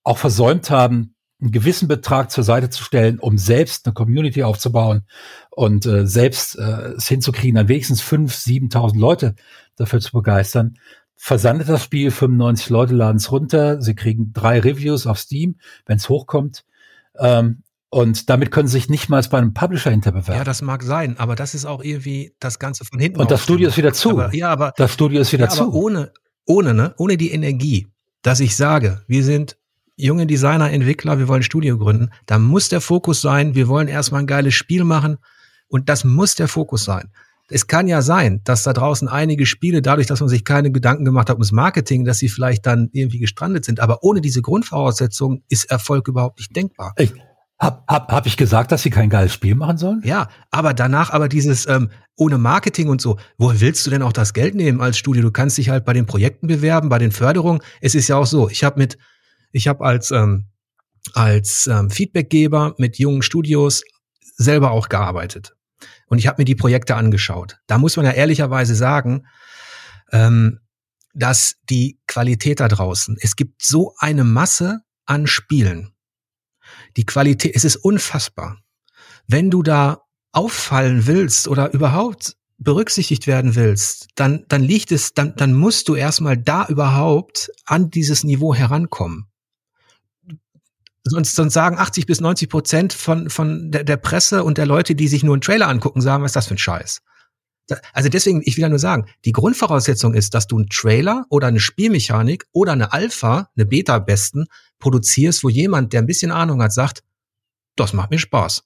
auch 0.04 0.18
versäumt 0.18 0.70
haben, 0.70 1.16
einen 1.40 1.52
gewissen 1.52 1.88
Betrag 1.88 2.30
zur 2.30 2.44
Seite 2.44 2.70
zu 2.70 2.84
stellen, 2.84 3.20
um 3.20 3.38
selbst 3.38 3.86
eine 3.86 3.94
Community 3.94 4.44
aufzubauen 4.44 5.04
und 5.50 5.86
äh, 5.86 6.06
selbst 6.06 6.58
äh, 6.58 6.94
es 6.98 7.08
hinzukriegen, 7.08 7.56
dann 7.56 7.68
wenigstens 7.68 8.02
fünf, 8.02 8.36
siebentausend 8.36 9.00
Leute 9.00 9.36
dafür 9.76 10.02
zu 10.02 10.12
begeistern, 10.12 10.78
versandet 11.24 11.70
das 11.70 11.84
Spiel, 11.84 12.10
95 12.10 12.70
Leute 12.72 12.96
laden 12.96 13.18
es 13.18 13.32
runter, 13.32 13.80
sie 13.80 13.94
kriegen 13.94 14.34
drei 14.34 14.60
Reviews 14.60 15.06
auf 15.06 15.20
Steam, 15.20 15.58
wenn 15.86 15.98
es 15.98 16.10
hochkommt. 16.10 16.66
Ähm, 17.20 17.62
und 17.90 18.28
damit 18.32 18.50
können 18.50 18.68
sie 18.68 18.80
sich 18.80 18.90
nicht 18.90 19.08
mal 19.08 19.22
bei 19.30 19.38
einem 19.38 19.54
Publisher 19.54 19.92
hinterbewerben. 19.92 20.34
Ja, 20.34 20.44
das 20.44 20.64
mag 20.64 20.82
sein, 20.82 21.20
aber 21.20 21.36
das 21.36 21.54
ist 21.54 21.66
auch 21.66 21.84
irgendwie 21.84 22.34
das 22.40 22.58
Ganze 22.58 22.86
von 22.86 23.00
hinten. 23.00 23.20
Und 23.20 23.30
das 23.30 23.44
Studio 23.44 23.70
ist 23.70 23.78
wieder 23.78 23.94
zu. 23.94 24.10
Aber, 24.10 24.34
ja, 24.34 24.50
aber 24.50 24.74
das 24.78 24.94
Studio 24.94 25.22
ist 25.22 25.32
wieder 25.32 25.46
ja, 25.46 25.52
zu. 25.52 25.62
Aber 25.66 25.74
ohne, 25.74 26.12
ohne, 26.48 26.74
ne, 26.74 26.96
ohne 26.98 27.18
die 27.18 27.32
Energie, 27.32 27.88
dass 28.24 28.40
ich 28.40 28.56
sage, 28.56 29.04
wir 29.08 29.24
sind 29.24 29.58
junge 29.98 30.26
Designer, 30.26 30.72
Entwickler, 30.72 31.20
wir 31.20 31.28
wollen 31.28 31.42
ein 31.42 31.44
Studio 31.44 31.78
gründen, 31.78 32.10
da 32.26 32.40
muss 32.40 32.70
der 32.70 32.82
Fokus 32.82 33.22
sein, 33.22 33.54
wir 33.54 33.68
wollen 33.68 33.88
erstmal 33.88 34.22
ein 34.22 34.28
geiles 34.28 34.56
Spiel 34.56 34.86
machen 34.86 35.18
und 35.68 35.88
das 35.88 36.04
muss 36.04 36.34
der 36.34 36.48
Fokus 36.48 36.84
sein. 36.84 37.12
Es 37.52 37.68
kann 37.68 37.88
ja 37.88 38.02
sein, 38.02 38.42
dass 38.44 38.64
da 38.64 38.74
draußen 38.74 39.08
einige 39.08 39.46
Spiele, 39.46 39.82
dadurch, 39.82 40.08
dass 40.08 40.20
man 40.20 40.30
sich 40.30 40.46
keine 40.46 40.72
Gedanken 40.72 41.06
gemacht 41.06 41.30
hat 41.30 41.36
ums 41.36 41.52
Marketing, 41.52 42.06
dass 42.06 42.20
sie 42.20 42.30
vielleicht 42.30 42.66
dann 42.66 42.90
irgendwie 42.92 43.20
gestrandet 43.20 43.66
sind. 43.66 43.80
Aber 43.80 44.04
ohne 44.04 44.22
diese 44.22 44.42
Grundvoraussetzung 44.42 45.44
ist 45.50 45.66
Erfolg 45.66 46.08
überhaupt 46.08 46.40
nicht 46.40 46.56
denkbar. 46.56 46.94
Ich, 46.98 47.14
hab, 47.60 47.86
hab, 47.88 48.12
hab 48.12 48.26
ich 48.26 48.38
gesagt, 48.38 48.72
dass 48.72 48.82
sie 48.82 48.90
kein 48.90 49.10
geiles 49.10 49.34
Spiel 49.34 49.56
machen 49.56 49.78
sollen? 49.78 50.02
Ja, 50.04 50.30
aber 50.50 50.74
danach 50.74 51.12
aber 51.12 51.30
dieses 51.30 51.68
ähm, 51.68 51.92
ohne 52.16 52.38
Marketing 52.38 52.90
und 52.90 53.02
so, 53.02 53.18
wo 53.38 53.54
willst 53.56 53.86
du 53.86 53.92
denn 53.92 54.02
auch 54.02 54.14
das 54.14 54.34
Geld 54.34 54.56
nehmen 54.56 54.82
als 54.82 54.98
Studio? 54.98 55.22
Du 55.22 55.32
kannst 55.32 55.58
dich 55.58 55.70
halt 55.70 55.86
bei 55.86 55.94
den 55.94 56.06
Projekten 56.06 56.48
bewerben, 56.48 56.90
bei 56.90 57.00
den 57.00 57.12
Förderungen. 57.12 57.62
Es 57.82 57.96
ist 57.96 58.08
ja 58.08 58.18
auch 58.18 58.26
so, 58.26 58.50
ich 58.50 58.64
habe 58.64 58.80
mit, 58.80 58.98
ich 59.52 59.68
habe 59.68 59.84
als 59.86 60.12
ähm, 60.12 60.48
als 61.14 61.68
ähm, 61.68 61.90
Feedbackgeber 61.90 62.76
mit 62.78 62.98
jungen 62.98 63.22
Studios 63.22 63.84
selber 64.38 64.72
auch 64.72 64.90
gearbeitet 64.90 65.56
und 66.12 66.20
ich 66.20 66.28
habe 66.28 66.42
mir 66.42 66.46
die 66.46 66.56
Projekte 66.56 66.96
angeschaut. 66.96 67.58
Da 67.66 67.80
muss 67.80 67.96
man 67.96 68.06
ja 68.06 68.12
ehrlicherweise 68.12 68.76
sagen, 68.76 69.26
ähm, 70.12 70.60
dass 71.14 71.56
die 71.70 72.00
Qualität 72.08 72.60
da 72.60 72.68
draußen, 72.68 73.18
es 73.20 73.36
gibt 73.36 73.64
so 73.64 73.96
eine 73.98 74.24
Masse 74.24 74.82
an 75.06 75.26
Spielen 75.26 75.94
die 76.98 77.06
Qualität, 77.06 77.56
es 77.56 77.64
ist 77.64 77.78
unfassbar. 77.78 78.58
Wenn 79.28 79.50
du 79.50 79.64
da 79.64 80.04
auffallen 80.32 81.08
willst 81.08 81.48
oder 81.48 81.74
überhaupt 81.74 82.36
berücksichtigt 82.58 83.28
werden 83.28 83.56
willst, 83.56 84.10
dann, 84.16 84.46
dann 84.48 84.62
liegt 84.62 84.92
es, 84.92 85.14
dann, 85.14 85.36
dann 85.36 85.54
musst 85.54 85.88
du 85.88 85.96
erstmal 85.96 86.38
da 86.38 86.66
überhaupt 86.68 87.52
an 87.66 87.90
dieses 87.90 88.24
Niveau 88.24 88.54
herankommen. 88.54 89.31
Sonst, 91.04 91.36
sonst 91.36 91.54
sagen 91.54 91.78
80 91.80 92.06
bis 92.06 92.22
90 92.22 92.50
Prozent 92.50 92.94
von, 92.94 93.30
von 93.30 93.72
der, 93.72 93.84
der 93.84 93.98
Presse 93.98 94.44
und 94.44 94.58
der 94.58 94.68
Leute, 94.68 94.94
die 94.94 95.08
sich 95.08 95.24
nur 95.24 95.34
einen 95.34 95.42
Trailer 95.42 95.68
angucken, 95.68 96.02
sagen, 96.02 96.24
was 96.24 96.30
ist 96.30 96.36
das 96.36 96.48
für 96.48 96.56
ein 96.56 96.60
Scheiß? 96.60 97.02
Also 97.94 98.10
deswegen, 98.10 98.42
ich 98.44 98.58
will 98.58 98.64
ja 98.64 98.70
nur 98.70 98.80
sagen, 98.80 99.06
die 99.26 99.32
Grundvoraussetzung 99.32 100.14
ist, 100.14 100.34
dass 100.34 100.48
du 100.48 100.58
einen 100.58 100.68
Trailer 100.68 101.26
oder 101.30 101.48
eine 101.48 101.60
Spielmechanik 101.60 102.46
oder 102.52 102.74
eine 102.74 102.92
Alpha, 102.92 103.50
eine 103.56 103.66
Beta 103.66 104.00
besten, 104.00 104.46
produzierst, 104.80 105.44
wo 105.44 105.50
jemand, 105.50 105.94
der 105.94 106.02
ein 106.02 106.08
bisschen 106.08 106.32
Ahnung 106.32 106.62
hat, 106.62 106.74
sagt, 106.74 107.04
das 107.76 107.94
macht 107.94 108.12
mir 108.12 108.20
Spaß. 108.20 108.64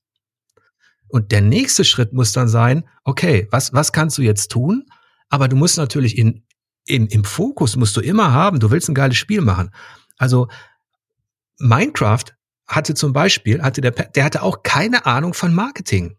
Und 1.07 1.31
der 1.31 1.41
nächste 1.41 1.85
Schritt 1.85 2.13
muss 2.13 2.31
dann 2.31 2.47
sein, 2.47 2.87
okay, 3.03 3.47
was, 3.51 3.73
was 3.73 3.91
kannst 3.91 4.17
du 4.17 4.21
jetzt 4.21 4.51
tun? 4.51 4.85
Aber 5.29 5.47
du 5.47 5.55
musst 5.55 5.77
natürlich 5.77 6.17
in, 6.17 6.43
in, 6.85 7.07
im 7.07 7.23
Fokus 7.23 7.75
musst 7.75 7.95
du 7.95 8.01
immer 8.01 8.31
haben, 8.31 8.59
du 8.59 8.71
willst 8.71 8.89
ein 8.89 8.95
geiles 8.95 9.17
Spiel 9.17 9.41
machen. 9.41 9.71
Also 10.17 10.47
Minecraft 11.59 12.25
hatte 12.67 12.93
zum 12.93 13.13
Beispiel, 13.13 13.61
hatte 13.61 13.81
der, 13.81 13.91
der 13.91 14.23
hatte 14.23 14.41
auch 14.41 14.63
keine 14.63 15.05
Ahnung 15.05 15.33
von 15.33 15.53
Marketing. 15.53 16.17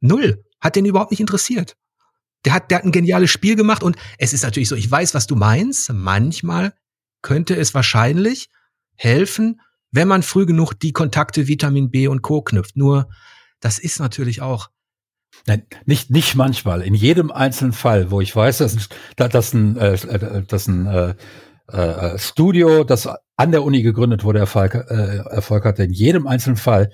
Null. 0.00 0.44
Hat 0.60 0.76
den 0.76 0.84
überhaupt 0.84 1.10
nicht 1.10 1.20
interessiert. 1.20 1.76
Der 2.44 2.54
hat, 2.54 2.70
der 2.70 2.78
hat 2.78 2.84
ein 2.84 2.92
geniales 2.92 3.30
Spiel 3.30 3.56
gemacht 3.56 3.82
und 3.82 3.96
es 4.18 4.32
ist 4.32 4.42
natürlich 4.42 4.68
so, 4.68 4.76
ich 4.76 4.90
weiß, 4.90 5.14
was 5.14 5.26
du 5.26 5.36
meinst. 5.36 5.92
Manchmal 5.92 6.74
könnte 7.22 7.56
es 7.56 7.74
wahrscheinlich 7.74 8.48
helfen, 8.94 9.60
wenn 9.90 10.08
man 10.08 10.22
früh 10.22 10.46
genug 10.46 10.74
die 10.74 10.92
Kontakte 10.92 11.48
Vitamin 11.48 11.90
B 11.90 12.08
und 12.08 12.22
Co. 12.22 12.42
knüpft. 12.42 12.76
Nur, 12.76 13.10
das 13.60 13.78
ist 13.78 13.98
natürlich 14.00 14.40
auch 14.40 14.70
Nein, 15.46 15.62
nicht, 15.86 16.10
nicht 16.10 16.34
manchmal. 16.34 16.82
In 16.82 16.94
jedem 16.94 17.30
einzelnen 17.30 17.72
Fall, 17.72 18.10
wo 18.10 18.20
ich 18.20 18.34
weiß, 18.34 18.58
dass, 18.58 18.88
dass 19.16 19.54
ein, 19.54 19.76
äh, 19.76 19.94
äh, 19.94 20.42
dass 20.44 20.66
ein 20.66 20.86
äh, 20.86 21.14
äh, 21.68 22.18
Studio, 22.18 22.84
das 22.84 23.08
an 23.40 23.52
der 23.52 23.64
Uni 23.64 23.80
gegründet 23.80 24.22
wurde, 24.22 24.38
Erfolg, 24.38 24.74
äh, 24.74 25.16
Erfolg 25.30 25.64
hatte, 25.64 25.82
in 25.82 25.92
jedem 25.92 26.26
einzelnen 26.26 26.58
Fall 26.58 26.90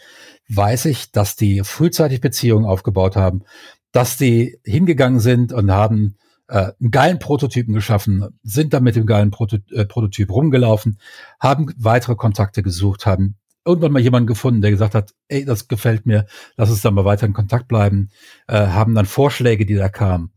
weiß 0.48 0.84
ich, 0.84 1.10
dass 1.10 1.34
die 1.34 1.62
frühzeitig 1.64 2.20
Beziehungen 2.20 2.64
aufgebaut 2.64 3.16
haben, 3.16 3.42
dass 3.90 4.16
die 4.16 4.60
hingegangen 4.64 5.18
sind 5.18 5.52
und 5.52 5.72
haben 5.72 6.14
äh, 6.46 6.70
einen 6.80 6.92
geilen 6.92 7.18
Prototypen 7.18 7.74
geschaffen, 7.74 8.28
sind 8.44 8.74
dann 8.74 8.84
mit 8.84 8.94
dem 8.94 9.06
geilen 9.06 9.32
Proto 9.32 9.56
äh, 9.72 9.86
Prototyp 9.86 10.30
rumgelaufen, 10.30 11.00
haben 11.40 11.66
weitere 11.78 12.14
Kontakte 12.14 12.62
gesucht, 12.62 13.06
haben 13.06 13.34
irgendwann 13.64 13.90
mal 13.90 14.02
jemanden 14.02 14.28
gefunden, 14.28 14.60
der 14.60 14.70
gesagt 14.70 14.94
hat, 14.94 15.14
ey, 15.26 15.44
das 15.44 15.66
gefällt 15.66 16.06
mir, 16.06 16.26
lass 16.56 16.70
uns 16.70 16.80
dann 16.80 16.94
mal 16.94 17.04
weiter 17.04 17.26
in 17.26 17.32
Kontakt 17.32 17.66
bleiben, 17.66 18.10
äh, 18.46 18.68
haben 18.68 18.94
dann 18.94 19.06
Vorschläge, 19.06 19.66
die 19.66 19.74
da 19.74 19.88
kamen, 19.88 20.30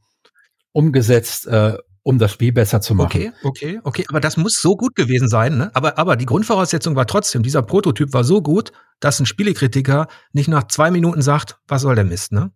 umgesetzt, 0.72 1.46
äh, 1.46 1.78
um 2.10 2.18
das 2.18 2.32
Spiel 2.32 2.52
besser 2.52 2.82
zu 2.82 2.96
machen. 2.96 3.06
Okay, 3.06 3.32
okay, 3.44 3.80
okay, 3.84 4.06
aber 4.10 4.20
das 4.20 4.36
muss 4.36 4.60
so 4.60 4.76
gut 4.76 4.96
gewesen 4.96 5.30
sein, 5.30 5.60
ne? 5.60 5.70
Aber, 5.76 6.00
aber 6.00 6.16
die 6.16 6.26
Grundvoraussetzung 6.26 6.96
war 6.96 7.06
trotzdem, 7.06 7.44
dieser 7.44 7.62
Prototyp 7.62 8.14
war 8.14 8.24
so 8.24 8.42
gut, 8.42 8.72
dass 9.00 9.20
ein 9.20 9.28
Spielekritiker 9.28 10.08
nicht 10.34 10.48
nach 10.48 10.64
zwei 10.64 10.90
Minuten 10.90 11.22
sagt, 11.22 11.60
was 11.68 11.84
soll 11.84 11.94
der 11.94 12.06
Mist, 12.06 12.32
ne? 12.32 12.52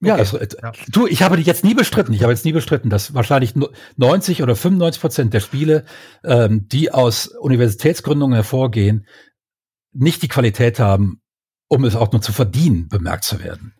Ja, 0.00 0.16
das, 0.16 0.32
äh, 0.32 0.48
ja, 0.62 0.72
du, 0.88 1.06
ich 1.06 1.22
habe 1.22 1.36
dich 1.36 1.44
jetzt 1.46 1.62
nie 1.62 1.74
bestritten. 1.74 2.14
Ich 2.14 2.22
habe 2.22 2.32
jetzt 2.32 2.46
nie 2.46 2.52
bestritten, 2.52 2.88
dass 2.88 3.12
wahrscheinlich 3.12 3.52
90 3.96 4.42
oder 4.42 4.56
95 4.56 5.00
Prozent 5.00 5.34
der 5.34 5.40
Spiele, 5.40 5.84
ähm, 6.24 6.66
die 6.66 6.90
aus 6.90 7.26
Universitätsgründungen 7.26 8.34
hervorgehen, 8.34 9.06
nicht 9.92 10.22
die 10.22 10.28
Qualität 10.28 10.78
haben, 10.78 11.20
um 11.68 11.84
es 11.84 11.96
auch 11.96 12.12
nur 12.12 12.22
zu 12.22 12.32
verdienen, 12.32 12.88
bemerkt 12.88 13.24
zu 13.24 13.44
werden. 13.44 13.74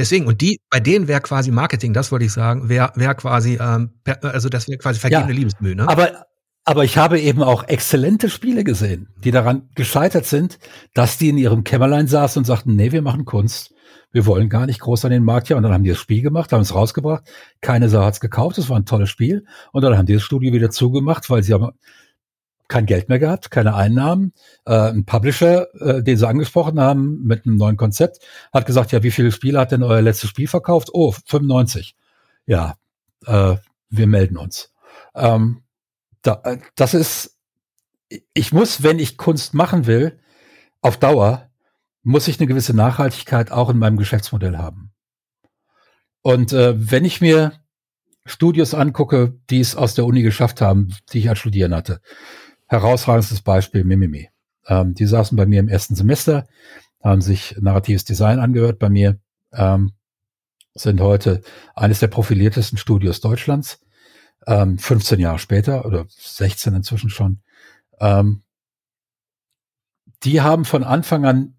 Deswegen, 0.00 0.26
und 0.26 0.40
die, 0.40 0.58
bei 0.70 0.80
denen 0.80 1.08
wäre 1.08 1.20
quasi 1.20 1.50
Marketing, 1.50 1.92
das 1.92 2.10
wollte 2.10 2.24
ich 2.24 2.32
sagen, 2.32 2.70
wäre 2.70 2.90
wär 2.94 3.14
quasi, 3.14 3.58
ähm, 3.60 3.90
also 4.22 4.48
das 4.48 4.66
wäre 4.66 4.78
quasi 4.78 4.98
vergebene 4.98 5.32
ja, 5.32 5.38
Liebesmühe, 5.38 5.76
ne? 5.76 5.86
Aber, 5.86 6.24
aber 6.64 6.84
ich 6.84 6.96
habe 6.96 7.20
eben 7.20 7.42
auch 7.42 7.64
exzellente 7.68 8.30
Spiele 8.30 8.64
gesehen, 8.64 9.08
die 9.22 9.30
daran 9.30 9.68
gescheitert 9.74 10.24
sind, 10.24 10.58
dass 10.94 11.18
die 11.18 11.28
in 11.28 11.36
ihrem 11.36 11.64
Kämmerlein 11.64 12.06
saßen 12.06 12.40
und 12.40 12.46
sagten, 12.46 12.76
nee, 12.76 12.92
wir 12.92 13.02
machen 13.02 13.26
Kunst 13.26 13.74
wir 14.12 14.26
wollen 14.26 14.48
gar 14.48 14.66
nicht 14.66 14.80
groß 14.80 15.04
an 15.04 15.12
den 15.12 15.24
Markt 15.24 15.46
hier. 15.46 15.56
Und 15.56 15.62
dann 15.62 15.72
haben 15.72 15.84
die 15.84 15.90
das 15.90 15.98
Spiel 15.98 16.22
gemacht, 16.22 16.52
haben 16.52 16.62
es 16.62 16.74
rausgebracht. 16.74 17.24
Keine 17.60 17.88
Sau 17.88 18.02
hat's 18.02 18.20
gekauft, 18.20 18.58
es 18.58 18.68
war 18.68 18.76
ein 18.76 18.86
tolles 18.86 19.08
Spiel. 19.08 19.44
Und 19.72 19.82
dann 19.82 19.96
haben 19.96 20.06
die 20.06 20.14
das 20.14 20.22
Studio 20.22 20.52
wieder 20.52 20.70
zugemacht, 20.70 21.30
weil 21.30 21.42
sie 21.42 21.52
haben 21.52 21.70
kein 22.70 22.86
Geld 22.86 23.10
mehr 23.10 23.18
gehabt, 23.18 23.50
keine 23.50 23.74
Einnahmen. 23.74 24.32
Äh, 24.64 24.92
ein 24.92 25.04
Publisher, 25.04 25.68
äh, 25.74 26.02
den 26.02 26.16
sie 26.16 26.26
angesprochen 26.26 26.80
haben 26.80 27.22
mit 27.24 27.44
einem 27.44 27.56
neuen 27.56 27.76
Konzept, 27.76 28.20
hat 28.52 28.64
gesagt, 28.64 28.92
ja, 28.92 29.02
wie 29.02 29.10
viele 29.10 29.32
Spiele 29.32 29.58
hat 29.58 29.72
denn 29.72 29.82
euer 29.82 30.00
letztes 30.00 30.30
Spiel 30.30 30.48
verkauft? 30.48 30.88
Oh, 30.92 31.12
95. 31.26 31.96
Ja, 32.46 32.76
äh, 33.26 33.56
wir 33.90 34.06
melden 34.06 34.38
uns. 34.38 34.72
Ähm, 35.14 35.62
da, 36.22 36.40
äh, 36.44 36.58
das 36.76 36.94
ist, 36.94 37.36
ich 38.32 38.52
muss, 38.52 38.82
wenn 38.82 38.98
ich 38.98 39.18
Kunst 39.18 39.52
machen 39.52 39.86
will, 39.86 40.18
auf 40.80 40.96
Dauer, 40.96 41.50
muss 42.02 42.28
ich 42.28 42.38
eine 42.38 42.46
gewisse 42.46 42.74
Nachhaltigkeit 42.74 43.52
auch 43.52 43.68
in 43.68 43.78
meinem 43.78 43.98
Geschäftsmodell 43.98 44.56
haben. 44.56 44.92
Und 46.22 46.52
äh, 46.52 46.74
wenn 46.76 47.04
ich 47.04 47.20
mir 47.20 47.52
Studios 48.24 48.74
angucke, 48.74 49.38
die 49.50 49.60
es 49.60 49.74
aus 49.74 49.94
der 49.94 50.06
Uni 50.06 50.22
geschafft 50.22 50.60
haben, 50.60 50.94
die 51.12 51.18
ich 51.18 51.28
als 51.28 51.40
Studieren 51.40 51.74
hatte, 51.74 52.00
herausragendes 52.70 53.42
Beispiel 53.42 53.84
Mimimi. 53.84 54.30
Ähm, 54.66 54.94
die 54.94 55.06
saßen 55.06 55.36
bei 55.36 55.44
mir 55.44 55.60
im 55.60 55.68
ersten 55.68 55.96
Semester, 55.96 56.46
haben 57.02 57.20
sich 57.20 57.56
narratives 57.60 58.04
Design 58.04 58.38
angehört 58.38 58.78
bei 58.78 58.88
mir, 58.88 59.18
ähm, 59.52 59.92
sind 60.74 61.00
heute 61.00 61.42
eines 61.74 61.98
der 61.98 62.06
profiliertesten 62.06 62.78
Studios 62.78 63.20
Deutschlands, 63.20 63.80
ähm, 64.46 64.78
15 64.78 65.18
Jahre 65.18 65.40
später 65.40 65.84
oder 65.84 66.06
16 66.08 66.74
inzwischen 66.74 67.10
schon. 67.10 67.40
Ähm, 67.98 68.42
die 70.22 70.40
haben 70.40 70.64
von 70.64 70.84
Anfang 70.84 71.24
an 71.24 71.56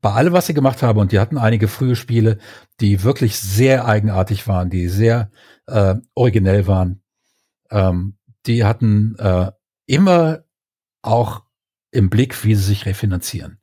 bei 0.00 0.12
allem, 0.12 0.32
was 0.32 0.46
sie 0.46 0.54
gemacht 0.54 0.82
haben, 0.82 0.98
und 0.98 1.12
die 1.12 1.18
hatten 1.18 1.38
einige 1.38 1.68
frühe 1.68 1.96
Spiele, 1.96 2.38
die 2.80 3.02
wirklich 3.02 3.38
sehr 3.38 3.86
eigenartig 3.86 4.46
waren, 4.46 4.70
die 4.70 4.88
sehr 4.88 5.30
äh, 5.66 5.96
originell 6.14 6.66
waren, 6.66 7.02
ähm, 7.70 8.16
die 8.46 8.64
hatten 8.64 9.16
äh, 9.18 9.50
immer 9.86 10.44
auch 11.02 11.42
im 11.90 12.10
Blick, 12.10 12.44
wie 12.44 12.54
sie 12.54 12.62
sich 12.62 12.86
refinanzieren. 12.86 13.58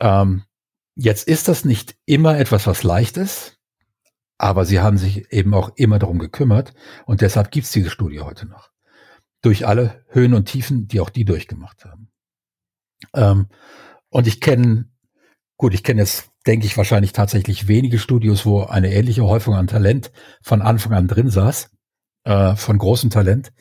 Ähm, 0.00 0.44
jetzt 0.96 1.28
ist 1.28 1.48
das 1.48 1.64
nicht 1.64 1.96
immer 2.04 2.38
etwas, 2.38 2.66
was 2.66 2.82
leicht 2.82 3.16
ist, 3.16 3.58
aber 4.38 4.64
sie 4.64 4.80
haben 4.80 4.98
sich 4.98 5.32
eben 5.32 5.54
auch 5.54 5.70
immer 5.76 5.98
darum 5.98 6.18
gekümmert 6.18 6.74
und 7.06 7.20
deshalb 7.20 7.50
gibt 7.50 7.66
es 7.66 7.72
diese 7.72 7.90
Studie 7.90 8.20
heute 8.20 8.46
noch. 8.46 8.70
Durch 9.42 9.66
alle 9.66 10.04
Höhen 10.08 10.34
und 10.34 10.46
Tiefen, 10.46 10.88
die 10.88 11.00
auch 11.00 11.10
die 11.10 11.24
durchgemacht 11.24 11.84
haben. 11.84 12.10
Ähm, 13.14 13.48
und 14.08 14.26
ich 14.26 14.40
kenne 14.40 14.92
Gut, 15.62 15.74
ich 15.74 15.84
kenne 15.84 16.00
jetzt, 16.00 16.32
denke 16.44 16.66
ich, 16.66 16.76
wahrscheinlich 16.76 17.12
tatsächlich 17.12 17.68
wenige 17.68 18.00
Studios, 18.00 18.44
wo 18.44 18.64
eine 18.64 18.92
ähnliche 18.92 19.22
Häufung 19.24 19.54
an 19.54 19.68
Talent 19.68 20.10
von 20.42 20.60
Anfang 20.60 20.92
an 20.92 21.06
drin 21.06 21.30
saß, 21.30 21.70
äh, 22.24 22.56
von 22.56 22.78
großem 22.78 23.10
Talent. 23.10 23.52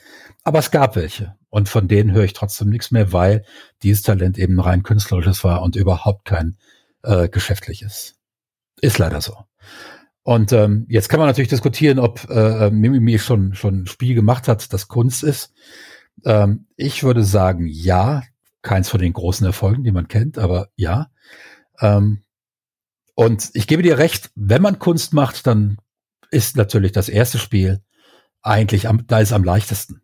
Aber 0.43 0.59
es 0.59 0.71
gab 0.71 0.95
welche. 0.95 1.35
Und 1.49 1.69
von 1.69 1.87
denen 1.87 2.11
höre 2.11 2.23
ich 2.23 2.33
trotzdem 2.33 2.69
nichts 2.69 2.91
mehr, 2.91 3.13
weil 3.13 3.45
dieses 3.83 4.01
Talent 4.01 4.37
eben 4.37 4.59
rein 4.59 4.83
künstlerisches 4.83 5.43
war 5.43 5.61
und 5.61 5.75
überhaupt 5.75 6.25
kein 6.25 6.57
äh, 7.03 7.29
geschäftliches. 7.29 8.15
Ist 8.81 8.97
leider 8.97 9.21
so. 9.21 9.37
Und 10.23 10.53
ähm, 10.53 10.85
jetzt 10.87 11.09
kann 11.09 11.19
man 11.19 11.27
natürlich 11.27 11.49
diskutieren, 11.49 11.99
ob 11.99 12.29
äh, 12.29 12.69
Mimimi 12.69 13.19
schon 13.19 13.53
schon 13.55 13.83
ein 13.83 13.87
Spiel 13.87 14.15
gemacht 14.15 14.47
hat, 14.47 14.71
das 14.71 14.87
Kunst 14.87 15.23
ist. 15.23 15.53
Ähm, 16.25 16.67
ich 16.75 17.03
würde 17.03 17.23
sagen, 17.23 17.67
ja. 17.67 18.23
Keins 18.63 18.89
von 18.89 19.01
den 19.01 19.13
großen 19.13 19.45
Erfolgen, 19.45 19.83
die 19.83 19.91
man 19.91 20.07
kennt, 20.07 20.37
aber 20.37 20.69
ja. 20.75 21.09
Ähm, 21.79 22.21
und 23.15 23.49
ich 23.53 23.65
gebe 23.65 23.81
dir 23.81 23.97
recht, 23.97 24.29
wenn 24.35 24.61
man 24.61 24.77
Kunst 24.77 25.13
macht, 25.13 25.47
dann 25.47 25.77
ist 26.29 26.57
natürlich 26.57 26.91
das 26.91 27.09
erste 27.09 27.39
Spiel 27.39 27.81
eigentlich 28.43 28.87
am, 28.87 29.05
da 29.07 29.19
ist 29.19 29.33
am 29.33 29.43
leichtesten. 29.43 30.00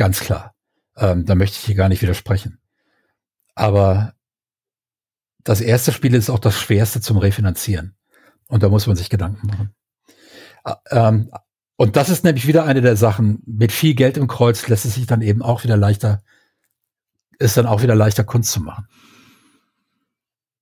Ganz 0.00 0.20
klar. 0.20 0.54
Ähm, 0.96 1.26
da 1.26 1.34
möchte 1.34 1.58
ich 1.58 1.64
hier 1.66 1.74
gar 1.74 1.90
nicht 1.90 2.00
widersprechen. 2.00 2.58
Aber 3.54 4.14
das 5.44 5.60
erste 5.60 5.92
Spiel 5.92 6.14
ist 6.14 6.30
auch 6.30 6.38
das 6.38 6.58
schwerste 6.58 7.02
zum 7.02 7.18
Refinanzieren. 7.18 7.94
Und 8.48 8.62
da 8.62 8.70
muss 8.70 8.86
man 8.86 8.96
sich 8.96 9.10
Gedanken 9.10 9.46
machen. 9.46 9.74
Ähm, 10.90 11.30
und 11.76 11.96
das 11.96 12.08
ist 12.08 12.24
nämlich 12.24 12.46
wieder 12.46 12.64
eine 12.64 12.80
der 12.80 12.96
Sachen. 12.96 13.42
Mit 13.44 13.72
viel 13.72 13.94
Geld 13.94 14.16
im 14.16 14.26
Kreuz 14.26 14.66
lässt 14.68 14.86
es 14.86 14.94
sich 14.94 15.06
dann 15.06 15.20
eben 15.20 15.42
auch 15.42 15.64
wieder 15.64 15.76
leichter, 15.76 16.22
ist 17.38 17.58
dann 17.58 17.66
auch 17.66 17.82
wieder 17.82 17.94
leichter 17.94 18.24
Kunst 18.24 18.52
zu 18.52 18.60
machen 18.60 18.88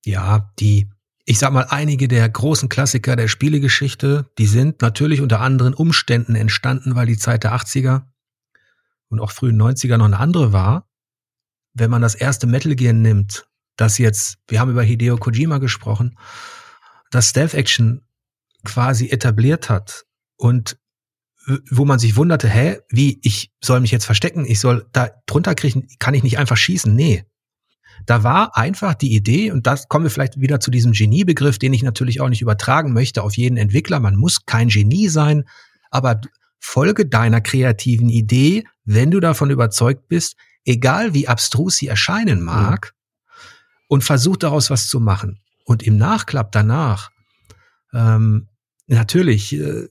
ja, 0.08 0.50
die, 0.58 0.88
ich 1.24 1.38
sag 1.38 1.52
mal, 1.52 1.66
einige 1.68 2.08
der 2.08 2.28
großen 2.28 2.68
Klassiker 2.68 3.14
der 3.14 3.28
Spielegeschichte, 3.28 4.30
die 4.38 4.46
sind 4.46 4.80
natürlich 4.80 5.20
unter 5.20 5.40
anderen 5.40 5.74
Umständen 5.74 6.34
entstanden, 6.34 6.94
weil 6.94 7.06
die 7.06 7.18
Zeit 7.18 7.44
der 7.44 7.54
80er 7.54 8.02
und 9.08 9.20
auch 9.20 9.32
frühen 9.32 9.60
90er 9.60 9.96
noch 9.96 10.04
eine 10.04 10.18
andere 10.18 10.52
war. 10.52 10.88
Wenn 11.74 11.90
man 11.90 12.02
das 12.02 12.14
erste 12.14 12.46
Metal 12.46 12.74
Gear 12.74 12.92
nimmt, 12.92 13.46
das 13.76 13.98
jetzt, 13.98 14.38
wir 14.48 14.60
haben 14.60 14.70
über 14.70 14.82
Hideo 14.82 15.16
Kojima 15.16 15.58
gesprochen, 15.58 16.18
das 17.10 17.30
Stealth 17.30 17.54
Action 17.54 18.02
quasi 18.64 19.08
etabliert 19.08 19.70
hat 19.70 20.04
und 20.36 20.78
wo 21.70 21.84
man 21.84 21.98
sich 21.98 22.16
wunderte, 22.16 22.48
hä, 22.48 22.80
wie, 22.90 23.18
ich 23.22 23.50
soll 23.62 23.80
mich 23.80 23.90
jetzt 23.90 24.04
verstecken, 24.04 24.44
ich 24.44 24.60
soll 24.60 24.86
da 24.92 25.10
drunter 25.26 25.54
kriechen, 25.54 25.88
kann 25.98 26.12
ich 26.12 26.22
nicht 26.22 26.38
einfach 26.38 26.58
schießen? 26.58 26.94
Nee, 26.94 27.24
da 28.06 28.22
war 28.22 28.56
einfach 28.56 28.94
die 28.94 29.14
Idee, 29.14 29.50
und 29.50 29.66
das 29.66 29.88
kommen 29.88 30.04
wir 30.04 30.10
vielleicht 30.10 30.40
wieder 30.40 30.60
zu 30.60 30.70
diesem 30.70 30.92
Geniebegriff, 30.92 31.58
den 31.58 31.72
ich 31.72 31.82
natürlich 31.82 32.20
auch 32.20 32.28
nicht 32.28 32.42
übertragen 32.42 32.92
möchte 32.92 33.22
auf 33.22 33.36
jeden 33.36 33.56
Entwickler. 33.56 34.00
Man 34.00 34.16
muss 34.16 34.44
kein 34.46 34.68
Genie 34.68 35.08
sein, 35.08 35.44
aber 35.90 36.20
folge 36.58 37.06
deiner 37.06 37.40
kreativen 37.40 38.08
Idee, 38.08 38.64
wenn 38.84 39.10
du 39.10 39.20
davon 39.20 39.50
überzeugt 39.50 40.08
bist, 40.08 40.36
egal 40.64 41.14
wie 41.14 41.28
abstrus 41.28 41.76
sie 41.76 41.88
erscheinen 41.88 42.42
mag, 42.42 42.92
mhm. 42.94 43.38
und 43.88 44.04
versuch 44.04 44.36
daraus 44.36 44.70
was 44.70 44.88
zu 44.88 45.00
machen. 45.00 45.40
Und 45.64 45.82
im 45.82 45.96
Nachklapp 45.96 46.52
danach, 46.52 47.10
ähm, 47.92 48.48
natürlich, 48.86 49.54
äh, 49.54 49.88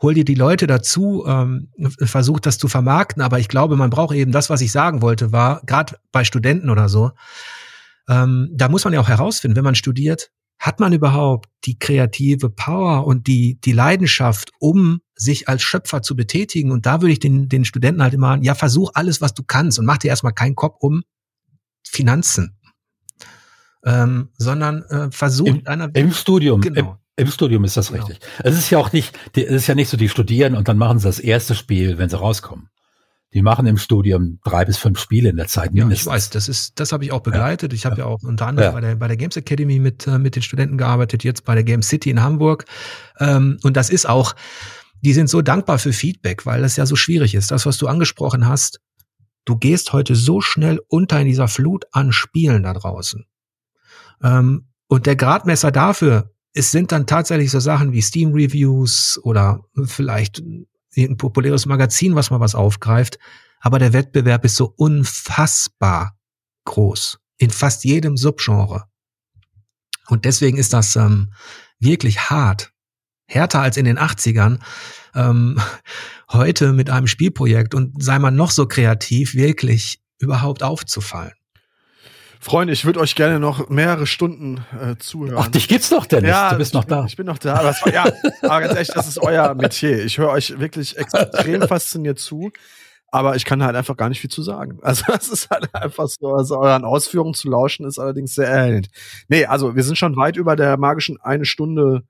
hol 0.00 0.14
dir 0.14 0.24
die 0.24 0.34
Leute 0.34 0.66
dazu, 0.66 1.24
ähm, 1.26 1.70
versuch 2.00 2.40
das 2.40 2.58
zu 2.58 2.68
vermarkten, 2.68 3.22
aber 3.22 3.38
ich 3.38 3.48
glaube, 3.48 3.76
man 3.76 3.90
braucht 3.90 4.14
eben 4.14 4.32
das, 4.32 4.50
was 4.50 4.60
ich 4.60 4.70
sagen 4.70 5.00
wollte, 5.00 5.32
war, 5.32 5.62
gerade 5.64 5.96
bei 6.12 6.24
Studenten 6.24 6.70
oder 6.70 6.88
so, 6.88 7.12
ähm, 8.08 8.50
da 8.52 8.68
muss 8.68 8.84
man 8.84 8.92
ja 8.92 9.00
auch 9.00 9.08
herausfinden, 9.08 9.56
wenn 9.56 9.64
man 9.64 9.74
studiert, 9.74 10.30
hat 10.58 10.80
man 10.80 10.92
überhaupt 10.92 11.48
die 11.64 11.78
kreative 11.78 12.50
Power 12.50 13.06
und 13.06 13.26
die, 13.26 13.58
die 13.60 13.72
Leidenschaft, 13.72 14.52
um 14.58 15.00
sich 15.16 15.48
als 15.48 15.62
Schöpfer 15.62 16.02
zu 16.02 16.14
betätigen? 16.14 16.70
Und 16.70 16.86
da 16.86 17.00
würde 17.00 17.12
ich 17.12 17.20
den, 17.20 17.48
den 17.48 17.64
Studenten 17.64 18.02
halt 18.02 18.14
immer, 18.14 18.38
ja, 18.42 18.54
versuch 18.54 18.90
alles, 18.94 19.20
was 19.20 19.34
du 19.34 19.42
kannst 19.42 19.78
und 19.78 19.86
mach 19.86 19.98
dir 19.98 20.08
erstmal 20.08 20.34
keinen 20.34 20.54
Kopf 20.54 20.76
um 20.80 21.02
Finanzen. 21.88 22.56
Ähm, 23.84 24.30
sondern 24.36 24.82
äh, 24.84 25.10
versuch 25.10 25.46
Im, 25.46 25.62
einer 25.66 25.94
im 25.94 26.12
Studium, 26.12 26.60
genau. 26.60 26.98
Im 27.16 27.28
Studium 27.28 27.64
ist 27.64 27.76
das 27.76 27.88
genau. 27.88 28.04
richtig. 28.04 28.28
Es 28.42 28.58
ist 28.58 28.68
ja 28.68 28.78
auch 28.78 28.92
nicht, 28.92 29.16
es 29.34 29.44
ist 29.44 29.66
ja 29.68 29.74
nicht 29.74 29.88
so, 29.88 29.96
die 29.96 30.08
studieren 30.08 30.54
und 30.54 30.68
dann 30.68 30.76
machen 30.76 30.98
sie 30.98 31.06
das 31.06 31.18
erste 31.18 31.54
Spiel, 31.54 31.96
wenn 31.96 32.10
sie 32.10 32.18
rauskommen. 32.18 32.68
Die 33.32 33.42
machen 33.42 33.66
im 33.66 33.76
Studium 33.76 34.38
drei 34.44 34.64
bis 34.64 34.76
fünf 34.76 34.98
Spiele 34.98 35.30
in 35.30 35.36
der 35.36 35.46
Zeit 35.46 35.72
mindestens. 35.72 36.06
Ja, 36.06 36.12
ich 36.12 36.16
weiß, 36.16 36.30
das 36.30 36.48
ist, 36.48 36.78
das 36.78 36.92
habe 36.92 37.04
ich 37.04 37.12
auch 37.12 37.20
begleitet. 37.20 37.72
Ich 37.72 37.84
habe 37.84 37.96
ja. 37.96 38.04
ja. 38.04 38.06
auch 38.06 38.22
unter 38.22 38.46
anderem 38.46 38.68
ja. 38.68 38.72
bei, 38.72 38.80
der, 38.80 38.96
bei 38.96 39.08
der 39.08 39.16
Games 39.16 39.36
Academy 39.36 39.78
mit, 39.78 40.06
äh, 40.06 40.18
mit 40.18 40.36
den 40.36 40.42
Studenten 40.42 40.78
gearbeitet, 40.78 41.24
jetzt 41.24 41.44
bei 41.44 41.54
der 41.54 41.64
Game 41.64 41.82
City 41.82 42.10
in 42.10 42.22
Hamburg. 42.22 42.66
Ähm, 43.18 43.58
und 43.62 43.76
das 43.76 43.90
ist 43.90 44.08
auch, 44.08 44.34
die 45.00 45.12
sind 45.12 45.28
so 45.28 45.42
dankbar 45.42 45.78
für 45.78 45.92
Feedback, 45.92 46.46
weil 46.46 46.62
das 46.62 46.76
ja 46.76 46.86
so 46.86 46.96
schwierig 46.96 47.34
ist. 47.34 47.50
Das, 47.50 47.66
was 47.66 47.78
du 47.78 47.86
angesprochen 47.86 48.46
hast, 48.48 48.80
du 49.44 49.56
gehst 49.56 49.92
heute 49.92 50.14
so 50.14 50.40
schnell 50.40 50.80
unter 50.88 51.20
in 51.20 51.26
dieser 51.26 51.48
Flut 51.48 51.84
an 51.92 52.12
Spielen 52.12 52.62
da 52.62 52.72
draußen. 52.72 53.26
Ähm, 54.22 54.68
und 54.88 55.06
der 55.06 55.16
Gradmesser 55.16 55.72
dafür, 55.72 56.32
es 56.52 56.70
sind 56.70 56.92
dann 56.92 57.06
tatsächlich 57.06 57.50
so 57.50 57.60
Sachen 57.60 57.92
wie 57.92 58.00
Steam 58.00 58.32
Reviews 58.32 59.20
oder 59.22 59.64
vielleicht 59.84 60.42
ein 60.96 61.16
populäres 61.16 61.66
Magazin, 61.66 62.14
was 62.14 62.30
mal 62.30 62.40
was 62.40 62.54
aufgreift. 62.54 63.18
Aber 63.60 63.78
der 63.78 63.92
Wettbewerb 63.92 64.44
ist 64.44 64.56
so 64.56 64.72
unfassbar 64.76 66.16
groß 66.64 67.18
in 67.38 67.50
fast 67.50 67.84
jedem 67.84 68.16
Subgenre. 68.16 68.84
Und 70.08 70.24
deswegen 70.24 70.56
ist 70.56 70.72
das 70.72 70.96
ähm, 70.96 71.32
wirklich 71.78 72.30
hart, 72.30 72.72
härter 73.26 73.60
als 73.60 73.76
in 73.76 73.84
den 73.84 73.98
80ern, 73.98 74.58
ähm, 75.14 75.60
heute 76.32 76.72
mit 76.72 76.90
einem 76.90 77.06
Spielprojekt 77.06 77.74
und 77.74 78.02
sei 78.02 78.18
man 78.18 78.36
noch 78.36 78.50
so 78.50 78.66
kreativ, 78.66 79.34
wirklich 79.34 80.00
überhaupt 80.18 80.62
aufzufallen. 80.62 81.32
Freunde, 82.40 82.72
ich 82.72 82.84
würde 82.84 83.00
euch 83.00 83.14
gerne 83.14 83.40
noch 83.40 83.70
mehrere 83.70 84.06
Stunden 84.06 84.64
äh, 84.80 84.96
zuhören. 84.98 85.38
Ach, 85.38 85.48
dich 85.48 85.68
gibt's 85.68 85.88
doch, 85.88 86.06
Dennis. 86.06 86.30
Ja, 86.30 86.50
du 86.50 86.58
bist 86.58 86.74
noch 86.74 86.84
bin, 86.84 86.96
da. 86.96 87.04
Ich 87.06 87.16
bin 87.16 87.26
noch 87.26 87.38
da. 87.38 87.54
Aber, 87.54 87.70
war, 87.70 87.92
ja, 87.92 88.04
aber 88.42 88.60
ganz 88.60 88.74
ehrlich, 88.74 88.90
das 88.94 89.08
ist 89.08 89.18
euer 89.18 89.54
Metier. 89.54 90.04
Ich 90.04 90.18
höre 90.18 90.30
euch 90.30 90.58
wirklich 90.58 90.96
extrem 90.96 91.62
fasziniert 91.68 92.18
zu. 92.18 92.52
Aber 93.10 93.36
ich 93.36 93.44
kann 93.44 93.62
halt 93.62 93.76
einfach 93.76 93.96
gar 93.96 94.08
nicht 94.08 94.20
viel 94.20 94.30
zu 94.30 94.42
sagen. 94.42 94.78
Also, 94.82 95.04
das 95.08 95.28
ist 95.28 95.48
halt 95.50 95.74
einfach 95.74 96.06
so. 96.08 96.34
Also, 96.34 96.58
euren 96.58 96.84
Ausführungen 96.84 97.34
zu 97.34 97.48
lauschen 97.48 97.86
ist 97.86 97.98
allerdings 97.98 98.34
sehr 98.34 98.48
erhellend. 98.48 98.88
Nee, 99.28 99.46
also, 99.46 99.74
wir 99.74 99.82
sind 99.82 99.96
schon 99.96 100.16
weit 100.16 100.36
über 100.36 100.56
der 100.56 100.76
magischen 100.76 101.18
eine 101.20 101.46
Stunde 101.46 102.02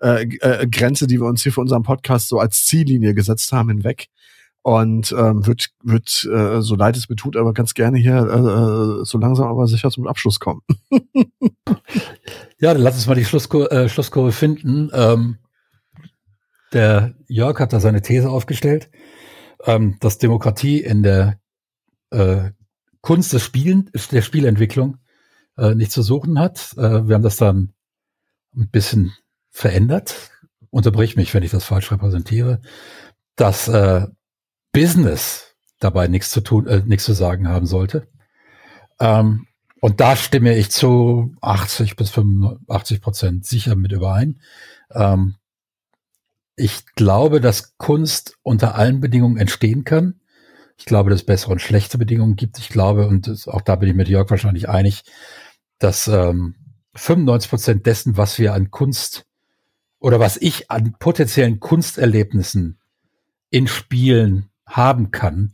äh, 0.00 0.24
äh, 0.40 0.66
Grenze, 0.66 1.06
die 1.06 1.20
wir 1.20 1.26
uns 1.26 1.42
hier 1.42 1.52
für 1.52 1.60
unseren 1.60 1.82
Podcast 1.82 2.28
so 2.28 2.38
als 2.38 2.64
Ziellinie 2.64 3.14
gesetzt 3.14 3.52
haben, 3.52 3.68
hinweg 3.68 4.08
und 4.62 5.12
ähm, 5.12 5.46
wird, 5.46 5.70
wird 5.82 6.28
äh, 6.32 6.60
so 6.60 6.74
leid 6.74 6.96
es 6.96 7.08
mir 7.08 7.16
tut, 7.16 7.36
aber 7.36 7.52
ganz 7.52 7.74
gerne 7.74 7.98
hier 7.98 8.16
äh, 8.16 9.00
äh 9.00 9.04
so 9.04 9.18
langsam 9.18 9.48
aber 9.48 9.66
sicher 9.66 9.90
zum 9.90 10.06
Abschluss 10.06 10.40
kommen. 10.40 10.62
ja, 12.58 12.74
dann 12.74 12.82
lass 12.82 12.96
uns 12.96 13.06
mal 13.06 13.14
die 13.14 13.24
Schlusskur 13.24 13.70
äh, 13.72 13.88
Schlusskurve 13.88 14.32
finden. 14.32 14.90
Ähm, 14.92 15.38
der 16.72 17.14
Jörg 17.28 17.58
hat 17.60 17.72
da 17.72 17.80
seine 17.80 18.02
These 18.02 18.28
aufgestellt. 18.28 18.90
ähm, 19.64 19.96
dass 20.00 20.18
Demokratie 20.18 20.80
in 20.80 21.02
der 21.02 21.40
äh, 22.10 22.50
Kunst 23.00 23.32
des 23.32 23.42
Spielen, 23.42 23.90
der 24.12 24.22
Spielentwicklung 24.22 24.98
äh, 25.56 25.74
nicht 25.74 25.92
zu 25.92 26.02
suchen 26.02 26.38
hat. 26.38 26.74
Äh, 26.76 27.08
wir 27.08 27.14
haben 27.14 27.22
das 27.22 27.36
dann 27.36 27.72
ein 28.56 28.70
bisschen 28.70 29.12
verändert. 29.58 30.30
Unterbrich 30.70 31.16
mich, 31.16 31.34
wenn 31.34 31.42
ich 31.42 31.50
das 31.50 31.64
falsch 31.64 31.90
repräsentiere. 31.90 32.60
Dass 33.34 33.66
äh, 33.66 34.06
Business 34.72 35.56
dabei 35.80 36.06
nichts 36.06 36.30
zu 36.30 36.40
tun, 36.40 36.68
äh, 36.68 36.82
nichts 36.86 37.04
zu 37.04 37.12
sagen 37.12 37.48
haben 37.48 37.66
sollte. 37.66 38.06
Ähm, 39.00 39.48
und 39.80 40.00
da 40.00 40.14
stimme 40.14 40.56
ich 40.56 40.70
zu 40.70 41.34
80 41.40 41.96
bis 41.96 42.10
85 42.10 43.00
Prozent 43.00 43.46
sicher 43.46 43.74
mit 43.74 43.90
überein. 43.90 44.40
Ähm, 44.92 45.34
ich 46.54 46.86
glaube, 46.94 47.40
dass 47.40 47.76
Kunst 47.78 48.36
unter 48.42 48.76
allen 48.76 49.00
Bedingungen 49.00 49.38
entstehen 49.38 49.84
kann. 49.84 50.20
Ich 50.76 50.84
glaube, 50.84 51.10
dass 51.10 51.20
es 51.20 51.26
bessere 51.26 51.50
und 51.52 51.60
schlechte 51.60 51.98
Bedingungen 51.98 52.36
gibt. 52.36 52.58
Ich 52.58 52.68
glaube, 52.68 53.08
und 53.08 53.26
das, 53.26 53.48
auch 53.48 53.62
da 53.62 53.74
bin 53.74 53.88
ich 53.88 53.96
mit 53.96 54.08
Jörg 54.08 54.30
wahrscheinlich 54.30 54.68
einig, 54.68 55.02
dass 55.80 56.06
ähm, 56.06 56.54
95 56.94 57.50
Prozent 57.50 57.86
dessen, 57.86 58.16
was 58.16 58.38
wir 58.38 58.54
an 58.54 58.70
Kunst 58.70 59.27
oder 60.00 60.20
was 60.20 60.36
ich 60.36 60.70
an 60.70 60.94
potenziellen 60.98 61.60
Kunsterlebnissen 61.60 62.78
in 63.50 63.66
Spielen 63.66 64.50
haben 64.66 65.10
kann, 65.10 65.52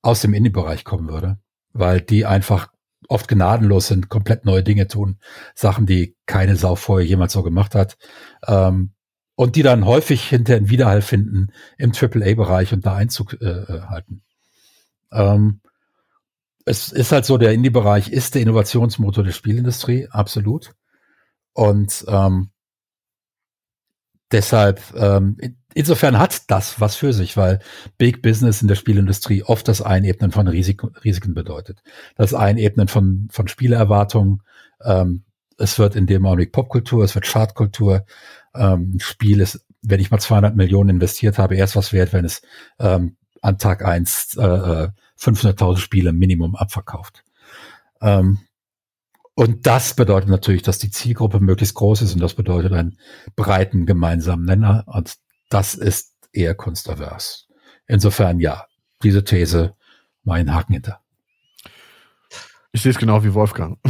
aus 0.00 0.20
dem 0.20 0.34
Indie-Bereich 0.34 0.84
kommen 0.84 1.08
würde, 1.08 1.38
weil 1.72 2.00
die 2.00 2.26
einfach 2.26 2.72
oft 3.08 3.28
gnadenlos 3.28 3.88
sind, 3.88 4.08
komplett 4.08 4.44
neue 4.44 4.62
Dinge 4.62 4.88
tun, 4.88 5.18
Sachen, 5.54 5.86
die 5.86 6.16
keine 6.26 6.56
Sau 6.56 6.74
vorher 6.74 7.06
jemals 7.06 7.32
so 7.32 7.42
gemacht 7.42 7.74
hat. 7.74 7.96
Ähm, 8.46 8.92
und 9.34 9.56
die 9.56 9.62
dann 9.62 9.86
häufig 9.86 10.28
hinter 10.28 10.56
einen 10.56 10.68
Widerhall 10.68 11.02
finden 11.02 11.52
im 11.78 11.92
AAA-Bereich 11.92 12.72
und 12.72 12.86
da 12.86 12.94
Einzug 12.94 13.40
äh, 13.40 13.46
äh, 13.46 13.80
halten. 13.82 14.22
Ähm, 15.10 15.60
es 16.64 16.92
ist 16.92 17.12
halt 17.12 17.24
so, 17.24 17.38
der 17.38 17.52
Indie-Bereich 17.52 18.10
ist 18.10 18.34
der 18.34 18.42
Innovationsmotor 18.42 19.24
der 19.24 19.32
Spielindustrie, 19.32 20.06
absolut. 20.10 20.74
Und 21.54 22.04
ähm, 22.08 22.51
deshalb, 24.32 24.80
ähm, 24.96 25.36
insofern 25.74 26.18
hat 26.18 26.50
das 26.50 26.80
was 26.80 26.96
für 26.96 27.12
sich, 27.12 27.36
weil 27.36 27.60
Big 27.98 28.22
Business 28.22 28.62
in 28.62 28.68
der 28.68 28.74
Spielindustrie 28.74 29.42
oft 29.42 29.68
das 29.68 29.82
Einebnen 29.82 30.32
von 30.32 30.48
Risik 30.48 30.82
Risiken 31.04 31.34
bedeutet. 31.34 31.82
Das 32.16 32.34
Einebnen 32.34 32.88
von, 32.88 33.28
von 33.30 33.48
Spieleerwartungen. 33.48 34.42
Ähm, 34.82 35.24
es 35.58 35.78
wird 35.78 35.94
in 35.94 36.06
dem 36.06 36.26
Augenblick 36.26 36.52
Popkultur, 36.52 37.04
es 37.04 37.14
wird 37.14 37.26
Chartkultur. 37.26 38.04
Ähm, 38.54 38.94
ein 38.96 39.00
Spiel 39.00 39.40
ist, 39.40 39.64
wenn 39.82 40.00
ich 40.00 40.10
mal 40.10 40.18
200 40.18 40.56
Millionen 40.56 40.90
investiert 40.90 41.38
habe, 41.38 41.56
erst 41.56 41.76
was 41.76 41.92
wert, 41.92 42.12
wenn 42.12 42.24
es 42.24 42.42
ähm, 42.78 43.16
an 43.42 43.58
Tag 43.58 43.84
eins 43.84 44.36
äh, 44.36 44.88
500.000 45.18 45.74
äh, 45.74 45.76
Spiele 45.76 46.12
Minimum 46.12 46.56
abverkauft. 46.56 47.24
Ähm, 48.00 48.38
und 49.34 49.66
das 49.66 49.94
bedeutet 49.94 50.28
natürlich, 50.28 50.62
dass 50.62 50.78
die 50.78 50.90
Zielgruppe 50.90 51.40
möglichst 51.40 51.74
groß 51.74 52.02
ist 52.02 52.14
und 52.14 52.20
das 52.20 52.34
bedeutet 52.34 52.72
einen 52.72 52.98
breiten 53.36 53.86
gemeinsamen 53.86 54.44
Nenner 54.44 54.84
und 54.86 55.14
das 55.48 55.74
ist 55.74 56.12
eher 56.32 56.54
kunstavers. 56.54 57.48
Insofern 57.86 58.40
ja, 58.40 58.66
diese 59.02 59.24
These, 59.24 59.74
mein 60.22 60.54
Haken 60.54 60.74
hinter. 60.74 61.00
Ich 62.72 62.82
sehe 62.82 62.92
es 62.92 62.98
genau 62.98 63.22
wie 63.24 63.34
Wolfgang. 63.34 63.78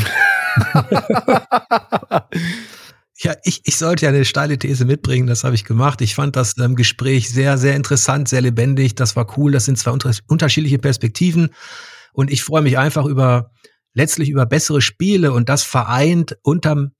Ja, 3.22 3.36
ich, 3.44 3.60
ich 3.64 3.76
sollte 3.76 4.04
ja 4.06 4.10
eine 4.10 4.24
steile 4.24 4.58
These 4.58 4.84
mitbringen, 4.84 5.28
das 5.28 5.44
habe 5.44 5.54
ich 5.54 5.64
gemacht. 5.64 6.00
Ich 6.00 6.16
fand 6.16 6.34
das 6.34 6.58
ähm, 6.58 6.74
Gespräch 6.74 7.30
sehr, 7.30 7.56
sehr 7.56 7.76
interessant, 7.76 8.28
sehr 8.28 8.40
lebendig. 8.40 8.96
Das 8.96 9.14
war 9.14 9.38
cool. 9.38 9.52
Das 9.52 9.64
sind 9.64 9.78
zwei 9.78 9.92
unter 9.92 10.10
unterschiedliche 10.26 10.80
Perspektiven. 10.80 11.50
Und 12.12 12.32
ich 12.32 12.42
freue 12.42 12.62
mich 12.62 12.78
einfach 12.78 13.04
über 13.04 13.52
letztlich 13.94 14.30
über 14.30 14.46
bessere 14.46 14.80
Spiele 14.80 15.32
und 15.32 15.48
das 15.48 15.62
vereint 15.62 16.36
unterm 16.42 16.92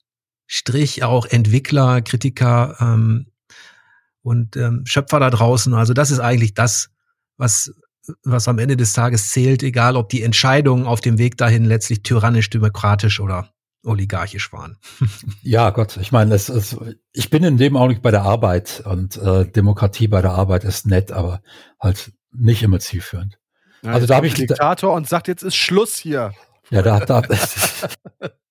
Strich 0.47 1.02
auch 1.02 1.27
Entwickler, 1.27 2.02
Kritiker 2.02 2.77
ähm, 2.81 3.27
und 4.23 4.56
ähm, 4.56 4.82
Schöpfer 4.85 5.20
da 5.20 5.31
draußen. 5.31 5.73
Also 5.74 5.94
das 5.94 6.10
ist 6.10 6.20
eigentlich 6.20 6.55
das, 6.55 6.90
was 7.36 7.73
was 8.24 8.48
am 8.48 8.59
Ende 8.59 8.77
des 8.77 8.93
Tages 8.93 9.31
zählt, 9.31 9.62
egal 9.62 9.97
ob 9.97 10.09
die 10.09 10.23
Entscheidungen 10.23 10.86
auf 10.86 11.01
dem 11.01 11.19
Weg 11.19 11.36
dahin 11.36 11.64
letztlich 11.64 12.02
tyrannisch, 12.02 12.51
demokratisch 12.51 13.20
oder 13.20 13.51
oligarchisch 13.85 14.52
waren. 14.52 14.78
Ja, 15.43 15.70
Gott, 15.70 15.97
ich 15.97 16.12
meine, 16.12 16.35
es, 16.35 16.48
es, 16.48 16.77
ich 17.12 17.31
bin 17.31 17.43
in 17.43 17.56
dem 17.56 17.77
Augenblick 17.77 18.02
bei 18.02 18.10
der 18.10 18.23
Arbeit 18.23 18.82
und 18.86 19.16
äh, 19.16 19.44
Demokratie 19.44 20.09
bei 20.09 20.23
der 20.23 20.32
Arbeit 20.32 20.64
ist 20.64 20.86
nett, 20.86 21.10
aber 21.10 21.43
halt 21.81 22.12
nicht 22.32 22.62
immer 22.62 22.78
zielführend. 22.78 23.39
Ja, 23.82 23.93
also 23.93 24.06
da 24.06 24.16
habe 24.16 24.27
ich 24.28 24.35
Diktator 24.35 24.94
und 24.94 25.09
sagt 25.09 25.27
jetzt 25.28 25.43
ist 25.43 25.56
Schluss 25.56 25.97
hier. 25.97 26.32
Ja, 26.73 26.81
da, 26.81 27.01
da 27.01 27.23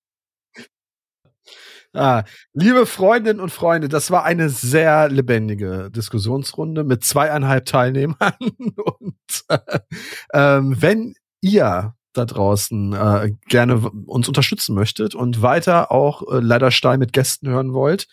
Ah, 1.93 2.23
liebe 2.53 2.85
Freundinnen 2.85 3.41
und 3.41 3.49
Freunde, 3.49 3.89
das 3.89 4.11
war 4.11 4.23
eine 4.23 4.49
sehr 4.49 5.09
lebendige 5.09 5.89
Diskussionsrunde 5.91 6.85
mit 6.85 7.03
zweieinhalb 7.03 7.65
Teilnehmern. 7.65 8.33
Und 8.39 9.43
äh, 9.49 9.79
ähm, 10.33 10.81
wenn 10.81 11.15
ihr 11.41 11.95
da 12.13 12.25
draußen 12.25 12.93
äh, 12.93 13.31
gerne 13.49 13.89
uns 14.05 14.29
unterstützen 14.29 14.73
möchtet 14.73 15.15
und 15.15 15.41
weiter 15.41 15.91
auch 15.91 16.21
äh, 16.31 16.39
leider 16.39 16.71
Stein 16.71 16.99
mit 16.99 17.11
Gästen 17.11 17.49
hören 17.49 17.73
wollt, 17.73 18.07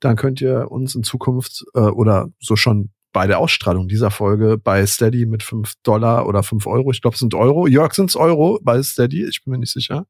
dann 0.00 0.16
könnt 0.16 0.42
ihr 0.42 0.70
uns 0.70 0.94
in 0.94 1.02
Zukunft 1.02 1.64
äh, 1.74 1.80
oder 1.80 2.28
so 2.38 2.56
schon 2.56 2.90
bei 3.12 3.26
der 3.26 3.38
Ausstrahlung 3.38 3.88
dieser 3.88 4.10
Folge 4.10 4.58
bei 4.58 4.86
Steady 4.86 5.26
mit 5.26 5.42
fünf 5.42 5.74
Dollar 5.82 6.26
oder 6.26 6.42
fünf 6.42 6.66
Euro, 6.66 6.90
ich 6.90 7.02
glaube 7.02 7.14
es 7.14 7.20
sind 7.20 7.34
Euro, 7.34 7.66
Jörg 7.66 7.94
sind 7.94 8.10
es 8.10 8.16
Euro 8.16 8.58
bei 8.62 8.82
Steady, 8.82 9.26
ich 9.26 9.44
bin 9.44 9.52
mir 9.52 9.58
nicht 9.58 9.72
sicher, 9.72 10.06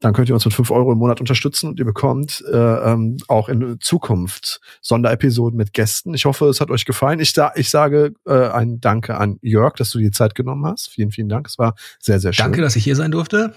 dann 0.00 0.12
könnt 0.12 0.28
ihr 0.28 0.34
uns 0.34 0.44
mit 0.44 0.54
fünf 0.54 0.70
Euro 0.70 0.92
im 0.92 0.98
Monat 0.98 1.20
unterstützen 1.20 1.68
und 1.68 1.78
ihr 1.78 1.84
bekommt 1.84 2.44
äh, 2.52 2.56
ähm, 2.56 3.18
auch 3.28 3.48
in 3.48 3.78
Zukunft 3.80 4.60
Sonderepisoden 4.80 5.56
mit 5.56 5.72
Gästen. 5.72 6.14
Ich 6.14 6.24
hoffe, 6.24 6.46
es 6.46 6.60
hat 6.60 6.70
euch 6.70 6.84
gefallen. 6.84 7.20
Ich, 7.20 7.32
sa 7.32 7.52
ich 7.54 7.70
sage 7.70 8.12
äh, 8.26 8.48
ein 8.48 8.80
Danke 8.80 9.16
an 9.16 9.38
Jörg, 9.42 9.74
dass 9.74 9.90
du 9.90 9.98
die 9.98 10.10
Zeit 10.10 10.34
genommen 10.34 10.66
hast. 10.66 10.88
Vielen, 10.88 11.12
vielen 11.12 11.28
Dank. 11.28 11.46
Es 11.46 11.58
war 11.58 11.74
sehr, 12.00 12.18
sehr 12.18 12.32
schön. 12.32 12.44
Danke, 12.44 12.62
dass 12.62 12.74
ich 12.74 12.84
hier 12.84 12.96
sein 12.96 13.12
durfte. 13.12 13.54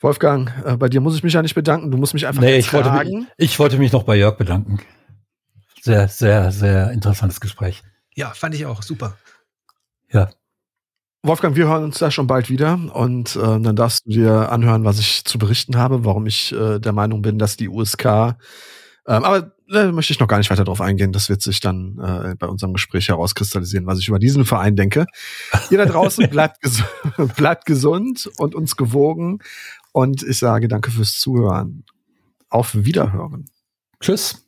Wolfgang, 0.00 0.52
äh, 0.64 0.76
bei 0.76 0.88
dir 0.88 1.00
muss 1.00 1.16
ich 1.16 1.22
mich 1.22 1.32
ja 1.32 1.42
nicht 1.42 1.54
bedanken. 1.54 1.90
Du 1.90 1.96
musst 1.96 2.14
mich 2.14 2.26
einfach 2.26 2.42
nee, 2.42 2.58
ich 2.58 2.72
wollte, 2.72 2.90
mich, 2.92 3.26
ich 3.36 3.58
wollte 3.58 3.78
mich 3.78 3.92
noch 3.92 4.04
bei 4.04 4.16
Jörg 4.16 4.36
bedanken. 4.36 4.78
Sehr, 5.88 6.06
sehr, 6.08 6.52
sehr 6.52 6.90
interessantes 6.90 7.40
Gespräch. 7.40 7.82
Ja, 8.14 8.28
fand 8.34 8.54
ich 8.54 8.66
auch. 8.66 8.82
Super. 8.82 9.16
Ja, 10.12 10.28
Wolfgang, 11.22 11.56
wir 11.56 11.66
hören 11.66 11.84
uns 11.84 11.98
da 11.98 12.10
schon 12.10 12.26
bald 12.26 12.50
wieder 12.50 12.78
und 12.92 13.36
äh, 13.36 13.40
dann 13.40 13.74
darfst 13.74 14.04
du 14.04 14.10
dir 14.10 14.52
anhören, 14.52 14.84
was 14.84 14.98
ich 14.98 15.24
zu 15.24 15.38
berichten 15.38 15.76
habe, 15.76 16.04
warum 16.04 16.26
ich 16.26 16.52
äh, 16.52 16.78
der 16.78 16.92
Meinung 16.92 17.22
bin, 17.22 17.38
dass 17.38 17.56
die 17.56 17.70
USK, 17.70 18.04
äh, 18.04 18.34
aber 19.06 19.52
äh, 19.72 19.90
möchte 19.90 20.12
ich 20.12 20.20
noch 20.20 20.28
gar 20.28 20.36
nicht 20.36 20.50
weiter 20.50 20.64
darauf 20.64 20.82
eingehen, 20.82 21.12
das 21.12 21.30
wird 21.30 21.40
sich 21.40 21.60
dann 21.60 21.98
äh, 21.98 22.34
bei 22.36 22.46
unserem 22.46 22.74
Gespräch 22.74 23.08
herauskristallisieren, 23.08 23.86
was 23.86 23.98
ich 23.98 24.08
über 24.08 24.18
diesen 24.18 24.44
Verein 24.44 24.76
denke. 24.76 25.06
Ihr 25.70 25.78
da 25.78 25.86
draußen 25.86 26.28
bleibt, 26.30 26.60
ges 26.60 26.82
bleibt 27.34 27.64
gesund 27.64 28.30
und 28.36 28.54
uns 28.54 28.76
gewogen 28.76 29.38
und 29.92 30.22
ich 30.22 30.36
sage 30.36 30.68
danke 30.68 30.90
fürs 30.90 31.18
Zuhören. 31.18 31.84
Auf 32.50 32.74
Wiederhören. 32.74 33.50
Tschüss. 34.00 34.47